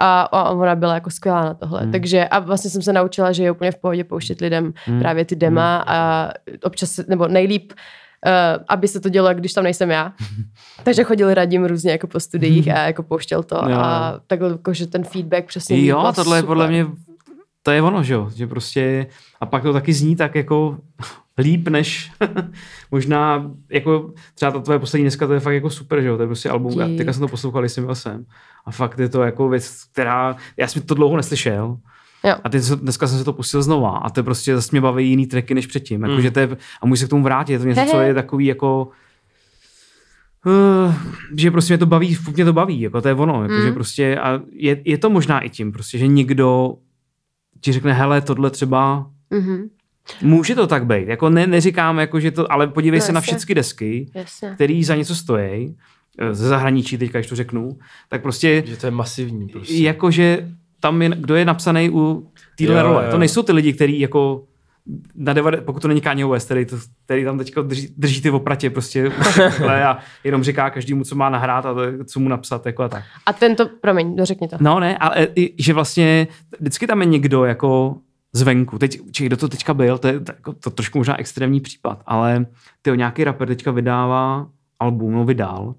a, 0.01 0.21
a 0.21 0.49
ona 0.49 0.75
byla 0.75 0.93
jako 0.93 1.09
skvělá 1.09 1.43
na 1.45 1.53
tohle. 1.53 1.81
Mhm. 1.81 1.91
Takže 1.91 2.27
a 2.27 2.39
vlastně 2.39 2.69
jsem 2.71 2.81
se 2.81 2.93
naučila, 2.93 3.31
že 3.31 3.43
je 3.43 3.51
úplně 3.51 3.71
v 3.71 3.75
pohodě 3.77 4.03
pouštět 4.03 4.41
lidem 4.41 4.73
Mhm. 4.87 4.99
právě 4.99 5.25
ty 5.25 5.35
dema 5.35 5.83
a 5.87 6.29
občas, 6.63 6.99
nebo 7.07 7.27
nejlíp, 7.27 7.73
uh, 8.25 8.63
aby 8.69 8.87
se 8.87 8.99
to 8.99 9.09
dělo, 9.09 9.33
když 9.33 9.53
tam 9.53 9.63
nejsem 9.63 9.91
já. 9.91 10.13
Takže 10.83 11.03
chodil 11.03 11.33
radím 11.33 11.65
různě 11.65 11.91
jako 11.91 12.07
po 12.07 12.19
studiích 12.19 12.67
a 12.67 12.79
jako 12.79 13.03
pouštěl 13.03 13.43
to 13.43 13.55
Jo. 13.55 13.77
a 13.77 14.19
takhle 14.27 14.49
jako, 14.51 14.73
že 14.73 14.87
ten 14.87 15.03
feedback 15.03 15.45
přesně 15.45 15.85
Jo, 15.85 16.11
tohle 16.15 16.37
je 16.37 16.41
super. 16.41 16.47
podle 16.47 16.67
mě, 16.67 16.85
to 17.63 17.71
je 17.71 17.81
ono, 17.81 18.03
že 18.03 18.13
jo, 18.13 18.29
že 18.35 18.47
prostě, 18.47 19.07
a 19.39 19.45
pak 19.45 19.63
to 19.63 19.73
taky 19.73 19.93
zní 19.93 20.15
tak 20.15 20.35
jako 20.35 20.77
líp, 21.37 21.67
než 21.67 22.11
možná, 22.91 23.51
jako 23.69 24.13
třeba 24.35 24.51
ta 24.51 24.59
tvoje 24.59 24.79
poslední 24.79 25.03
dneska, 25.03 25.27
to 25.27 25.33
je 25.33 25.39
fakt 25.39 25.53
jako 25.53 25.69
super, 25.69 26.01
že 26.01 26.07
jo, 26.07 26.17
to 26.17 26.23
je 26.23 26.27
prostě 26.27 26.49
album, 26.49 26.79
já 26.79 26.87
Dík. 26.87 26.97
teďka 26.97 27.13
jsem 27.13 27.19
to 27.21 27.27
poslouchal, 27.27 27.63
jsem 27.63 27.85
byl 27.85 27.95
sem, 27.95 28.25
a 28.65 28.71
fakt 28.71 28.99
je 28.99 29.09
to 29.09 29.23
jako 29.23 29.49
věc, 29.49 29.83
která, 29.91 30.35
já 30.57 30.67
jsem 30.67 30.81
to 30.81 30.93
dlouho 30.93 31.17
neslyšel, 31.17 31.77
Jo. 32.23 32.35
a 32.43 32.49
teď, 32.49 32.63
dneska 32.63 33.07
jsem 33.07 33.17
se 33.17 33.23
to 33.25 33.33
pustil 33.33 33.63
znova 33.63 33.89
a 33.97 34.09
to 34.09 34.19
je 34.19 34.23
prostě 34.23 34.55
zase 34.55 34.69
mě 34.71 34.81
baví 34.81 35.09
jiný 35.09 35.27
tracky 35.27 35.53
než 35.53 35.67
předtím. 35.67 36.01
Jako, 36.03 36.15
Mm. 36.15 36.21
že 36.21 36.31
to 36.31 36.39
je, 36.39 36.57
a 36.81 36.85
můžu 36.85 36.99
se 36.99 37.05
k 37.05 37.09
tomu 37.09 37.23
vrátit, 37.23 37.53
je 37.53 37.59
to 37.59 37.65
něco, 37.65 37.81
co 37.91 37.99
je 37.99 38.13
takový 38.13 38.45
jako 38.45 38.87
Uh, 40.45 40.93
že 41.37 41.51
prostě 41.51 41.73
mě 41.73 41.77
to 41.77 41.85
baví, 41.85 42.17
mě 42.35 42.45
to 42.45 42.53
baví, 42.53 42.81
jako 42.81 43.01
to 43.01 43.07
je 43.07 43.13
ono, 43.13 43.41
jako, 43.43 43.53
Mm. 43.53 43.61
že 43.61 43.71
prostě 43.71 44.17
a 44.19 44.39
je, 44.51 44.81
je, 44.85 44.97
to 44.97 45.09
možná 45.09 45.39
i 45.39 45.49
tím, 45.49 45.71
prostě, 45.71 45.97
že 45.97 46.07
někdo 46.07 46.73
ti 47.61 47.71
řekne, 47.71 47.93
hele, 47.93 48.21
tohle 48.21 48.49
třeba, 48.49 49.07
Mhm, 49.31 49.69
může 50.21 50.55
to 50.55 50.67
tak 50.67 50.85
být, 50.85 51.07
jako 51.07 51.29
ne, 51.29 51.47
neříkám, 51.47 51.99
jako, 51.99 52.19
že 52.19 52.31
to, 52.31 52.51
ale 52.51 52.67
podívej 52.67 52.99
No, 52.99 53.05
se 53.05 53.11
na 53.11 53.21
všechny 53.21 53.55
desky, 53.55 54.11
jasně. 54.15 54.51
který 54.55 54.83
za 54.83 54.95
něco 54.95 55.15
stojí, 55.15 55.75
eh, 56.19 56.33
ze 56.35 56.47
zahraničí 56.47 56.97
teďka, 56.97 57.19
když 57.19 57.29
to 57.29 57.35
řeknu, 57.35 57.69
tak 58.09 58.21
prostě 58.21 58.63
Že 58.65 58.77
to 58.77 58.87
je 58.87 58.91
masivní 58.91 59.47
prostě. 59.49 59.73
jakože 59.77 60.49
tam 60.79 61.01
je, 61.01 61.09
kdo 61.09 61.35
je 61.35 61.45
napsaný 61.45 61.89
u 61.89 62.27
téhle 62.57 62.83
role. 62.83 63.05
jo. 63.05 63.11
To 63.11 63.17
nejsou 63.17 63.43
ty 63.43 63.51
lidi, 63.51 63.73
kteří 63.73 63.99
jako 63.99 64.43
na 65.15 65.33
devade, 65.33 65.57
pokud 65.57 65.81
to 65.81 65.87
není 65.87 66.01
Kanye 66.01 66.25
West, 66.25 66.45
který, 66.45 66.65
to, 66.65 66.77
který 67.05 67.23
tam 67.23 67.37
teď 67.37 67.55
drží, 67.55 67.93
drží 67.97 68.21
ty 68.21 68.29
opratě 68.29 68.69
prostě 68.69 69.11
a 69.69 69.97
jenom 70.23 70.43
říká 70.43 70.69
každému, 70.69 71.03
co 71.03 71.15
má 71.15 71.29
nahrát 71.29 71.65
a 71.65 71.73
to, 71.73 71.81
co 72.05 72.19
mu 72.19 72.29
napsat 72.29 72.65
jako 72.65 72.83
a 72.83 72.89
tak. 72.89 73.03
A 73.25 73.33
tento, 73.33 73.69
promiň, 73.81 74.15
dořekni 74.15 74.47
to. 74.47 74.57
No 74.59 74.79
ne, 74.79 74.97
ale 74.97 75.27
že 75.59 75.73
vlastně 75.73 76.27
vždycky 76.59 76.87
tam 76.87 77.01
je 77.01 77.07
někdo 77.07 77.45
jako 77.45 77.95
zvenku. 78.33 78.79
Teď, 78.79 78.99
či 79.11 79.25
kdo 79.25 79.37
to 79.37 79.47
teďka 79.47 79.73
byl, 79.73 79.97
to 79.97 80.07
je 80.07 80.19
to, 80.19 80.31
jako, 80.31 80.53
to 80.53 80.69
trošku 80.69 80.97
možná 80.97 81.19
extrémní 81.19 81.59
případ, 81.59 82.03
ale 82.05 82.45
ty 82.81 82.91
nějaký 82.95 83.23
rapper 83.23 83.47
teďka 83.47 83.71
vydává 83.71 84.47
album, 84.79 85.13
no 85.13 85.25
vydal 85.25 85.75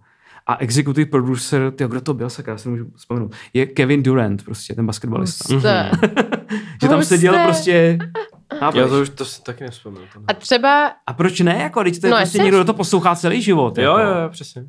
a 0.46 0.56
executive 0.56 1.10
producer, 1.10 1.70
ty 1.70 1.84
kdo 1.84 2.00
to 2.00 2.14
byl, 2.14 2.30
sakra, 2.30 2.52
já 2.52 2.58
si 2.58 2.68
můžu 2.68 2.86
vzpomenout, 2.96 3.34
je 3.52 3.66
Kevin 3.66 4.02
Durant, 4.02 4.44
prostě 4.44 4.74
ten 4.74 4.86
basketbalista. 4.86 5.54
Puste. 5.54 5.90
Že 6.82 6.88
tam 6.88 7.02
seděl 7.02 7.46
Puste. 7.46 7.98
Prostě... 8.58 8.78
Já 8.78 8.88
to 8.88 9.00
už 9.00 9.08
to 9.10 9.24
si 9.24 9.42
taky 9.42 9.64
nevzpomínám. 9.64 10.08
A 10.28 10.34
třeba, 10.34 10.92
A 11.06 11.12
proč 11.12 11.40
ne? 11.40 11.58
Jako, 11.62 11.84
teď 11.84 12.00
to 12.00 12.06
je 12.06 12.10
No, 12.10 12.16
prostě 12.16 12.38
jasně. 12.38 12.44
někdo, 12.44 12.58
kdo 12.58 12.64
to 12.64 12.74
poslouchá 12.74 13.14
celý 13.16 13.42
život. 13.42 13.78
Jo, 13.78 13.96
jako. 13.98 14.12
jo, 14.12 14.20
jo, 14.22 14.28
přesně. 14.28 14.62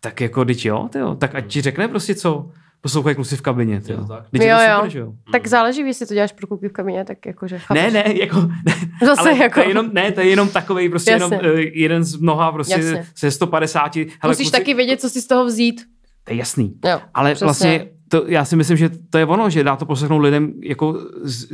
Tak 0.00 0.20
jako, 0.20 0.44
teď 0.44 0.64
jo, 0.64 0.88
tyjo. 0.92 1.14
Tak 1.14 1.34
ať 1.34 1.46
ti 1.46 1.60
řekne 1.62 1.88
prostě 1.88 2.14
co. 2.14 2.50
Poslouchají 2.80 3.16
kluci 3.16 3.36
v 3.36 3.42
kabině. 3.42 3.80
Tyjo. 3.80 3.98
to 3.98 4.04
tak. 4.06 4.24
Teď 4.30 4.42
Jo, 4.42 4.56
to 4.56 4.62
jo. 4.64 4.76
super, 4.76 4.90
že 4.90 4.98
jo? 4.98 5.12
tak 5.32 5.46
záleží, 5.46 5.80
jestli 5.86 6.06
to 6.06 6.14
děláš 6.14 6.32
pro 6.32 6.46
kluky 6.46 6.68
v 6.68 6.72
kabině, 6.72 7.04
tak 7.04 7.26
jakože 7.26 7.58
chápeš. 7.58 7.82
Ne, 7.82 7.90
ne, 7.90 8.04
jako, 8.20 8.40
ne, 8.66 8.74
Zase 9.06 9.20
ale 9.20 9.38
jako- 9.38 9.54
to 9.54 9.60
je 9.60 9.68
jenom, 9.68 9.90
ne, 9.92 10.12
to 10.12 10.20
je 10.20 10.28
jenom 10.28 10.48
takový 10.48 10.88
prostě 10.88 11.10
Jasně. 11.10 11.36
jenom 11.36 11.54
uh, 11.54 11.58
jeden 11.60 12.04
z 12.04 12.16
mnoha 12.16 12.52
prostě 12.52 12.74
Jasně. 12.74 13.06
se 13.14 13.30
150. 13.30 13.96
Hele, 13.96 14.06
Musíš 14.26 14.46
kluci, 14.46 14.50
taky 14.58 14.74
vědět, 14.74 15.00
co 15.00 15.10
si 15.10 15.20
z 15.22 15.26
toho 15.26 15.44
vzít. 15.44 15.80
To 16.24 16.32
je 16.32 16.36
jasný. 16.38 16.74
Jo, 16.84 17.00
Ale 17.14 17.30
přesně. 17.34 17.44
vlastně 17.44 17.88
to, 18.12 18.24
já 18.26 18.44
si 18.44 18.56
myslím, 18.56 18.76
že 18.76 18.90
to 19.10 19.18
je 19.18 19.26
ono, 19.26 19.50
že 19.50 19.64
dá 19.64 19.76
to 19.76 19.86
poslechnout 19.86 20.18
lidem 20.18 20.52
jako 20.62 20.98
z, 21.22 21.46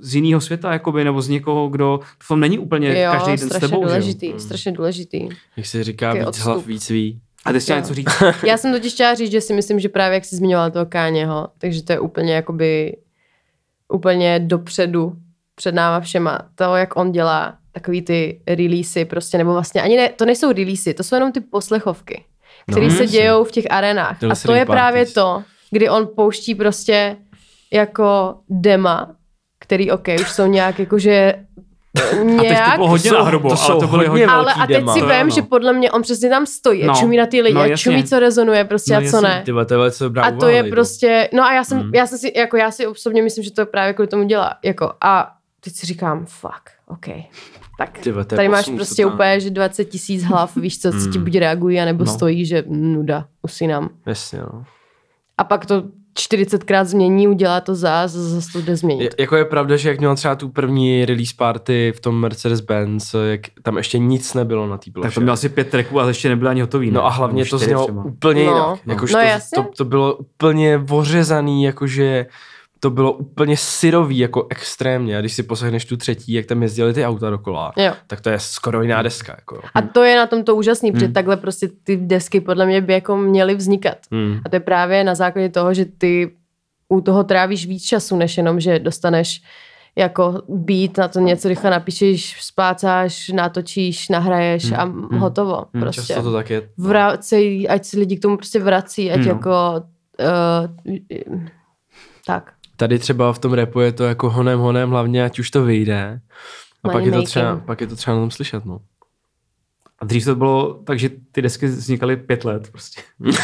z 0.00 0.14
jiného 0.14 0.40
světa, 0.40 0.72
jakoby, 0.72 1.04
nebo 1.04 1.22
z 1.22 1.28
někoho, 1.28 1.68
kdo 1.68 2.00
v 2.22 2.28
tom 2.28 2.40
není 2.40 2.58
úplně 2.58 3.00
Jo, 3.02 3.10
každý 3.12 3.28
den 3.30 3.38
s 3.38 3.42
strašně 3.46 3.68
tebou. 3.68 3.80
že 3.82 3.84
jo? 3.86 3.88
důležitý, 3.88 4.32
strašně 4.38 4.72
důležitý. 4.72 5.28
Jak 5.56 5.66
se 5.66 5.84
říká, 5.84 6.06
Takový 6.06 6.20
víc 6.20 6.28
odstup. 6.28 6.46
hlav, 6.46 6.66
víc 6.66 6.90
ví. 6.90 7.20
A 7.44 7.52
ty 7.52 7.60
jsi 7.60 7.64
chtěla 7.64 7.78
něco 7.78 7.94
říct? 7.94 8.08
Já 8.46 8.56
jsem 8.56 8.72
totiž 8.72 8.92
chtěla 8.92 9.14
říct, 9.14 9.30
že 9.30 9.40
si 9.40 9.52
myslím, 9.54 9.80
že 9.80 9.88
právě 9.88 10.14
jak 10.14 10.24
jsi 10.24 10.36
zmiňovala 10.36 10.70
toho 10.70 10.86
Káněho, 10.86 11.48
takže 11.58 11.82
to 11.82 11.92
je 11.92 12.00
úplně 12.00 12.34
jakoby 12.34 12.96
úplně 13.92 14.38
dopředu 14.38 15.12
před 15.54 15.74
náma 15.74 16.00
všema. 16.00 16.38
To, 16.54 16.76
jak 16.76 16.96
on 16.96 17.12
dělá 17.12 17.54
takový 17.72 18.02
ty 18.02 18.40
releasy 18.46 19.04
prostě, 19.04 19.38
nebo 19.38 19.52
vlastně 19.52 19.82
ani 19.82 19.96
ne, 19.96 20.08
to 20.08 20.24
nejsou 20.24 20.52
releasy, 20.52 20.94
to 20.94 21.02
jsou 21.02 21.16
jenom 21.16 21.32
ty 21.32 21.40
poslechovky, 21.40 22.24
které 22.70 22.86
No, 22.86 22.92
se 22.94 23.06
dějou 23.06 23.44
v 23.44 23.50
těch 23.52 23.64
arenách. 23.70 24.24
A 24.24 24.34
to 24.46 24.52
je 24.52 24.64
právě 24.66 25.00
parties. 25.00 25.14
to, 25.14 25.42
kdy 25.74 25.88
on 25.88 26.08
pouští 26.16 26.54
prostě 26.54 27.16
jako 27.72 28.34
dema, 28.50 29.14
který, 29.58 29.90
ok, 29.90 30.08
už 30.20 30.30
jsou 30.30 30.46
nějak 30.46 30.78
jakože 30.78 31.34
A 31.96 32.00
teď 32.00 32.26
nějak 32.40 32.70
to 32.70 32.76
bylo 32.76 32.88
hodně 32.88 33.10
To 33.10 33.16
jsou- 33.16 33.22
na 33.22 33.28
hrubo, 33.28 33.48
to 33.56 33.62
ale 33.62 33.80
to 33.80 33.86
byly 33.86 34.06
hodně 34.06 34.26
ale 34.26 34.52
a 34.54 34.66
teď 34.66 34.76
dema. 34.76 34.94
si 34.94 35.00
vím, 35.00 35.30
že 35.30 35.42
podle 35.42 35.72
mě 35.72 35.90
on 35.90 36.02
přesně 36.02 36.28
tam 36.30 36.46
stojí 36.46 36.82
a 36.82 36.86
No. 36.86 36.94
čumí 36.94 37.16
na 37.16 37.26
ty 37.26 37.40
lidi 37.42 37.54
No, 37.54 37.60
a 37.60 37.76
čumí, 37.76 38.04
co 38.04 38.18
rezonuje 38.18 38.64
prostě 38.64 38.92
No, 38.94 38.98
a 39.06 39.10
co 39.10 39.20
ne. 39.20 39.42
Ty 39.44 39.52
vole, 39.52 39.66
to 39.66 39.74
je 39.74 39.78
velice 39.78 40.04
dobrá 40.04 40.22
A 40.22 40.30
to 40.30 40.48
je 40.48 40.64
prostě, 40.64 41.28
no 41.32 41.42
a 41.44 41.52
já 41.54 41.64
jsem, 41.64 41.78
Mm. 41.78 41.90
já 41.94 42.06
jsem 42.06 42.18
si, 42.18 42.32
jako 42.36 42.56
já 42.56 42.70
si 42.70 42.86
osobně 42.86 43.22
myslím, 43.22 43.44
že 43.44 43.50
to 43.52 43.66
právě 43.66 43.94
kvůli 43.94 44.08
tomu 44.08 44.24
dělá, 44.24 44.54
jako 44.64 44.92
a 45.04 45.30
teď 45.60 45.72
si 45.72 45.86
říkám, 45.86 46.26
fuck, 46.26 46.70
ok, 46.86 47.06
tak 47.78 47.98
Ty 47.98 48.12
vole, 48.12 48.24
to 48.24 48.34
je 48.34 48.36
tady 48.36 48.48
máš 48.48 48.68
prostě 48.76 49.02
totální. 49.02 49.14
úplně, 49.14 49.40
že 49.40 49.50
20 49.50 49.84
tisíc 49.84 50.22
hlav, 50.24 50.56
víš 50.56 50.80
co, 50.80 50.90
co 50.92 51.10
ti 51.10 51.18
Mm. 51.18 51.24
buď 51.24 51.36
reagují, 51.38 51.80
anebo 51.80 52.04
No. 52.04 52.12
stojí, 52.12 52.46
že 52.46 52.64
nuda, 52.66 53.24
usínám. 53.42 53.90
Jasně, 54.06 54.38
no. 54.38 54.64
A 55.38 55.44
pak 55.44 55.66
to 55.66 55.82
40krát 56.18 56.84
změní, 56.84 57.28
udělá 57.28 57.60
to 57.60 57.74
zás, 57.74 58.10
zase 58.12 58.52
to 58.52 58.60
jde 58.60 58.76
změnit. 58.76 59.02
Je, 59.04 59.10
jako 59.18 59.36
je 59.36 59.44
pravda, 59.44 59.76
že 59.76 59.88
jak 59.88 59.98
měl 59.98 60.16
třeba 60.16 60.34
tu 60.34 60.48
první 60.48 61.04
release 61.04 61.34
party 61.38 61.92
v 61.96 62.00
tom 62.00 62.24
Mercedes-Benz, 62.24 63.18
jak 63.30 63.40
tam 63.62 63.76
ještě 63.76 63.98
nic 63.98 64.34
nebylo 64.34 64.66
na 64.66 64.78
té 64.78 64.90
ploše. 64.90 65.08
Tak 65.08 65.14
to 65.14 65.20
měl 65.20 65.32
asi 65.32 65.48
pět 65.48 65.68
tracků 65.70 66.00
a 66.00 66.08
ještě 66.08 66.28
nebyl 66.28 66.48
ani 66.48 66.60
hotový. 66.60 66.90
ne? 66.90 66.94
No 66.94 67.06
a 67.06 67.10
hlavně 67.10 67.44
to 67.46 67.58
znělo 67.58 67.84
třeba. 67.84 68.04
úplně 68.04 68.44
No. 68.44 68.50
jinak. 68.50 68.80
No. 68.86 68.92
Jakože 68.92 69.14
No 69.14 69.20
to, 69.20 69.26
jasně. 69.26 69.62
to, 69.62 69.68
to, 69.76 69.84
bylo 69.84 70.14
úplně 70.14 70.80
ořezaný, 70.90 71.64
jakože 71.64 72.26
to 72.84 72.90
bylo 72.90 73.12
úplně 73.12 73.56
syrový, 73.56 74.18
jako 74.18 74.46
extrémně. 74.50 75.16
A 75.16 75.20
když 75.20 75.32
si 75.32 75.42
poslechneš 75.42 75.84
tu 75.84 75.96
třetí, 75.96 76.32
jak 76.32 76.46
tam 76.46 76.62
jezdili 76.62 76.92
ty 76.94 77.04
auta 77.06 77.30
dokola, 77.30 77.72
Jo. 77.76 77.92
tak 78.06 78.20
to 78.20 78.30
je 78.30 78.38
skoro 78.38 78.82
jiná 78.82 79.02
deska. 79.02 79.34
Jako. 79.38 79.60
A 79.74 79.82
to 79.82 80.02
je 80.02 80.16
na 80.16 80.26
tom 80.26 80.44
to 80.44 80.56
úžasný, 80.56 80.92
protože 80.92 81.04
Hmm. 81.06 81.14
takhle 81.14 81.36
prostě 81.36 81.68
ty 81.84 81.96
desky 81.96 82.40
podle 82.40 82.66
mě 82.66 82.80
by 82.80 82.92
jako 82.92 83.16
měly 83.16 83.54
vznikat. 83.54 83.96
Hmm. 84.12 84.40
A 84.44 84.48
to 84.48 84.56
je 84.56 84.60
právě 84.60 85.04
na 85.04 85.14
základě 85.14 85.48
toho, 85.48 85.74
že 85.74 85.84
ty 85.84 86.30
u 86.88 87.00
toho 87.00 87.24
trávíš 87.24 87.66
víc 87.66 87.84
času, 87.84 88.16
než 88.16 88.36
jenom, 88.36 88.60
že 88.60 88.78
dostaneš 88.78 89.42
jako 89.96 90.42
být 90.48 90.98
na 90.98 91.08
to 91.08 91.20
něco 91.20 91.48
rychle 91.48 91.70
napíšeš, 91.70 92.42
splácáš, 92.42 93.28
natočíš, 93.28 94.08
nahraješ 94.08 94.72
a 94.72 94.82
Hmm. 94.84 95.18
hotovo. 95.18 95.64
Hmm. 95.74 95.82
Prostě. 95.82 96.12
Často 96.14 96.22
to 96.22 96.32
tak 96.32 96.50
je. 96.50 96.68
Vracej, 96.78 97.66
ať 97.70 97.84
se 97.84 97.98
lidi 97.98 98.16
k 98.16 98.22
tomu 98.22 98.36
prostě 98.36 98.58
vrací, 98.60 99.12
ať 99.12 99.20
No. 99.20 99.26
jako 99.28 99.50
uh, 100.20 101.44
tak. 102.26 102.52
Tady 102.76 102.98
třeba 102.98 103.32
v 103.32 103.38
tom 103.38 103.52
repu 103.52 103.80
je 103.80 103.92
to 103.92 104.04
jako 104.04 104.30
honem 104.30 104.58
honem 104.58 104.90
hlavně, 104.90 105.24
ať 105.24 105.38
už 105.38 105.50
to 105.50 105.64
vyjde. 105.64 106.20
A 106.84 106.88
pak 106.88 107.04
je, 107.04 107.12
to 107.12 107.22
třeba, 107.22 107.56
pak 107.56 107.80
je 107.80 107.86
to 107.86 107.96
třeba 107.96 108.16
na 108.16 108.22
tom 108.22 108.30
slyšet, 108.30 108.64
no. 108.64 108.80
A 109.98 110.04
dřív 110.04 110.24
to 110.24 110.34
bylo 110.34 110.74
tak, 110.74 110.98
že 110.98 111.10
ty 111.32 111.42
desky 111.42 111.66
vznikaly 111.66 112.16
pět 112.16 112.44
let 112.44 112.68
prostě. 112.70 113.00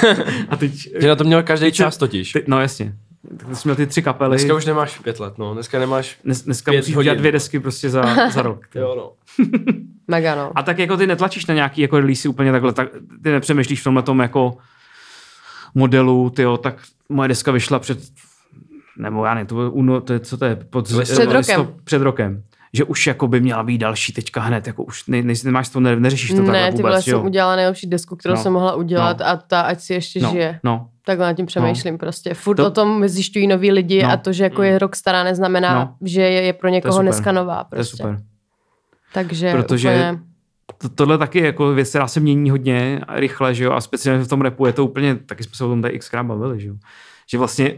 a 0.48 0.56
teď... 0.56 0.72
Že 1.00 1.08
na 1.08 1.16
to 1.16 1.24
měl 1.24 1.42
každý 1.42 1.66
Teď 1.66 1.74
čas 1.74 1.96
totiž. 1.96 2.32
Ty, 2.32 2.44
no 2.46 2.60
jasně. 2.60 2.96
Tak 3.38 3.48
ty 3.48 3.56
jsi 3.56 3.68
měl 3.68 3.76
ty 3.76 3.86
tři 3.86 4.02
kapely. 4.02 4.30
Dneska 4.30 4.54
už 4.54 4.64
nemáš 4.66 4.98
pět 4.98 5.20
let, 5.20 5.38
no. 5.38 5.54
Dneska 5.54 5.78
nemáš... 5.78 6.18
Dnes, 6.24 6.42
dneska 6.42 6.72
musíš 6.72 6.96
udělat 6.96 7.18
dvě 7.18 7.32
desky 7.32 7.60
prostě 7.60 7.90
za, 7.90 8.30
za 8.30 8.42
rok. 8.42 8.66
Jo, 8.74 8.94
no. 8.96 9.12
Mega 10.08 10.34
no. 10.34 10.52
A 10.54 10.62
tak 10.62 10.78
jako 10.78 10.96
ty 10.96 11.06
netlačíš 11.06 11.46
na 11.46 11.54
nějaký 11.54 11.80
jako 11.80 12.00
release 12.00 12.28
úplně 12.28 12.52
takhle, 12.52 12.72
tak 12.72 12.88
ty 13.22 13.30
nepřemýšlíš 13.30 13.80
v 13.80 13.84
tomhle 13.84 14.02
tom 14.02 14.20
jako 14.20 14.56
modelu, 15.74 16.30
tyjo, 16.30 16.56
tak 16.56 16.82
moje 17.08 17.28
deska 17.28 17.52
vyšla 17.52 17.78
před, 17.78 17.98
nebo 19.00 19.24
já 19.24 19.34
ne, 19.34 19.44
to, 19.44 19.54
bylo 19.54 19.70
uno, 19.70 20.00
to 20.00 20.12
je, 20.12 20.20
co 20.20 20.36
to 20.36 20.44
je, 20.44 20.56
pod, 20.56 20.84
Před 21.02 21.32
rokem. 21.32 21.68
před 21.84 22.02
rokem. 22.02 22.42
Že 22.72 22.84
už 22.84 23.06
jako 23.06 23.28
by 23.28 23.40
měla 23.40 23.62
být 23.62 23.78
další 23.78 24.12
teďka 24.12 24.40
hned, 24.40 24.66
jako 24.66 24.84
už 24.84 25.06
ne, 25.06 25.22
ne, 25.22 25.34
nemáš 25.44 25.68
to, 25.68 25.80
ne, 25.80 25.96
neřešíš 26.00 26.30
to 26.30 26.36
takhle 26.36 26.52
ne, 26.52 26.72
ty 26.72 26.82
vole, 26.82 26.92
vůbec, 26.92 27.04
jsem 27.04 27.24
udělala 27.24 27.56
nejlepší 27.56 27.86
desku, 27.86 28.16
kterou 28.16 28.34
No. 28.34 28.42
jsem 28.42 28.52
mohla 28.52 28.74
udělat 28.74 29.18
No. 29.18 29.26
a 29.26 29.36
ta, 29.36 29.60
ať 29.60 29.80
si 29.80 29.94
ještě 29.94 30.20
no, 30.20 30.30
žije. 30.30 30.60
no, 30.64 30.88
Takhle 31.04 31.26
nad 31.26 31.32
tím 31.34 31.46
přemýšlím 31.46 31.98
prostě. 31.98 32.34
Furt 32.34 32.56
To- 32.56 32.66
o 32.66 32.70
tom 32.70 33.08
zjišťují 33.08 33.46
noví 33.46 33.72
lidi 33.72 34.02
No. 34.02 34.10
a 34.10 34.16
to, 34.16 34.32
že 34.32 34.44
jako 34.44 34.62
je 34.62 34.78
rok 34.78 34.96
stará, 34.96 35.24
neznamená, 35.24 35.74
No. 35.74 35.94
že 36.08 36.22
je, 36.22 36.42
je 36.42 36.52
pro 36.52 36.68
někoho 36.68 36.92
super. 36.92 37.04
dneska 37.04 37.32
nová. 37.32 37.64
to 37.64 37.74
je 37.74 37.78
Prostě. 37.78 37.96
super. 37.96 38.18
Takže 39.14 39.52
Protože 39.52 39.88
úplně, 39.88 40.18
To, 40.78 40.88
tohle 40.88 41.18
taky 41.18 41.38
je 41.38 41.46
jako 41.46 41.72
věc, 41.74 41.88
která 41.88 42.08
se 42.08 42.20
mění 42.20 42.50
hodně 42.50 43.00
rychle, 43.08 43.54
že 43.54 43.64
jo, 43.64 43.72
a 43.72 43.80
speciálně 43.80 44.24
v 44.24 44.28
tom 44.28 44.40
repu 44.40 44.66
je 44.66 44.72
to 44.72 44.84
úplně, 44.84 45.14
taky 45.16 45.42
jsme 45.44 45.52
se 45.54 45.64
o 45.64 45.68
tom 45.68 45.82
tady 45.82 45.98
xkrát 45.98 46.26
bavili, 46.26 46.60
že 46.60 46.68
jo, 46.68 46.74
že 47.30 47.38
vlastně 47.38 47.72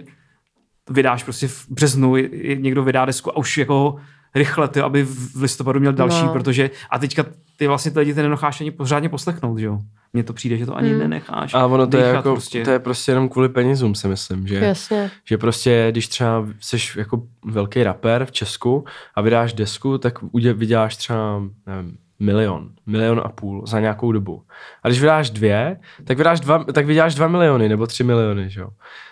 vydáš 0.91 1.25
prostě 1.25 1.49
v 1.49 1.67
březnu, 1.69 2.17
někdo 2.55 2.85
vydá 2.85 3.05
desku 3.05 3.31
a 3.31 3.37
už 3.37 3.59
jako 3.59 3.97
rychle, 4.35 4.69
ty, 4.69 4.81
aby 4.81 5.03
v 5.05 5.43
listopadu 5.43 5.81
měl 5.81 5.93
další, 5.93 6.25
No. 6.25 6.33
protože 6.33 6.71
a 6.91 6.99
teďka 6.99 7.25
ty 7.57 7.67
vlastně 7.67 7.91
ty 7.91 7.99
lidi 7.99 8.15
ty 8.15 8.23
nenecháš 8.23 8.61
ani 8.61 8.71
pořádně 8.71 9.09
poslechnout, 9.09 9.59
že 9.59 9.67
jo? 9.67 9.79
Mně 10.13 10.23
to 10.25 10.33
přijde, 10.33 10.57
že 10.57 10.67
to 10.67 10.77
ani 10.77 10.89
Hmm. 10.91 10.99
nenecháš. 10.99 11.55
A 11.55 11.67
ono 11.67 11.87
to 11.87 11.97
je, 11.97 12.05
jako, 12.05 12.31
prostě. 12.33 12.65
to 12.65 12.71
je 12.71 12.79
prostě 12.79 13.13
jenom 13.13 13.29
kvůli 13.29 13.49
penězům, 13.49 13.95
si 13.95 14.09
myslím, 14.09 14.47
že, 14.47 14.55
Jasně. 14.55 15.11
že 15.25 15.39
prostě, 15.39 15.89
když 15.91 16.09
třeba 16.09 16.47
jsi 16.61 16.77
jako 16.97 17.23
velký 17.45 17.83
rapper 17.83 18.25
v 18.25 18.33
Česku 18.33 18.85
a 19.15 19.21
vydáš 19.21 19.53
desku, 19.53 19.99
tak 19.99 20.15
udě, 20.31 20.53
vyděláš 20.53 20.97
třeba 20.97 21.43
nevím, 21.67 21.97
milion, 22.23 22.69
milion 22.87 23.23
a 23.25 23.29
půl 23.29 23.67
za 23.67 23.81
nějakou 23.81 24.13
dobu. 24.13 24.43
A 24.83 24.89
když 24.89 25.01
vydáš 25.01 25.31
dvě, 25.31 25.77
tak, 26.05 26.19
vydáš 26.19 26.41
dva, 26.41 26.65
tak 26.65 26.87
vyděláš 26.87 27.15
dva 27.15 27.29
miliony 27.29 27.69
nebo 27.69 27.87
tři 27.87 28.05
miliony, 28.05 28.51
že 28.51 28.61
jo. 28.61 28.69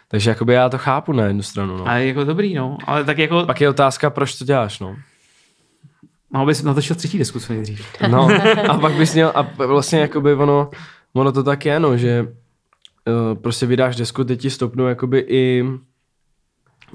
Takže 0.09 0.31
jakoby 0.31 0.55
já 0.55 0.69
to 0.69 0.79
chápu 0.79 1.13
na 1.13 1.25
jednu 1.25 1.43
stranu, 1.43 1.77
no. 1.77 1.89
A 1.89 1.97
je 1.97 2.07
jako 2.07 2.25
dobrý, 2.25 2.55
no. 2.55 2.79
Ale 2.87 3.05
tak 3.05 3.19
jako, 3.19 3.47
Pak 3.47 3.61
je 3.61 3.69
otázka, 3.69 4.11
proč 4.11 4.39
to 4.39 4.45
děláš, 4.45 4.81
no. 4.81 4.97
mohl 6.31 6.47
bys 6.47 6.63
natočil 6.63 6.97
třetí 6.97 7.19
desku 7.19 7.41
co 7.41 7.53
nejdřív. 7.53 7.87
No, 8.09 8.29
a 8.69 8.79
pak 8.79 8.93
bys 8.93 9.15
měl, 9.15 9.33
a 9.35 9.43
vlastně 9.67 10.01
jakoby 10.01 10.35
ono, 10.35 10.71
ono 11.13 11.33
to 11.33 11.43
tak 11.43 11.67
je, 11.67 11.81
no, 11.81 11.97
že 11.97 12.23
uh, 12.23 13.39
prostě 13.43 13.67
vydáš 13.67 13.97
desku, 13.97 14.25
teď 14.25 14.41
ti 14.41 14.51
stopnou 14.51 14.87
jakoby 14.87 15.25
i 15.29 15.65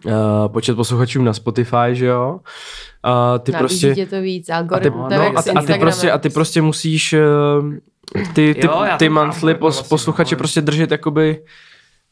uh, 0.05 0.11
počet 0.47 0.75
posluchačů 0.75 1.23
na 1.23 1.33
Spotify, 1.33 1.77
že 1.91 2.05
jo? 2.05 2.39
A 3.03 3.37
ty 3.39 3.51
Nabízí 3.51 3.67
prostě... 3.67 3.95
tě 3.95 4.05
to 4.05 4.21
víc, 4.21 4.49
A 4.49 4.53
ty, 4.53 4.57
algoritm, 4.57 4.97
no, 4.97 5.09
no, 5.09 5.37
a, 5.37 5.41
ty, 5.41 5.49
a, 5.51 5.61
ty 5.61 5.73
prostě, 5.73 6.11
a 6.11 6.17
ty 6.17 6.29
prostě 6.29 6.61
musíš 6.61 7.13
uh, 7.13 8.23
ty, 8.33 8.53
ty, 8.53 8.65
Jo, 8.67 8.85
ty 8.97 9.09
monthly 9.09 9.55
pos, 9.55 9.75
vlastně, 9.75 9.89
posluchače 9.89 10.35
no. 10.35 10.37
prostě 10.37 10.61
držet 10.61 10.91
jakoby, 10.91 11.41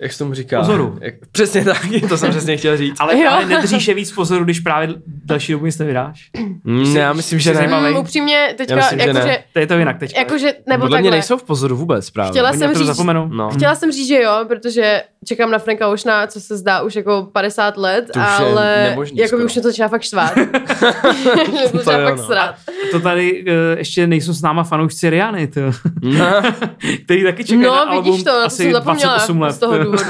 jak 0.01 0.13
se 0.13 0.19
tomu 0.19 0.33
říká? 0.33 0.59
Pozoru. 0.59 0.97
Jak, 1.01 1.13
přesně 1.31 1.65
tak, 1.65 1.85
to 2.09 2.17
jsem 2.17 2.29
přesně 2.29 2.57
chtěl 2.57 2.77
říct. 2.77 2.95
Ale, 2.99 3.19
Jo. 3.19 3.31
ale 3.31 3.45
nedržíš 3.45 3.87
je 3.87 3.93
víc 3.93 4.11
pozoru, 4.11 4.43
když 4.43 4.59
právě 4.59 4.95
další 5.25 5.51
dobu 5.51 5.65
nic 5.65 5.77
nevydáš. 5.77 6.29
Mm, 6.63 6.97
já 6.97 7.13
myslím, 7.13 7.39
že 7.39 7.53
ne. 7.53 7.67
Mm, 7.67 7.97
upřímně, 7.97 8.53
teďka, 8.57 8.75
Já 8.75 8.81
myslím, 8.81 8.99
že 8.99 9.13
ne. 9.13 9.19
jakože, 9.19 9.37
To 9.53 9.59
je 9.59 9.67
to 9.67 9.73
jinak 9.73 9.99
teď. 9.99 10.15
jakože, 10.17 10.53
nebo 10.69 10.81
Podle 10.81 10.97
mě 10.97 11.07
takhle. 11.07 11.11
nejsou 11.17 11.37
v 11.37 11.43
pozoru 11.43 11.75
vůbec 11.77 12.09
právě. 12.09 12.31
Chtěla 12.31 12.49
Oni 12.49 12.59
jsem 12.59 12.73
říct. 12.75 12.99
No. 13.29 13.49
Chtěla 13.49 13.75
jsem 13.75 13.91
říct, 13.91 14.07
že 14.07 14.21
jo, 14.21 14.45
protože 14.47 15.01
čekám 15.23 15.51
na 15.51 15.59
Franka 15.59 15.87
Oceana, 15.87 16.27
co 16.27 16.41
se 16.41 16.57
zdá 16.57 16.81
už 16.81 16.95
jako 16.95 17.29
50 17.33 17.77
let, 17.77 18.05
To 18.13 18.19
už 18.19 18.25
je 18.25 18.45
ale 18.45 18.83
nemožný 18.89 19.17
jako 19.17 19.37
by 19.37 19.43
už 19.45 19.53
mě 19.53 19.61
to 19.61 19.67
začíná 19.69 19.87
fakt 19.87 20.01
štvát. 20.01 20.35
Mě 21.51 21.61
to 21.63 21.69
To 21.71 21.77
začíná 21.77 22.05
fakt 22.09 22.17
no. 22.17 22.23
srát. 22.25 22.55
To 22.91 22.99
tady 22.99 23.43
uh, 23.43 23.49
ještě 23.77 24.07
nejsou 24.07 24.33
s 24.33 24.41
náma 24.41 24.63
fanoušci 24.63 25.09
Riany, 25.09 25.47
to, 25.47 25.61
No. 26.01 26.25
který 27.05 27.23
taky 27.23 27.43
čekají 27.43 27.61
na 27.63 27.67
No, 27.69 27.89
album 27.91 28.03
vidíš 28.11 28.23
to, 28.23 28.29
na 28.29 28.35
to 28.39 28.45
asi 28.45 28.63
jsem 28.63 28.71
zapomněla 28.71 29.13
28 29.17 29.41
let. 29.41 29.51
z 29.51 29.57
toho 29.57 29.77
důvodu. 29.83 30.03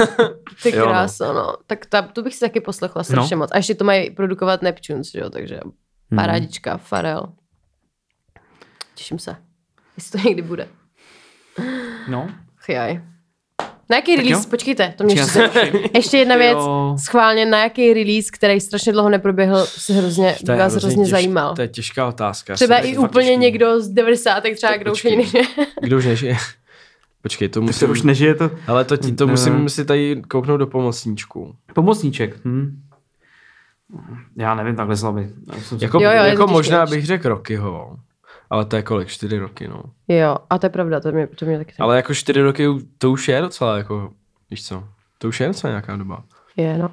Ty 0.63 0.69
Jo, 0.75 0.79
no. 0.79 0.85
kráso, 0.85 1.33
no. 1.33 1.53
Tak 1.67 1.85
ta, 1.85 2.01
to 2.01 2.21
bych 2.23 2.33
si 2.33 2.39
taky 2.39 2.61
poslechla 2.61 3.03
strašně 3.03 3.35
No. 3.35 3.39
moc. 3.39 3.49
A 3.53 3.57
ještě 3.57 3.75
to 3.75 3.83
mají 3.85 4.11
produkovat 4.11 4.61
Neptunes, 4.61 5.11
že 5.11 5.19
jo, 5.19 5.29
takže 5.29 5.59
Hmm. 6.11 6.17
parádička, 6.17 6.77
Farel. 6.77 7.23
Těším 8.95 9.19
se. 9.19 9.35
Jestli 9.97 10.21
to 10.21 10.27
někdy 10.27 10.41
bude. 10.41 10.67
No. 12.07 12.29
Chyjaj. 12.65 13.01
Na 13.89 13.95
jaký 13.95 14.15
Tak 14.15 14.25
release? 14.25 14.43
jo. 14.45 14.49
Počkejte, 14.49 14.93
to 14.97 15.03
mě 15.03 15.15
ještě. 15.15 15.49
Ještě 15.95 16.17
jedna 16.17 16.35
věc, 16.35 16.57
Jo. 16.57 16.95
schválně, 16.99 17.45
na 17.45 17.63
jaký 17.63 17.93
release, 17.93 18.29
který 18.33 18.59
strašně 18.59 18.91
dlouho 18.91 19.09
neproběhl, 19.09 19.65
se 19.65 19.93
hrozně, 19.93 20.35
To 20.45 20.55
vás 20.57 20.73
hrozně 20.75 21.05
těž- 21.05 21.09
zajímal. 21.09 21.55
To 21.55 21.61
je 21.61 21.67
těžká 21.67 22.07
otázka. 22.07 22.53
Třeba 22.55 22.77
i 22.77 22.97
úplně 22.97 23.27
těžký. 23.27 23.41
někdo 23.41 23.81
z 23.81 23.89
90. 23.89 24.43
třeba, 24.55 24.77
kdo 24.77 24.91
už 24.91 25.03
nežije. 25.03 25.43
Kdo 25.81 25.97
už 25.97 26.05
nežije? 26.05 26.37
Počkej, 27.21 27.49
to 27.49 27.53
To 27.53 27.61
musím... 27.61 27.89
už 27.89 28.01
nežije 28.01 28.35
to. 28.35 28.51
Ale 28.67 28.85
to, 28.85 28.97
ti, 28.97 29.11
to 29.11 29.27
musím 29.27 29.69
si 29.69 29.85
tady 29.85 30.21
kouknout 30.27 30.59
do 30.59 30.67
pomocníčku. 30.67 31.55
Pomocníček. 31.73 32.35
Hm. 32.45 32.81
Já 34.37 34.55
nevím, 34.55 34.75
takhle 34.75 34.97
slabý. 34.97 35.21
Já 35.55 35.61
jsem 35.61 35.79
si- 35.79 35.85
Jako, 35.85 35.97
Jo, 35.97 36.03
jo, 36.03 36.09
je 36.11 36.19
to 36.21 36.25
jako 36.27 36.47
možná 36.47 36.81
určitě. 36.81 36.95
bych 36.97 37.05
řekl 37.05 37.29
Rockyho. 37.29 37.97
Ale 38.53 38.65
to 38.65 38.75
je 38.75 38.81
kolik? 38.81 39.07
Čtyři 39.07 39.37
roky, 39.39 39.67
no. 39.67 39.83
Jo, 40.07 40.37
a 40.49 40.57
to 40.57 40.65
je 40.65 40.69
pravda, 40.69 40.99
to 40.99 41.11
mě, 41.11 41.27
to 41.27 41.45
mě 41.45 41.57
taky 41.57 41.73
Ale 41.79 41.95
jako 41.95 42.13
čtyři 42.13 42.41
roky, 42.41 42.67
to 42.97 43.11
už 43.11 43.27
je 43.27 43.41
docela 43.41 43.77
jako, 43.77 44.11
víš 44.51 44.65
co, 44.65 44.83
to 45.17 45.27
už 45.27 45.39
je 45.39 45.47
docela 45.47 45.71
nějaká 45.71 45.95
doba. 45.95 46.23
je, 46.57 46.77
no. 46.77 46.89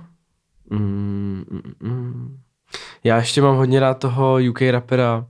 Mm, 0.70 1.44
mm, 1.50 1.90
mm. 1.90 2.38
Já 3.04 3.16
ještě 3.16 3.42
mám 3.42 3.56
hodně 3.56 3.80
rád 3.80 3.94
toho 3.94 4.38
UK 4.50 4.60
rapera, 4.70 5.26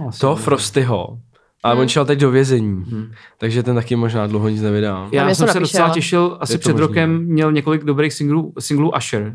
No, 0.00 0.08
asi 0.08 0.20
toho 0.20 0.36
ne. 0.36 0.42
Frostyho. 0.42 1.18
Ale 1.62 1.80
on 1.80 1.88
šel 1.88 2.04
teď 2.04 2.18
do 2.18 2.30
vězení, 2.30 2.84
takže 3.38 3.62
ten 3.62 3.74
taky 3.74 3.96
možná 3.96 4.26
dlouho 4.26 4.48
nic 4.48 4.62
nevydá. 4.62 5.08
Já 5.12 5.28
něco 5.28 5.38
jsem 5.38 5.48
se 5.48 5.60
docela 5.60 5.90
těšil, 5.90 6.36
asi 6.40 6.58
před 6.58 6.72
možný. 6.72 6.86
rokem 6.86 7.24
měl 7.24 7.52
několik 7.52 7.84
dobrých 7.84 8.12
singlů, 8.12 8.52
singlů 8.58 8.92
Usher. 8.96 9.32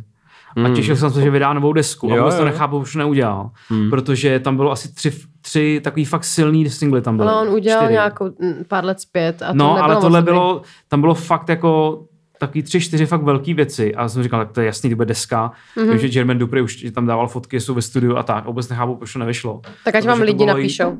A 0.65 0.69
těšil 0.75 0.95
jsem 0.95 1.11
se, 1.11 1.21
že 1.21 1.29
vydá 1.29 1.53
novou 1.53 1.73
desku. 1.73 2.07
Jo, 2.09 2.15
a 2.15 2.19
vůbec 2.19 2.35
to 2.37 2.45
nechápu, 2.45 2.77
už 2.77 2.95
neudělal. 2.95 3.49
Hmm. 3.69 3.89
Protože 3.89 4.39
tam 4.39 4.55
bylo 4.55 4.71
asi 4.71 4.93
tři, 4.93 5.11
tři 5.41 5.81
takový 5.83 6.05
fakt 6.05 6.23
silný 6.23 6.69
singly 6.69 7.01
tam 7.01 7.17
byly. 7.17 7.29
Ale 7.29 7.41
on 7.47 7.53
udělal 7.53 7.81
Čtyři. 7.81 7.93
nějakou 7.93 8.25
mm, 8.25 8.53
pár 8.67 8.85
let 8.85 8.99
zpět 8.99 9.41
a 9.41 9.47
to 9.47 9.53
No, 9.53 9.67
nebylo 9.67 9.83
ale 9.83 9.95
tohle 9.95 10.21
bylo, 10.21 10.61
tam 10.87 11.01
bylo 11.01 11.13
fakt 11.13 11.49
jako 11.49 12.01
takový 12.39 12.63
tři, 12.63 12.81
čtyři 12.81 13.05
fakt 13.05 13.23
velký 13.23 13.53
věci. 13.53 13.95
A 13.95 14.01
já 14.01 14.09
jsem 14.09 14.23
říkal, 14.23 14.39
tak 14.39 14.51
to 14.51 14.61
je 14.61 14.65
jasný, 14.65 14.89
to 14.89 14.95
bude 14.95 15.05
deska. 15.05 15.51
Mhm. 15.77 15.85
Mm-hmm. 15.87 15.91
Vím, 15.91 15.99
že 16.11 16.19
Jermaine 16.19 16.39
Dupri 16.39 16.61
už 16.61 16.85
tam 16.95 17.05
dával 17.07 17.27
fotky, 17.27 17.59
jsou 17.59 17.73
ve 17.73 17.81
studiu 17.81 18.17
a 18.17 18.23
tak. 18.23 18.43
A 18.43 18.47
vůbec 18.47 18.69
nechápu, 18.69 18.95
proč 18.95 19.13
to 19.13 19.19
nevyšlo. 19.19 19.61
Tak 19.85 19.95
ať 19.95 20.05
vám 20.07 20.21
lidi 20.21 20.43
jí- 20.43 20.47
napíšou. 20.47 20.97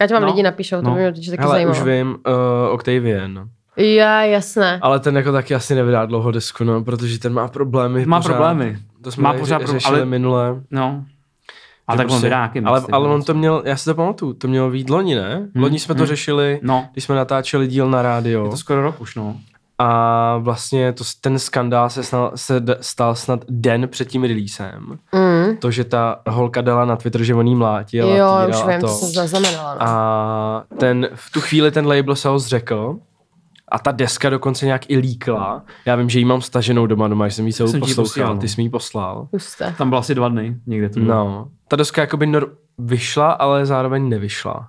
Ať 0.00 0.12
vám 0.12 0.22
No, 0.22 0.28
lidi 0.28 0.42
napíšou, 0.42 0.76
to 0.76 0.82
no. 0.82 0.90
by 0.94 1.00
mě 1.00 1.08
určitě 1.08 1.30
taky 1.30 1.42
Hele, 1.42 1.54
zajímalo. 1.54 1.78
už 1.78 1.82
vím, 1.84 2.08
uh, 2.08 2.74
Octavian. 2.74 3.48
Já, 3.76 4.22
jasné. 4.22 4.78
Ale 4.82 5.00
ten 5.00 5.16
jako 5.16 5.32
taky 5.32 5.54
asi 5.54 5.74
nevydá 5.74 6.06
dlouho 6.06 6.30
desku, 6.30 6.64
no, 6.64 6.84
protože 6.84 7.18
ten 7.18 7.32
má 7.32 7.48
problémy. 7.48 8.06
Má 8.06 8.18
pořád. 8.20 8.28
problémy. 8.32 8.78
To 9.04 9.12
jsme 9.12 9.22
Má 9.22 9.34
pořád 9.34 9.58
pro- 9.58 9.72
řešili 9.72 9.96
ale- 9.96 10.06
minule. 10.06 10.56
No. 10.70 11.04
A 11.88 11.96
tak 11.96 12.04
on 12.04 12.08
prostě- 12.08 12.26
vydá 12.26 12.36
nějaký 12.36 12.60
ale, 12.60 12.76
mixtape, 12.80 12.92
ale 12.96 13.08
on 13.08 13.18
no. 13.18 13.24
to 13.24 13.34
měl, 13.34 13.62
já 13.66 13.76
si 13.76 13.84
to 13.84 13.94
pamatuju, 13.94 14.32
to 14.32 14.48
mělo 14.48 14.70
být 14.70 14.90
loni, 14.90 15.14
ne? 15.14 15.48
Loni 15.56 15.78
jsme 15.78 15.94
to 15.94 15.98
hmm. 15.98 16.06
řešili, 16.06 16.60
No, 16.62 16.88
když 16.92 17.04
jsme 17.04 17.14
natáčeli 17.14 17.66
díl 17.66 17.90
na 17.90 18.02
rádio. 18.02 18.44
je 18.44 18.50
to 18.50 18.56
skoro 18.56 18.82
rok 18.82 19.00
už, 19.00 19.14
no. 19.14 19.36
A 19.78 20.36
vlastně 20.38 20.92
to, 20.92 21.04
ten 21.20 21.38
skandál 21.38 21.90
se, 21.90 22.02
snal, 22.02 22.32
se 22.34 22.60
d- 22.60 22.76
stal 22.80 23.14
snad 23.14 23.40
den 23.48 23.88
před 23.88 24.08
tím 24.08 24.24
releasem. 24.24 24.98
Mm. 25.12 25.56
To, 25.56 25.70
že 25.70 25.84
ta 25.84 26.20
holka 26.28 26.60
dala 26.60 26.84
na 26.84 26.96
Twitter, 26.96 27.22
že 27.22 27.34
on 27.34 27.46
jí 27.46 27.54
mlátil 27.54 28.08
Jo, 28.08 28.26
a 28.26 28.46
už 28.46 28.56
vím, 28.66 28.80
to 28.80 28.86
to. 28.86 28.92
jsem 28.92 29.08
zaznamenala. 29.08 29.74
No. 29.74 29.80
A 29.82 30.64
ten, 30.78 31.08
v 31.14 31.30
tu 31.32 31.40
chvíli 31.40 31.70
ten 31.70 31.86
label 31.86 32.16
se 32.16 32.28
ho 32.28 32.38
zřekl 32.38 32.96
a 33.68 33.78
ta 33.78 33.92
deska 33.92 34.30
dokonce 34.30 34.66
nějak 34.66 34.90
i 34.90 34.96
líkla. 34.98 35.64
Já 35.86 35.96
vím, 35.96 36.10
že 36.10 36.18
jí 36.18 36.24
mám 36.24 36.40
staženou 36.42 36.86
doma 36.86 37.08
doma, 37.08 37.28
že 37.28 37.34
jsem 37.34 37.46
jí 37.46 37.52
celou 37.52 37.70
Jsem 37.70 37.82
ji 37.82 37.94
poslouchal, 37.94 38.38
ty 38.38 38.48
jsi 38.48 38.54
mi 38.60 38.62
ji 38.62 38.70
poslal. 38.70 39.28
Husté. 39.32 39.74
Tam 39.78 39.88
bylo 39.88 39.98
asi 40.00 40.14
dva 40.14 40.28
dny, 40.28 40.56
někde 40.66 40.88
to 40.88 41.00
bylo. 41.00 41.14
No, 41.14 41.48
ta 41.68 41.76
deska 41.76 42.00
jakoby 42.00 42.26
nor- 42.26 42.50
vyšla, 42.78 43.32
ale 43.32 43.66
zároveň 43.66 44.08
nevyšla. 44.08 44.68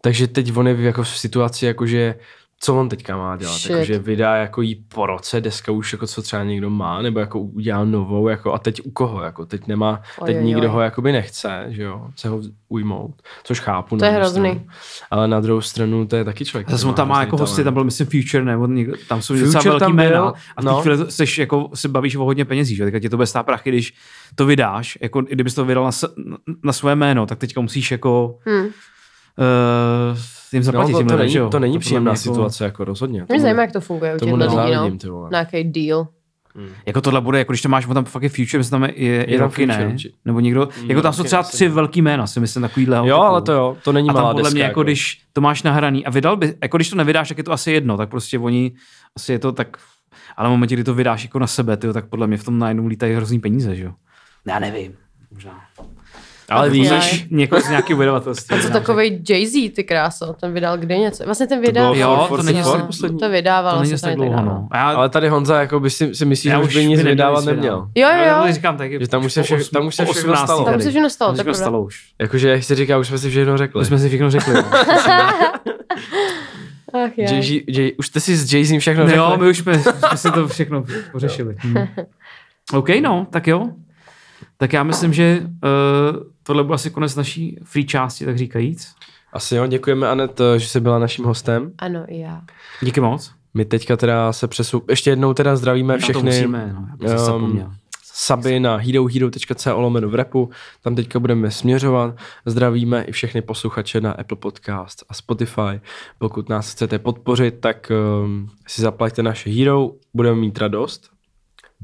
Takže 0.00 0.26
teď 0.26 0.56
on 0.56 0.68
je 0.68 0.74
v- 0.74 0.80
jako 0.80 1.02
v 1.02 1.08
situaci, 1.08 1.66
jakože 1.66 2.14
co 2.60 2.74
on 2.76 2.88
teďka 2.88 3.16
má 3.16 3.36
dělat? 3.36 3.52
Shit. 3.58 3.70
Jakože 3.70 3.98
vydá 3.98 4.36
jako 4.36 4.62
jí 4.62 4.74
po 4.74 5.06
roce 5.06 5.40
deska 5.40 5.72
už 5.72 5.92
jako 5.92 6.06
co 6.06 6.22
třeba 6.22 6.44
někdo 6.44 6.70
má, 6.70 7.02
nebo 7.02 7.18
jako 7.20 7.40
udělá 7.40 7.84
novou, 7.84 8.28
jako 8.28 8.52
a 8.54 8.58
teď 8.58 8.80
u 8.84 8.90
koho, 8.90 9.22
jako 9.22 9.46
teď 9.46 9.66
nemá, 9.66 9.96
teď 9.96 10.22
Ojojoj. 10.36 10.44
nikdo 10.44 10.70
ho 10.70 10.80
jakoby 10.80 11.12
nechce, 11.12 11.66
že 11.68 11.82
jo, 11.82 12.06
se 12.16 12.28
ho 12.28 12.40
ujmout, 12.68 13.22
což 13.44 13.60
chápu. 13.60 13.96
To 13.96 14.04
je 14.04 14.10
na 14.12 14.16
hrozný. 14.16 14.50
stranu. 14.50 14.66
Ale 15.10 15.28
na 15.28 15.40
druhou 15.40 15.60
stranu 15.60 16.06
to 16.06 16.16
je 16.16 16.24
taky 16.24 16.44
člověk. 16.44 16.70
Zase 16.70 16.86
on 16.86 16.94
tam 16.94 17.08
má 17.08 17.20
jako 17.20 17.36
hosty, 17.36 17.64
tam 17.64 17.74
byl 17.74 17.84
myslím 17.84 18.06
Future 18.06 18.44
nebo 18.44 18.66
někdo, 18.66 18.92
tam 19.08 19.22
jsou 19.22 19.34
Future 19.34 19.46
docela 19.52 19.62
velký 19.64 19.80
tam 19.80 19.96
byl, 19.96 20.04
jména 20.04 20.32
a 20.56 20.60
v 20.60 20.64
no. 20.64 20.80
chvíli 20.80 20.98
seš, 21.10 21.38
jako, 21.38 21.70
se 21.74 21.88
bavíš 21.88 22.16
o 22.16 22.24
hodně 22.24 22.44
penězí, 22.44 22.76
že? 22.76 22.84
teďka 22.84 22.98
ti 22.98 23.08
to 23.08 23.16
bude 23.16 23.26
stát 23.26 23.42
prachy, 23.46 23.70
když 23.70 23.94
to 24.34 24.46
vydáš, 24.46 24.98
jako 25.00 25.20
kdybys 25.22 25.54
to 25.54 25.64
vydal 25.64 25.84
na, 25.84 25.92
s- 25.92 26.14
na 26.64 26.72
své 26.72 26.94
jméno, 26.94 27.26
tak 27.26 27.38
teďka 27.38 27.60
musíš 27.60 27.90
jako 27.90 28.38
Hmm. 28.46 28.66
Uh, 29.38 30.18
jim 30.52 30.62
zaplatit 30.62 30.92
No, 30.92 30.98
to, 30.98 31.02
tím 31.02 31.08
to, 31.08 31.16
není, 31.16 31.30
že 31.32 31.38
jo? 31.38 31.48
to 31.48 31.58
není 31.58 31.72
podle 31.72 31.80
příjemná 31.80 32.10
jako, 32.10 32.20
situace, 32.22 32.64
jako 32.64 32.84
rozhodně. 32.84 33.26
Mě 33.28 33.40
zajímá, 33.40 33.62
jak 33.62 33.72
to 33.72 33.80
funguje 33.80 34.14
u 34.14 34.18
těchto 34.18 34.36
lidí, 34.36 34.56
no. 34.56 34.62
nezávidím, 34.66 34.98
ty 34.98 35.08
vole. 35.08 35.30
Na 35.32 35.38
jaký 35.38 35.64
deal. 35.64 36.08
Jako 36.86 37.00
tohle 37.00 37.20
bude, 37.20 37.38
jako 37.38 37.52
když 37.52 37.62
tam 37.62 37.72
máš, 37.72 37.86
tam 37.86 38.04
fakt 38.04 38.22
je 38.22 38.28
Future, 38.28 38.58
myslím, 38.58 38.80
tam 38.80 38.84
je, 38.84 39.04
je, 39.04 39.30
je 39.30 39.38
roky, 39.38 39.66
Future, 39.66 39.86
ne? 39.86 39.92
určitě. 39.92 40.14
Nebo 40.24 40.40
někdo, 40.40 40.68
jako 40.86 41.02
tam 41.02 41.12
jsou 41.12 41.22
třeba 41.22 41.42
tři 41.42 41.68
velký 41.68 42.02
jména, 42.02 42.26
si 42.26 42.40
myslím, 42.40 42.62
takovýhle. 42.62 43.08
Jo, 43.08 43.20
ale 43.20 43.42
to 43.42 43.52
jo, 43.52 43.76
to 43.84 43.92
není 43.92 44.10
A 44.10 44.12
tam 44.12 44.22
malá 44.22 44.34
podle 44.34 44.42
deska. 44.42 44.54
mě, 44.54 44.62
jako 44.62 44.82
když 44.82 45.22
to 45.32 45.40
máš 45.40 45.62
nahraný 45.62 46.06
a 46.06 46.10
vydal 46.10 46.36
by, 46.36 46.54
jako 46.62 46.76
když 46.76 46.90
to 46.90 46.96
nevydáš, 46.96 47.28
tak 47.28 47.38
je 47.38 47.44
to 47.44 47.52
asi 47.52 47.72
jedno, 47.72 47.96
tak 47.96 48.08
prostě 48.08 48.38
oni, 48.38 48.72
asi 49.16 49.32
je 49.32 49.38
to 49.38 49.52
tak, 49.52 49.76
ale 50.36 50.48
v 50.48 50.50
momentě, 50.50 50.74
kdy 50.74 50.84
to 50.84 50.94
vydáš 50.94 51.22
jako 51.22 51.38
na 51.38 51.46
sebe, 51.46 51.76
tyjo, 51.76 51.92
tak 51.92 52.06
podle 52.06 52.26
mě 52.26 52.36
v 52.36 52.44
tom 52.44 52.58
najednou 52.58 52.86
lítají 52.86 53.14
hrozný 53.14 53.40
peníze, 53.40 53.76
že 53.76 53.84
jo? 53.84 53.92
Já 54.46 54.58
nevím, 54.58 54.92
možná. 55.34 55.60
Ale 56.50 56.62
Tak 56.66 56.72
víš, 56.72 56.88
já- 56.88 57.00
Někoho 57.30 57.60
z 57.60 57.68
nějakého 57.68 57.98
vydavatelství. 57.98 58.56
A 58.58 58.62
co 58.62 58.70
takový 58.70 59.22
Jay-Z, 59.28 59.72
ty 59.74 59.84
kráso, 59.84 60.32
ten 60.40 60.52
vydal 60.52 60.78
kde 60.78 60.98
něco? 60.98 61.24
Vlastně 61.24 61.46
ten 61.46 61.60
vydal, 61.60 61.94
bylo 61.94 62.10
Jo, 62.10 62.24
For 62.28 62.38
to 62.38 62.42
není 62.46 62.64
se- 62.64 62.78
poslední. 62.86 63.18
to 63.18 63.28
vydával, 63.30 63.72
to 63.74 63.80
není 63.80 63.90
vlastně 63.92 64.08
tak 64.10 64.18
to 64.18 64.24
dlouho, 64.24 64.44
no. 64.44 64.68
Já, 64.74 64.88
Ale 64.90 65.08
tady 65.08 65.28
Honza 65.28 65.60
jako 65.60 65.80
by 65.80 65.90
si, 65.90 66.14
si 66.14 66.24
myslí, 66.24 66.42
že 66.42 66.50
já 66.50 66.58
už 66.60 66.74
by 66.74 66.86
nic 66.86 67.02
vydávat 67.02 67.44
neměl. 67.44 67.88
Jo, 67.94 68.08
jo, 68.08 68.24
Já 68.24 68.40
to 68.40 68.46
jo. 68.46 68.52
říkám 68.52 68.76
tak. 68.76 68.92
Že 69.00 69.08
tam 69.08 69.24
už 69.24 69.32
se 69.32 69.42
vše- 69.42 69.56
tam 69.72 69.86
už 69.86 69.94
se 69.94 70.04
všechno 70.04 70.20
18. 70.32 70.44
stalo. 70.46 70.64
Tam 70.64 70.72
tady. 70.74 70.82
se 70.84 70.90
všechno 70.90 71.10
stalo, 71.10 71.30
to 71.30 71.34
všechno 71.34 71.52
pravda. 71.52 71.64
stalo 71.64 71.82
už. 71.82 72.00
Jakože, 72.20 72.48
jak 72.50 72.64
jsi 72.64 72.74
říkal, 72.74 73.00
už 73.00 73.08
jsme 73.08 73.18
si 73.18 73.30
všechno 73.30 73.56
řekli. 73.58 73.80
Už 73.80 73.86
jsme 73.86 73.98
si 73.98 74.08
všechno 74.08 74.30
řekli. 74.30 74.54
Ach, 76.92 77.18
já. 77.18 77.30
Jay, 77.32 77.64
Jay, 77.68 77.92
už 77.98 78.06
jste 78.06 78.20
si 78.20 78.36
s 78.36 78.52
Jay-Z 78.52 78.78
všechno 78.78 79.02
No 79.04 79.08
řekli? 79.10 79.18
jo, 79.24 79.36
my 79.40 79.50
už 79.50 79.58
jsme, 79.58 79.78
jsme 79.78 80.16
si 80.16 80.30
to 80.30 80.48
všechno 80.48 80.84
pořešili. 81.12 81.54
Hm. 81.64 81.74
OK, 82.72 82.88
no, 83.02 83.26
tak 83.30 83.46
jo. 83.46 83.68
Tak 84.56 84.72
já 84.72 84.82
myslím, 84.82 85.12
že 85.12 85.40
uh, 85.42 85.48
tohle 86.42 86.64
byl 86.64 86.74
asi 86.74 86.90
konec 86.90 87.16
naší 87.16 87.58
free 87.64 87.84
části, 87.84 88.24
tak 88.24 88.38
říkajíc. 88.38 88.94
Asi 89.32 89.56
jo, 89.56 89.66
děkujeme 89.66 90.08
Anet, 90.08 90.40
že 90.56 90.68
jsi 90.68 90.80
byla 90.80 90.98
naším 90.98 91.24
hostem. 91.24 91.72
Ano, 91.78 92.04
i 92.08 92.18
já. 92.18 92.42
Díky 92.82 93.00
moc. 93.00 93.32
My 93.54 93.64
teďka 93.64 93.96
teda 93.96 94.32
se 94.32 94.48
přesu... 94.48 94.82
Ještě 94.88 95.10
jednou 95.10 95.34
teda 95.34 95.56
zdravíme 95.56 95.92
Na 95.92 95.98
to 95.98 96.02
všechny 96.02 96.22
musíme, 96.22 96.74
no, 96.74 97.08
já 97.08 97.12
um, 97.12 97.18
zapomněl. 97.18 97.72
suby 98.02 98.60
na 98.60 98.76
herohero.co 98.76 99.80
lomeno 99.80 100.08
v 100.08 100.14
repu. 100.14 100.50
Tam 100.82 100.94
teďka 100.94 101.18
budeme 101.18 101.50
směřovat. 101.50 102.16
Zdravíme 102.46 103.02
i 103.02 103.12
všechny 103.12 103.42
posluchače 103.42 104.00
na 104.00 104.12
Apple 104.12 104.36
Podcast 104.36 105.04
a 105.08 105.14
Spotify. 105.14 105.80
Pokud 106.18 106.48
nás 106.48 106.72
chcete 106.72 106.98
podpořit, 106.98 107.54
tak 107.60 107.92
um, 108.24 108.48
si 108.66 108.82
zaplaťte 108.82 109.22
naše 109.22 109.50
Hero. 109.50 109.90
Budeme 110.14 110.36
mít 110.40 110.58
radost 110.58 111.10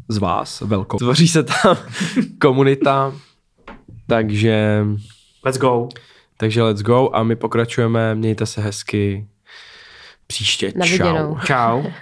z 0.08 0.18
vás 0.18 0.60
velkou. 0.60 0.98
Tvoří 0.98 1.28
se 1.28 1.42
tam 1.42 1.76
komunita, 2.40 3.12
takže, 4.06 4.84
Let's 5.44 5.58
go. 5.58 5.88
takže 6.36 6.62
let's 6.62 6.82
go 6.82 7.10
a 7.12 7.22
my 7.22 7.36
pokračujeme. 7.36 8.14
Mějte 8.14 8.46
se 8.46 8.60
hezky. 8.60 9.26
Příště. 10.26 10.72
Na 10.76 10.86
Čau. 10.86 11.36
Čau. 11.46 11.82